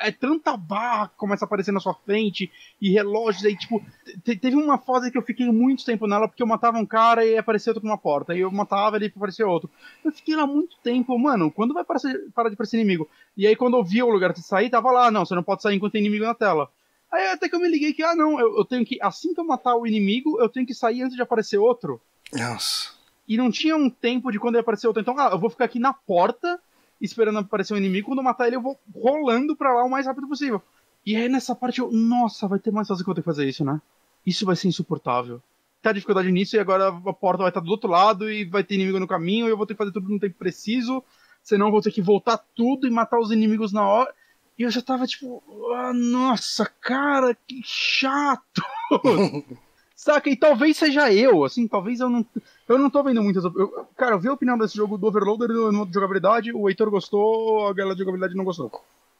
É 0.00 0.10
tanta 0.12 0.56
barra 0.56 1.08
que 1.08 1.16
começa 1.16 1.44
a 1.44 1.46
aparecer 1.46 1.72
na 1.72 1.80
sua 1.80 1.94
frente 1.94 2.50
e 2.80 2.90
relógios 2.90 3.44
aí, 3.44 3.56
tipo, 3.56 3.84
te- 4.24 4.36
teve 4.36 4.56
uma 4.56 4.78
fase 4.78 5.10
que 5.10 5.18
eu 5.18 5.22
fiquei 5.22 5.46
muito 5.50 5.84
tempo 5.84 6.06
nela 6.06 6.28
porque 6.28 6.42
eu 6.42 6.46
matava 6.46 6.78
um 6.78 6.86
cara 6.86 7.24
e 7.24 7.36
aparecia 7.36 7.72
outro 7.72 7.84
numa 7.86 7.98
porta. 7.98 8.34
E 8.34 8.40
eu 8.40 8.50
matava 8.50 8.96
ele 8.96 9.06
e 9.06 9.12
aparecia 9.14 9.46
outro. 9.46 9.68
Eu 10.04 10.12
fiquei 10.12 10.36
lá 10.36 10.46
muito 10.46 10.76
tempo, 10.82 11.18
mano, 11.18 11.50
quando 11.50 11.74
vai 11.74 11.84
parar, 11.84 12.00
parar 12.34 12.48
de 12.48 12.54
aparecer 12.54 12.76
inimigo? 12.78 13.08
E 13.36 13.46
aí 13.46 13.56
quando 13.56 13.76
eu 13.76 13.84
via 13.84 14.04
o 14.06 14.10
lugar 14.10 14.32
de 14.32 14.42
sair, 14.42 14.70
tava 14.70 14.90
lá, 14.90 15.10
não, 15.10 15.24
você 15.24 15.34
não 15.34 15.42
pode 15.42 15.62
sair 15.62 15.76
enquanto 15.76 15.92
tem 15.92 16.00
inimigo 16.00 16.24
na 16.24 16.34
tela. 16.34 16.70
Aí 17.10 17.26
até 17.28 17.48
que 17.48 17.56
eu 17.56 17.60
me 17.60 17.68
liguei 17.68 17.92
que, 17.92 18.02
ah 18.02 18.14
não, 18.14 18.38
eu, 18.38 18.58
eu 18.58 18.64
tenho 18.64 18.84
que, 18.84 18.98
assim 19.00 19.32
que 19.34 19.40
eu 19.40 19.44
matar 19.44 19.74
o 19.74 19.86
inimigo, 19.86 20.40
eu 20.40 20.48
tenho 20.48 20.66
que 20.66 20.74
sair 20.74 21.02
antes 21.02 21.16
de 21.16 21.22
aparecer 21.22 21.56
outro. 21.58 22.00
Nossa. 22.32 22.92
E 23.26 23.36
não 23.36 23.50
tinha 23.50 23.76
um 23.76 23.90
tempo 23.90 24.30
de 24.30 24.38
quando 24.38 24.54
ia 24.54 24.60
aparecer 24.60 24.86
outro. 24.86 25.02
Então, 25.02 25.18
ah, 25.18 25.30
eu 25.32 25.38
vou 25.38 25.50
ficar 25.50 25.64
aqui 25.64 25.78
na 25.78 25.92
porta, 25.92 26.60
esperando 27.00 27.38
aparecer 27.38 27.74
um 27.74 27.76
inimigo. 27.76 28.08
Quando 28.08 28.18
eu 28.18 28.24
matar 28.24 28.46
ele, 28.46 28.56
eu 28.56 28.62
vou 28.62 28.78
rolando 28.94 29.56
pra 29.56 29.72
lá 29.72 29.84
o 29.84 29.90
mais 29.90 30.06
rápido 30.06 30.28
possível. 30.28 30.62
E 31.04 31.16
aí 31.16 31.28
nessa 31.28 31.54
parte 31.54 31.80
eu, 31.80 31.90
nossa, 31.90 32.46
vai 32.48 32.58
ter 32.58 32.70
mais 32.70 32.88
fase 32.88 33.02
que 33.02 33.10
eu 33.10 33.14
ter 33.14 33.22
que 33.22 33.26
fazer 33.26 33.48
isso, 33.48 33.64
né? 33.64 33.80
Isso 34.26 34.44
vai 34.44 34.56
ser 34.56 34.68
insuportável. 34.68 35.40
Tá 35.80 35.92
dificuldade 35.92 36.30
nisso 36.30 36.56
e 36.56 36.58
agora 36.58 36.88
a 36.88 37.12
porta 37.12 37.42
vai 37.42 37.50
estar 37.50 37.60
do 37.60 37.70
outro 37.70 37.88
lado 37.88 38.30
e 38.30 38.44
vai 38.44 38.64
ter 38.64 38.74
inimigo 38.74 38.98
no 38.98 39.06
caminho 39.06 39.46
e 39.46 39.50
eu 39.50 39.56
vou 39.56 39.64
ter 39.64 39.74
que 39.74 39.78
fazer 39.78 39.92
tudo 39.92 40.08
no 40.08 40.18
tempo 40.18 40.36
preciso. 40.36 41.02
Senão 41.42 41.66
eu 41.66 41.72
vou 41.72 41.80
ter 41.80 41.92
que 41.92 42.02
voltar 42.02 42.38
tudo 42.54 42.86
e 42.86 42.90
matar 42.90 43.18
os 43.18 43.30
inimigos 43.30 43.72
na 43.72 43.86
hora. 43.86 44.12
E 44.58 44.62
eu 44.64 44.70
já 44.70 44.82
tava 44.82 45.06
tipo, 45.06 45.42
ah, 45.76 45.92
nossa, 45.94 46.66
cara, 46.80 47.34
que 47.46 47.62
chato. 47.64 48.62
Saca? 50.00 50.30
E 50.30 50.36
talvez 50.36 50.76
seja 50.76 51.12
eu, 51.12 51.44
assim, 51.44 51.66
talvez 51.66 51.98
eu 51.98 52.08
não. 52.08 52.24
Eu 52.68 52.78
não 52.78 52.88
tô 52.88 53.02
vendo 53.02 53.20
muitas. 53.20 53.42
Eu, 53.44 53.84
cara, 53.96 54.14
eu 54.14 54.20
vi 54.20 54.28
a 54.28 54.32
opinião 54.32 54.56
desse 54.56 54.76
jogo 54.76 54.96
do 54.96 55.08
Overloader 55.08 55.48
no 55.48 55.84
de 55.84 55.92
jogabilidade, 55.92 56.52
o 56.52 56.68
Heitor 56.68 56.88
gostou, 56.88 57.66
a 57.66 57.72
galera 57.74 57.96
de 57.96 57.98
jogabilidade 58.02 58.36
não 58.36 58.44
gostou. 58.44 58.70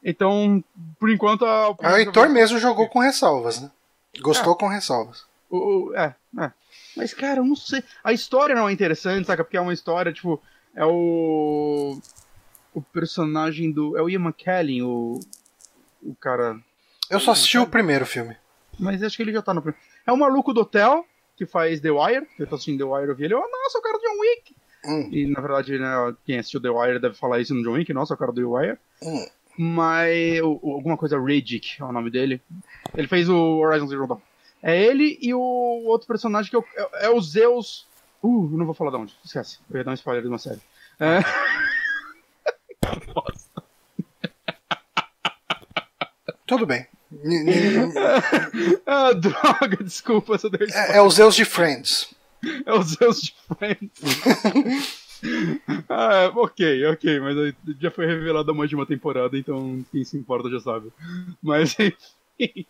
Então, 0.05 0.62
por 1.01 1.11
enquanto, 1.11 1.45
a. 1.45 1.70
O 1.70 1.76
Heitor 1.97 2.29
mesmo 2.29 2.61
jogou 2.61 2.89
com 2.89 3.01
ressalvas, 3.01 3.61
né? 3.61 3.72
Gostou 4.20 4.55
com 4.55 4.68
ressalvas. 4.68 5.24
O, 5.51 5.89
o- 5.89 5.95
é, 5.97 6.14
é. 6.39 6.53
Mas, 6.97 7.12
cara, 7.12 7.41
eu 7.41 7.45
não 7.45 7.57
sei. 7.57 7.83
A 8.05 8.12
história 8.12 8.55
não 8.55 8.68
é 8.68 8.72
interessante, 8.72 9.26
saca? 9.26 9.43
Porque 9.43 9.57
é 9.57 9.61
uma 9.61 9.72
história, 9.74 10.12
tipo, 10.12 10.41
é 10.76 10.85
o. 10.87 11.99
O 12.72 12.81
personagem 12.81 13.72
do. 13.72 13.99
É 13.99 14.03
o 14.03 14.09
Ian 14.09 14.20
McKellen, 14.20 14.83
o. 14.83 15.18
O 16.05 16.14
cara. 16.14 16.57
Eu 17.11 17.18
só 17.18 17.33
assisti 17.33 17.59
o 17.59 17.66
primeiro 17.66 18.07
filme. 18.07 18.37
Mas 18.79 19.03
acho 19.03 19.16
que 19.16 19.24
ele 19.24 19.33
já 19.33 19.43
tá 19.43 19.53
no 19.53 19.61
primeiro. 19.61 19.85
É 20.09 20.13
o 20.13 20.17
maluco 20.17 20.55
do 20.55 20.63
hotel, 20.63 21.05
que 21.37 21.45
faz 21.45 21.81
The 21.81 21.91
Wire. 21.91 22.27
Eu 22.39 22.47
tô 22.47 22.55
assistindo 22.55 22.79
The 22.79 22.85
Wire, 22.85 23.11
eu 23.11 23.15
vi 23.15 23.25
ele. 23.27 23.35
Oh, 23.35 23.41
nossa, 23.41 23.79
o 23.79 23.83
cara 23.83 23.99
do 23.99 24.03
John 24.03 24.19
Wick. 24.21 24.57
Hum. 24.87 25.09
E 25.13 25.27
na 25.27 25.41
verdade, 25.41 25.79
né, 25.79 26.15
quem 26.25 26.39
assistiu 26.39 26.61
The 26.63 26.71
Wire 26.71 26.99
deve 26.99 27.15
falar 27.15 27.41
isso 27.41 27.55
no 27.55 27.63
John 27.63 27.73
Wick. 27.73 27.93
Nossa, 27.93 28.15
o 28.15 28.17
cara 28.17 28.33
do 28.33 28.41
The 28.41 28.47
Wire. 28.47 28.79
Hum. 29.03 29.27
Mas. 29.59 30.41
o- 30.41 30.59
o- 30.63 30.73
Alguma 30.73 30.97
coisa 30.97 31.21
Riddick 31.21 31.81
é 31.81 31.85
o 31.85 31.93
nome 31.93 32.11
dele. 32.11 32.41
Ele 32.97 33.07
fez 33.09 33.29
o 33.29 33.59
Horizon 33.59 33.87
Zero 33.87 34.07
Dawn. 34.07 34.21
É 34.63 34.81
ele 34.83 35.19
e 35.21 35.35
o 35.35 35.41
outro 35.41 36.07
personagem 36.09 36.51
que 36.51 36.57
é 36.57 36.59
o, 36.59 36.65
é- 36.77 37.07
é 37.07 37.11
o 37.11 37.21
Zeus. 37.21 37.87
Uh, 38.23 38.49
eu 38.53 38.59
não 38.59 38.65
vou 38.67 38.75
falar 38.75 38.91
de 38.91 38.97
onde. 38.97 39.15
Esquece. 39.25 39.59
Eu 39.71 39.77
ia 39.79 39.85
dar 39.85 39.91
um 39.91 39.95
spoiler 39.95 40.23
de 40.23 40.29
uma 40.29 40.39
série. 40.39 40.61
É. 40.99 41.19
Tudo 46.47 46.65
bem. 46.67 46.87
Ah, 48.87 49.13
droga, 49.13 49.83
desculpa, 49.83 50.35
essa. 50.35 50.49
É, 50.75 50.99
é 50.99 51.03
os 51.03 51.15
Zeus 51.15 51.35
de 51.35 51.45
Friends. 51.45 52.15
É 52.65 52.73
o 52.73 52.83
Zeus 52.83 53.23
de 53.23 53.35
Friends. 53.57 53.91
ah, 55.89 56.15
é, 56.15 56.27
ok, 56.29 56.87
ok, 56.87 57.21
mas 57.21 57.55
já 57.81 57.91
foi 57.91 58.07
revelado 58.07 58.51
há 58.51 58.55
mais 58.55 58.69
de 58.69 58.77
uma 58.77 58.87
temporada, 58.87 59.37
então 59.37 59.85
quem 59.91 60.05
se 60.05 60.17
importa 60.17 60.51
já 60.51 60.61
sabe. 60.61 60.93
Mas 61.43 61.77
enfim. 61.79 62.67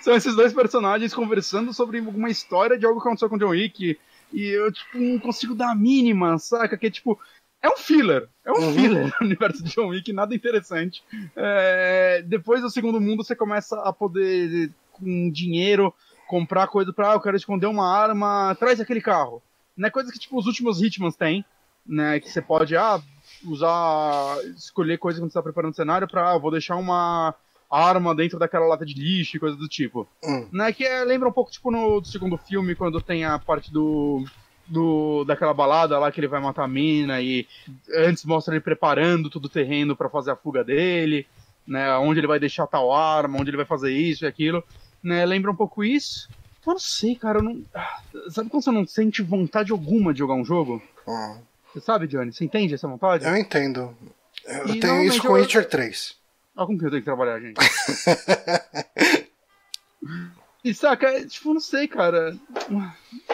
São 0.00 0.14
esses 0.14 0.34
dois 0.34 0.52
personagens 0.52 1.14
conversando 1.14 1.72
sobre 1.72 1.98
alguma 1.98 2.30
história 2.30 2.78
de 2.78 2.86
algo 2.86 3.00
que 3.00 3.06
aconteceu 3.06 3.28
com 3.28 3.36
o 3.36 3.38
John 3.38 3.50
Wick. 3.50 3.98
E 4.32 4.44
eu, 4.48 4.72
tipo, 4.72 4.98
não 4.98 5.18
consigo 5.18 5.54
dar 5.54 5.70
a 5.70 5.74
mínima, 5.74 6.38
saca? 6.38 6.76
Que 6.76 6.86
é 6.86 6.90
tipo. 6.90 7.18
É 7.66 7.70
um 7.72 7.76
filler. 7.76 8.28
É 8.44 8.52
um 8.52 8.54
Uhum. 8.56 8.72
filler 8.74 9.06
no 9.06 9.12
universo 9.26 9.62
de 9.64 9.74
John 9.74 9.88
Wick, 9.88 10.12
nada 10.12 10.34
interessante. 10.34 11.02
É, 11.34 12.22
depois 12.26 12.62
do 12.62 12.70
segundo 12.70 13.00
mundo, 13.00 13.24
você 13.24 13.34
começa 13.34 13.80
a 13.80 13.92
poder, 13.92 14.70
com 14.92 15.30
dinheiro, 15.30 15.92
comprar 16.28 16.68
coisa 16.68 16.92
pra. 16.92 17.10
Ah, 17.10 17.14
eu 17.14 17.20
quero 17.20 17.36
esconder 17.36 17.66
uma 17.66 17.88
arma, 17.92 18.54
traz 18.58 18.80
aquele 18.80 19.00
carro. 19.00 19.42
Né? 19.76 19.90
Coisa 19.90 20.12
que, 20.12 20.18
tipo, 20.18 20.38
os 20.38 20.46
últimos 20.46 20.80
Hitmans 20.80 21.16
têm. 21.16 21.44
Né? 21.84 22.18
Que 22.20 22.30
você 22.30 22.40
pode, 22.42 22.76
ah, 22.76 23.00
usar. 23.44 24.36
escolher 24.56 24.98
coisa 24.98 25.20
quando 25.20 25.30
você 25.30 25.38
tá 25.38 25.42
preparando 25.42 25.72
o 25.72 25.76
cenário 25.76 26.08
pra. 26.08 26.32
Ah, 26.32 26.38
vou 26.38 26.50
deixar 26.50 26.76
uma 26.76 27.34
arma 27.70 28.14
dentro 28.14 28.38
daquela 28.38 28.66
lata 28.66 28.86
de 28.86 28.94
lixo 28.94 29.36
e 29.36 29.40
coisa 29.40 29.56
do 29.56 29.66
tipo. 29.68 30.06
Hum. 30.24 30.48
Né? 30.52 30.72
Que 30.72 30.84
é, 30.84 31.04
lembra 31.04 31.28
um 31.28 31.32
pouco, 31.32 31.50
tipo, 31.50 31.70
no 31.70 32.04
segundo 32.04 32.36
filme, 32.38 32.74
quando 32.76 33.00
tem 33.00 33.24
a 33.24 33.38
parte 33.38 33.72
do. 33.72 34.24
Do, 34.68 35.24
daquela 35.24 35.54
balada 35.54 35.96
lá 35.98 36.10
que 36.10 36.18
ele 36.18 36.26
vai 36.26 36.40
matar 36.40 36.64
a 36.64 36.68
mina 36.68 37.20
e 37.20 37.46
antes 37.98 38.24
mostra 38.24 38.52
ele 38.54 38.60
preparando 38.60 39.30
todo 39.30 39.44
o 39.44 39.48
terreno 39.48 39.94
pra 39.94 40.08
fazer 40.08 40.32
a 40.32 40.36
fuga 40.36 40.64
dele, 40.64 41.24
né? 41.64 41.96
Onde 41.98 42.18
ele 42.18 42.26
vai 42.26 42.40
deixar 42.40 42.66
tal 42.66 42.92
arma, 42.92 43.38
onde 43.40 43.50
ele 43.50 43.56
vai 43.56 43.66
fazer 43.66 43.92
isso 43.92 44.24
e 44.24 44.28
aquilo, 44.28 44.64
né? 45.02 45.24
Lembra 45.24 45.52
um 45.52 45.56
pouco 45.56 45.84
isso. 45.84 46.28
Eu 46.66 46.72
não 46.72 46.80
sei, 46.80 47.14
cara, 47.14 47.38
eu 47.38 47.42
não. 47.44 47.62
ah, 47.72 48.00
Sabe 48.28 48.50
quando 48.50 48.64
você 48.64 48.72
não 48.72 48.84
sente 48.84 49.22
vontade 49.22 49.70
alguma 49.70 50.12
de 50.12 50.18
jogar 50.18 50.34
um 50.34 50.44
jogo? 50.44 50.82
Hum. 51.06 51.38
Você 51.72 51.80
sabe, 51.80 52.08
Johnny? 52.08 52.32
Você 52.32 52.44
entende 52.44 52.74
essa 52.74 52.88
vontade? 52.88 53.24
Eu 53.24 53.36
entendo. 53.36 53.96
Eu 54.44 54.66
E 54.74 54.80
tenho 54.80 55.04
isso 55.04 55.22
com 55.22 55.28
eu- 55.28 55.34
Witcher 55.42 55.68
3. 55.68 56.16
Olha 56.56 56.66
como 56.66 56.76
que 56.78 56.86
eu 56.86 56.90
tenho 56.90 57.02
que 57.02 57.06
trabalhar, 57.06 57.38
gente. 57.38 57.56
e 60.68 60.74
saca, 60.74 61.06
é, 61.06 61.24
tipo, 61.24 61.54
não 61.54 61.60
sei, 61.60 61.86
cara. 61.86 62.36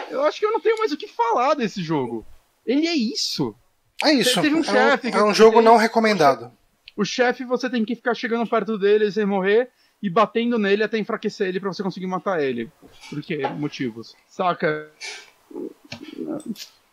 Eu 0.09 0.23
acho 0.23 0.39
que 0.39 0.45
eu 0.45 0.51
não 0.51 0.59
tenho 0.59 0.77
mais 0.77 0.91
o 0.91 0.97
que 0.97 1.07
falar 1.07 1.55
desse 1.55 1.81
jogo. 1.81 2.25
Ele 2.65 2.85
é 2.87 2.95
isso. 2.95 3.55
É 4.03 4.11
isso. 4.11 4.39
Teve 4.39 4.55
um 4.55 4.59
é, 4.59 4.63
chefe 4.63 5.11
que 5.11 5.17
é 5.17 5.23
um 5.23 5.29
eu 5.29 5.33
jogo 5.33 5.61
não 5.61 5.75
recomendado. 5.75 6.51
O 6.95 7.03
chefe, 7.03 7.43
você 7.43 7.69
tem 7.69 7.83
que 7.83 7.95
ficar 7.95 8.13
chegando 8.13 8.47
perto 8.47 8.77
dele 8.77 9.11
sem 9.11 9.25
morrer 9.25 9.69
e 10.01 10.09
batendo 10.09 10.59
nele 10.59 10.83
até 10.83 10.99
enfraquecer 10.99 11.47
ele 11.47 11.59
pra 11.59 11.73
você 11.73 11.81
conseguir 11.81 12.05
matar 12.05 12.39
ele. 12.39 12.69
Por 13.09 13.21
quê? 13.23 13.41
Motivos. 13.57 14.15
Saca? 14.27 14.91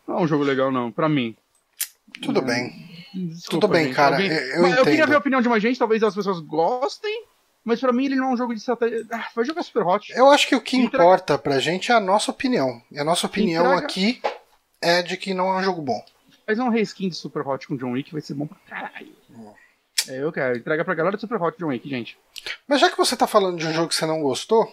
Não 0.07 0.17
é 0.17 0.21
um 0.21 0.27
jogo 0.27 0.43
legal, 0.43 0.71
não, 0.71 0.91
pra 0.91 1.07
mim. 1.07 1.35
Tudo 2.21 2.41
bem. 2.41 2.89
Desculpa, 3.13 3.67
Tudo 3.67 3.71
bem, 3.73 3.85
gente. 3.85 3.95
cara, 3.95 4.15
Alguém- 4.15 4.31
eu 4.31 4.61
Mas 4.61 4.77
eu 4.77 4.83
queria 4.85 5.05
ver 5.05 5.15
a 5.15 5.19
opinião 5.19 5.41
de 5.41 5.49
mais 5.49 5.61
gente, 5.61 5.77
talvez 5.77 6.01
as 6.01 6.15
pessoas 6.15 6.39
gostem, 6.39 7.25
mas 7.63 7.79
pra 7.79 7.91
mim 7.93 8.05
ele 8.05 8.15
não 8.15 8.29
é 8.29 8.33
um 8.33 8.37
jogo 8.37 8.53
de 8.53 8.59
estratégia. 8.59 9.05
Ah, 9.11 9.27
vai 9.35 9.45
jogar 9.45 9.63
Super 9.63 9.83
Hot. 9.85 10.11
Eu 10.13 10.29
acho 10.31 10.47
que 10.47 10.55
o 10.55 10.61
que 10.61 10.77
importa 10.77 11.37
pra 11.37 11.59
gente 11.59 11.91
é 11.91 11.95
a 11.95 11.99
nossa 11.99 12.31
opinião. 12.31 12.81
E 12.91 12.99
a 12.99 13.03
nossa 13.03 13.27
opinião 13.27 13.71
aqui 13.77 14.21
é 14.81 15.01
de 15.01 15.17
que 15.17 15.33
não 15.33 15.49
é 15.53 15.57
um 15.57 15.63
jogo 15.63 15.81
bom. 15.81 16.03
Faz 16.45 16.57
um 16.59 16.69
reskin 16.69 17.09
de 17.09 17.15
Super 17.15 17.47
Hot 17.47 17.67
com 17.67 17.77
John 17.77 17.91
Wick, 17.91 18.11
vai 18.11 18.21
ser 18.21 18.33
bom 18.33 18.47
pra 18.47 18.57
caralho. 18.67 19.15
É, 20.09 20.21
eu 20.23 20.31
quero. 20.31 20.57
Entrega 20.57 20.83
pra 20.83 20.95
galera 20.95 21.15
do 21.15 21.19
Super 21.21 21.41
Hot 21.41 21.57
John 21.59 21.67
Wick, 21.67 21.87
gente. 21.87 22.17
Mas 22.67 22.81
já 22.81 22.89
que 22.89 22.97
você 22.97 23.15
tá 23.15 23.27
falando 23.27 23.57
de 23.59 23.67
um 23.67 23.73
jogo 23.73 23.89
que 23.89 23.95
você 23.95 24.05
não 24.05 24.21
gostou, 24.21 24.65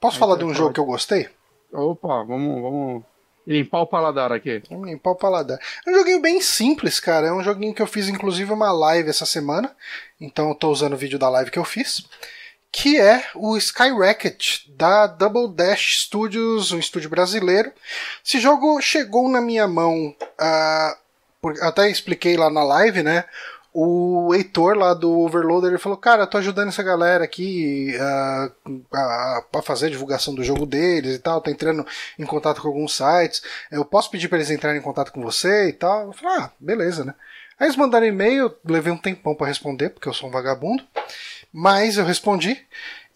posso 0.00 0.16
Aí 0.16 0.20
falar 0.20 0.34
você 0.34 0.38
de 0.38 0.44
um 0.44 0.48
pode. 0.48 0.58
jogo 0.58 0.72
que 0.74 0.80
eu 0.80 0.84
gostei? 0.86 1.28
Opa, 1.72 2.22
vamos, 2.24 2.62
vamos 2.62 3.04
limpar 3.46 3.80
o 3.80 3.86
paladar 3.86 4.32
aqui. 4.32 4.62
Vamos 4.70 4.88
limpar 4.88 5.10
o 5.10 5.16
paladar. 5.16 5.58
É 5.86 5.90
um 5.90 5.94
joguinho 5.94 6.20
bem 6.20 6.40
simples, 6.40 7.00
cara. 7.00 7.26
É 7.28 7.32
um 7.32 7.42
joguinho 7.42 7.74
que 7.74 7.82
eu 7.82 7.86
fiz, 7.86 8.08
inclusive, 8.08 8.52
uma 8.52 8.72
live 8.72 9.08
essa 9.10 9.26
semana. 9.26 9.70
Então 10.20 10.48
eu 10.50 10.54
tô 10.54 10.70
usando 10.70 10.92
o 10.94 10.96
vídeo 10.96 11.18
da 11.18 11.28
live 11.28 11.50
que 11.50 11.58
eu 11.58 11.64
fiz. 11.64 12.04
Que 12.70 12.98
é 12.98 13.26
o 13.34 13.54
Skyrocket, 13.58 14.60
da 14.68 15.06
Double 15.06 15.48
Dash 15.54 16.04
Studios, 16.04 16.72
um 16.72 16.78
estúdio 16.78 17.10
brasileiro. 17.10 17.70
Esse 18.24 18.40
jogo 18.40 18.80
chegou 18.80 19.28
na 19.28 19.40
minha 19.40 19.68
mão. 19.68 20.14
por- 21.40 21.60
até 21.60 21.90
expliquei 21.90 22.36
lá 22.36 22.48
na 22.48 22.62
live, 22.62 23.02
né? 23.02 23.24
O 23.74 24.34
Heitor 24.34 24.76
lá 24.76 24.92
do 24.92 25.20
Overloader 25.20 25.70
ele 25.70 25.78
falou: 25.78 25.96
Cara, 25.96 26.24
eu 26.24 26.26
tô 26.26 26.36
ajudando 26.36 26.68
essa 26.68 26.82
galera 26.82 27.24
aqui 27.24 27.96
a, 27.98 28.50
a 29.54 29.62
fazer 29.62 29.86
a 29.86 29.90
divulgação 29.90 30.34
do 30.34 30.44
jogo 30.44 30.66
deles 30.66 31.14
e 31.14 31.18
tal. 31.18 31.40
Tô 31.40 31.50
entrando 31.50 31.86
em 32.18 32.26
contato 32.26 32.60
com 32.60 32.68
alguns 32.68 32.94
sites. 32.94 33.42
Eu 33.70 33.84
posso 33.84 34.10
pedir 34.10 34.28
para 34.28 34.38
eles 34.38 34.50
entrarem 34.50 34.78
em 34.78 34.84
contato 34.84 35.10
com 35.10 35.22
você 35.22 35.70
e 35.70 35.72
tal? 35.72 36.08
Eu 36.08 36.12
falei: 36.12 36.38
Ah, 36.38 36.50
beleza, 36.60 37.02
né? 37.02 37.14
Aí 37.58 37.66
eles 37.66 37.76
mandaram 37.76 38.06
e-mail, 38.06 38.54
levei 38.64 38.92
um 38.92 38.98
tempão 38.98 39.34
para 39.34 39.46
responder, 39.46 39.90
porque 39.90 40.08
eu 40.08 40.12
sou 40.12 40.28
um 40.28 40.32
vagabundo. 40.32 40.84
Mas 41.52 41.96
eu 41.96 42.04
respondi. 42.04 42.66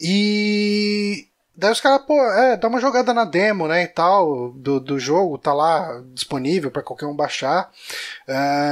E. 0.01 1.27
Daí 1.57 1.73
os 1.73 1.81
caras, 1.81 2.05
pô, 2.07 2.21
é, 2.33 2.57
dá 2.57 2.69
uma 2.69 2.81
jogada 2.81 3.15
na 3.15 3.25
demo, 3.25 3.67
né, 3.67 3.85
e 3.85 3.87
tal, 3.89 4.53
do, 4.53 4.79
do 4.79 4.99
jogo, 4.99 5.39
tá 5.39 5.55
lá 5.55 6.03
disponível 6.13 6.71
para 6.71 6.83
qualquer 6.83 7.07
um 7.07 7.17
baixar. 7.17 7.71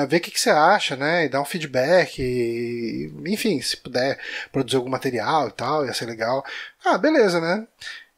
Vê 0.07 0.19
o 0.19 0.21
que, 0.21 0.31
que 0.31 0.41
você 0.41 0.51
acha, 0.51 0.95
né, 0.95 1.25
e 1.25 1.29
dá 1.31 1.41
um 1.41 1.47
feedback, 1.47 2.21
e, 2.21 3.11
enfim, 3.27 3.61
se 3.63 3.77
puder 3.79 4.19
produzir 4.53 4.77
algum 4.77 4.91
material 4.91 5.49
e 5.49 5.53
tal, 5.53 5.87
ia 5.87 5.95
ser 5.95 6.05
legal. 6.05 6.45
Ah, 6.85 6.99
beleza, 6.99 7.41
né. 7.41 7.67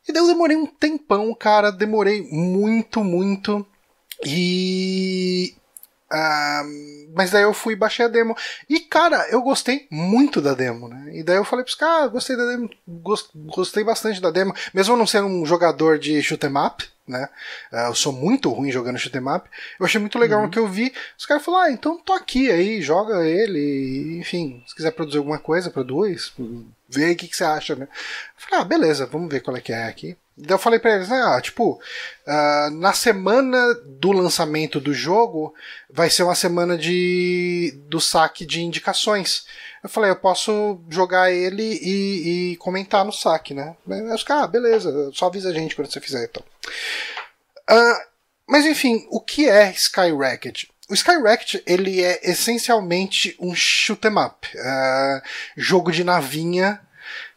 E 0.09 0.13
daí 0.13 0.23
eu 0.23 0.29
demorei 0.29 0.57
um 0.57 0.67
tempão, 0.67 1.33
cara, 1.35 1.71
demorei 1.71 2.23
muito, 2.31 3.05
muito. 3.05 3.67
E. 4.25 5.55
ah, 6.11 6.63
mas 7.15 7.31
daí 7.31 7.43
eu 7.43 7.53
fui 7.55 7.73
e 7.75 7.77
baixei 7.77 8.05
a 8.05 8.09
demo. 8.09 8.37
E, 8.69 8.81
cara, 8.81 9.29
eu 9.31 9.43
gostei 9.43 9.87
muito 9.91 10.41
da 10.41 10.55
demo, 10.55 10.89
né? 10.89 11.11
E 11.17 11.23
daí 11.23 11.37
eu 11.37 11.45
falei 11.45 11.65
pros 11.65 11.75
caras, 11.77 12.05
ah, 12.05 12.09
gostei 12.09 12.37
da 12.37 12.45
demo, 12.47 12.71
gos- 12.87 13.31
gostei 13.35 13.83
bastante 13.85 14.21
da 14.21 14.31
demo. 14.31 14.55
Mesmo 14.73 14.95
eu 14.95 14.99
não 14.99 15.07
sendo 15.07 15.27
um 15.27 15.45
jogador 15.47 15.99
de 15.99 16.23
shoot 16.23 16.45
'em 16.47 16.57
up, 16.67 16.85
né? 17.09 17.29
Ah, 17.73 17.87
eu 17.89 17.95
sou 17.95 18.13
muito 18.13 18.51
ruim 18.51 18.71
jogando 18.71 18.99
shoot 18.99 19.17
'em 19.17 19.29
up. 19.37 19.49
Eu 19.81 19.87
achei 19.87 20.01
muito 20.01 20.19
legal 20.19 20.41
no 20.43 20.51
que 20.51 20.59
eu 20.59 20.69
vi. 20.69 20.93
Os 21.19 21.27
caras 21.27 21.45
falaram, 21.45 21.67
ah, 21.67 21.73
então 21.73 21.99
tô 21.99 22.13
aqui 22.13 22.51
aí, 22.51 22.81
joga 22.83 23.27
ele. 23.27 23.59
e, 23.59 24.19
Enfim, 24.19 24.63
se 24.67 24.75
quiser 24.75 24.93
produzir 24.93 25.19
alguma 25.19 25.39
coisa, 25.39 25.71
produz. 25.71 26.33
Vê 26.89 27.07
aí 27.07 27.13
o 27.13 27.17
que, 27.17 27.27
que 27.29 27.37
você 27.37 27.45
acha, 27.45 27.75
né? 27.75 27.85
Eu 27.87 27.89
falei, 28.37 28.61
ah, 28.61 28.65
beleza, 28.65 29.07
vamos 29.07 29.29
ver 29.31 29.41
qual 29.41 29.57
é 29.57 29.61
que 29.61 29.73
é 29.73 29.85
aqui. 29.85 30.17
Daí 30.39 30.53
eu 30.53 30.59
falei 30.59 30.79
pra 30.79 30.95
eles, 30.95 31.09
né, 31.09 31.19
ah, 31.23 31.41
tipo, 31.41 31.81
ah, 32.27 32.69
na 32.71 32.93
semana 32.93 33.73
do 33.87 34.13
lançamento 34.13 34.79
do 34.79 34.93
jogo, 34.93 35.55
vai 35.91 36.11
ser 36.11 36.25
uma 36.25 36.35
semana 36.35 36.77
de 36.77 37.73
do 37.89 37.99
saque 38.01 38.45
de 38.45 38.61
indicações. 38.61 39.47
Eu 39.83 39.89
falei, 39.89 40.11
eu 40.11 40.17
posso 40.17 40.79
jogar 40.91 41.33
ele 41.33 41.81
e, 41.81 42.53
e 42.53 42.57
comentar 42.57 43.03
no 43.05 43.13
saque, 43.13 43.55
né? 43.55 43.77
Aí 43.91 44.03
Os 44.03 44.25
ah, 44.29 44.47
beleza, 44.47 45.11
só 45.15 45.27
avisa 45.27 45.49
a 45.49 45.55
gente 45.55 45.75
quando 45.75 45.91
você 45.91 46.01
fizer 46.01 46.25
então. 46.25 46.45
Ah, 47.67 48.07
mas 48.47 48.67
enfim, 48.67 49.07
o 49.11 49.21
que 49.21 49.49
é 49.49 49.71
Skyrocket? 49.71 50.65
O 50.91 50.95
Skyrocket 50.95 51.63
ele 51.67 52.03
é 52.03 52.21
essencialmente 52.23 53.35
um 53.41 53.55
shoot 53.55 54.07
'em 54.07 54.19
up, 54.19 54.59
ah, 54.59 55.23
jogo 55.57 55.91
de 55.91 56.05
navinha 56.05 56.81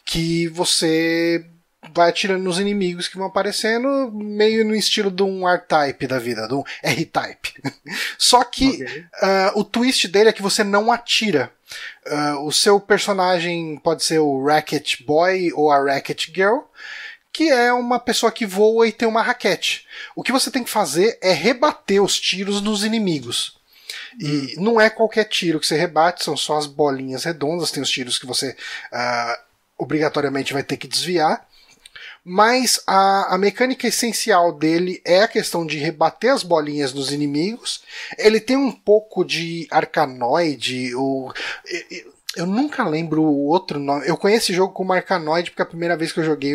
que 0.04 0.48
você 0.50 1.46
vai 1.94 2.10
atirando 2.10 2.44
nos 2.44 2.60
inimigos 2.60 3.08
que 3.08 3.18
vão 3.18 3.28
aparecendo, 3.28 4.12
meio 4.12 4.66
no 4.66 4.76
estilo 4.76 5.10
de 5.10 5.24
um 5.24 5.48
R-Type 5.48 6.08
da 6.08 6.20
vida, 6.20 6.48
de 6.48 6.54
um 6.54 6.64
R-Type. 6.84 7.54
Só 8.18 8.44
que 8.44 8.84
Ok. 8.84 9.06
ah, 9.22 9.52
o 9.56 9.64
twist 9.64 10.08
dele 10.08 10.30
é 10.30 10.34
que 10.34 10.42
você 10.42 10.64
não 10.64 10.92
atira. 10.92 11.52
Ah, 12.06 12.40
o 12.42 12.52
seu 12.52 12.80
personagem 12.80 13.78
pode 13.78 14.04
ser 14.04 14.20
o 14.20 14.44
Racket 14.44 15.02
Boy 15.04 15.52
ou 15.54 15.72
a 15.72 15.82
Racket 15.82 16.28
Girl, 16.34 16.60
que 17.32 17.50
é 17.50 17.72
uma 17.72 18.00
pessoa 18.00 18.32
que 18.32 18.46
voa 18.46 18.88
e 18.88 18.92
tem 18.92 19.08
uma 19.08 19.22
raquete. 19.22 19.88
O 20.16 20.24
que 20.24 20.32
você 20.32 20.52
tem 20.52 20.64
que 20.64 20.70
fazer 20.70 21.18
é 21.22 21.32
rebater 21.32 22.04
os 22.04 22.20
tiros 22.20 22.62
nos 22.62 22.84
inimigos. 22.84 23.58
E 24.20 24.56
hum. 24.58 24.64
não 24.64 24.82
é 24.82 24.90
qualquer 24.90 25.26
tiro 25.26 25.60
que 25.60 25.66
você 25.66 25.78
rebate, 25.78 26.24
são 26.24 26.36
só 26.36 26.58
as 26.58 26.66
bolinhas 26.66 27.24
redondas, 27.24 27.72
tem 27.72 27.82
os 27.82 27.90
tiros 27.90 28.20
que 28.20 28.26
você 28.26 28.56
uh, 28.92 29.42
obrigatoriamente 29.78 30.54
vai 30.54 30.64
ter 30.64 30.78
que 30.78 30.88
desviar. 30.88 31.48
Mas 32.24 32.82
a, 32.86 33.36
a 33.36 33.38
mecânica 33.38 33.88
essencial 33.88 34.52
dele 34.52 35.02
é 35.06 35.22
a 35.22 35.28
questão 35.28 35.66
de 35.66 35.78
rebater 35.78 36.32
as 36.32 36.44
bolinhas 36.44 36.94
nos 36.94 37.12
inimigos. 37.12 37.82
Ele 38.18 38.40
tem 38.40 38.58
um 38.58 38.72
pouco 38.72 39.24
de 39.24 39.68
arcanoide, 39.72 40.94
ou 40.96 41.34
eu 42.36 42.46
nunca 42.46 42.88
lembro 42.88 43.24
o 43.24 43.48
outro 43.48 43.80
nome. 43.80 44.08
Eu 44.08 44.16
conheço 44.16 44.46
esse 44.46 44.54
jogo 44.54 44.72
como 44.72 44.94
Arcanoid 44.94 45.50
porque 45.50 45.64
a 45.64 45.66
primeira 45.66 45.98
vez 45.98 46.12
que 46.12 46.20
eu 46.20 46.24
joguei 46.24 46.54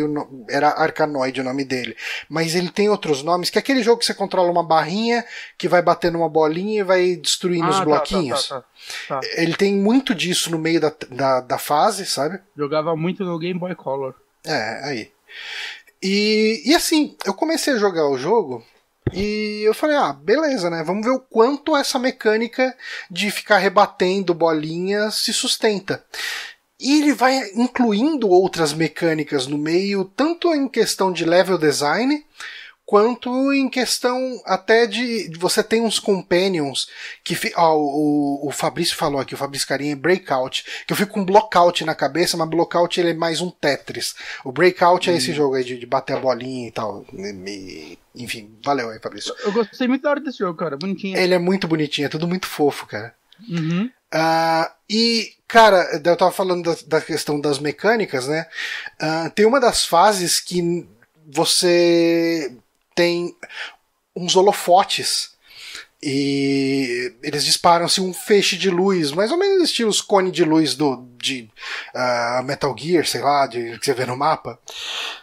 era 0.49 0.69
Arcanoid 0.69 1.41
o 1.41 1.43
nome 1.43 1.65
dele. 1.65 1.97
Mas 2.29 2.55
ele 2.55 2.69
tem 2.69 2.89
outros 2.89 3.21
nomes, 3.21 3.49
que 3.49 3.57
é 3.57 3.61
aquele 3.61 3.83
jogo 3.83 3.99
que 3.99 4.05
você 4.05 4.13
controla 4.13 4.49
uma 4.49 4.63
barrinha 4.63 5.25
que 5.57 5.67
vai 5.67 5.81
batendo 5.81 6.17
uma 6.17 6.29
bolinha 6.29 6.79
e 6.79 6.83
vai 6.83 7.15
destruindo 7.17 7.65
ah, 7.65 7.69
os 7.69 7.77
tá, 7.79 7.85
bloquinhos. 7.85 8.47
Tá, 8.47 8.63
tá, 9.07 9.19
tá, 9.19 9.27
ele 9.35 9.55
tem 9.55 9.75
muito 9.75 10.15
disso 10.15 10.49
no 10.49 10.57
meio 10.57 10.79
da, 10.79 10.93
da, 11.09 11.41
da, 11.41 11.57
fase, 11.57 12.05
sabe? 12.05 12.39
Jogava 12.55 12.95
muito 12.95 13.25
no 13.25 13.37
Game 13.37 13.59
Boy 13.59 13.75
Color. 13.75 14.15
É, 14.45 14.81
aí. 14.85 15.11
E, 16.01 16.61
e 16.65 16.75
assim, 16.75 17.15
eu 17.25 17.33
comecei 17.33 17.73
a 17.73 17.77
jogar 17.77 18.07
o 18.07 18.17
jogo 18.17 18.63
e 19.13 19.61
eu 19.63 19.73
falei, 19.73 19.95
ah, 19.95 20.13
beleza, 20.13 20.69
né? 20.69 20.83
Vamos 20.83 21.05
ver 21.05 21.11
o 21.11 21.19
quanto 21.19 21.75
essa 21.75 21.99
mecânica 21.99 22.75
de 23.09 23.29
ficar 23.31 23.57
rebatendo 23.57 24.33
bolinha 24.33 25.11
se 25.11 25.31
sustenta. 25.31 26.03
E 26.79 27.01
ele 27.01 27.13
vai 27.13 27.39
incluindo 27.55 28.29
outras 28.29 28.73
mecânicas 28.73 29.47
no 29.47 29.57
meio, 29.57 30.03
tanto 30.03 30.53
em 30.53 30.67
questão 30.67 31.11
de 31.11 31.23
level 31.23 31.57
design, 31.57 32.25
quanto 32.85 33.51
em 33.51 33.67
questão 33.67 34.39
até 34.45 34.85
de 34.85 35.31
você 35.37 35.63
tem 35.63 35.81
uns 35.81 35.97
companions 35.97 36.87
que 37.23 37.35
ó, 37.55 37.75
o, 37.75 38.47
o 38.47 38.51
Fabrício 38.51 38.95
falou 38.95 39.19
aqui, 39.19 39.33
o 39.33 39.37
Fabrício 39.37 39.67
Carinha 39.67 39.93
é 39.93 39.95
Breakout, 39.95 40.63
que 40.85 40.93
eu 40.93 40.97
fico 40.97 41.13
com 41.13 41.25
Blockout 41.25 41.83
na 41.83 41.95
cabeça, 41.95 42.37
mas 42.37 42.47
Blockout 42.47 42.99
ele 42.99 43.09
é 43.09 43.13
mais 43.13 43.41
um 43.41 43.49
Tetris. 43.49 44.15
O 44.43 44.51
Breakout 44.51 45.09
hum. 45.09 45.13
é 45.13 45.17
esse 45.17 45.31
hum. 45.31 45.35
jogo 45.35 45.55
aí 45.55 45.63
de, 45.63 45.79
de, 45.79 45.85
bater 45.85 46.15
a 46.15 46.19
bolinha 46.19 46.67
e 46.67 46.71
tal. 46.71 47.05
E, 47.13 47.97
enfim, 48.15 48.55
valeu 48.63 48.91
aí, 48.91 48.99
Fabrício. 48.99 49.33
Eu 49.43 49.51
gostei 49.51 49.87
muito 49.87 50.03
da 50.03 50.11
hora 50.11 50.19
desse 50.19 50.37
jogo, 50.37 50.57
cara, 50.57 50.77
bonitinho. 50.77 51.17
Ele 51.17 51.33
é 51.33 51.39
muito 51.39 51.67
bonitinho, 51.67 52.05
é 52.05 52.09
tudo 52.09 52.27
muito 52.27 52.45
fofo, 52.45 52.85
cara. 52.85 53.15
Uhum. 53.49 53.89
Uh, 54.13 54.71
e, 54.89 55.33
cara, 55.47 56.01
eu 56.03 56.15
tava 56.15 56.31
falando 56.31 56.63
da, 56.63 56.99
da 56.99 57.01
questão 57.01 57.41
das 57.41 57.57
mecânicas, 57.57 58.27
né? 58.27 58.45
Uh, 59.01 59.29
tem 59.31 59.45
uma 59.45 59.59
das 59.59 59.85
fases 59.85 60.39
que 60.39 60.87
você 61.27 62.55
tem 62.95 63.35
uns 64.15 64.35
holofotes 64.35 65.35
e 66.01 67.13
eles 67.23 67.43
disparam 67.43 67.85
assim, 67.85 68.01
um 68.01 68.13
feixe 68.13 68.55
de 68.55 68.69
luz, 68.69 69.11
mais 69.11 69.31
ou 69.31 69.37
menos 69.37 69.63
estilo 69.63 69.89
os 69.89 70.01
cone 70.01 70.29
de 70.29 70.43
luz 70.43 70.75
do, 70.75 71.03
de 71.17 71.49
uh, 71.95 72.43
Metal 72.43 72.75
Gear, 72.77 73.05
sei 73.07 73.21
lá, 73.21 73.47
de, 73.47 73.79
que 73.79 73.85
você 73.85 73.93
vê 73.93 74.05
no 74.05 74.15
mapa. 74.15 74.59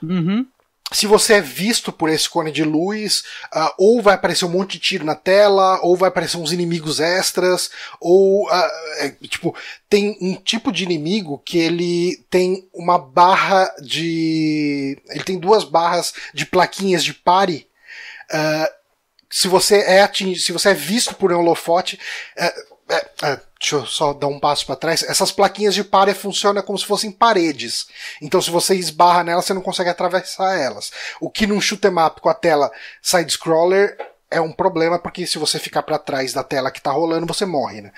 Uhum. 0.03 0.45
Se 0.93 1.07
você 1.07 1.35
é 1.35 1.41
visto 1.41 1.93
por 1.93 2.09
esse 2.09 2.29
cone 2.29 2.53
de 2.53 2.65
luz, 2.65 3.25
uh, 3.55 3.73
ou 3.79 4.03
vai 4.03 4.15
aparecer 4.15 4.45
um 4.45 4.51
monte 4.51 4.73
de 4.73 4.79
tiro 4.81 5.05
na 5.05 5.15
tela, 5.15 5.81
ou 5.83 5.97
vai 5.97 6.09
aparecer 6.09 6.37
uns 6.37 6.53
inimigos 6.53 7.01
extras, 7.01 7.71
ou 8.01 8.47
uh, 8.47 8.71
é, 8.99 9.11
tipo 9.29 9.55
tem 9.89 10.17
um 10.21 10.35
tipo 10.37 10.73
de 10.73 10.85
inimigo 10.85 11.43
que 11.45 11.59
ele 11.59 12.25
tem 12.31 12.69
uma 12.73 12.99
barra 12.99 13.73
de, 13.83 14.99
ele 15.09 15.25
tem 15.25 15.39
duas 15.39 15.65
barras 15.65 16.15
de 16.33 16.47
plaquinhas 16.47 17.05
de 17.05 17.13
pare 17.13 17.67
Uh, 18.33 18.83
se 19.31 19.49
você 19.49 19.79
é 19.81 20.03
atingido, 20.03 20.41
se 20.41 20.53
você 20.53 20.71
é 20.71 20.75
visto 20.75 21.15
por 21.15 21.33
um 21.33 21.39
holofote, 21.39 21.99
uh, 22.93 23.35
uh, 23.35 23.41
deixa 23.59 23.77
eu 23.77 23.87
só 23.87 24.13
dar 24.13 24.27
um 24.27 24.41
passo 24.41 24.67
para 24.67 24.77
trás. 24.77 25.03
Essas 25.03 25.33
plaquinhas 25.33 25.75
de 25.75 25.85
pare 25.85 26.15
funcionam 26.15 26.63
como 26.63 26.79
se 26.79 26.87
fossem 26.87 27.11
paredes. 27.11 27.87
Então, 28.21 28.41
se 28.41 28.51
você 28.51 28.75
esbarra 28.75 29.25
nelas, 29.25 29.45
você 29.45 29.55
não 29.55 29.63
consegue 29.63 29.91
atravessar 29.91 30.59
elas. 30.59 30.93
O 31.21 31.31
que 31.31 31.47
num 31.47 31.61
shoot 31.61 31.87
'em 31.87 31.99
up 31.99 32.21
com 32.21 32.29
a 32.29 32.35
tela 32.35 32.71
side-scroller 33.01 33.97
é 34.33 34.41
um 34.41 34.51
problema 34.51 34.99
porque 34.99 35.27
se 35.27 35.39
você 35.39 35.59
ficar 35.59 35.83
para 35.83 35.99
trás 35.99 36.33
da 36.33 36.43
tela 36.43 36.71
que 36.71 36.79
está 36.79 36.91
rolando, 36.91 37.27
você 37.27 37.45
morre, 37.45 37.83
né? 37.83 37.93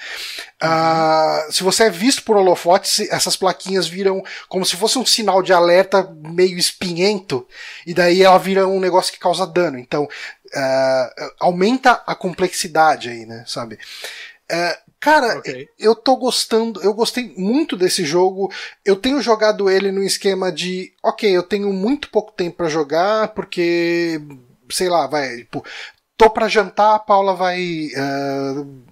Uhum. 0.62 1.48
Uh, 1.48 1.52
se 1.52 1.62
você 1.62 1.84
é 1.84 1.90
visto 1.90 2.24
por 2.24 2.36
holofotes, 2.36 3.08
essas 3.10 3.36
plaquinhas 3.36 3.86
viram 3.86 4.22
como 4.48 4.66
se 4.66 4.76
fosse 4.76 4.98
um 4.98 5.06
sinal 5.06 5.42
de 5.42 5.52
alerta 5.52 6.10
meio 6.12 6.58
espinhento, 6.58 7.46
e 7.86 7.94
daí 7.94 8.22
ela 8.22 8.38
vira 8.38 8.66
um 8.66 8.80
negócio 8.80 9.12
que 9.12 9.18
causa 9.18 9.46
dano. 9.46 9.78
Então, 9.78 10.04
uh, 10.04 11.32
aumenta 11.38 12.02
a 12.06 12.14
complexidade 12.14 13.08
aí, 13.08 13.24
né? 13.24 13.44
Sabe? 13.46 13.78
Uh, 14.50 14.83
Cara, 15.04 15.36
okay. 15.36 15.68
eu 15.78 15.94
tô 15.94 16.16
gostando, 16.16 16.80
eu 16.80 16.94
gostei 16.94 17.34
muito 17.36 17.76
desse 17.76 18.06
jogo. 18.06 18.50
Eu 18.82 18.96
tenho 18.96 19.20
jogado 19.20 19.68
ele 19.68 19.92
no 19.92 20.02
esquema 20.02 20.50
de, 20.50 20.94
ok, 21.02 21.30
eu 21.30 21.42
tenho 21.42 21.70
muito 21.74 22.08
pouco 22.10 22.32
tempo 22.32 22.56
para 22.56 22.70
jogar, 22.70 23.28
porque, 23.34 24.18
sei 24.70 24.88
lá, 24.88 25.06
vai, 25.06 25.36
tipo, 25.36 25.62
tô 26.16 26.30
para 26.30 26.48
jantar, 26.48 26.94
a 26.94 26.98
Paula 26.98 27.34
vai. 27.34 27.88
Uh, 27.88 28.82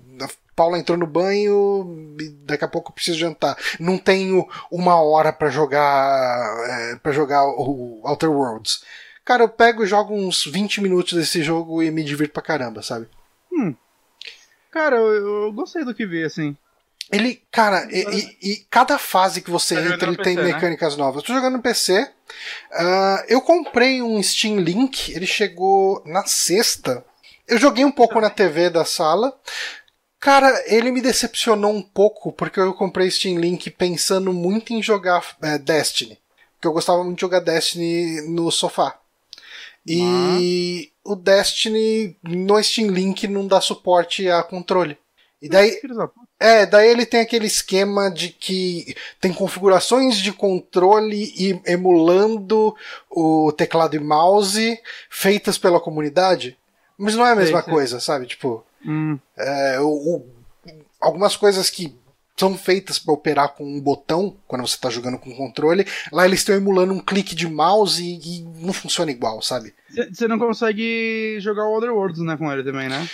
Paula 0.55 0.78
entrou 0.78 0.98
no 0.98 1.06
banho 1.06 2.14
daqui 2.44 2.62
a 2.62 2.68
pouco 2.68 2.90
eu 2.90 2.94
preciso 2.94 3.18
jantar. 3.18 3.56
Não 3.80 3.97
tenho 3.97 4.47
uma 4.70 4.97
hora 5.02 5.32
para 5.32 5.48
jogar 5.48 6.56
é, 6.68 6.97
para 6.97 7.10
jogar 7.10 7.43
o 7.47 8.02
Outer 8.05 8.30
Worlds. 8.30 8.84
Cara, 9.24 9.44
eu 9.44 9.48
pego 9.48 9.82
e 9.82 9.86
jogo 9.86 10.14
uns 10.14 10.44
20 10.44 10.82
minutos 10.82 11.14
desse 11.14 11.43
jogo 11.43 11.82
e 11.82 11.90
me 11.90 12.05
divirto 12.05 12.34
pra 12.34 12.43
caramba, 12.43 12.82
sabe? 12.82 13.09
Hum. 13.51 13.74
Cara, 14.73 14.97
eu, 14.97 15.44
eu 15.44 15.53
gostei 15.53 15.85
do 15.85 15.94
que 15.94 16.07
vi, 16.07 16.24
assim. 16.24 16.57
Ele, 17.12 17.43
cara, 17.51 17.86
e, 17.90 18.01
e, 18.01 18.53
e, 18.53 18.57
cada 18.70 18.99
fase 18.99 19.43
que 19.43 19.51
você 19.51 19.74
tá 19.74 19.82
entra, 19.82 20.09
ele 20.09 20.16
PC, 20.16 20.23
tem 20.23 20.36
né? 20.36 20.44
mecânicas 20.44 20.97
novas. 20.97 21.23
Eu 21.23 21.27
tô 21.27 21.35
jogando 21.35 21.59
no 21.59 21.62
PC. 21.62 22.01
Uh, 22.01 22.09
ah, 22.73 23.24
eu 23.28 23.43
comprei 23.43 24.01
um 24.01 24.20
Steam 24.23 24.59
Link, 24.59 25.12
ele 25.15 25.27
chegou 25.27 26.03
na 26.07 26.24
sexta. 26.24 27.05
Eu 27.47 27.59
joguei 27.59 27.85
um 27.85 27.93
pouco 27.93 28.19
na 28.19 28.31
TV 28.31 28.70
da 28.70 28.85
sala. 28.86 29.39
Cara, 30.19 30.62
ele 30.66 30.90
me 30.90 31.03
decepcionou 31.03 31.73
um 31.73 31.82
pouco 31.82 32.32
porque 32.32 32.59
eu 32.59 32.73
comprei 32.73 33.11
Steam 33.11 33.39
Link 33.39 33.69
pensando 33.70 34.32
muito 34.32 34.73
em 34.73 34.82
jogar 34.82 35.36
é, 35.43 35.59
Destiny. 35.59 36.19
Porque 36.55 36.66
eu 36.66 36.73
gostava 36.73 37.05
muito 37.05 37.16
de 37.16 37.20
jogar 37.20 37.40
Destiny 37.40 38.23
no 38.28 38.51
sofá. 38.51 38.99
E. 39.86 40.91
o 41.05 41.16
Destiny 41.16 42.16
no 42.23 42.62
Steam 42.62 42.91
Link 42.91 43.27
não 43.27 43.47
dá 43.47 43.61
suporte 43.61 44.29
a 44.29 44.43
controle. 44.43 44.99
E 45.41 45.49
daí. 45.49 45.77
É, 46.39 46.66
daí 46.66 46.89
ele 46.89 47.07
tem 47.07 47.20
aquele 47.20 47.47
esquema 47.47 48.11
de 48.11 48.29
que 48.29 48.97
tem 49.20 49.33
configurações 49.33 50.16
de 50.16 50.33
controle 50.33 51.33
e 51.37 51.61
emulando 51.66 52.74
o 53.11 53.53
teclado 53.53 53.97
e 53.97 53.99
mouse 53.99 54.79
feitas 55.11 55.59
pela 55.59 55.81
comunidade. 55.81 56.57
Mas 56.97 57.16
não 57.16 57.27
é 57.27 57.33
a 57.33 57.37
mesma 57.37 57.62
coisa, 57.62 57.99
sabe? 58.01 58.27
Tipo, 58.27 58.65
hum. 58.85 59.19
é, 59.37 59.81
o, 59.81 59.87
o, 59.89 60.27
algumas 61.01 61.37
coisas 61.37 61.69
que 61.70 61.97
são 62.36 62.56
feitas 62.56 62.98
para 62.98 63.14
operar 63.14 63.54
com 63.54 63.64
um 63.64 63.80
botão 63.80 64.36
quando 64.46 64.66
você 64.66 64.74
está 64.74 64.90
jogando 64.90 65.18
com 65.18 65.34
controle, 65.34 65.86
lá 66.10 66.24
eles 66.24 66.40
estão 66.40 66.54
emulando 66.54 66.92
um 66.92 67.00
clique 67.00 67.34
de 67.34 67.48
mouse 67.48 68.02
e, 68.02 68.38
e 68.38 68.42
não 68.64 68.72
funciona 68.72 69.10
igual, 69.10 69.42
sabe? 69.42 69.74
Você 70.10 70.26
não 70.26 70.38
consegue 70.38 71.36
jogar 71.40 71.66
o 71.66 71.76
Other 71.76 71.92
Worlds, 71.92 72.20
né, 72.20 72.36
com 72.36 72.50
ele 72.50 72.64
também, 72.64 72.88
né? 72.88 73.09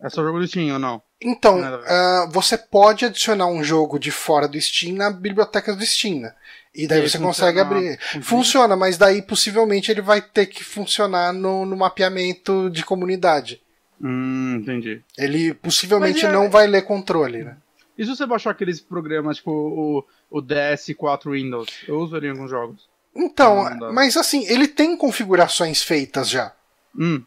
É 0.00 0.10
só 0.10 0.22
jogo 0.22 0.38
do 0.38 0.46
Steam 0.46 0.72
ou 0.74 0.78
não? 0.78 1.00
Então, 1.20 1.58
uh, 1.58 2.30
você 2.30 2.58
pode 2.58 3.06
adicionar 3.06 3.46
um 3.46 3.64
jogo 3.64 3.98
de 3.98 4.10
fora 4.10 4.46
do 4.46 4.60
Steam 4.60 4.94
na 4.94 5.10
biblioteca 5.10 5.74
do 5.74 5.84
Steam, 5.86 6.20
né? 6.20 6.34
E 6.74 6.86
daí 6.86 7.02
e 7.02 7.08
você 7.08 7.18
consegue 7.18 7.58
abrir. 7.58 7.98
Uhum. 8.14 8.22
Funciona, 8.22 8.76
mas 8.76 8.98
daí 8.98 9.22
possivelmente 9.22 9.90
ele 9.90 10.02
vai 10.02 10.20
ter 10.20 10.44
que 10.44 10.62
funcionar 10.62 11.32
no, 11.32 11.64
no 11.64 11.74
mapeamento 11.74 12.68
de 12.68 12.84
comunidade. 12.84 13.62
Hum, 13.98 14.58
entendi. 14.60 15.00
Ele 15.16 15.54
possivelmente 15.54 16.26
é... 16.26 16.30
não 16.30 16.50
vai 16.50 16.66
ler 16.66 16.82
controle, 16.82 17.44
né? 17.44 17.56
E 17.98 18.04
se 18.04 18.10
você 18.10 18.26
baixar 18.26 18.50
aqueles 18.50 18.80
programas, 18.80 19.38
tipo 19.38 19.50
o, 19.50 20.04
o 20.30 20.42
DS4 20.42 21.32
Windows? 21.32 21.68
Eu 21.88 21.98
uso 21.98 22.16
ele 22.16 22.26
em 22.26 22.30
alguns 22.30 22.50
jogos. 22.50 22.88
Então, 23.14 23.64
mas 23.92 24.16
assim, 24.16 24.46
ele 24.46 24.68
tem 24.68 24.96
configurações 24.96 25.82
feitas 25.82 26.28
já. 26.28 26.52
Hum. 26.98 27.22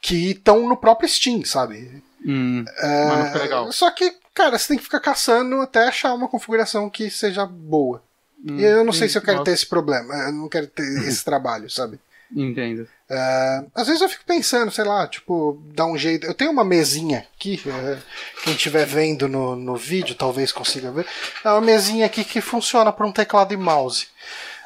Que 0.00 0.32
estão 0.32 0.68
no 0.68 0.76
próprio 0.76 1.08
Steam, 1.08 1.44
sabe? 1.44 2.02
Hum, 2.24 2.64
é... 2.78 3.06
mas 3.06 3.18
não 3.18 3.26
fica 3.26 3.38
legal. 3.38 3.72
Só 3.72 3.90
que, 3.90 4.14
cara, 4.34 4.58
você 4.58 4.68
tem 4.68 4.76
que 4.76 4.84
ficar 4.84 5.00
caçando 5.00 5.60
até 5.60 5.88
achar 5.88 6.14
uma 6.14 6.28
configuração 6.28 6.90
que 6.90 7.10
seja 7.10 7.46
boa. 7.46 8.02
Hum, 8.46 8.58
e 8.58 8.64
eu 8.64 8.84
não 8.84 8.92
sei 8.92 9.08
se 9.08 9.16
eu 9.16 9.22
quero 9.22 9.38
nossa. 9.38 9.50
ter 9.50 9.52
esse 9.52 9.66
problema, 9.66 10.14
eu 10.14 10.32
não 10.32 10.48
quero 10.48 10.66
ter 10.66 10.84
esse 11.08 11.24
trabalho, 11.24 11.70
sabe? 11.70 11.98
Entendo. 12.34 12.86
Uh, 13.10 13.70
às 13.74 13.86
vezes 13.86 14.00
eu 14.00 14.08
fico 14.08 14.24
pensando, 14.24 14.70
sei 14.70 14.84
lá, 14.84 15.06
tipo, 15.06 15.62
dar 15.74 15.86
um 15.86 15.96
jeito. 15.96 16.26
Eu 16.26 16.32
tenho 16.32 16.50
uma 16.50 16.64
mesinha 16.64 17.26
aqui, 17.36 17.60
uh, 17.66 18.02
quem 18.42 18.54
estiver 18.54 18.86
vendo 18.86 19.28
no, 19.28 19.54
no 19.54 19.76
vídeo 19.76 20.14
talvez 20.14 20.50
consiga 20.50 20.90
ver. 20.90 21.06
É 21.44 21.50
uma 21.50 21.60
mesinha 21.60 22.06
aqui 22.06 22.24
que 22.24 22.40
funciona 22.40 22.92
para 22.92 23.06
um 23.06 23.12
teclado 23.12 23.52
e 23.52 23.56
mouse. 23.56 24.06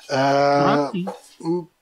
Uh, 0.09 0.15
ah, 0.15 0.93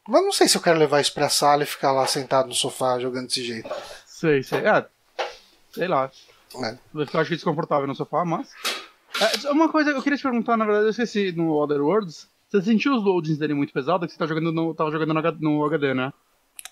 Mas 0.08 0.22
não 0.22 0.32
sei 0.32 0.48
se 0.48 0.56
eu 0.56 0.62
quero 0.62 0.78
levar 0.78 1.00
isso 1.00 1.12
pra 1.12 1.28
sala 1.28 1.62
e 1.62 1.66
ficar 1.66 1.92
lá 1.92 2.06
sentado 2.06 2.48
no 2.48 2.54
sofá 2.54 2.98
jogando 2.98 3.26
desse 3.26 3.44
jeito. 3.44 3.68
Sei, 4.06 4.42
sei. 4.42 4.60
É, 4.60 4.86
sei 5.72 5.88
lá. 5.88 6.10
É. 6.64 6.78
Eu 6.94 7.02
acho 7.20 7.28
que 7.28 7.36
desconfortável 7.36 7.86
no 7.86 7.94
sofá, 7.94 8.24
mas. 8.24 8.48
É, 9.20 9.50
uma 9.50 9.68
coisa 9.68 9.92
que 9.92 9.98
eu 9.98 10.02
queria 10.02 10.16
te 10.16 10.22
perguntar, 10.22 10.56
na 10.56 10.64
verdade, 10.64 10.86
eu 10.86 10.90
esqueci 10.90 11.32
no 11.32 11.52
Other 11.52 11.82
Worlds. 11.82 12.28
Você 12.48 12.62
sentiu 12.62 12.94
os 12.94 13.04
loadings 13.04 13.38
dele 13.38 13.54
muito 13.54 13.72
pesados? 13.72 14.06
Que 14.06 14.12
você 14.12 14.18
tá 14.18 14.26
jogando 14.26 14.52
no, 14.52 14.74
tava 14.74 14.90
jogando 14.90 15.12
no 15.40 15.64
HD, 15.64 15.92
né? 15.92 16.12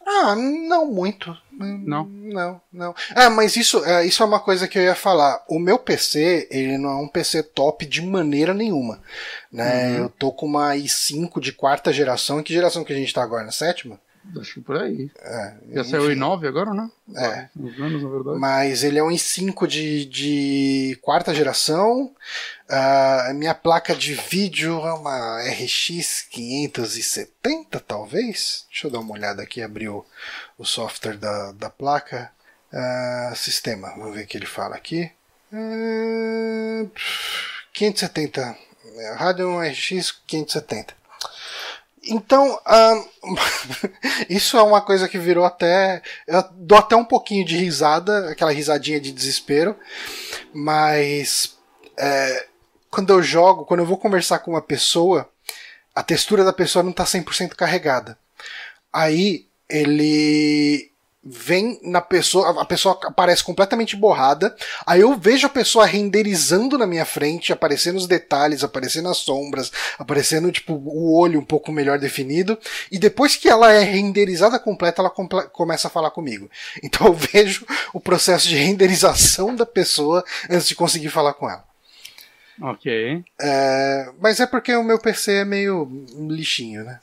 Ah, 0.06 0.34
não 0.36 0.86
muito. 0.86 1.36
Não? 1.52 2.04
Não, 2.06 2.60
não. 2.72 2.94
É, 3.14 3.28
mas 3.28 3.56
isso, 3.56 3.84
é, 3.84 4.04
isso 4.04 4.22
é 4.22 4.26
uma 4.26 4.40
coisa 4.40 4.66
que 4.66 4.78
eu 4.78 4.82
ia 4.82 4.94
falar. 4.94 5.44
O 5.48 5.58
meu 5.58 5.78
PC, 5.78 6.48
ele 6.50 6.76
não 6.78 6.90
é 6.90 6.96
um 6.96 7.08
PC 7.08 7.42
top 7.42 7.86
de 7.86 8.02
maneira 8.02 8.52
nenhuma. 8.52 9.00
Né? 9.52 9.90
Uhum. 9.90 9.96
Eu 10.04 10.08
tô 10.10 10.32
com 10.32 10.46
uma 10.46 10.74
i5 10.74 11.40
de 11.40 11.52
quarta 11.52 11.92
geração. 11.92 12.42
Que 12.42 12.52
geração 12.52 12.84
que 12.84 12.92
a 12.92 12.96
gente 12.96 13.14
tá 13.14 13.22
agora? 13.22 13.44
Na 13.44 13.52
sétima? 13.52 13.98
Acho 14.40 14.54
que 14.54 14.60
por 14.62 14.76
aí. 14.76 15.10
É, 15.20 15.54
Já 15.74 15.84
saiu 15.84 16.04
o 16.04 16.08
i9 16.08 16.48
agora, 16.48 16.72
né? 16.72 16.90
É. 17.14 17.48
Uns 17.56 17.78
anos, 17.78 18.02
na 18.02 18.08
verdade. 18.08 18.38
Mas 18.38 18.82
ele 18.82 18.98
é 18.98 19.04
um 19.04 19.10
i5 19.10 19.66
de, 19.66 20.06
de 20.06 20.98
quarta 21.02 21.34
geração. 21.34 22.10
Ah, 22.76 23.30
a 23.30 23.32
minha 23.32 23.54
placa 23.54 23.94
de 23.94 24.14
vídeo 24.14 24.84
é 24.84 24.92
uma 24.94 25.40
RX 25.42 26.22
570, 26.28 27.78
talvez. 27.78 28.66
Deixa 28.68 28.88
eu 28.88 28.90
dar 28.90 28.98
uma 28.98 29.12
olhada 29.12 29.40
aqui, 29.44 29.62
abrir 29.62 29.88
o, 29.88 30.04
o 30.58 30.64
software 30.64 31.16
da, 31.16 31.52
da 31.52 31.70
placa. 31.70 32.32
Ah, 32.72 33.32
sistema, 33.36 33.90
vamos 33.96 34.16
ver 34.16 34.24
o 34.24 34.26
que 34.26 34.36
ele 34.36 34.44
fala 34.44 34.74
aqui. 34.74 35.08
Ah, 35.52 36.84
570. 37.72 38.58
é, 38.96 39.12
Radeon 39.12 39.60
RX 39.60 40.10
570. 40.26 40.96
Então, 42.08 42.60
ahn, 42.66 43.04
isso 44.28 44.58
é 44.58 44.62
uma 44.64 44.82
coisa 44.82 45.08
que 45.08 45.16
virou 45.16 45.44
até. 45.44 46.02
Eu 46.26 46.42
dou 46.50 46.78
até 46.78 46.96
um 46.96 47.04
pouquinho 47.04 47.46
de 47.46 47.56
risada, 47.56 48.30
aquela 48.30 48.50
risadinha 48.52 49.00
de 49.00 49.12
desespero, 49.12 49.78
mas 50.52 51.56
é, 51.96 52.48
quando 52.94 53.10
eu 53.12 53.22
jogo, 53.22 53.64
quando 53.64 53.80
eu 53.80 53.86
vou 53.86 53.98
conversar 53.98 54.38
com 54.38 54.52
uma 54.52 54.62
pessoa, 54.62 55.28
a 55.94 56.02
textura 56.02 56.44
da 56.44 56.52
pessoa 56.52 56.82
não 56.82 56.90
está 56.92 57.04
100% 57.04 57.50
carregada. 57.56 58.16
Aí 58.92 59.46
ele 59.68 60.90
vem 61.26 61.80
na 61.82 62.02
pessoa, 62.02 62.60
a 62.60 62.64
pessoa 62.66 62.98
aparece 63.04 63.42
completamente 63.42 63.96
borrada. 63.96 64.54
Aí 64.86 65.00
eu 65.00 65.16
vejo 65.18 65.46
a 65.46 65.50
pessoa 65.50 65.86
renderizando 65.86 66.76
na 66.76 66.86
minha 66.86 67.04
frente, 67.06 67.52
aparecendo 67.52 67.96
os 67.96 68.06
detalhes, 68.06 68.62
aparecendo 68.62 69.08
as 69.08 69.16
sombras, 69.16 69.72
aparecendo 69.98 70.52
tipo 70.52 70.74
o 70.74 71.18
olho 71.18 71.40
um 71.40 71.44
pouco 71.44 71.72
melhor 71.72 71.98
definido. 71.98 72.58
E 72.92 72.98
depois 72.98 73.36
que 73.36 73.48
ela 73.48 73.72
é 73.72 73.82
renderizada 73.82 74.58
completa, 74.58 75.00
ela 75.00 75.10
comple- 75.10 75.48
começa 75.48 75.88
a 75.88 75.90
falar 75.90 76.10
comigo. 76.10 76.48
Então 76.82 77.06
eu 77.06 77.14
vejo 77.32 77.66
o 77.92 77.98
processo 78.00 78.46
de 78.46 78.56
renderização 78.56 79.56
da 79.56 79.64
pessoa 79.66 80.22
antes 80.50 80.68
de 80.68 80.74
conseguir 80.74 81.08
falar 81.08 81.32
com 81.34 81.48
ela. 81.48 81.64
Ok. 82.60 83.24
É, 83.40 84.12
mas 84.20 84.40
é 84.40 84.46
porque 84.46 84.74
o 84.74 84.84
meu 84.84 84.98
PC 84.98 85.32
é 85.32 85.44
meio 85.44 85.88
lixinho, 86.28 86.84
né? 86.84 87.00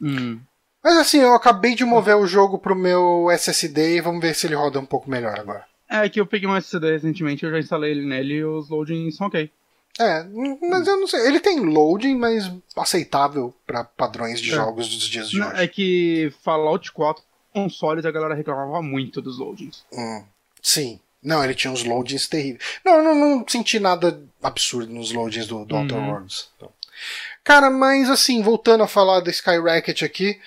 Hum. 0.00 0.40
Mas 0.82 0.96
assim, 0.96 1.18
eu 1.18 1.34
acabei 1.34 1.74
de 1.74 1.84
mover 1.84 2.16
o 2.16 2.26
jogo 2.26 2.58
pro 2.58 2.74
meu 2.74 3.30
SSD 3.30 3.96
e 3.96 4.00
vamos 4.00 4.20
ver 4.22 4.34
se 4.34 4.46
ele 4.46 4.54
roda 4.54 4.78
um 4.80 4.86
pouco 4.86 5.10
melhor 5.10 5.38
agora. 5.38 5.64
É 5.88 6.08
que 6.08 6.20
eu 6.20 6.26
peguei 6.26 6.48
um 6.48 6.56
SSD 6.56 6.92
recentemente, 6.92 7.44
eu 7.44 7.50
já 7.50 7.58
instalei 7.58 7.90
ele 7.90 8.06
nele 8.06 8.34
e 8.34 8.44
os 8.44 8.70
loadings 8.70 9.16
são 9.16 9.26
ok. 9.26 9.50
É, 9.98 10.24
mas 10.70 10.86
eu 10.86 10.96
não 10.98 11.06
sei. 11.06 11.26
Ele 11.26 11.40
tem 11.40 11.60
loading, 11.60 12.14
mas 12.14 12.50
aceitável 12.76 13.52
para 13.66 13.84
padrões 13.84 14.40
de 14.40 14.50
É. 14.50 14.54
jogos 14.54 14.88
dos 14.88 15.06
dias 15.08 15.28
de 15.28 15.42
hoje. 15.42 15.50
É 15.62 15.66
que 15.68 16.32
Fallout 16.42 16.90
4 16.92 17.22
consoles 17.52 18.06
a 18.06 18.10
galera 18.10 18.34
reclamava 18.34 18.80
muito 18.80 19.20
dos 19.20 19.38
loadings. 19.38 19.84
Hum, 19.92 20.24
sim. 20.62 21.00
Não, 21.22 21.44
ele 21.44 21.54
tinha 21.54 21.70
uns 21.72 21.84
loadings 21.84 22.26
terríveis. 22.26 22.62
Não, 22.84 22.94
eu 22.96 23.02
não, 23.02 23.14
não 23.14 23.44
senti 23.46 23.78
nada 23.78 24.20
absurdo 24.42 24.92
nos 24.92 25.12
loadings 25.12 25.46
do, 25.46 25.64
do 25.64 25.76
Outer 25.76 25.96
Uhum. 25.98 26.08
Worlds. 26.08 26.48
Então. 26.56 26.70
Cara, 27.44 27.70
mas 27.70 28.08
assim, 28.10 28.42
voltando 28.42 28.82
a 28.82 28.88
falar 28.88 29.20
da 29.20 29.30
Skyrocket 29.30 30.02
aqui, 30.02 30.40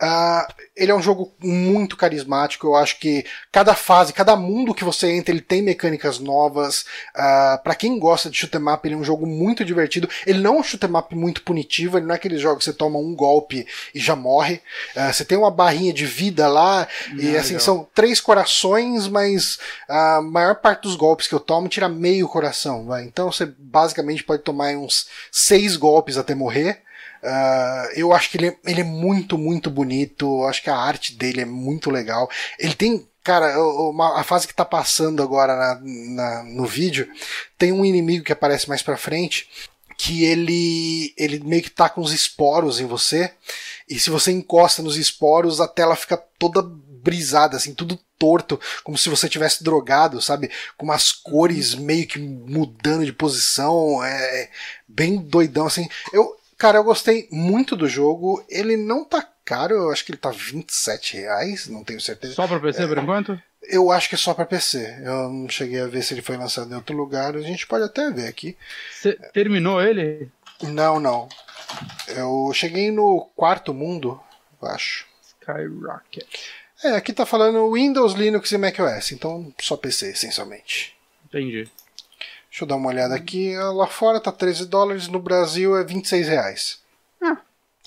ah, 0.00 0.48
ele 0.74 0.90
é 0.90 0.94
um 0.94 1.02
jogo 1.02 1.32
muito 1.42 1.96
carismático. 1.96 2.66
Eu 2.66 2.74
acho 2.74 2.98
que 2.98 3.24
cada 3.52 3.74
fase, 3.74 4.12
cada 4.12 4.34
mundo 4.36 4.74
que 4.74 4.84
você 4.84 5.10
entra, 5.10 5.32
ele 5.32 5.40
tem 5.42 5.60
mecânicas 5.62 6.18
novas. 6.18 6.84
Ah, 7.14 7.60
para 7.62 7.74
quem 7.74 7.98
gosta 7.98 8.30
de 8.30 8.36
shoot 8.38 8.56
'em 8.56 8.68
up, 8.72 8.86
ele 8.86 8.94
é 8.94 8.98
um 8.98 9.04
jogo 9.04 9.26
muito 9.26 9.64
divertido. 9.64 10.08
Ele 10.26 10.38
não 10.40 10.56
é 10.56 10.60
um 10.60 10.62
shoot 10.62 10.84
'em 10.86 10.96
up 10.96 11.14
muito 11.14 11.42
punitivo. 11.42 11.98
Ele 11.98 12.06
não 12.06 12.14
é 12.14 12.16
aquele 12.16 12.38
jogo 12.38 12.58
que 12.58 12.64
você 12.64 12.72
toma 12.72 12.98
um 12.98 13.14
golpe 13.14 13.66
e 13.94 14.00
já 14.00 14.16
morre. 14.16 14.60
Ah, 14.96 15.12
você 15.12 15.24
tem 15.24 15.36
uma 15.36 15.50
barrinha 15.50 15.92
de 15.92 16.06
vida 16.06 16.48
lá 16.48 16.88
e 17.18 17.36
Ah, 17.36 17.40
assim 17.40 17.54
legal. 17.54 17.60
são 17.60 17.88
três 17.94 18.20
corações, 18.20 19.06
mas 19.08 19.58
a 19.88 20.22
maior 20.22 20.56
parte 20.56 20.82
dos 20.82 20.96
golpes 20.96 21.26
que 21.26 21.34
eu 21.34 21.40
tomo 21.40 21.68
tira 21.68 21.88
meio 21.88 22.28
coração. 22.28 22.86
Vai. 22.86 23.04
Então 23.04 23.30
você 23.30 23.44
basicamente 23.58 24.24
pode 24.24 24.42
tomar 24.42 24.74
uns 24.76 25.06
seis 25.30 25.76
golpes 25.76 26.16
até 26.16 26.34
morrer. 26.34 26.80
Ah, 27.22 27.88
eu 27.94 28.12
acho 28.12 28.30
que 28.30 28.36
ele 28.38 28.48
é, 28.48 28.56
ele 28.64 28.80
é 28.80 28.84
muito, 28.84 29.36
muito 29.36 29.70
bonito. 29.70 30.24
Eu 30.42 30.48
acho 30.48 30.62
que 30.62 30.70
a 30.70 30.76
arte 30.76 31.14
dele 31.14 31.42
é 31.42 31.44
muito 31.44 31.90
legal. 31.90 32.28
Ele 32.58 32.74
tem. 32.74 33.06
Cara, 33.22 33.62
uma- 33.62 34.18
a 34.18 34.24
fase 34.24 34.46
que 34.48 34.54
tá 34.54 34.64
passando 34.64 35.22
agora 35.22 35.54
na- 35.54 35.80
na- 35.84 36.42
no 36.44 36.64
vídeo 36.66 37.06
tem 37.58 37.70
um 37.70 37.84
inimigo 37.84 38.24
que 38.24 38.32
aparece 38.32 38.66
mais 38.66 38.82
pra 38.82 38.96
frente 38.96 39.46
que 39.98 40.24
ele 40.24 41.12
ele 41.18 41.38
meio 41.40 41.62
que 41.62 41.68
tá 41.68 41.90
com 41.90 42.00
os 42.00 42.12
esporos 42.14 42.80
em 42.80 42.86
você 42.86 43.30
e 43.86 43.98
se 44.00 44.08
você 44.08 44.32
encosta 44.32 44.82
nos 44.82 44.96
esporos 44.96 45.60
a 45.60 45.68
tela 45.68 45.94
fica 45.94 46.16
toda 46.38 46.62
brisada 46.62 47.58
assim 47.58 47.74
tudo 47.74 48.00
torto 48.18 48.58
como 48.82 48.96
se 48.96 49.10
você 49.10 49.28
tivesse 49.28 49.62
drogado 49.62 50.22
sabe 50.22 50.50
com 50.78 50.86
umas 50.86 51.12
cores 51.12 51.74
meio 51.74 52.06
que 52.06 52.18
mudando 52.18 53.04
de 53.04 53.12
posição 53.12 54.02
é 54.02 54.48
bem 54.88 55.18
doidão 55.18 55.66
assim 55.66 55.86
eu 56.14 56.34
cara 56.60 56.78
eu 56.78 56.84
gostei 56.84 57.26
muito 57.32 57.74
do 57.74 57.88
jogo 57.88 58.44
ele 58.48 58.76
não 58.76 59.04
tá 59.04 59.26
caro 59.44 59.74
eu 59.74 59.90
acho 59.90 60.04
que 60.04 60.12
ele 60.12 60.18
tá 60.18 60.30
27 60.30 61.16
reais 61.16 61.66
não 61.68 61.82
tenho 61.82 62.00
certeza 62.00 62.34
Só 62.34 62.46
pra 62.46 62.60
PC 62.60 62.86
por 62.86 62.98
enquanto? 62.98 63.42
eu 63.62 63.90
acho 63.90 64.08
que 64.08 64.14
é 64.14 64.18
só 64.18 64.32
pra 64.34 64.44
PC 64.46 64.78
eu 65.04 65.28
não 65.30 65.48
cheguei 65.48 65.80
a 65.80 65.86
ver 65.86 66.02
se 66.02 66.14
ele 66.14 66.22
foi 66.22 66.36
lançado 66.36 66.70
em 66.70 66.74
outro 66.76 66.96
lugar 66.96 67.34
a 67.36 67.40
gente 67.42 67.66
pode 67.66 67.84
até 67.84 68.10
ver 68.10 68.28
aqui 68.28 68.56
Você 68.92 69.14
terminou 69.32 69.80
ele? 69.82 70.30
não, 70.62 71.00
não. 71.00 71.28
Eu 72.08 72.50
cheguei 72.52 72.90
no 72.90 73.30
quarto 73.34 73.72
mundo, 73.72 74.20
eu 74.60 74.68
acho. 74.68 75.06
Skyrocket. 75.40 76.26
É, 76.84 76.88
aqui 76.96 77.12
tá 77.12 77.24
falando 77.24 77.72
Windows, 77.72 78.12
Linux 78.14 78.50
e 78.52 78.58
macOS, 78.58 79.12
então 79.12 79.52
só 79.60 79.76
PC, 79.76 80.10
essencialmente. 80.10 80.94
Entendi. 81.26 81.70
Deixa 82.50 82.64
eu 82.64 82.68
dar 82.68 82.76
uma 82.76 82.88
olhada 82.88 83.14
aqui. 83.14 83.54
Lá 83.56 83.86
fora 83.86 84.20
tá 84.20 84.32
13 84.32 84.66
dólares, 84.66 85.08
no 85.08 85.20
Brasil 85.20 85.76
é 85.76 85.84
26 85.84 86.28
reais. 86.28 86.80
Ah. 87.22 87.36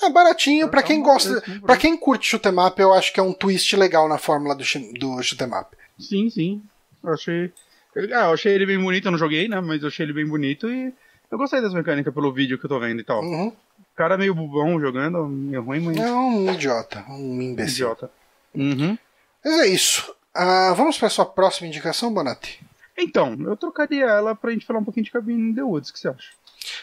É 0.01 0.09
baratinho, 0.09 0.67
pra 0.69 0.81
Tá 0.81 0.87
quem 0.87 1.01
gosta. 1.03 1.41
para 1.65 1.77
quem 1.77 1.95
curte 1.95 2.27
shoot'em 2.27 2.57
up, 2.59 2.81
eu 2.81 2.93
acho 2.93 3.13
que 3.13 3.19
é 3.19 3.23
um 3.23 3.31
twist 3.33 3.75
legal 3.75 4.07
na 4.09 4.17
fórmula 4.17 4.55
do, 4.55 4.63
do 4.99 5.21
shoot'em 5.21 5.47
up. 5.53 5.75
Sim, 5.99 6.29
sim. 6.29 6.61
Eu 7.03 7.13
achei. 7.13 7.53
Ah, 7.95 8.25
eu 8.27 8.33
achei 8.33 8.53
ele 8.53 8.65
bem 8.65 8.79
bonito, 8.81 9.05
eu 9.05 9.11
não 9.11 9.19
joguei, 9.19 9.47
né? 9.47 9.59
Mas 9.61 9.81
eu 9.81 9.87
achei 9.89 10.05
ele 10.05 10.13
bem 10.13 10.25
bonito 10.25 10.67
e 10.69 10.91
eu 11.31 11.37
gostei 11.37 11.61
das 11.61 11.73
mecânicas 11.73 12.13
pelo 12.13 12.33
vídeo 12.33 12.57
que 12.57 12.65
eu 12.65 12.69
tô 12.69 12.79
vendo 12.79 12.99
e 13.01 13.03
tal. 13.03 13.21
Uhum. 13.21 13.47
O 13.49 13.95
cara 13.95 14.15
é 14.15 14.17
meio 14.17 14.33
bubão 14.33 14.79
jogando, 14.79 15.25
meio 15.27 15.61
ruim, 15.63 15.79
mas 15.81 15.97
É 15.97 16.11
um 16.11 16.51
idiota, 16.51 17.05
um 17.09 17.41
imbecil. 17.41 17.85
idiota. 17.91 18.11
Uhum. 18.55 18.97
Mas 19.45 19.59
é 19.59 19.67
isso. 19.67 20.13
Ah, 20.33 20.73
vamos 20.75 20.97
pra 20.97 21.09
sua 21.09 21.25
próxima 21.25 21.67
indicação, 21.67 22.11
Bonatti? 22.11 22.59
Então, 22.97 23.35
eu 23.41 23.55
trocaria 23.57 24.05
ela 24.05 24.35
pra 24.35 24.51
gente 24.51 24.65
falar 24.65 24.79
um 24.79 24.83
pouquinho 24.83 25.03
de 25.05 25.11
Cabin 25.11 25.33
in 25.33 25.55
the 25.55 25.63
Woods, 25.63 25.89
o 25.89 25.93
que 25.93 25.99
você 25.99 26.07
acha? 26.09 26.29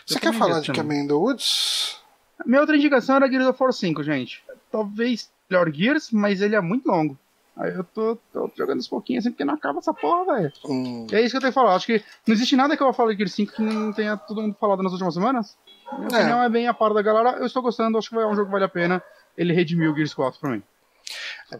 Você 0.06 0.16
Eu 0.16 0.20
quer 0.20 0.34
falar 0.34 0.60
de. 0.60 0.72
Cabin 0.72 0.94
in 1.04 1.06
the 1.06 1.14
Woods? 1.14 1.98
Minha 2.44 2.60
outra 2.60 2.76
indicação 2.76 3.16
era 3.16 3.28
Gears 3.30 3.46
of 3.46 3.62
War 3.62 3.72
5, 3.72 4.02
gente. 4.02 4.42
Talvez 4.72 5.30
melhor 5.48 5.72
Gears, 5.72 6.10
mas 6.10 6.40
ele 6.40 6.56
é 6.56 6.60
muito 6.60 6.86
longo. 6.88 7.18
Aí 7.56 7.74
eu 7.74 7.84
tô, 7.84 8.16
tô 8.32 8.50
jogando 8.56 8.78
uns 8.78 8.88
pouquinhos 8.88 9.22
assim, 9.24 9.32
porque 9.32 9.44
não 9.44 9.54
acaba 9.54 9.78
essa 9.80 9.92
porra, 9.92 10.34
velho. 10.36 10.52
Hum, 10.64 11.06
é 11.12 11.20
isso 11.20 11.32
que 11.32 11.36
eu 11.36 11.40
tenho 11.40 11.52
que 11.52 11.54
falar. 11.60 11.74
Acho 11.74 11.86
que 11.86 12.02
não 12.26 12.32
existe 12.34 12.56
nada 12.56 12.76
que 12.76 12.82
eu 12.82 12.92
falo 12.92 13.10
de 13.10 13.16
Gears 13.18 13.34
5 13.34 13.52
que 13.52 13.62
não 13.62 13.92
tenha 13.92 14.16
todo 14.16 14.40
mundo 14.40 14.56
falado 14.58 14.82
nas 14.82 14.92
últimas 14.92 15.12
semanas. 15.14 15.56
Minha 15.98 16.04
É. 16.12 16.16
opinião 16.20 16.42
é 16.42 16.48
bem 16.48 16.66
a 16.68 16.72
par 16.74 16.94
da 16.94 17.02
galera. 17.02 17.32
Eu 17.38 17.46
estou 17.46 17.62
gostando, 17.62 17.98
acho 17.98 18.08
que 18.08 18.16
é 18.16 18.26
um 18.26 18.34
jogo 18.34 18.46
que 18.46 18.52
vale 18.52 18.64
a 18.64 18.68
pena. 18.68 19.02
Ele 19.36 19.52
redimiu 19.52 19.92
o 19.92 19.94
Gears 19.94 20.14
4 20.14 20.40
pra 20.40 20.50
mim. 20.50 20.62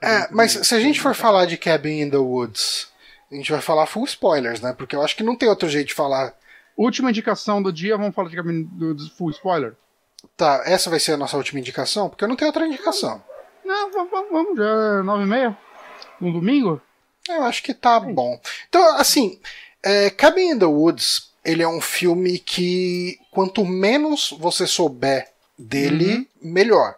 É, 0.00 0.28
mas 0.32 0.52
se 0.52 0.74
a 0.74 0.80
gente 0.80 1.00
for 1.00 1.14
falar 1.14 1.44
de 1.46 1.56
Cabin 1.56 2.00
in 2.02 2.10
the 2.10 2.16
Woods, 2.16 2.89
a 3.30 3.34
gente 3.34 3.52
vai 3.52 3.60
falar 3.60 3.86
full 3.86 4.04
spoilers, 4.04 4.60
né? 4.60 4.72
Porque 4.72 4.96
eu 4.96 5.02
acho 5.02 5.16
que 5.16 5.22
não 5.22 5.36
tem 5.36 5.48
outro 5.48 5.68
jeito 5.68 5.88
de 5.88 5.94
falar. 5.94 6.34
Última 6.76 7.10
indicação 7.10 7.62
do 7.62 7.72
dia, 7.72 7.96
vamos 7.96 8.14
falar 8.14 8.30
de 8.30 8.64
do, 8.64 9.10
Full 9.10 9.30
Spoiler? 9.30 9.74
Tá, 10.36 10.62
essa 10.64 10.88
vai 10.88 10.98
ser 10.98 11.12
a 11.12 11.16
nossa 11.16 11.36
última 11.36 11.60
indicação, 11.60 12.08
porque 12.08 12.24
eu 12.24 12.28
não 12.28 12.36
tenho 12.36 12.48
outra 12.48 12.66
indicação. 12.66 13.22
Não, 13.64 13.90
vamos, 13.92 14.10
vamos, 14.10 14.30
vamos 14.30 14.58
já 14.58 14.64
é 14.64 15.02
nove 15.02 15.24
e 15.24 15.26
meia? 15.26 15.58
No 16.20 16.32
domingo? 16.32 16.80
Eu 17.28 17.42
acho 17.44 17.62
que 17.62 17.74
tá 17.74 18.00
bom. 18.00 18.40
Então, 18.68 18.96
assim, 18.96 19.38
é, 19.82 20.10
Cabin 20.10 20.52
in 20.52 20.58
the 20.58 20.64
Woods, 20.64 21.32
ele 21.44 21.62
é 21.62 21.68
um 21.68 21.80
filme 21.80 22.38
que 22.38 23.18
quanto 23.30 23.64
menos 23.64 24.34
você 24.38 24.66
souber 24.66 25.30
dele, 25.58 26.28
melhor. 26.40 26.96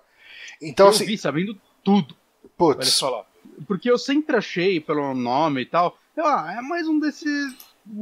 Então, 0.60 0.86
eu 0.86 0.90
assim. 0.90 1.04
vi 1.04 1.18
sabendo 1.18 1.60
tudo, 1.82 2.14
pra 2.56 2.66
eles 2.68 2.76
Putz. 2.86 3.00
falar. 3.00 3.26
Porque 3.66 3.90
eu 3.90 3.98
sempre 3.98 4.36
achei, 4.36 4.80
pelo 4.80 5.12
nome 5.14 5.62
e 5.62 5.66
tal, 5.66 5.98
ah, 6.18 6.54
é 6.58 6.60
mais 6.60 6.86
um 6.86 6.98
desses 6.98 7.54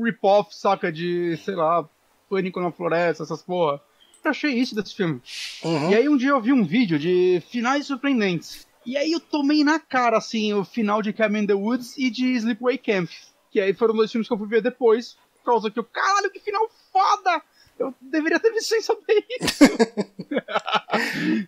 rip-off, 0.02 0.54
saca, 0.54 0.90
de, 0.92 1.36
sei 1.44 1.54
lá, 1.54 1.88
Pânico 2.28 2.60
na 2.60 2.72
Floresta, 2.72 3.22
essas 3.22 3.42
porra. 3.42 3.80
Eu 4.24 4.30
achei 4.30 4.52
isso 4.52 4.74
desse 4.74 4.94
filme. 4.94 5.20
Uhum. 5.64 5.90
E 5.90 5.94
aí 5.94 6.08
um 6.08 6.16
dia 6.16 6.30
eu 6.30 6.40
vi 6.40 6.52
um 6.52 6.64
vídeo 6.64 6.98
de 6.98 7.42
finais 7.50 7.86
surpreendentes. 7.86 8.66
E 8.84 8.96
aí 8.96 9.12
eu 9.12 9.20
tomei 9.20 9.64
na 9.64 9.78
cara, 9.78 10.18
assim, 10.18 10.52
o 10.52 10.64
final 10.64 11.02
de 11.02 11.12
Cabin 11.12 11.40
in 11.40 11.46
the 11.46 11.54
Woods 11.54 11.96
e 11.96 12.10
de 12.10 12.32
Sleepaway 12.32 12.78
Camp. 12.78 13.10
Que 13.50 13.60
aí 13.60 13.74
foram 13.74 13.94
dois 13.94 14.10
filmes 14.10 14.28
que 14.28 14.32
eu 14.32 14.38
fui 14.38 14.48
ver 14.48 14.62
depois, 14.62 15.16
por 15.38 15.52
causa 15.52 15.70
que 15.70 15.78
eu, 15.78 15.84
caralho, 15.84 16.30
que 16.30 16.40
final 16.40 16.68
foda! 16.92 17.42
Eu 17.80 17.94
deveria 18.00 18.38
ter 18.38 18.52
visto 18.52 18.68
sem 18.68 18.82
saber 18.82 19.24
isso. 19.40 19.64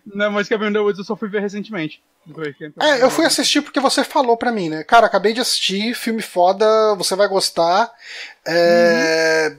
Não, 0.13 0.31
mas 0.31 0.49
Cabin 0.49 0.67
in 0.67 0.73
the 0.73 0.79
Woods 0.79 0.99
eu 0.99 1.05
só 1.05 1.15
fui 1.15 1.29
ver 1.29 1.41
recentemente. 1.41 2.01
É, 2.81 3.03
eu 3.03 3.09
fui 3.09 3.25
assistir 3.25 3.61
porque 3.61 3.79
você 3.79 4.03
falou 4.03 4.35
pra 4.35 4.51
mim, 4.51 4.69
né? 4.69 4.83
Cara, 4.83 5.05
acabei 5.05 5.33
de 5.33 5.41
assistir, 5.41 5.93
filme 5.93 6.21
foda, 6.21 6.95
você 6.95 7.15
vai 7.15 7.27
gostar. 7.27 7.91
É, 8.45 9.55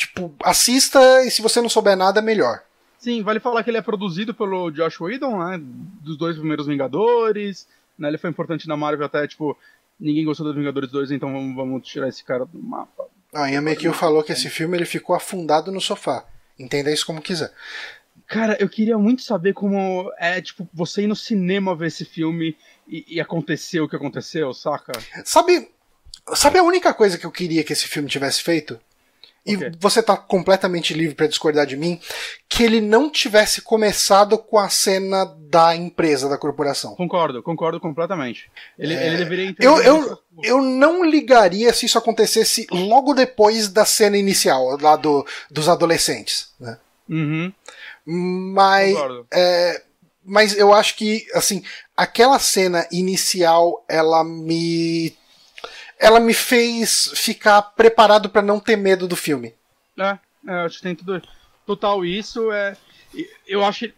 Tipo, 0.00 0.34
assista 0.42 0.98
e 1.26 1.30
se 1.30 1.42
você 1.42 1.60
não 1.60 1.68
souber 1.68 1.94
nada, 1.94 2.22
melhor. 2.22 2.62
Sim, 2.98 3.22
vale 3.22 3.38
falar 3.38 3.62
que 3.62 3.68
ele 3.68 3.76
é 3.76 3.82
produzido 3.82 4.32
pelo 4.32 4.70
Josh 4.70 4.98
Whedon, 4.98 5.44
né? 5.44 5.60
Dos 6.00 6.16
dois 6.16 6.38
primeiros 6.38 6.66
Vingadores. 6.66 7.68
Né, 7.98 8.08
ele 8.08 8.16
foi 8.16 8.30
importante 8.30 8.66
na 8.66 8.78
Marvel 8.78 9.04
até, 9.04 9.28
tipo, 9.28 9.54
ninguém 9.98 10.24
gostou 10.24 10.46
dos 10.46 10.56
Vingadores 10.56 10.90
2, 10.90 11.10
então 11.10 11.30
vamos, 11.30 11.54
vamos 11.54 11.86
tirar 11.86 12.08
esse 12.08 12.24
cara 12.24 12.46
do 12.46 12.58
mapa. 12.58 13.08
A 13.32 13.50
Ian 13.50 13.62
McKill 13.62 13.92
falou 13.92 14.22
que 14.22 14.32
esse 14.32 14.48
filme 14.50 14.76
ele 14.76 14.84
ficou 14.84 15.14
afundado 15.14 15.70
no 15.70 15.80
sofá. 15.80 16.24
Entenda 16.58 16.92
isso 16.92 17.06
como 17.06 17.22
quiser. 17.22 17.52
Cara, 18.26 18.56
eu 18.60 18.68
queria 18.68 18.96
muito 18.98 19.22
saber 19.22 19.54
como 19.54 20.12
é, 20.18 20.40
tipo, 20.40 20.68
você 20.72 21.02
ir 21.02 21.06
no 21.06 21.16
cinema 21.16 21.74
ver 21.74 21.88
esse 21.88 22.04
filme 22.04 22.56
e, 22.86 23.16
e 23.16 23.20
acontecer 23.20 23.80
o 23.80 23.88
que 23.88 23.96
aconteceu, 23.96 24.52
saca? 24.52 24.92
Sabe, 25.24 25.70
sabe 26.34 26.58
a 26.58 26.62
única 26.62 26.92
coisa 26.94 27.18
que 27.18 27.26
eu 27.26 27.30
queria 27.30 27.64
que 27.64 27.72
esse 27.72 27.88
filme 27.88 28.08
tivesse 28.08 28.42
feito? 28.42 28.78
E 29.44 29.56
você 29.78 30.02
tá 30.02 30.16
completamente 30.16 30.92
livre 30.92 31.14
pra 31.14 31.26
discordar 31.26 31.66
de 31.66 31.76
mim, 31.76 31.98
que 32.48 32.62
ele 32.62 32.80
não 32.80 33.08
tivesse 33.10 33.62
começado 33.62 34.36
com 34.36 34.58
a 34.58 34.68
cena 34.68 35.24
da 35.24 35.74
empresa, 35.74 36.28
da 36.28 36.36
corporação. 36.36 36.94
Concordo, 36.94 37.42
concordo 37.42 37.80
completamente. 37.80 38.50
Ele, 38.78 38.94
ele 38.94 39.16
deveria 39.16 39.50
É, 39.50 39.54
Eu, 39.58 39.82
eu, 39.82 40.18
eu 40.42 40.62
não 40.62 41.02
ligaria 41.04 41.72
se 41.72 41.86
isso 41.86 41.96
acontecesse 41.98 42.66
logo 42.70 43.14
depois 43.14 43.68
da 43.68 43.84
cena 43.84 44.16
inicial, 44.16 44.78
lá 44.80 44.94
do, 44.96 45.26
dos 45.50 45.68
adolescentes. 45.68 46.50
Né? 46.60 46.78
Uhum, 47.08 47.52
Mas, 48.04 48.94
concordo. 48.94 49.26
é, 49.32 49.82
mas 50.24 50.56
eu 50.56 50.72
acho 50.72 50.96
que, 50.96 51.26
assim, 51.34 51.64
aquela 51.96 52.38
cena 52.38 52.86
inicial, 52.92 53.84
ela 53.88 54.22
me. 54.22 55.14
Ela 56.00 56.18
me 56.18 56.32
fez 56.32 57.12
ficar 57.14 57.60
preparado 57.60 58.30
pra 58.30 58.40
não 58.40 58.58
ter 58.58 58.76
medo 58.76 59.06
do 59.06 59.14
filme. 59.14 59.54
É, 59.98 60.18
é, 60.48 60.52
acho 60.64 60.78
que 60.78 60.82
tem 60.82 60.94
tudo. 60.94 61.22
Total, 61.66 62.04
isso 62.04 62.50
é. 62.50 62.76
Eu 63.46 63.64
acho. 63.64 63.86
que 63.86 63.94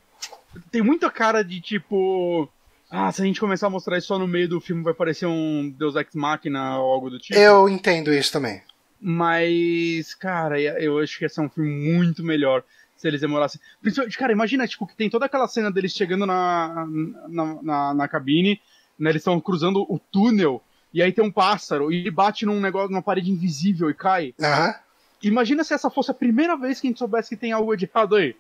Tem 0.71 0.83
muita 0.83 1.11
cara 1.11 1.43
de 1.43 1.61
tipo. 1.61 2.49
Ah, 2.91 3.11
se 3.11 3.23
a 3.23 3.25
gente 3.25 3.41
começar 3.41 3.69
a 3.69 3.71
mostrar 3.71 3.97
isso 3.97 4.09
só 4.09 4.19
no 4.19 4.29
meio 4.29 4.49
do 4.49 4.61
filme, 4.61 4.83
vai 4.83 4.93
parecer 4.93 5.27
um 5.27 5.71
Deus 5.79 5.97
Ex 5.97 6.15
Machina 6.15 6.79
ou 6.79 6.93
algo 6.93 7.09
do 7.09 7.19
tipo. 7.19 7.39
Eu 7.39 7.69
entendo 7.69 8.13
isso 8.13 8.33
também. 8.33 8.61
Mas, 9.01 10.15
cara, 10.15 10.61
eu 10.61 10.99
acho 10.99 11.19
que 11.19 11.25
ia 11.25 11.29
ser 11.29 11.41
um 11.41 11.49
filme 11.49 11.71
muito 11.71 12.23
melhor 12.23 12.63
se 12.97 13.09
eles 13.09 13.21
demorassem. 13.21 13.61
Principalmente, 13.81 14.17
cara, 14.17 14.33
imagina, 14.33 14.69
tipo, 14.69 14.87
que 14.87 14.95
tem 14.95 15.11
toda 15.11 15.27
aquela 15.27 15.49
cena 15.49 15.73
deles 15.73 15.93
chegando 15.93 16.25
na, 16.25 16.87
na, 17.29 17.63
na, 17.63 17.95
na 17.95 18.09
cabine, 18.09 18.61
né? 18.97 19.11
Eles 19.11 19.21
estão 19.21 19.41
cruzando 19.41 19.83
o 19.89 19.99
túnel, 19.99 20.63
e 20.93 21.03
aí 21.03 21.13
tem 21.13 21.25
um 21.25 21.31
pássaro, 21.31 21.91
e 21.91 21.97
ele 21.97 22.11
bate 22.11 22.45
num 22.45 22.61
negócio, 22.61 22.91
numa 22.91 23.03
parede 23.03 23.31
invisível 23.31 23.91
e 23.91 23.95
cai. 23.95 24.35
Aham. 24.41 24.75
Imagina 25.23 25.63
se 25.63 25.73
essa 25.73 25.89
fosse 25.89 26.11
a 26.11 26.15
primeira 26.15 26.57
vez 26.57 26.81
que 26.81 26.87
a 26.87 26.91
gente 26.91 26.99
soubesse 26.99 27.31
que 27.31 27.37
tem 27.37 27.53
algo 27.53 27.77
de 27.77 27.85
errado 27.85 28.17
aí. 28.17 28.35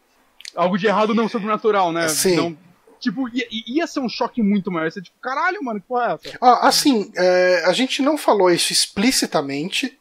Algo 0.54 0.76
de 0.76 0.86
errado 0.86 1.14
não 1.14 1.28
sobrenatural, 1.28 1.92
né? 1.92 2.08
Sim. 2.08 2.36
Não, 2.36 2.58
tipo, 2.98 3.28
ia, 3.28 3.46
ia 3.50 3.86
ser 3.86 4.00
um 4.00 4.08
choque 4.08 4.42
muito 4.42 4.70
maior. 4.70 4.86
Ia 4.86 4.90
ser 4.90 5.02
tipo, 5.02 5.16
caralho, 5.20 5.62
mano, 5.62 5.80
que 5.80 5.86
porra 5.86 6.18
é 6.24 6.28
essa? 6.28 6.38
Ó, 6.40 6.66
assim, 6.66 7.10
é, 7.16 7.64
a 7.66 7.72
gente 7.72 8.02
não 8.02 8.18
falou 8.18 8.50
isso 8.50 8.72
explicitamente, 8.72 9.98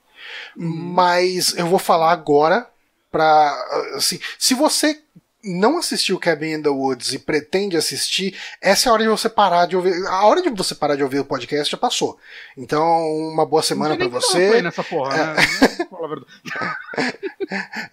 mas 0.55 1.55
eu 1.55 1.67
vou 1.67 1.79
falar 1.79 2.11
agora 2.11 2.67
pra. 3.11 3.53
Assim, 3.95 4.19
se 4.39 4.53
você 4.53 5.01
não 5.43 5.77
assistiu 5.77 6.19
Cabin 6.19 6.53
in 6.53 6.61
the 6.61 6.69
Woods 6.69 7.13
e 7.13 7.19
pretende 7.19 7.77
assistir, 7.77 8.37
essa 8.61 8.87
é 8.87 8.89
a 8.89 8.93
hora 8.93 9.03
de 9.03 9.09
você 9.09 9.29
parar 9.29 9.65
de 9.65 9.75
ouvir. 9.75 9.93
A 10.07 10.25
hora 10.25 10.41
de 10.41 10.49
você 10.49 10.75
parar 10.75 10.95
de 10.95 11.03
ouvir 11.03 11.19
o 11.19 11.25
podcast 11.25 11.71
já 11.71 11.77
passou. 11.77 12.17
Então, 12.57 12.81
uma 13.29 13.45
boa 13.45 13.63
semana 13.63 13.95
um 13.95 14.09
você. 14.09 14.61
nessa 14.61 14.83
porra, 14.83 15.17
né? 15.17 15.35
A 15.91 16.07
verdade. 16.07 17.21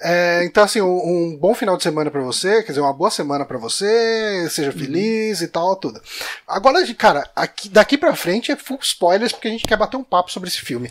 É, 0.01 0.45
então, 0.45 0.63
assim, 0.63 0.81
um, 0.81 0.87
um 0.87 1.37
bom 1.37 1.53
final 1.53 1.77
de 1.77 1.83
semana 1.83 2.13
pra 2.13 2.21
você, 2.21 2.63
quer 2.63 2.69
dizer, 2.69 2.81
uma 2.81 2.93
boa 2.93 3.11
semana 3.11 3.45
pra 3.45 3.59
você, 3.59 4.47
seja 4.49 4.71
feliz 4.71 5.41
e 5.41 5.49
tal, 5.49 5.75
tudo. 5.75 6.01
Agora, 6.47 6.79
cara, 6.95 7.29
aqui, 7.35 7.69
daqui 7.69 7.99
pra 7.99 8.15
frente 8.15 8.53
é 8.53 8.57
full 8.57 8.79
spoilers, 8.81 9.33
porque 9.33 9.49
a 9.49 9.51
gente 9.51 9.67
quer 9.67 9.77
bater 9.77 9.97
um 9.97 10.05
papo 10.05 10.31
sobre 10.31 10.49
esse 10.49 10.61
filme. 10.61 10.89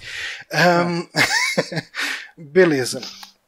Ahn, 0.51 1.07
Beleza. 2.37 3.01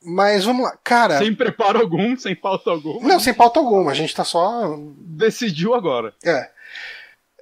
Mas 0.03 0.45
vamos 0.45 0.63
lá. 0.63 0.77
Cara, 0.83 1.17
Sem 1.17 1.35
preparo 1.35 1.79
algum, 1.79 2.17
sem 2.17 2.35
pauta 2.35 2.69
alguma. 2.69 3.07
não, 3.07 3.19
sem 3.19 3.33
pauta 3.33 3.59
alguma, 3.59 3.91
a 3.91 3.93
gente 3.93 4.15
tá 4.15 4.23
só 4.23 4.77
Decidiu 4.97 5.73
agora. 5.73 6.13
É. 6.23 6.49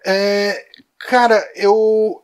É, 0.05 0.65
cara, 0.97 1.43
eu. 1.55 2.23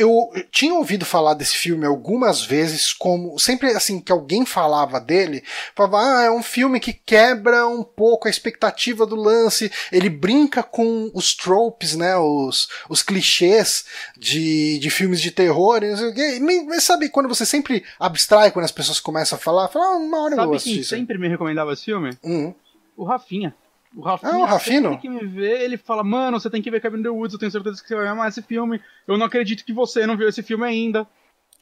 Eu 0.00 0.30
tinha 0.50 0.72
ouvido 0.74 1.04
falar 1.04 1.34
desse 1.34 1.54
filme 1.54 1.84
algumas 1.84 2.42
vezes, 2.42 2.90
como 2.92 3.38
sempre 3.38 3.68
assim 3.72 4.00
que 4.00 4.10
alguém 4.10 4.46
falava 4.46 4.98
dele, 4.98 5.44
falava, 5.76 5.98
ah, 6.00 6.22
é 6.22 6.30
um 6.30 6.42
filme 6.42 6.80
que 6.80 6.94
quebra 6.94 7.66
um 7.66 7.82
pouco 7.82 8.26
a 8.26 8.30
expectativa 8.30 9.04
do 9.04 9.14
lance, 9.14 9.70
ele 9.92 10.08
brinca 10.08 10.62
com 10.62 11.10
os 11.12 11.34
tropes, 11.34 11.94
né, 11.94 12.16
os, 12.16 12.66
os 12.88 13.02
clichês 13.02 13.84
de, 14.16 14.78
de 14.78 14.88
filmes 14.88 15.20
de 15.20 15.30
terror, 15.30 15.82
e 15.82 15.90
não 15.90 15.96
sei 15.98 16.08
o 16.08 16.14
quê. 16.14 16.38
Mas 16.66 16.84
sabe 16.84 17.10
quando 17.10 17.28
você 17.28 17.44
sempre 17.44 17.84
abstrai 17.98 18.50
quando 18.50 18.64
as 18.64 18.72
pessoas 18.72 19.00
começam 19.00 19.36
a 19.36 19.40
falar, 19.40 19.68
fala, 19.68 19.84
ah, 19.84 19.96
uma 19.96 20.22
hora 20.22 20.32
eu 20.34 20.36
Sabe 20.36 20.56
assistir 20.56 20.70
quem 20.72 20.80
isso. 20.80 20.94
aí." 20.94 21.00
sempre 21.00 21.18
me 21.18 21.28
recomendava 21.28 21.74
esse 21.74 21.84
filme? 21.84 22.16
Uhum. 22.22 22.54
O 22.96 23.04
Rafinha. 23.04 23.54
O 23.94 24.02
Rafinha, 24.02 24.32
Ah, 24.32 24.38
o 24.38 24.44
Rafino? 24.44 24.98
que 25.00 25.08
me 25.08 25.26
vê, 25.26 25.64
ele 25.64 25.76
fala, 25.76 26.04
mano, 26.04 26.38
você 26.38 26.48
tem 26.48 26.62
que 26.62 26.70
ver 26.70 26.80
Cabin 26.80 26.98
in 27.00 27.02
the 27.02 27.08
Woods, 27.08 27.32
eu 27.34 27.40
tenho 27.40 27.50
certeza 27.50 27.82
que 27.82 27.88
você 27.88 27.96
vai 27.96 28.06
amar 28.06 28.28
esse 28.28 28.40
filme. 28.40 28.80
Eu 29.06 29.18
não 29.18 29.26
acredito 29.26 29.64
que 29.64 29.72
você 29.72 30.06
não 30.06 30.16
viu 30.16 30.28
esse 30.28 30.42
filme 30.42 30.64
ainda. 30.64 31.06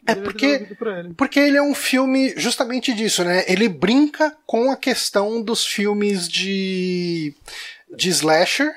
É 0.07 0.15
porque- 0.15 0.47
ele. 0.47 1.15
Porque 1.15 1.41
ele 1.41 1.57
é 1.57 1.63
um 1.63 1.75
filme 1.75 2.35
justamente 2.37 2.93
disso, 2.95 3.25
né? 3.25 3.45
Ele 3.49 3.69
brinca 3.69 4.37
com 4.47 4.71
a 4.71 4.77
questão 4.77 5.43
dos 5.43 5.67
filmes 5.67 6.29
de. 6.29 7.35
de 7.97 8.09
slasher. 8.11 8.71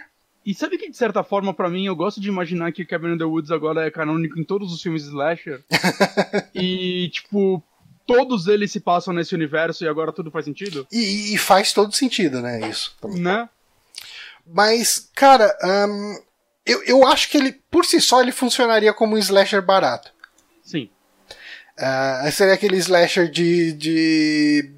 E 0.43 0.55
sabe 0.55 0.77
que, 0.79 0.89
de 0.89 0.97
certa 0.97 1.23
forma, 1.23 1.53
pra 1.53 1.69
mim, 1.69 1.85
eu 1.85 1.95
gosto 1.95 2.19
de 2.19 2.27
imaginar 2.27 2.71
que 2.71 2.83
Cabin 2.85 3.13
in 3.13 3.17
the 3.19 3.23
Woods 3.23 3.51
agora 3.51 3.85
é 3.85 3.91
canônico 3.91 4.39
em 4.39 4.43
todos 4.43 4.73
os 4.73 4.81
filmes 4.81 5.03
slasher. 5.03 5.61
e, 6.55 7.09
tipo, 7.09 7.61
todos 8.13 8.47
eles 8.47 8.71
se 8.71 8.79
passam 8.79 9.13
nesse 9.13 9.33
universo 9.35 9.83
e 9.83 9.87
agora 9.87 10.11
tudo 10.11 10.31
faz 10.31 10.45
sentido? 10.45 10.87
E, 10.91 11.33
e 11.33 11.37
faz 11.37 11.73
todo 11.73 11.95
sentido, 11.95 12.41
né? 12.41 12.67
Isso. 12.69 12.95
Né? 13.03 13.47
Mas, 14.45 15.09
cara, 15.15 15.55
ahn, 15.61 16.17
eu, 16.65 16.83
eu 16.83 17.07
acho 17.07 17.29
que 17.29 17.37
ele, 17.37 17.59
por 17.69 17.85
si 17.85 17.99
só, 17.99 18.21
ele 18.21 18.31
funcionaria 18.31 18.93
como 18.93 19.15
um 19.15 19.17
slasher 19.17 19.61
barato. 19.61 20.11
Sim. 20.63 20.89
Ah, 21.77 22.29
seria 22.31 22.53
aquele 22.53 22.77
slasher 22.77 23.29
de. 23.29 23.73
de 23.73 24.71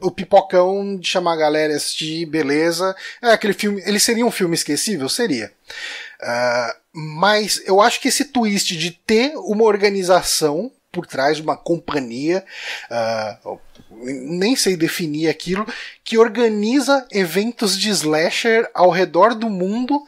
o 0.00 0.10
pipocão 0.10 0.96
de 0.96 1.08
chamar 1.08 1.32
a 1.32 1.38
galera 1.38 1.72
e 1.72 1.76
assistir, 1.76 2.26
beleza. 2.26 2.94
É 3.20 3.30
aquele 3.30 3.52
filme. 3.52 3.82
Ele 3.84 3.98
seria 3.98 4.24
um 4.24 4.30
filme 4.30 4.54
esquecível? 4.54 5.08
Seria. 5.08 5.52
Ah, 6.22 6.76
mas 6.92 7.62
eu 7.66 7.80
acho 7.80 8.00
que 8.00 8.08
esse 8.08 8.26
twist 8.26 8.76
de 8.76 8.92
ter 8.92 9.36
uma 9.36 9.64
organização 9.64 10.70
por 10.94 11.06
trás, 11.06 11.40
uma 11.40 11.56
companhia, 11.56 12.44
ah, 12.90 13.38
nem 13.90 14.54
sei 14.56 14.76
definir 14.76 15.28
aquilo, 15.28 15.66
que 16.02 16.16
organiza 16.16 17.06
eventos 17.12 17.78
de 17.78 17.90
slasher 17.90 18.70
ao 18.72 18.90
redor 18.90 19.34
do 19.34 19.50
mundo. 19.50 20.00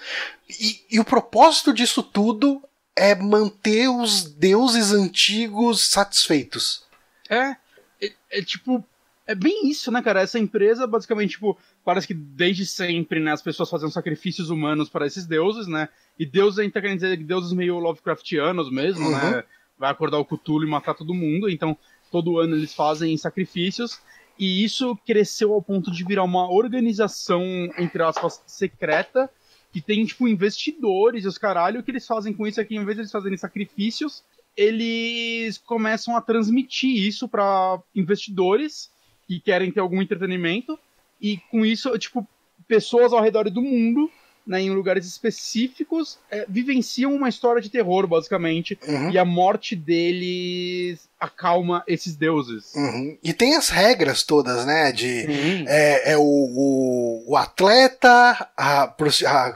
E, 0.48 0.80
e 0.92 1.00
o 1.00 1.04
propósito 1.04 1.72
disso 1.74 2.02
tudo 2.02 2.62
é 2.94 3.14
manter 3.14 3.88
os 3.88 4.24
deuses 4.24 4.92
antigos 4.92 5.90
satisfeitos. 5.90 6.84
É, 7.28 7.56
é, 8.00 8.12
é 8.30 8.42
tipo. 8.42 8.82
É 9.28 9.34
bem 9.34 9.68
isso, 9.68 9.90
né, 9.90 10.00
cara? 10.00 10.20
Essa 10.20 10.38
empresa, 10.38 10.86
basicamente, 10.86 11.30
tipo, 11.30 11.58
parece 11.84 12.06
que 12.06 12.14
desde 12.14 12.64
sempre, 12.64 13.18
né, 13.18 13.32
as 13.32 13.42
pessoas 13.42 13.68
faziam 13.68 13.90
sacrifícios 13.90 14.50
humanos 14.50 14.88
para 14.88 15.04
esses 15.04 15.26
deuses, 15.26 15.66
né? 15.66 15.88
E 16.16 16.24
deuses, 16.24 16.60
a 16.60 16.62
gente 16.62 16.72
tá 16.72 16.80
querendo 16.80 17.00
dizer 17.00 17.16
que 17.18 17.24
deuses 17.24 17.52
meio 17.52 17.76
Lovecraftianos 17.80 18.70
mesmo, 18.70 19.04
Uhum. 19.06 19.10
né? 19.32 19.42
Vai 19.78 19.90
acordar 19.90 20.18
o 20.18 20.24
Cthulhu 20.24 20.66
e 20.66 20.70
matar 20.70 20.94
todo 20.94 21.14
mundo, 21.14 21.48
então 21.48 21.76
todo 22.10 22.38
ano 22.38 22.56
eles 22.56 22.74
fazem 22.74 23.16
sacrifícios. 23.16 24.00
E 24.38 24.62
isso 24.62 24.96
cresceu 25.06 25.52
ao 25.52 25.62
ponto 25.62 25.90
de 25.90 26.04
virar 26.04 26.24
uma 26.24 26.50
organização, 26.50 27.42
entre 27.78 28.02
aspas, 28.02 28.42
secreta, 28.46 29.30
que 29.72 29.80
tem, 29.80 30.04
tipo, 30.04 30.28
investidores 30.28 31.24
e 31.24 31.28
os 31.28 31.38
caralho, 31.38 31.80
o 31.80 31.82
que 31.82 31.90
eles 31.90 32.06
fazem 32.06 32.32
com 32.32 32.46
isso 32.46 32.60
é 32.60 32.64
que, 32.64 32.76
em 32.76 32.84
vez 32.84 32.96
de 32.96 33.02
eles 33.02 33.12
fazerem 33.12 33.36
sacrifícios, 33.36 34.22
eles 34.56 35.58
começam 35.58 36.16
a 36.16 36.20
transmitir 36.20 37.06
isso 37.06 37.28
para 37.28 37.78
investidores 37.94 38.90
que 39.26 39.40
querem 39.40 39.70
ter 39.70 39.80
algum 39.80 40.00
entretenimento, 40.00 40.78
e 41.20 41.38
com 41.50 41.64
isso, 41.64 41.96
tipo, 41.98 42.26
pessoas 42.66 43.12
ao 43.12 43.22
redor 43.22 43.50
do 43.50 43.62
mundo 43.62 44.10
né, 44.46 44.60
em 44.60 44.70
lugares 44.70 45.04
específicos, 45.06 46.18
é, 46.30 46.46
vivenciam 46.48 47.12
uma 47.14 47.28
história 47.28 47.60
de 47.60 47.68
terror, 47.68 48.06
basicamente, 48.06 48.78
Uhum. 48.86 49.10
e 49.10 49.18
a 49.18 49.24
morte 49.24 49.74
deles 49.74 51.08
acalma 51.18 51.82
esses 51.88 52.14
deuses. 52.14 52.72
Uhum. 52.74 53.18
E 53.22 53.32
tem 53.32 53.56
as 53.56 53.68
regras 53.70 54.22
todas, 54.22 54.64
né? 54.66 54.92
De 54.92 55.26
é, 55.66 56.12
é 56.12 56.16
o, 56.16 56.22
o, 56.22 57.24
o 57.32 57.36
atleta, 57.36 58.48
a, 58.56 58.84
a, 58.84 59.54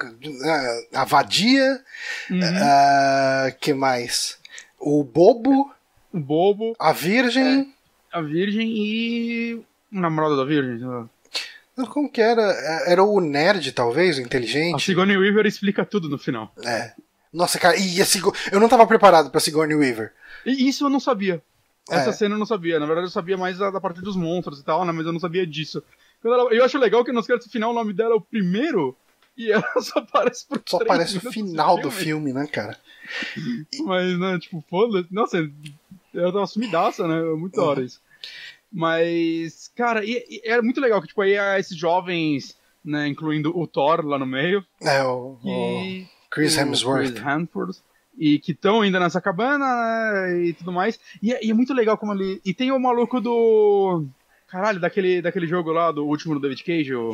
a, 0.95 1.05
vadia, 1.05 1.81
Uhum. 2.31 2.41
a, 2.43 3.53
que 3.61 3.73
mais? 3.73 4.39
O 4.79 5.05
bobo, 5.05 5.71
O 6.13 6.19
bobo, 6.19 6.75
a 6.79 6.93
virgem. 6.93 7.73
a 8.13 8.21
virgem 8.21 8.69
e 8.77 9.55
o 9.93 10.01
namorado 10.01 10.37
da 10.37 10.45
virgem. 10.45 10.79
sei 10.79 10.87
lá. 10.89 11.09
Como 11.87 12.11
que 12.11 12.21
era? 12.21 12.43
É, 12.43 12.93
Era 12.93 13.03
o 13.05 13.21
nerd, 13.21 13.73
talvez, 13.73 14.17
o 14.19 14.21
A 14.21 14.25
inteligente? 14.25 14.85
Sigourney 14.85 15.17
Weaver 15.17 15.47
explica 15.47 15.85
tudo 15.85 16.09
no 16.09 16.19
final. 16.19 16.53
É. 16.65 16.93
Nossa, 17.33 17.59
cara, 17.59 17.77
e 17.77 18.01
a 18.03 18.05
Sigo... 18.05 18.35
eu 18.51 18.59
não 18.59 18.69
tava 18.69 18.87
preparado 18.87 19.31
pra 19.31 19.41
Sigourney 19.41 19.77
Weaver. 19.77 20.13
E 20.45 20.69
isso 20.69 20.85
eu 20.87 20.89
não 20.91 20.99
sabia. 21.01 21.43
Essa 21.89 22.11
É. 22.11 22.13
cena 22.13 22.35
eu 22.35 22.39
não 22.39 22.47
sabia. 22.47 22.79
Na 22.81 22.87
verdade, 22.87 23.07
eu 23.07 23.11
sabia 23.11 23.37
mais 23.37 23.59
da, 23.59 23.71
da 23.71 23.81
parte 23.81 24.01
dos 24.01 24.17
monstros 24.17 24.61
e 24.61 24.65
tal, 24.65 24.85
né? 24.85 24.93
Mas 24.93 25.07
eu 25.07 25.13
não 25.13 25.21
sabia 25.21 25.47
disso. 25.47 25.83
Ela- 26.25 26.53
eu 26.53 26.65
acho 26.65 26.79
legal 26.79 27.05
que 27.05 27.13
nos 27.13 27.27
créditos 27.27 27.51
final 27.51 27.71
o 27.71 27.75
nome 27.75 27.93
dela 27.93 28.13
é 28.13 28.17
o 28.17 28.21
primeiro 28.21 28.97
e 29.37 29.51
ela 29.53 29.63
só 29.81 30.01
aparece 30.01 30.47
por 30.47 30.61
Só 30.69 30.79
três 30.79 30.89
parece 30.89 31.13
o 31.13 31.19
minutos 31.19 31.35
final 31.35 31.77
do 31.81 31.91
filme. 31.91 32.31
filme, 32.31 32.33
né, 32.33 32.47
cara? 32.47 32.77
Mas, 33.85 34.19
né, 34.19 34.39
tipo, 34.39 34.63
foda 34.69 35.05
Nossa, 35.11 35.39
ela 36.15 36.33
tava 36.33 36.47
sumidaça, 36.47 37.07
né? 37.09 37.19
É 37.21 37.35
Muito 37.37 37.57
da 37.57 37.63
hora 37.65 37.83
isso. 37.83 38.01
Mas, 38.73 39.69
cara, 39.77 40.05
e, 40.05 40.25
e 40.29 40.41
é 40.45 40.61
muito 40.63 40.81
legal 40.81 41.01
que, 41.01 41.09
tipo, 41.09 41.21
aí 41.23 41.37
esses 41.59 41.77
jovens, 41.77 42.57
né, 42.85 43.09
incluindo 43.09 43.57
o 43.59 43.67
Thor 43.67 44.05
lá 44.07 44.19
no 44.19 44.27
meio. 44.27 44.65
É, 44.81 45.03
o, 45.03 45.39
o 45.43 45.49
E 45.49 46.07
Chris 46.31 46.57
o 46.57 46.61
Hemsworth. 46.61 47.11
Chris 47.13 47.23
Hemsworth, 47.27 47.77
e 48.17 48.39
que 48.39 48.53
estão 48.53 48.81
ainda 48.83 49.01
nessa 49.01 49.21
cabana 49.21 49.67
né, 50.29 50.45
e 50.47 50.53
tudo 50.53 50.73
mais. 50.73 50.99
E, 51.23 51.33
é- 51.33 51.45
e 51.45 51.51
é 51.51 51.55
muito 51.55 51.75
legal 51.75 51.99
como 51.99 52.13
ele. 52.15 52.41
E 52.45 52.55
tem 52.55 52.71
o 52.71 52.79
maluco 52.79 53.21
do. 53.21 54.05
Caralho, 54.49 54.81
daquele, 54.81 55.23
daquele 55.23 55.47
jogo 55.47 55.71
lá, 55.73 55.93
do 55.93 56.05
último 56.07 56.35
do 56.35 56.41
David 56.41 56.63
Cage, 56.65 56.95
o, 56.95 57.11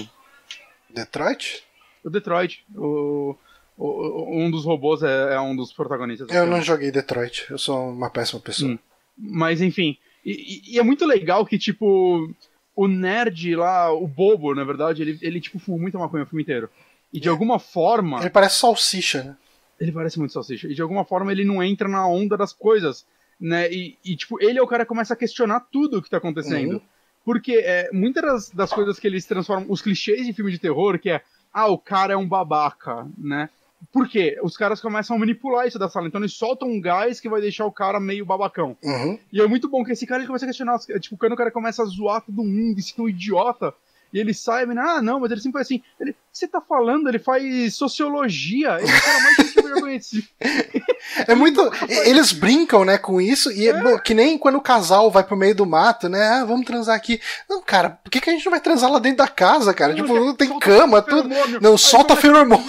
Detroit? 0.90 1.64
o 2.04 2.10
Detroit. 2.10 2.64
O, 2.74 3.36
o- 3.76 3.84
o- 3.86 4.38
um 4.40 4.50
dos 4.50 4.64
robôs 4.64 5.02
é, 5.02 5.34
é 5.34 5.40
um 5.40 5.54
dos 5.54 5.72
protagonistas. 5.72 6.28
Eu 6.30 6.46
não 6.46 6.62
joguei 6.62 6.90
Detroit. 6.90 7.46
Eu 7.50 7.58
sou 7.58 7.90
uma 7.90 8.08
péssima 8.10 8.40
pessoa. 8.40 8.72
Hum. 8.72 8.78
Mas 9.18 9.60
enfim. 9.60 9.96
E, 10.26 10.74
e- 10.74 10.78
é 10.78 10.82
muito 10.82 11.06
legal 11.06 11.46
que, 11.46 11.56
tipo, 11.56 12.28
o 12.74 12.88
nerd 12.88 13.54
lá, 13.54 13.92
o 13.92 14.08
bobo, 14.08 14.52
na 14.56 14.64
verdade, 14.64 15.02
ele, 15.02 15.18
ele 15.22 15.40
tipo, 15.40 15.60
fuma 15.60 15.78
muita 15.78 15.98
maconha 15.98 16.24
o 16.24 16.26
filme 16.26 16.42
inteiro. 16.42 16.68
E 17.12 17.20
de 17.20 17.28
alguma 17.28 17.60
forma. 17.60 18.18
Ele 18.18 18.30
parece 18.30 18.58
salsicha, 18.58 19.22
né? 19.22 19.36
Ele 19.80 19.92
parece 19.92 20.18
muito 20.18 20.32
salsicha. 20.32 20.66
E 20.66 20.74
de 20.74 20.82
alguma 20.82 21.04
forma 21.04 21.30
ele 21.30 21.44
não 21.44 21.62
entra 21.62 21.88
na 21.88 22.04
onda 22.08 22.36
das 22.36 22.52
coisas. 22.52 23.06
Né? 23.40 23.72
E, 23.72 23.96
e, 24.04 24.16
tipo, 24.16 24.42
ele 24.42 24.58
é 24.58 24.62
o 24.62 24.66
cara 24.66 24.84
que 24.84 24.88
começa 24.88 25.14
a 25.14 25.16
questionar 25.16 25.60
tudo 25.70 25.98
o 25.98 26.02
que 26.02 26.10
tá 26.10 26.16
acontecendo. 26.16 26.74
Uhum. 26.74 26.80
Porque 27.24 27.62
é, 27.64 27.88
muitas 27.92 28.22
das, 28.22 28.50
das 28.50 28.72
coisas 28.72 28.98
que 28.98 29.06
eles 29.06 29.24
transformam, 29.26 29.66
os 29.68 29.80
clichês 29.80 30.26
de 30.26 30.32
filme 30.32 30.50
de 30.50 30.58
terror, 30.58 30.98
que 30.98 31.10
é, 31.10 31.22
ah, 31.52 31.68
o 31.68 31.78
cara 31.78 32.14
é 32.14 32.16
um 32.16 32.26
babaca, 32.26 33.06
né? 33.16 33.48
Por 33.92 34.08
quê? 34.08 34.38
Os 34.42 34.56
caras 34.56 34.80
começam 34.80 35.16
a 35.16 35.18
manipular 35.18 35.66
isso 35.66 35.78
da 35.78 35.88
sala. 35.88 36.06
Então 36.06 36.20
eles 36.20 36.32
soltam 36.32 36.68
um 36.68 36.80
gás 36.80 37.20
que 37.20 37.28
vai 37.28 37.40
deixar 37.40 37.66
o 37.66 37.72
cara 37.72 38.00
meio 38.00 38.26
babacão. 38.26 38.76
Uhum. 38.82 39.18
E 39.32 39.40
é 39.40 39.46
muito 39.46 39.68
bom 39.68 39.84
que 39.84 39.92
esse 39.92 40.06
cara 40.06 40.20
ele 40.20 40.26
começa 40.26 40.44
a 40.44 40.48
questionar. 40.48 40.78
Tipo, 41.00 41.16
quando 41.16 41.32
o 41.32 41.36
cara 41.36 41.50
começa 41.50 41.82
a 41.82 41.86
zoar 41.86 42.22
todo 42.22 42.44
mundo, 42.44 42.80
se 42.80 42.94
que 42.94 43.00
é 43.00 43.04
um 43.04 43.08
idiota. 43.08 43.74
E 44.12 44.18
ele 44.18 44.32
sai, 44.32 44.64
e 44.64 44.78
ah, 44.78 45.02
não, 45.02 45.20
mas 45.20 45.30
ele 45.30 45.40
sempre 45.40 45.54
foi 45.54 45.62
assim. 45.62 45.82
Ele, 46.00 46.14
você 46.32 46.46
tá 46.46 46.60
falando? 46.60 47.08
Ele 47.08 47.18
faz 47.18 47.74
sociologia. 47.74 48.78
Ele 48.80 48.90
é 48.90 48.94
o 48.94 49.02
cara 49.02 49.20
mais 49.20 49.36
que 49.36 49.58
eu 49.58 49.68
já 49.68 49.80
conheci. 49.80 50.28
É 51.26 51.34
muito. 51.34 51.60
Eles 52.04 52.32
brincam, 52.32 52.84
né, 52.84 52.98
com 52.98 53.20
isso, 53.20 53.50
e 53.52 53.68
é. 53.68 53.80
bom, 53.80 53.98
que 53.98 54.12
nem 54.12 54.36
quando 54.36 54.56
o 54.56 54.60
casal 54.60 55.10
vai 55.10 55.22
pro 55.22 55.36
meio 55.36 55.54
do 55.54 55.64
mato, 55.64 56.08
né? 56.08 56.20
Ah, 56.26 56.44
vamos 56.44 56.66
transar 56.66 56.96
aqui. 56.96 57.20
Não, 57.48 57.62
cara, 57.62 57.90
por 57.90 58.10
que, 58.10 58.20
que 58.20 58.28
a 58.28 58.32
gente 58.32 58.44
não 58.44 58.50
vai 58.50 58.60
transar 58.60 58.90
lá 58.90 58.98
dentro 58.98 59.18
da 59.18 59.28
casa, 59.28 59.72
cara? 59.72 59.94
Não, 59.94 60.02
tipo, 60.02 60.14
não 60.14 60.34
tem 60.34 60.58
cama, 60.58 61.00
tudo. 61.00 61.28
Não, 61.60 61.78
solta 61.78 62.16
feromônio. 62.16 62.64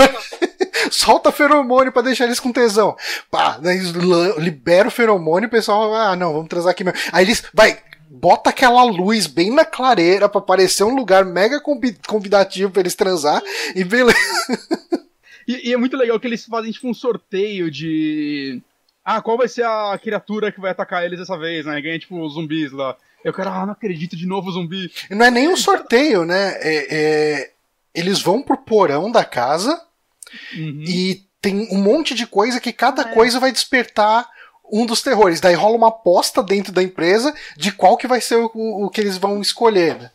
Solta 0.92 1.32
feromônio 1.32 1.92
pra 1.92 2.02
deixar 2.02 2.26
eles 2.26 2.40
com 2.40 2.52
tesão. 2.52 2.96
Pá, 3.32 3.58
daí 3.58 3.80
libera 4.38 4.88
o 4.88 4.92
feromônio 4.92 5.48
e 5.48 5.50
o 5.50 5.52
pessoal, 5.52 5.94
ah, 5.94 6.16
não, 6.16 6.34
vamos 6.34 6.48
transar 6.50 6.72
aqui 6.72 6.84
mesmo. 6.84 7.00
Aí 7.12 7.26
eles, 7.26 7.44
vai, 7.54 7.78
bota 8.10 8.50
aquela 8.50 8.84
luz 8.84 9.28
bem 9.28 9.52
na 9.52 9.66
clareira 9.66 10.30
pra 10.30 10.42
parecer 10.42 10.84
um 10.84 10.96
lugar 10.96 11.26
mega 11.26 11.60
convi- 11.60 11.98
convidativo 12.08 12.72
pra 12.72 12.82
eles 12.82 12.96
transar 12.96 13.42
e 13.76 13.84
beleza. 13.84 14.18
E, 15.48 15.70
e 15.70 15.74
é 15.74 15.78
muito 15.78 15.96
legal 15.96 16.20
que 16.20 16.28
eles 16.28 16.46
fazem, 16.46 16.72
tipo, 16.72 16.90
um 16.90 16.94
sorteio 16.94 17.72
de. 17.72 18.62
Ah, 19.04 19.22
qual 19.22 19.38
vai 19.38 19.48
ser 19.48 19.64
a 19.64 19.98
criatura 20.02 20.52
que 20.52 20.60
vai 20.60 20.72
atacar 20.72 21.06
eles 21.06 21.18
dessa 21.20 21.38
vez, 21.38 21.66
né? 21.66 21.80
Ganha, 21.80 21.98
tipo, 21.98 22.28
zumbis 22.28 22.74
lá. 22.74 22.98
Eu 23.24 23.34
quero, 23.34 23.50
ah, 23.50 23.66
não 23.66 23.72
acredito, 23.72 24.16
de 24.18 24.26
novo 24.28 24.52
zumbi. 24.52 24.92
Não 25.10 25.26
é 25.26 25.32
nem 25.32 25.48
um 25.48 25.56
sorteio, 25.56 26.26
né? 26.26 26.54
É- 26.60 26.88
é- 26.96 27.52
eles 27.96 28.22
vão 28.22 28.42
pro 28.44 28.58
porão 28.58 29.10
da 29.10 29.24
casa 29.24 29.82
Uhum. 30.56 30.84
e 30.88 31.28
tem 31.42 31.68
um 31.72 31.82
monte 31.82 32.14
de 32.14 32.26
coisa 32.26 32.60
que 32.60 32.74
cada 32.74 33.04
é. 33.04 33.14
coisa 33.14 33.40
vai 33.40 33.52
despertar 33.52 34.28
um 34.72 34.86
dos 34.86 35.02
terrores. 35.02 35.40
Daí 35.40 35.56
rola 35.56 35.78
uma 35.78 35.88
aposta 35.90 36.44
dentro 36.44 36.72
da 36.72 36.84
empresa 36.84 37.34
de 37.56 37.72
qual 37.72 37.98
que 37.98 38.08
vai 38.08 38.20
ser 38.20 38.36
o, 38.36 38.52
o 38.54 38.90
que 38.90 39.02
eles 39.02 39.18
vão 39.18 39.42
escolher. 39.42 39.98
né? 39.98 40.12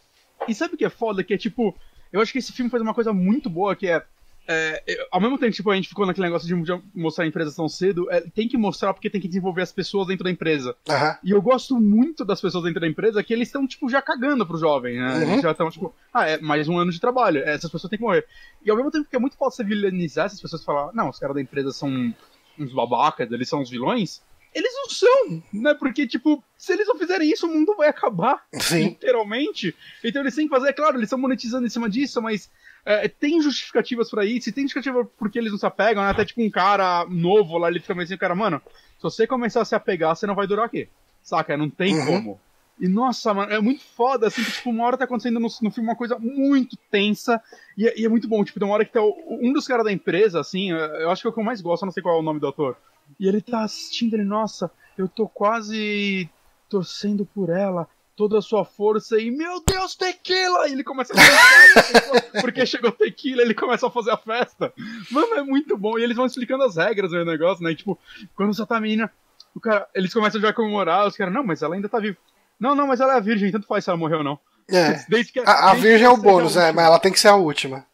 E 0.49 0.55
sabe 0.55 0.75
o 0.75 0.77
que 0.77 0.85
é 0.85 0.91
foda? 0.91 1.23
Que 1.23 1.35
é 1.35 1.39
tipo. 1.39 1.75
Eu 2.13 2.21
acho 2.21 2.33
que 2.33 2.39
esse 2.39 2.53
filme 2.53 2.71
faz 2.71 2.83
uma 2.83 2.95
coisa 2.95 3.13
muito 3.13 3.49
boa, 3.49 3.75
que 3.75 3.89
é. 3.89 4.03
É, 4.47 5.07
ao 5.11 5.21
mesmo 5.21 5.39
tempo 5.39 5.53
tipo, 5.53 5.71
a 5.71 5.77
gente 5.77 5.89
ficou 5.89 6.05
naquele 6.05 6.27
negócio 6.27 6.49
de 6.49 6.83
mostrar 6.95 7.25
a 7.25 7.29
empresa 7.29 7.55
tão 7.55 7.69
cedo, 7.69 8.11
é, 8.11 8.21
tem 8.21 8.49
que 8.49 8.57
mostrar 8.57 8.93
porque 8.93 9.09
tem 9.09 9.21
que 9.21 9.29
desenvolver 9.29 9.63
as 9.63 9.73
pessoas 9.73 10.09
dentro 10.09 10.25
da 10.25 10.31
empresa. 10.31 10.77
Aham. 10.89 11.19
E 11.23 11.31
eu 11.31 11.41
gosto 11.41 11.81
muito 11.81 12.25
das 12.25 12.41
pessoas 12.41 12.65
dentro 12.65 12.81
da 12.81 12.89
empresa 12.89 13.23
que 13.23 13.33
eles 13.33 13.49
estão, 13.49 13.67
tipo, 13.67 13.89
já 13.89 14.03
cagando 14.03 14.47
pro 14.47 14.59
jovem, 14.59 14.99
né? 14.99 15.15
Uhum. 15.15 15.23
Eles 15.23 15.43
já 15.43 15.53
estão, 15.53 15.71
tipo, 15.71 15.95
ah, 16.13 16.29
é 16.29 16.41
mais 16.41 16.69
um 16.69 16.79
ano 16.79 16.91
de 16.91 17.01
trabalho, 17.01 17.43
essas 17.45 17.71
pessoas 17.71 17.91
têm 17.91 17.99
que 17.99 18.05
morrer. 18.05 18.27
E 18.65 18.71
ao 18.71 18.77
mesmo 18.77 18.91
tempo 18.91 19.09
que 19.09 19.17
é 19.17 19.19
muito 19.19 19.37
fácil 19.37 19.57
você 19.57 19.65
vilanizar 19.65 20.27
essas 20.27 20.41
pessoas 20.41 20.63
e 20.63 20.65
falar, 20.65 20.93
não, 20.93 21.09
os 21.09 21.19
caras 21.19 21.35
da 21.35 21.43
empresa 21.43 21.73
são 21.73 22.13
uns 22.59 22.73
babacas, 22.73 23.31
eles 23.31 23.49
são 23.49 23.61
uns 23.61 23.71
vilões. 23.71 24.21
Eles 24.55 24.73
não 24.75 24.91
são, 24.91 25.43
né? 25.53 25.73
Porque, 25.73 26.07
tipo, 26.07 26.45
se 26.59 26.73
eles 26.73 26.87
não 26.87 26.99
fizerem 26.99 27.31
isso, 27.31 27.47
o 27.47 27.51
mundo 27.51 27.75
vai 27.75 27.89
acabar 27.89 28.45
Sim. 28.53 28.89
literalmente. 29.01 29.75
Então 30.05 30.21
eles 30.21 30.35
têm 30.35 30.47
que 30.47 30.55
fazer, 30.55 30.69
é 30.69 30.73
claro, 30.73 30.97
eles 30.97 31.07
estão 31.07 31.19
monetizando 31.19 31.67
em 31.67 31.71
cima 31.71 31.89
disso, 31.89 32.21
mas 32.21 32.51
é, 32.85 33.09
tem 33.09 33.41
justificativas 33.41 34.11
pra 34.11 34.25
isso, 34.25 34.49
e 34.49 34.53
tem 34.53 34.65
justificativa 34.65 35.05
porque 35.19 35.39
eles 35.39 35.53
não 35.53 35.59
se 35.59 35.67
apegam, 35.67 36.03
né? 36.03 36.11
Até 36.11 36.25
tipo 36.25 36.43
um 36.43 36.51
cara 36.51 37.05
novo 37.09 37.59
lá, 37.59 37.69
ele 37.69 37.81
fica 37.81 37.95
meio 37.95 38.05
assim, 38.05 38.17
cara, 38.17 38.35
mano, 38.35 38.61
se 38.97 39.03
você 39.03 39.27
começar 39.27 39.61
a 39.61 39.65
se 39.65 39.75
apegar, 39.75 40.15
você 40.17 40.27
não 40.27 40.35
vai 40.35 40.47
durar 40.47 40.67
aqui. 40.67 40.89
Saca? 41.23 41.57
Não 41.57 41.71
tem 41.71 41.97
Uhum. 41.97 42.05
como. 42.05 42.41
E 42.81 42.89
nossa, 42.89 43.33
mano, 43.33 43.53
é 43.53 43.61
muito 43.61 43.85
foda, 43.95 44.27
assim, 44.27 44.43
que 44.43 44.51
tipo, 44.51 44.71
uma 44.71 44.85
hora 44.85 44.97
tá 44.97 45.05
acontecendo 45.05 45.39
no, 45.39 45.47
no 45.63 45.71
filme 45.71 45.89
uma 45.89 45.95
coisa 45.95 46.19
muito 46.19 46.77
tensa, 46.91 47.41
e, 47.79 47.87
é- 47.87 48.01
e 48.01 48.05
é 48.05 48.09
muito 48.09 48.27
bom, 48.27 48.43
tipo, 48.43 48.59
tem 48.59 48.67
uma 48.67 48.75
hora 48.75 48.85
que 48.85 48.93
tá 48.93 49.01
o- 49.01 49.39
um 49.41 49.53
dos 49.53 49.69
caras 49.69 49.85
da 49.85 49.93
empresa, 49.93 50.41
assim, 50.41 50.71
eu 50.71 51.09
acho 51.11 51.23
que 51.23 51.29
é 51.29 51.31
o 51.31 51.33
que 51.33 51.39
eu 51.39 51.45
mais 51.45 51.61
gosto, 51.61 51.83
eu 51.83 51.87
não 51.87 51.93
sei 51.93 52.03
qual 52.03 52.17
é 52.17 52.19
o 52.19 52.23
nome 52.23 52.41
do 52.41 52.49
ator. 52.49 52.77
E 53.21 53.29
ele 53.29 53.41
tá 53.41 53.63
assistindo, 53.63 54.15
ele, 54.15 54.25
nossa, 54.25 54.69
eu 54.99 55.07
tô 55.07 55.29
quase 55.29 56.29
torcendo 56.69 57.25
por 57.27 57.51
ela, 57.51 57.87
toda 58.17 58.39
a 58.39 58.43
sua 58.43 58.65
força, 58.65 59.19
e 59.19 59.31
meu 59.31 59.63
Deus, 59.65 59.95
tequila! 59.95 60.69
E 60.69 60.73
ele 60.73 60.85
começa 60.85 61.13
a 61.13 61.17
cantar, 61.17 62.23
porque 62.43 62.67
chegou 62.67 62.93
tequila, 62.93 63.43
ele 63.43 63.55
começa 63.55 63.87
a 63.87 63.91
fazer 63.91 64.11
a 64.11 64.17
festa. 64.17 64.73
Mano, 65.11 65.35
é 65.35 65.43
muito 65.43 65.77
bom. 65.77 65.99
E 65.99 66.03
eles 66.03 66.17
vão 66.17 66.27
explicando 66.27 66.65
as 66.65 66.77
regras 66.77 67.11
do 67.11 67.25
negócio, 67.25 67.65
né? 67.65 67.73
E, 67.73 67.77
tipo, 67.77 67.99
quando 68.35 68.55
só 68.55 68.67
tá 68.67 68.77
a 68.77 68.81
menina, 68.81 69.11
o 69.55 69.61
cara, 69.61 69.89
eles 69.95 70.13
começam 70.13 70.41
já 70.41 70.51
a 70.51 70.55
comemorar, 70.55 71.07
os 71.07 71.17
caras, 71.17 71.33
não, 71.33 71.45
mas 71.45 71.63
ela 71.63 71.75
ainda 71.75 71.89
tá 71.89 71.99
viva. 71.99 72.17
Não, 72.59 72.75
não, 72.75 72.87
mas 72.87 73.01
ela 73.01 73.17
é 73.17 73.21
virgem, 73.21 73.51
tanto 73.51 73.67
faz 73.67 73.85
se 73.85 73.91
ela 73.91 73.99
morreu 73.99 74.19
ou 74.19 74.25
não. 74.25 74.39
É. 74.69 75.05
Desde 75.09 75.33
que, 75.33 75.41
A, 75.41 75.71
a 75.71 75.71
desde 75.73 75.89
virgem 75.89 76.07
é 76.07 76.11
o 76.11 76.15
a 76.15 76.17
bônus, 76.17 76.57
é, 76.57 76.73
mas 76.73 76.85
ela 76.85 76.99
tem 76.99 77.13
que 77.13 77.19
ser 77.19 77.29
a 77.29 77.37
última. 77.37 77.85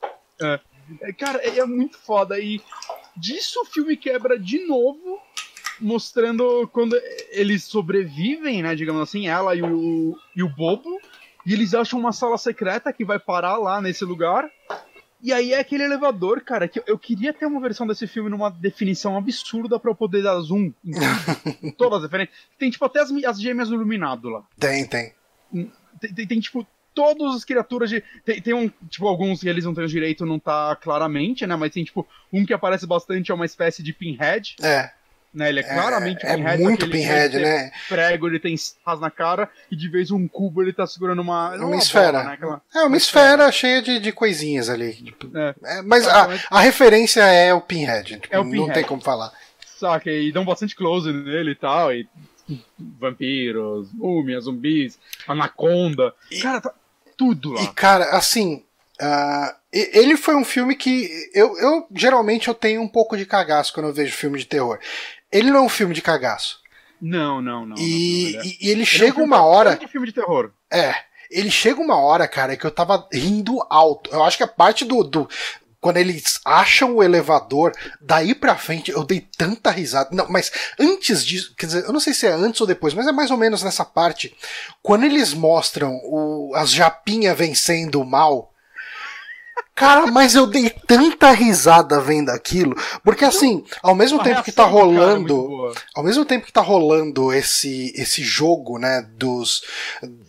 É, 0.41 0.61
Cara, 1.19 1.39
é, 1.43 1.59
é 1.59 1.67
muito 1.67 1.99
foda. 1.99 2.39
E 2.39 2.61
disso 3.17 3.61
o 3.61 3.65
filme 3.67 3.97
quebra 3.97 4.39
de 4.39 4.67
novo, 4.67 5.21
mostrando 5.81 6.69
quando 6.73 6.97
eles 7.31 7.65
sobrevivem, 7.65 8.63
né? 8.63 8.75
Digamos 8.75 9.03
assim, 9.03 9.29
ela 9.29 9.55
e 9.55 9.63
o, 9.63 10.17
e 10.35 10.43
o 10.43 10.49
Bobo. 10.49 10.99
E 11.47 11.53
eles 11.53 11.73
acham 11.75 11.99
uma 11.99 12.13
sala 12.13 12.37
secreta 12.37 12.93
que 12.93 13.05
vai 13.05 13.19
parar 13.19 13.57
lá 13.57 13.81
nesse 13.81 14.05
lugar. 14.05 14.51
E 15.21 15.33
aí 15.33 15.53
é 15.53 15.59
aquele 15.59 15.83
elevador, 15.83 16.43
cara, 16.43 16.69
que 16.69 16.81
eu- 16.87 16.99
queria 16.99 17.33
ter 17.33 17.47
uma 17.47 17.61
versão 17.61 17.87
desse 17.87 18.07
filme 18.07 18.31
numa 18.31 18.51
definição 18.51 19.17
absurda 19.17 19.79
pra 19.79 19.91
eu 19.91 19.95
poder 19.95 20.23
dar 20.23 20.39
zoom 20.41 20.73
em 20.85 20.93
todas 21.77 21.99
as 21.99 22.03
referências. 22.05 22.37
Tem, 22.59 22.71
tipo, 22.71 22.85
até 22.85 23.01
as, 23.01 23.11
as 23.25 23.41
gêmeas 23.41 23.69
do 23.69 23.75
iluminado 23.75 24.29
lá. 24.29 24.45
Tem, 24.59 24.87
tem. 24.87 25.13
Tem, 26.01 26.15
tem- 26.15 26.27
tem, 26.27 26.41
tipo, 26.41 26.65
todas 26.95 27.35
as 27.35 27.45
criaturas 27.45 27.91
de. 27.91 28.01
Tem, 28.25 28.41
tem 28.41 28.55
um. 28.55 28.71
Tipo, 28.89 29.09
alguns 29.09 29.41
que 29.41 29.49
eles 29.49 29.65
não 29.65 29.75
têm 29.75 29.85
o 29.85 29.89
direito, 29.89 30.25
não 30.27 30.39
tá 30.39 30.77
claramente, 30.77 31.45
né? 31.47 31.57
Mas 31.57 31.73
tem, 31.73 31.83
tipo, 31.83 32.07
um 32.33 32.45
que 32.47 32.53
aparece 32.55 32.87
bastante 32.87 33.33
é 33.33 33.35
uma 33.35 33.47
espécie 33.47 33.83
de 33.83 33.93
pinhead. 33.93 34.55
É. 34.63 34.93
Né, 35.35 35.51
ele 35.51 35.61
é 35.61 35.63
claramente 35.63 36.25
é, 36.25 36.35
pinhead. 36.35 36.61
É 36.63 36.65
muito 36.65 36.89
pinhead, 36.89 37.39
né? 37.39 37.71
Prego, 37.89 38.27
ele 38.27 38.41
tem 38.41 38.55
estás 38.55 38.99
na 38.99 39.11
cara, 39.11 39.49
e 39.71 39.77
de 39.77 39.89
vez 39.89 40.11
um 40.11 40.27
cubo 40.27 40.63
ele 40.63 40.73
tá 40.73 40.87
segurando 40.87 41.21
uma. 41.21 41.51
não 41.51 41.57
Uma 41.59 41.67
bola, 41.69 41.77
esfera. 41.83 42.25
né, 42.25 42.33
aquela- 42.33 42.63
É 42.75 42.79
uma 42.85 42.97
esfera 42.97 43.53
cheia 43.53 43.83
de, 43.83 43.99
de 44.01 44.11
coisinhas 44.11 44.69
ali. 44.71 44.95
tipo, 44.95 45.31
É. 45.37 45.55
é, 45.65 45.83
mas 45.83 46.09
a, 46.09 46.29
a 46.51 46.61
referência 46.61 47.21
é 47.23 47.53
o 47.53 47.61
Pinhead. 47.61 48.19
tipo, 48.21 48.35
É 48.35 48.41
o 48.41 48.45
Não 48.45 48.51
Pinhead. 48.51 48.73
tem 48.75 48.85
como 48.85 49.03
falar. 49.03 49.31
Saca? 49.79 50.11
E 50.11 50.33
dão 50.33 50.45
bastante 50.47 50.75
close 50.75 51.13
nele 51.13 51.51
e 51.53 51.55
tal. 51.55 51.93
E 51.93 52.09
vampiros, 52.99 53.93
múmias, 53.93 54.45
zumbis, 54.45 54.99
anaconda. 55.27 56.15
Cara, 56.43 56.61
tá 56.61 56.75
tudo 57.17 57.53
lá. 57.53 57.63
E, 57.63 57.69
cara, 57.69 58.05
assim. 58.17 58.65
e- 59.73 59.99
ele 59.99 60.17
foi 60.17 60.35
um 60.35 60.45
filme 60.45 60.75
que. 60.75 61.09
Eu, 61.35 61.57
eu 61.59 61.87
geralmente 61.95 62.49
eu 62.49 62.55
tenho 62.55 62.81
um 62.83 62.89
pouco 62.89 63.17
de 63.17 63.27
cagaço 63.27 63.73
quando 63.73 63.87
eu 63.87 63.93
vejo 63.95 64.17
filme 64.17 64.39
de 64.39 64.47
terror. 64.47 64.79
Ele 65.33 65.51
não 65.51 65.61
é 65.61 65.63
um 65.63 65.69
filme 65.69 65.95
de 65.95 66.03
cagaço. 66.03 66.59
Não, 67.01 67.41
não, 67.41 67.65
não. 67.67 67.77
e, 67.77 67.79
não, 67.79 67.79
não, 67.79 67.79
ele 67.79 68.37
é- 68.37 68.43
e- 68.45 68.59
e 68.61 68.71
ele 68.71 68.71
ele 68.71 68.81
é 68.81 68.83
um 68.83 68.87
chega 68.87 69.23
uma 69.23 69.43
hora. 69.43 69.77
de 69.77 69.87
filme 69.89 70.07
de 70.07 70.13
terror. 70.13 70.51
É. 70.73 70.95
Ele 71.31 71.51
chega 71.51 71.81
uma 71.81 71.97
hora, 72.01 72.27
cara, 72.27 72.57
que 72.57 72.65
eu 72.65 72.71
tava 72.71 73.07
rindo 73.13 73.65
alto. 73.69 74.11
Eu 74.11 74.25
acho 74.25 74.37
que 74.37 74.43
a 74.43 74.49
parte 74.49 74.85
do. 74.85 75.03
do 75.05 75.29
quando 75.81 75.99
eles 75.99 76.41
acham 76.45 76.97
o 76.97 77.03
elevador, 77.05 77.73
daí 78.01 78.35
pra 78.35 78.57
frente 78.57 78.91
eu 78.91 79.05
dei 79.05 79.21
tanta 79.21 79.71
risada. 79.71 80.09
Não, 80.13 80.27
mas 80.29 80.51
antes 80.77 81.25
disso, 81.25 81.55
quer 81.57 81.67
dizer, 81.67 81.85
eu 81.85 81.93
não 81.93 82.01
sei 82.01 82.13
se 82.13 82.27
é 82.27 82.33
antes 82.33 82.61
ou 82.61 82.67
depois, 82.67 82.95
mas 82.95 83.07
é 83.07 83.13
mais 83.13 83.31
ou 83.31 83.37
menos 83.37 83.63
nessa 83.63 83.85
parte. 83.85 84.35
Quando 84.83 85.05
eles 85.05 85.33
mostram 85.35 86.01
o, 86.03 86.53
as 86.57 86.71
japinhas 86.73 87.37
vencendo 87.39 88.01
o 88.01 88.05
mal. 88.07 88.53
Cara, 89.79 90.07
mas 90.09 90.35
eu 90.35 90.47
dei 90.47 90.71
tanta 90.87 91.31
risada 91.31 92.01
vendo 92.01 92.31
aquilo. 92.31 92.77
Porque 93.05 93.25
assim, 93.25 93.65
ao 93.83 93.95
mesmo 93.95 94.21
A 94.21 94.25
tempo 94.25 94.43
que 94.43 94.53
tá 94.53 94.65
cara 94.65 94.77
é 94.77 94.81
rolando. 94.81 95.35
boa. 95.35 95.75
Ao 95.95 96.03
mesmo 96.03 96.25
tempo 96.25 96.47
que 96.47 96.53
tá 96.53 96.61
rolando 96.61 97.33
esse, 97.33 97.93
esse 97.97 98.23
jogo, 98.23 98.79
né, 98.79 99.07
dos, 99.17 99.63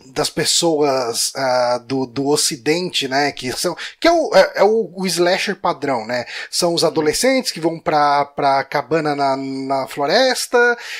das 0.06 0.30
pessoas 0.30 1.32
ah, 1.34 1.80
do, 1.84 2.06
do 2.06 2.28
ocidente, 2.28 3.08
né, 3.08 3.32
que 3.32 3.50
são, 3.52 3.76
que 3.98 4.06
é 4.06 4.12
o, 4.12 4.30
é, 4.34 4.52
é 4.56 4.64
o, 4.64 4.92
o 4.94 5.06
slasher 5.06 5.56
padrão, 5.56 6.06
né, 6.06 6.24
são 6.50 6.74
os 6.74 6.84
adolescentes 6.84 7.52
que 7.52 7.60
vão 7.60 7.78
pra, 7.78 8.24
pra 8.24 8.64
cabana 8.64 9.14
na, 9.14 9.36
na 9.36 9.86
floresta, 9.86 10.58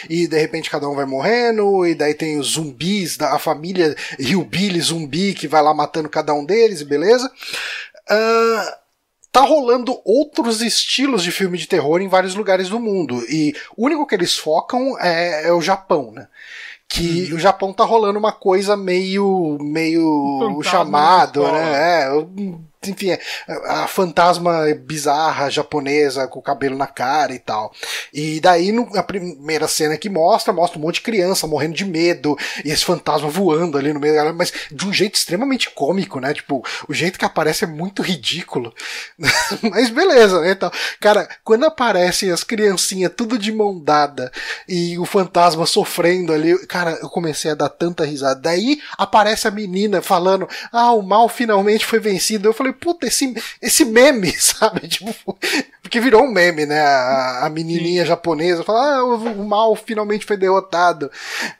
e 0.09 0.27
de 0.27 0.39
repente 0.39 0.71
cada 0.71 0.89
um 0.89 0.95
vai 0.95 1.07
morrendo, 1.07 1.87
e 1.87 1.95
daí 1.95 2.15
tem 2.15 2.39
os 2.39 2.53
zumbis, 2.53 3.17
da, 3.17 3.35
a 3.35 3.39
família 3.39 3.97
Hillbilly 4.19 4.81
zumbi 4.81 5.35
que 5.35 5.49
vai 5.49 5.63
lá 5.63 5.75
matando 5.75 6.09
cada 6.09 6.33
um 6.33 6.45
deles, 6.45 6.81
e 6.81 6.85
beleza. 6.85 7.31
Ah, 8.11 8.79
tá 9.33 9.41
rolando 9.43 10.01
outros 10.05 10.61
estilos 10.61 11.23
de 11.23 11.31
filme 11.31 11.57
de 11.57 11.67
terror 11.67 12.01
em 12.01 12.09
vários 12.09 12.35
lugares 12.35 12.69
do 12.69 12.81
mundo. 12.81 13.23
E 13.29 13.55
o 13.77 13.87
único 13.87 14.07
que 14.07 14.15
eles 14.15 14.37
focam 14.37 14.99
é, 14.99 15.49
é 15.49 15.53
o 15.53 15.63
Japão, 15.63 16.11
né? 16.11 16.27
Que 16.89 17.33
o 17.33 17.39
Japão 17.39 17.73
tá 17.73 17.85
rolando 17.85 18.19
uma 18.19 18.33
coisa 18.33 18.77
meio. 18.77 19.57
meio 19.61 20.39
fantasma 20.41 20.65
chamado, 20.65 21.43
né? 21.45 22.03
É, 22.03 22.09
enfim, 22.87 23.11
é, 23.11 23.21
a 23.67 23.87
fantasma 23.87 24.65
bizarra 24.75 25.51
japonesa 25.51 26.27
com 26.27 26.39
o 26.39 26.43
cabelo 26.43 26.77
na 26.77 26.87
cara 26.87 27.35
e 27.35 27.39
tal. 27.39 27.73
E 28.13 28.41
daí, 28.41 28.73
no- 28.73 28.89
a 28.97 29.03
primeira 29.03 29.69
cena 29.69 29.99
que 29.99 30.09
mostra, 30.09 30.53
mostra 30.53 30.79
um 30.79 30.83
monte 30.83 30.95
de 30.97 31.01
criança 31.03 31.47
morrendo 31.47 31.75
de 31.75 31.85
medo, 31.85 32.37
e 32.65 32.71
esse 32.71 32.85
fantasma 32.85 33.29
voando 33.29 33.77
ali 33.77 33.93
no 33.93 34.01
meio 34.01 34.15
da 34.15 34.19
galera, 34.21 34.37
mas 34.37 34.53
de 34.73 34.87
um 34.87 34.93
jeito 34.93 35.15
extremamente 35.17 35.71
cômico, 35.71 36.21
né? 36.21 36.33
Tipo, 36.33 36.65
o 36.89 36.95
jeito 36.95 37.19
que 37.19 37.25
aparece 37.25 37.65
é 37.65 37.67
muito 37.67 38.01
ridículo. 38.03 38.73
mas 39.71 39.91
beleza, 39.91 40.41
né? 40.41 40.53
Então, 40.53 40.71
cara, 41.01 41.29
quando 41.45 41.65
aparecem 41.67 42.31
as 42.31 42.43
criancinhas 42.45 43.13
tudo 43.17 43.39
de 43.39 43.53
mão 43.53 43.79
dada 43.79 44.31
e 44.69 44.99
o 44.99 45.05
fantasma 45.05 45.67
sofrendo 45.67 46.33
ali, 46.33 46.57
cara, 46.67 46.99
eu 47.03 47.09
comecei 47.09 47.51
a 47.51 47.55
dar 47.55 47.69
tanta 47.69 48.05
risada. 48.05 48.41
Daí 48.41 48.81
aparece 48.97 49.47
a 49.49 49.51
menina 49.51 50.01
falando: 50.03 50.49
Ah, 50.73 50.93
o 50.93 51.03
mal 51.03 51.29
finalmente 51.29 51.85
foi 51.85 51.99
vencido. 51.99 52.49
Eu 52.49 52.53
falei, 52.53 52.70
puta, 52.73 53.07
esse, 53.07 53.35
esse 53.61 53.85
meme, 53.85 54.33
sabe? 54.39 54.89
Tipo, 54.89 55.39
porque 55.83 56.01
virou 56.01 56.25
um 56.25 56.33
meme, 56.33 56.67
né? 56.67 56.81
A, 56.81 57.47
a 57.47 57.51
menininha 57.51 58.05
japonesa 58.05 58.65
fala: 58.65 58.97
Ah, 58.97 59.05
o, 59.05 59.45
mal 59.45 59.75
finalmente 59.77 60.27
foi 60.27 60.37
derrotado. 60.37 61.11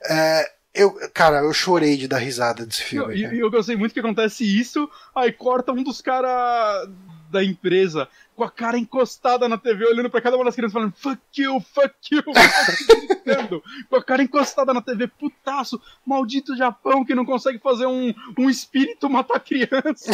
É, 0.09 0.51
eu, 0.73 0.91
cara, 1.13 1.39
eu 1.39 1.53
chorei 1.53 1.97
de 1.97 2.07
dar 2.07 2.17
risada 2.17 2.65
desse 2.65 2.83
filme. 2.83 3.15
E 3.15 3.39
eu 3.39 3.51
gostei 3.51 3.75
muito 3.75 3.93
que 3.93 3.99
acontece 3.99 4.43
isso, 4.43 4.89
aí 5.13 5.31
corta 5.31 5.71
um 5.71 5.83
dos 5.83 6.01
caras 6.01 6.89
da 7.29 7.43
empresa 7.43 8.07
com 8.41 8.45
a 8.45 8.49
cara 8.49 8.75
encostada 8.75 9.47
na 9.47 9.55
TV, 9.55 9.85
olhando 9.85 10.09
pra 10.09 10.19
cada 10.19 10.35
uma 10.35 10.43
das 10.43 10.55
crianças, 10.55 10.73
falando 10.73 10.93
fuck 10.95 11.21
you, 11.37 11.59
fuck 11.61 11.93
you, 12.11 12.23
gritando, 13.07 13.63
com 13.87 13.95
a 13.97 14.03
cara 14.03 14.23
encostada 14.23 14.73
na 14.73 14.81
TV, 14.81 15.07
putaço, 15.07 15.79
maldito 16.03 16.57
Japão 16.57 17.05
que 17.05 17.13
não 17.13 17.23
consegue 17.23 17.59
fazer 17.59 17.85
um, 17.85 18.11
um 18.39 18.49
espírito 18.49 19.07
matar 19.07 19.39
criança. 19.41 20.09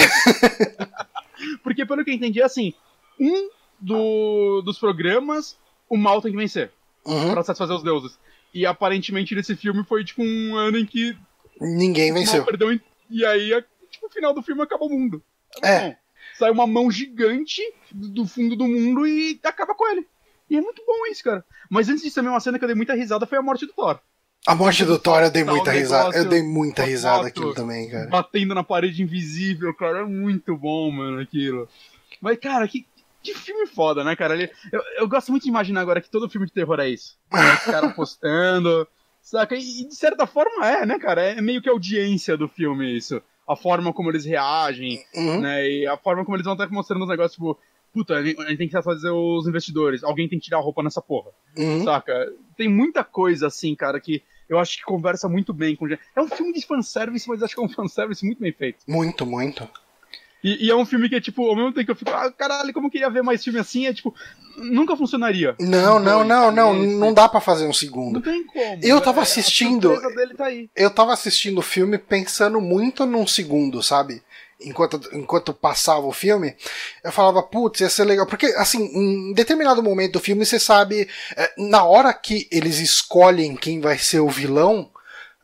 Porque 1.64 1.86
pelo 1.86 2.04
que 2.04 2.10
eu 2.12 2.16
entendi, 2.16 2.42
é 2.42 2.44
assim, 2.44 2.74
um 3.18 3.50
do, 3.80 4.62
dos 4.62 4.78
programas, 4.78 5.58
o 5.90 5.96
mal 5.96 6.22
tem 6.22 6.32
que 6.32 6.38
vencer, 6.38 6.70
Uhum. 7.06 7.32
pra 7.32 7.44
satisfazer 7.44 7.78
os 7.78 7.84
deuses. 7.84 8.20
E 8.54 8.66
aparentemente 8.66 9.34
nesse 9.36 9.56
filme 9.56 9.86
foi 9.86 10.04
tipo 10.04 10.22
um 10.22 10.54
ano 10.58 10.78
em 10.78 10.86
que 10.86 11.16
Ninguém 11.62 12.12
o 12.12 12.16
mal 12.16 12.24
venceu. 12.26 12.44
perdeu 12.44 12.74
e- 12.74 13.26
aí, 13.26 13.52
tipo, 13.90 14.08
no 14.08 14.12
final 14.12 14.34
do 14.34 14.42
filme 14.42 14.62
acaba 14.62 14.84
o 14.84 14.90
mundo. 14.90 15.24
É. 15.64 15.80
Bom, 15.92 15.96
sai 16.38 16.52
uma 16.52 16.68
mão 16.68 16.90
gigante 16.92 17.62
do 17.92 18.10
do 18.10 18.28
fundo 18.28 18.56
do 18.56 18.68
mundo 18.68 19.08
e 19.08 19.40
acaba 19.44 19.74
com 19.76 19.88
ele. 19.90 20.08
E 20.50 20.56
é 20.56 20.62
muito 20.62 20.82
bom 20.86 21.06
isso, 21.12 21.24
cara. 21.24 21.44
Mas 21.70 21.90
antes 21.90 22.04
disso, 22.04 22.16
também 22.16 22.32
uma 22.32 22.40
cena 22.40 22.58
que 22.58 22.64
eu 22.64 22.68
dei 22.68 22.76
muita 22.76 22.94
risada 22.94 23.26
foi 23.26 23.38
a 23.38 23.42
morte 23.42 23.66
do 23.66 23.74
Thor. 23.74 24.00
A 24.46 24.56
morte 24.56 24.86
do 24.86 24.98
Thor 24.98 25.22
eu 25.24 25.32
dei 25.32 25.44
Tá, 25.44 25.52
muita 25.52 25.72
risada. 25.72 26.18
Eu 26.18 26.26
dei 26.26 26.42
muita 26.42 26.84
risada 26.84 27.28
aquilo 27.28 27.54
também, 27.54 27.90
cara. 27.90 28.08
Batendo 28.08 28.56
na 28.56 28.64
parede 28.64 29.04
invisível, 29.04 29.74
cara. 29.74 30.00
É 30.00 30.06
muito 30.06 30.56
bom, 30.56 30.90
mano, 30.90 31.20
aquilo. 31.20 31.68
Mas, 32.22 32.38
cara, 32.40 32.66
que, 32.66 32.86
que 33.22 33.34
filme 33.34 33.68
foda, 33.68 34.06
né, 34.06 34.16
cara? 34.16 34.42
Eu, 34.72 34.82
eu 35.00 35.08
gosto 35.08 35.32
muito 35.32 35.44
de 35.44 35.50
imaginar 35.50 35.82
agora 35.82 36.00
que 36.00 36.10
todo 36.10 36.30
filme 36.30 36.48
de 36.48 36.54
terror 36.54 36.80
é 36.80 36.90
isso. 36.90 37.18
Né? 37.34 37.54
Os 37.56 37.66
caras 37.66 37.94
postando, 37.94 38.88
saca? 39.22 39.54
E, 39.54 39.82
e 39.82 39.88
de 39.90 39.96
certa 39.96 40.26
forma 40.26 40.66
é, 40.66 40.86
né, 40.86 40.98
cara? 40.98 41.22
É 41.22 41.42
meio 41.42 41.62
que 41.62 41.68
a 41.68 41.74
audiência 41.74 42.38
do 42.38 42.48
filme 42.48 42.96
isso. 42.98 43.22
A 43.48 43.56
forma 43.56 43.94
como 43.94 44.10
eles 44.12 44.26
reagem, 44.26 45.00
Uhum. 45.16 45.42
né? 45.42 45.70
E 45.70 45.88
a 45.88 45.98
forma 45.98 46.24
como 46.26 46.36
eles 46.36 46.46
vão 46.46 46.54
estar 46.54 46.70
mostrando 46.70 47.04
os 47.04 47.10
negócios, 47.10 47.34
tipo, 47.34 47.58
puta, 47.94 48.16
a 48.16 48.24
gente 48.24 48.40
a 48.42 48.50
gente 48.50 48.58
tem 48.58 48.68
que 48.70 48.82
fazer 48.82 49.10
os 49.10 49.48
investidores, 49.48 50.04
alguém 50.04 50.28
tem 50.28 50.38
que 50.38 50.46
tirar 50.46 50.58
a 50.58 50.62
roupa 50.62 50.84
nessa 50.84 51.02
porra, 51.02 51.32
Uhum. 51.58 51.84
saca? 51.84 52.14
Tem 52.58 52.68
muita 52.68 53.04
coisa 53.04 53.48
assim, 53.48 53.74
cara, 53.76 54.00
que 54.00 54.22
eu 54.50 54.60
acho 54.60 54.78
que 54.78 54.84
conversa 54.84 55.28
muito 55.28 55.54
bem 55.54 55.76
com. 55.76 55.88
É 55.88 56.22
um 56.22 56.28
filme 56.28 56.54
de 56.54 56.66
fanservice, 56.66 57.28
mas 57.28 57.42
acho 57.44 57.54
que 57.56 57.62
é 57.62 57.64
um 57.64 57.70
fanservice 57.70 58.26
muito 58.26 58.40
bem 58.40 58.52
feito. 58.52 58.80
Muito, 58.88 59.26
muito. 59.26 59.68
E, 60.44 60.68
e 60.68 60.72
é 60.72 60.76
um 60.76 60.86
filme 60.86 61.10
que 61.10 61.16
é 61.16 61.22
tipo, 61.22 61.48
ao 61.48 61.56
mesmo 61.56 61.74
tempo 61.74 61.86
que 61.86 61.92
eu 61.92 61.96
fico, 61.96 62.12
ah, 62.12 62.32
caralho, 62.32 62.72
como 62.74 62.88
eu 62.88 62.92
queria 62.92 63.10
ver 63.10 63.24
mais 63.24 63.44
filme 63.44 63.60
assim, 63.60 63.88
é 63.88 63.94
tipo, 63.94 64.14
nunca 64.58 64.96
funcionaria. 64.96 65.56
Não, 65.60 66.00
não, 66.00 66.24
não, 66.24 66.52
não. 66.52 66.74
Não 66.74 67.14
dá 67.14 67.28
pra 67.28 67.42
fazer 67.42 67.66
um 67.68 67.74
segundo. 67.74 68.14
Não 68.16 68.22
tem 68.22 68.46
como. 68.46 68.80
Eu 68.84 69.02
tava 69.02 69.22
É, 69.22 69.24
assistindo- 69.24 69.92
A 69.94 70.10
dele 70.10 70.34
tá 70.36 70.46
aí. 70.46 70.70
Eu 70.76 70.90
tava 70.92 71.12
assistindo 71.14 71.58
o 71.58 71.64
filme 71.64 71.98
pensando 71.98 72.62
muito 72.62 73.06
num 73.06 73.26
segundo, 73.26 73.82
sabe? 73.82 74.22
Enquanto, 74.60 75.00
enquanto 75.14 75.54
passava 75.54 76.08
o 76.08 76.12
filme, 76.12 76.56
eu 77.04 77.12
falava, 77.12 77.44
putz, 77.44 77.80
ia 77.82 77.90
ser 77.90 78.06
legal. 78.06 78.26
Porque, 78.26 78.48
assim, 78.58 78.84
em 78.86 79.34
determinado 79.34 79.84
momento 79.84 80.14
do 80.14 80.20
filme, 80.20 80.44
você 80.46 80.60
sabe, 80.60 81.08
é, 81.36 81.52
na 81.58 81.84
hora 81.84 82.12
que 82.12 82.48
eles 82.52 82.80
escolhem 82.80 83.56
quem 83.56 83.80
vai 83.80 84.00
ser 84.00 84.20
o 84.20 84.30
vilão, 84.30 84.90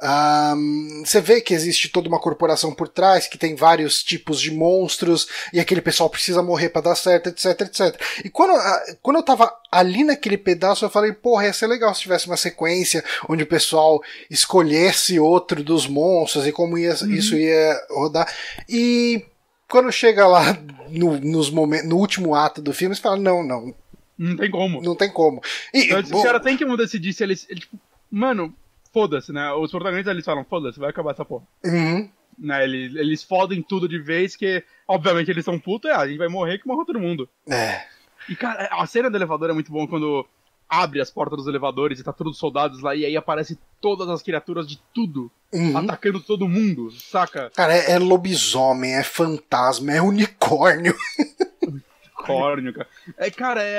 ahn, 0.03 1.03
você 1.05 1.21
vê 1.21 1.39
que 1.39 1.53
existe 1.53 1.89
toda 1.89 2.09
uma 2.09 2.19
corporação 2.19 2.73
por 2.73 2.87
trás, 2.87 3.27
que 3.27 3.37
tem 3.37 3.55
vários 3.55 4.03
tipos 4.03 4.41
de 4.41 4.51
monstros, 4.51 5.27
e 5.53 5.59
aquele 5.59 5.81
pessoal 5.81 6.09
precisa 6.09 6.43
morrer 6.43 6.69
pra 6.69 6.81
dar 6.81 6.95
certo, 6.95 7.29
etc, 7.29 7.61
etc. 7.61 8.01
E 8.23 8.29
quando, 8.29 8.51
ah, 8.51 8.83
quando 9.01 9.17
eu 9.17 9.23
tava 9.23 9.51
ali 9.71 10.03
naquele 10.03 10.37
pedaço, 10.37 10.83
eu 10.83 10.89
falei, 10.89 11.13
porra, 11.13 11.45
ia 11.45 11.53
ser 11.53 11.67
legal 11.67 11.95
se 11.95 12.01
tivesse 12.01 12.27
uma 12.27 12.37
sequência 12.37 13.03
onde 13.27 13.43
o 13.43 13.47
pessoal 13.47 14.01
escolhesse 14.29 15.19
outro 15.19 15.63
dos 15.63 15.87
monstros 15.87 16.45
e 16.45 16.51
como 16.51 16.77
ia, 16.77 16.91
isso 16.91 17.35
ia 17.35 17.79
rodar. 17.89 18.31
E 18.67 19.25
quando 19.69 19.91
chega 19.91 20.27
lá 20.27 20.57
no, 20.91 21.19
nos 21.19 21.49
momentos, 21.49 21.87
no 21.87 21.97
último 21.97 22.35
ato 22.35 22.61
do 22.61 22.73
filme, 22.73 22.95
você 22.95 23.01
fala, 23.01 23.17
não, 23.17 23.41
não, 23.43 23.73
Não 24.17 24.35
tem 24.35 24.51
como. 24.51 24.81
não 24.81 24.95
tem 24.95 25.11
como. 25.11 25.41
E, 25.73 25.85
Então, 25.85 26.03
bom, 26.03 26.17
os 26.17 26.23
caras 26.23 26.43
têm 26.43 26.57
que 26.57 26.77
decidir 26.77 27.13
se 27.13 27.23
eles. 27.23 27.47
ele, 27.49 27.61
tipo, 27.61 27.79
mano, 28.11 28.53
foda-se, 28.93 29.33
né? 29.33 29.51
Os 29.53 29.71
protagonistas 29.71 30.13
eles 30.13 30.25
falam, 30.25 30.45
foda-se, 30.45 30.79
vai 30.79 30.89
acabar 30.91 31.11
essa 31.11 31.25
porra. 31.25 31.43
uhum, 31.65 32.09
Né? 32.37 32.63
Eles, 32.63 32.95
eles 32.95 33.23
fodem 33.23 33.61
tudo 33.61 33.87
de 33.89 33.99
vez, 33.99 34.35
que 34.35 34.63
obviamente 34.87 35.29
eles 35.31 35.43
são 35.43 35.59
putos, 35.59 35.89
é, 35.89 35.93
a 35.95 36.07
gente 36.07 36.17
vai 36.17 36.27
morrer 36.27 36.59
que 36.59 36.67
morra 36.67 36.85
todo 36.85 36.99
mundo. 36.99 37.27
é, 37.49 37.81
E 38.29 38.35
cara, 38.35 38.69
a 38.71 38.85
cena 38.85 39.09
do 39.09 39.17
elevador 39.17 39.49
é 39.49 39.53
muito 39.53 39.71
bom 39.71 39.87
quando 39.87 40.25
abre 40.69 41.01
as 41.01 41.11
portas 41.11 41.37
dos 41.37 41.47
elevadores 41.47 41.99
e 41.99 42.03
tá 42.03 42.11
todos 42.13 42.33
os 42.33 42.39
soldados 42.39 42.81
lá, 42.81 42.95
e 42.95 43.05
aí 43.05 43.15
aparece 43.17 43.59
todas 43.81 44.09
as 44.09 44.23
criaturas 44.23 44.67
de 44.67 44.79
tudo. 44.93 45.29
uhum. 45.53 45.77
atacando 45.77 46.19
todo 46.19 46.47
mundo, 46.47 46.89
saca? 46.91 47.51
Cara, 47.55 47.75
é, 47.75 47.91
é 47.91 47.99
lobisomem, 47.99 48.95
é 48.95 49.03
fantasma, 49.03 49.91
é 49.91 50.01
unicórnio. 50.01 50.95
unicórnio, 51.61 52.73
cara. 52.73 52.87
É, 53.17 53.29
cara, 53.31 53.61
é, 53.63 53.77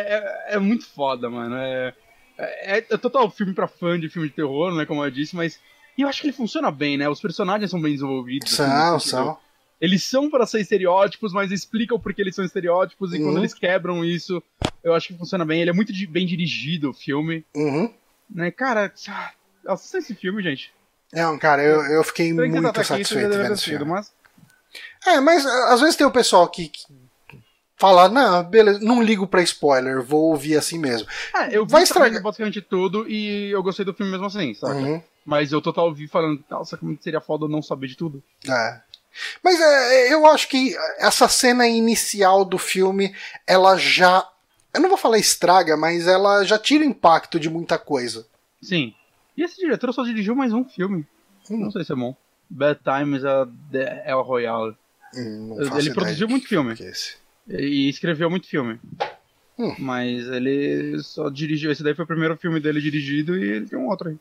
é, 0.48 0.54
é 0.54 0.58
muito 0.58 0.86
foda, 0.86 1.28
mano. 1.28 1.56
É, 1.56 1.94
é, 2.38 2.78
é, 2.78 2.96
total 2.96 3.30
filme 3.30 3.54
pra 3.54 3.68
fã 3.68 3.98
de 3.98 4.08
filme 4.08 4.28
de 4.28 4.34
terror, 4.34 4.74
né? 4.74 4.84
Como 4.84 5.04
eu 5.04 5.10
disse, 5.10 5.36
mas. 5.36 5.60
E 5.96 6.02
eu 6.02 6.08
acho 6.08 6.20
que 6.20 6.26
ele 6.26 6.36
funciona 6.36 6.70
bem, 6.70 6.96
né? 6.96 7.08
Os 7.08 7.20
personagens 7.20 7.70
são 7.70 7.80
bem 7.80 7.92
desenvolvidos. 7.92 8.50
São, 8.50 8.96
assim, 8.96 9.10
são. 9.10 9.38
Eles 9.80 10.02
são 10.02 10.30
para 10.30 10.46
ser 10.46 10.60
estereótipos, 10.60 11.32
mas 11.32 11.52
explicam 11.52 11.98
porque 11.98 12.20
eles 12.20 12.34
são 12.34 12.44
estereótipos, 12.44 13.12
e 13.12 13.18
uhum. 13.18 13.24
quando 13.24 13.38
eles 13.38 13.54
quebram 13.54 14.04
isso, 14.04 14.42
eu 14.82 14.94
acho 14.94 15.08
que 15.08 15.18
funciona 15.18 15.44
bem. 15.44 15.60
Ele 15.60 15.70
é 15.70 15.74
muito 15.74 15.92
bem 16.08 16.26
dirigido, 16.26 16.90
o 16.90 16.94
filme. 16.94 17.44
Uhum. 17.54 17.92
Né, 18.30 18.50
cara, 18.50 18.92
assista 19.66 19.98
esse 19.98 20.14
filme, 20.14 20.42
gente. 20.42 20.72
Não, 21.12 21.38
cara, 21.38 21.62
eu, 21.62 21.80
eu 21.82 22.02
fiquei 22.02 22.32
muito 22.32 22.72
tá 22.72 22.82
satisfeito 22.82 23.30
vendo 23.30 23.52
esse 23.52 23.64
filme. 23.64 23.84
Mas... 23.84 24.12
É, 25.06 25.20
mas 25.20 25.46
às 25.46 25.80
vezes 25.80 25.96
tem 25.96 26.06
o 26.06 26.10
pessoal 26.10 26.48
que, 26.48 26.68
que 26.68 26.84
fala, 27.76 28.08
não, 28.08 28.42
beleza, 28.44 28.80
não 28.80 29.02
ligo 29.02 29.26
pra 29.26 29.42
spoiler, 29.42 30.02
vou 30.02 30.30
ouvir 30.30 30.56
assim 30.56 30.78
mesmo. 30.78 31.08
É, 31.34 31.56
eu 31.56 31.66
Vai 31.66 31.82
estragar 31.82 32.22
basicamente 32.22 32.60
tudo 32.60 33.08
e 33.08 33.50
eu 33.50 33.62
gostei 33.62 33.84
do 33.84 33.94
filme 33.94 34.12
mesmo 34.12 34.26
assim, 34.26 34.54
sabe? 34.54 34.82
Uhum. 34.82 35.02
Mas 35.24 35.52
eu 35.52 35.60
total 35.60 35.92
vi 35.92 36.06
falando, 36.06 36.44
nossa, 36.50 36.76
como 36.76 36.96
seria 37.00 37.20
foda 37.20 37.44
eu 37.44 37.48
não 37.48 37.62
saber 37.62 37.86
de 37.86 37.96
tudo. 37.96 38.22
É. 38.48 38.80
Mas 39.42 39.60
é, 39.60 40.12
eu 40.12 40.26
acho 40.26 40.48
que 40.48 40.76
essa 40.98 41.28
cena 41.28 41.66
inicial 41.66 42.44
do 42.44 42.58
filme, 42.58 43.14
ela 43.46 43.76
já. 43.76 44.28
Eu 44.72 44.80
não 44.80 44.88
vou 44.88 44.98
falar 44.98 45.18
estraga, 45.18 45.76
mas 45.76 46.06
ela 46.08 46.44
já 46.44 46.58
tira 46.58 46.84
o 46.84 46.86
impacto 46.86 47.38
de 47.38 47.48
muita 47.48 47.78
coisa. 47.78 48.26
Sim. 48.60 48.92
E 49.36 49.42
esse 49.42 49.56
diretor 49.56 49.92
só 49.92 50.02
dirigiu 50.02 50.34
mais 50.34 50.52
um 50.52 50.64
filme. 50.64 51.06
Hum. 51.50 51.58
Não 51.58 51.70
sei 51.70 51.84
se 51.84 51.92
é 51.92 51.96
bom. 51.96 52.14
Bad 52.50 52.80
Times 52.82 53.22
é 53.24 54.10
El 54.10 54.22
Royale. 54.22 54.76
Hum, 55.14 55.56
ele 55.78 55.94
produziu 55.94 56.28
muito 56.28 56.48
filme. 56.48 56.74
E 57.48 57.88
escreveu 57.88 58.30
muito 58.30 58.46
filme. 58.46 58.80
Hum. 59.58 59.74
Mas 59.78 60.26
ele 60.28 60.98
só 61.02 61.28
dirigiu. 61.28 61.70
Esse 61.70 61.82
daí 61.82 61.94
foi 61.94 62.04
o 62.04 62.08
primeiro 62.08 62.36
filme 62.36 62.58
dele 62.58 62.80
dirigido 62.80 63.36
e 63.36 63.50
ele 63.50 63.66
tem 63.66 63.78
um 63.78 63.88
outro 63.88 64.08
aí. 64.08 64.18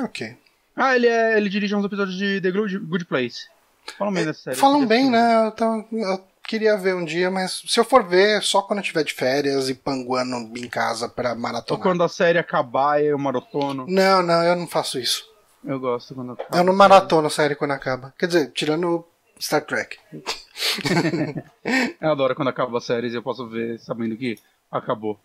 Ok. 0.00 0.36
Ah, 0.76 0.94
ele, 0.96 1.06
é, 1.06 1.36
ele 1.36 1.48
dirige 1.48 1.74
uns 1.74 1.84
episódios 1.84 2.16
de 2.16 2.40
The 2.40 2.50
Good, 2.50 2.78
Good 2.78 3.04
Place. 3.04 3.46
Falam 3.96 4.12
bem 4.12 4.24
dessa 4.24 4.40
série. 4.40 4.56
Falam 4.56 4.86
bem, 4.86 5.10
né? 5.10 5.52
Eu, 5.92 6.24
queria 6.46 6.76
ver 6.76 6.94
um 6.94 7.04
dia, 7.04 7.30
mas 7.30 7.62
se 7.66 7.78
eu 7.78 7.84
for 7.84 8.04
ver, 8.04 8.42
só 8.42 8.62
quando 8.62 8.80
eu 8.80 8.84
tiver 8.84 9.04
de 9.04 9.14
férias 9.14 9.68
e 9.68 9.74
panguando 9.74 10.36
em 10.58 10.68
casa 10.68 11.08
pra 11.08 11.34
maratonar. 11.34 11.78
Ou 11.78 11.82
quando 11.82 12.02
a 12.02 12.08
série 12.08 12.38
acabar 12.38 13.02
eu 13.02 13.18
maratono. 13.18 13.86
Não, 13.88 14.22
não, 14.22 14.42
eu 14.42 14.56
não 14.56 14.66
faço 14.66 14.98
isso. 14.98 15.24
Eu 15.64 15.78
gosto 15.80 16.14
quando 16.14 16.32
acaba. 16.32 16.58
Eu 16.58 16.64
não 16.64 16.74
maratono 16.74 17.26
a 17.26 17.30
série 17.30 17.54
quando 17.54 17.70
acaba. 17.70 18.12
Quer 18.18 18.26
dizer, 18.26 18.52
tirando 18.52 19.06
Star 19.44 19.62
Trek. 19.62 19.98
eu 22.00 22.10
adoro 22.10 22.34
quando 22.34 22.48
acaba 22.48 22.78
as 22.78 22.84
séries 22.84 23.12
e 23.12 23.16
eu 23.16 23.22
posso 23.22 23.46
ver 23.46 23.78
sabendo 23.78 24.16
que 24.16 24.38
acabou. 24.70 25.20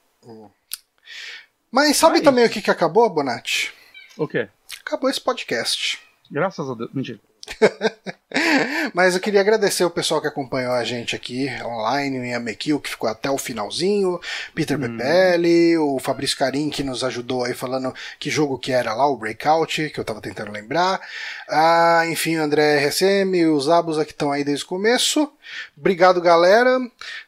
Mas 1.72 1.96
sabe 1.96 2.20
também 2.20 2.46
o 2.46 2.50
que, 2.50 2.62
que 2.62 2.70
acabou, 2.70 3.10
Bonatti? 3.10 3.74
O 4.18 4.28
quê? 4.28 4.50
Acabou 4.86 5.10
esse 5.10 5.22
podcast. 5.22 6.02
Graças 6.30 6.70
a 6.70 6.74
Deus. 6.74 6.92
Mentira. 6.94 7.20
Mas 8.94 9.16
eu 9.16 9.22
queria 9.22 9.42
agradecer 9.42 9.84
o 9.84 9.90
pessoal 9.90 10.22
que 10.22 10.28
acompanhou 10.28 10.74
a 10.74 10.84
gente 10.84 11.16
aqui 11.16 11.50
online, 11.64 12.18
em 12.18 12.36
Amekil, 12.36 12.80
que 12.80 12.90
ficou 12.90 13.10
até 13.10 13.30
o 13.30 13.38
finalzinho, 13.38 14.20
Peter 14.54 14.78
hum. 14.78 14.82
Pepelli, 14.82 15.78
o 15.78 16.00
Fabrício 16.00 16.38
Carim, 16.38 16.70
que 16.70 16.84
nos 16.84 17.04
ajudou 17.04 17.44
aí 17.44 17.54
falando 17.54 17.94
que 18.20 18.30
jogo 18.30 18.60
que 18.60 18.72
era 18.72 18.94
lá, 18.94 19.08
o 19.08 19.18
Breakout, 19.18 19.90
que 19.90 20.00
eu 20.00 20.06
tava 20.06 20.22
tentando 20.22 20.52
lembrar. 20.52 21.02
Ah, 21.48 22.04
enfim, 22.08 22.38
o 22.38 22.44
André 22.44 22.86
RSM, 22.86 23.46
os 23.54 23.68
Abus 23.68 23.98
que 24.04 24.12
estão 24.12 24.32
aí 24.32 24.44
desde 24.44 24.64
o 24.66 24.68
começo. 24.68 25.32
Obrigado, 25.78 26.22
galera. 26.22 26.80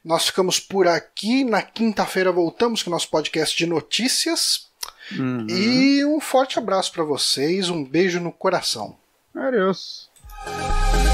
Nós 0.03 0.27
ficamos 0.27 0.60
por 0.60 0.88
aqui. 0.88 1.43
Na 1.43 1.61
quinta-feira 1.61 2.31
voltamos 2.31 2.84
com 2.84 2.89
o 2.89 2.93
nosso 2.93 3.10
podcast 3.10 3.57
de 3.57 3.65
notícias. 3.65 4.68
Uhum. 5.11 5.48
E 5.49 6.06
um 6.06 6.19
forte 6.19 6.57
abraço 6.57 6.91
para 6.91 7.03
vocês, 7.03 7.69
um 7.69 7.84
beijo 7.84 8.19
no 8.19 8.31
coração. 8.31 8.95
Adeus. 9.35 10.11
Bye. 10.45 11.11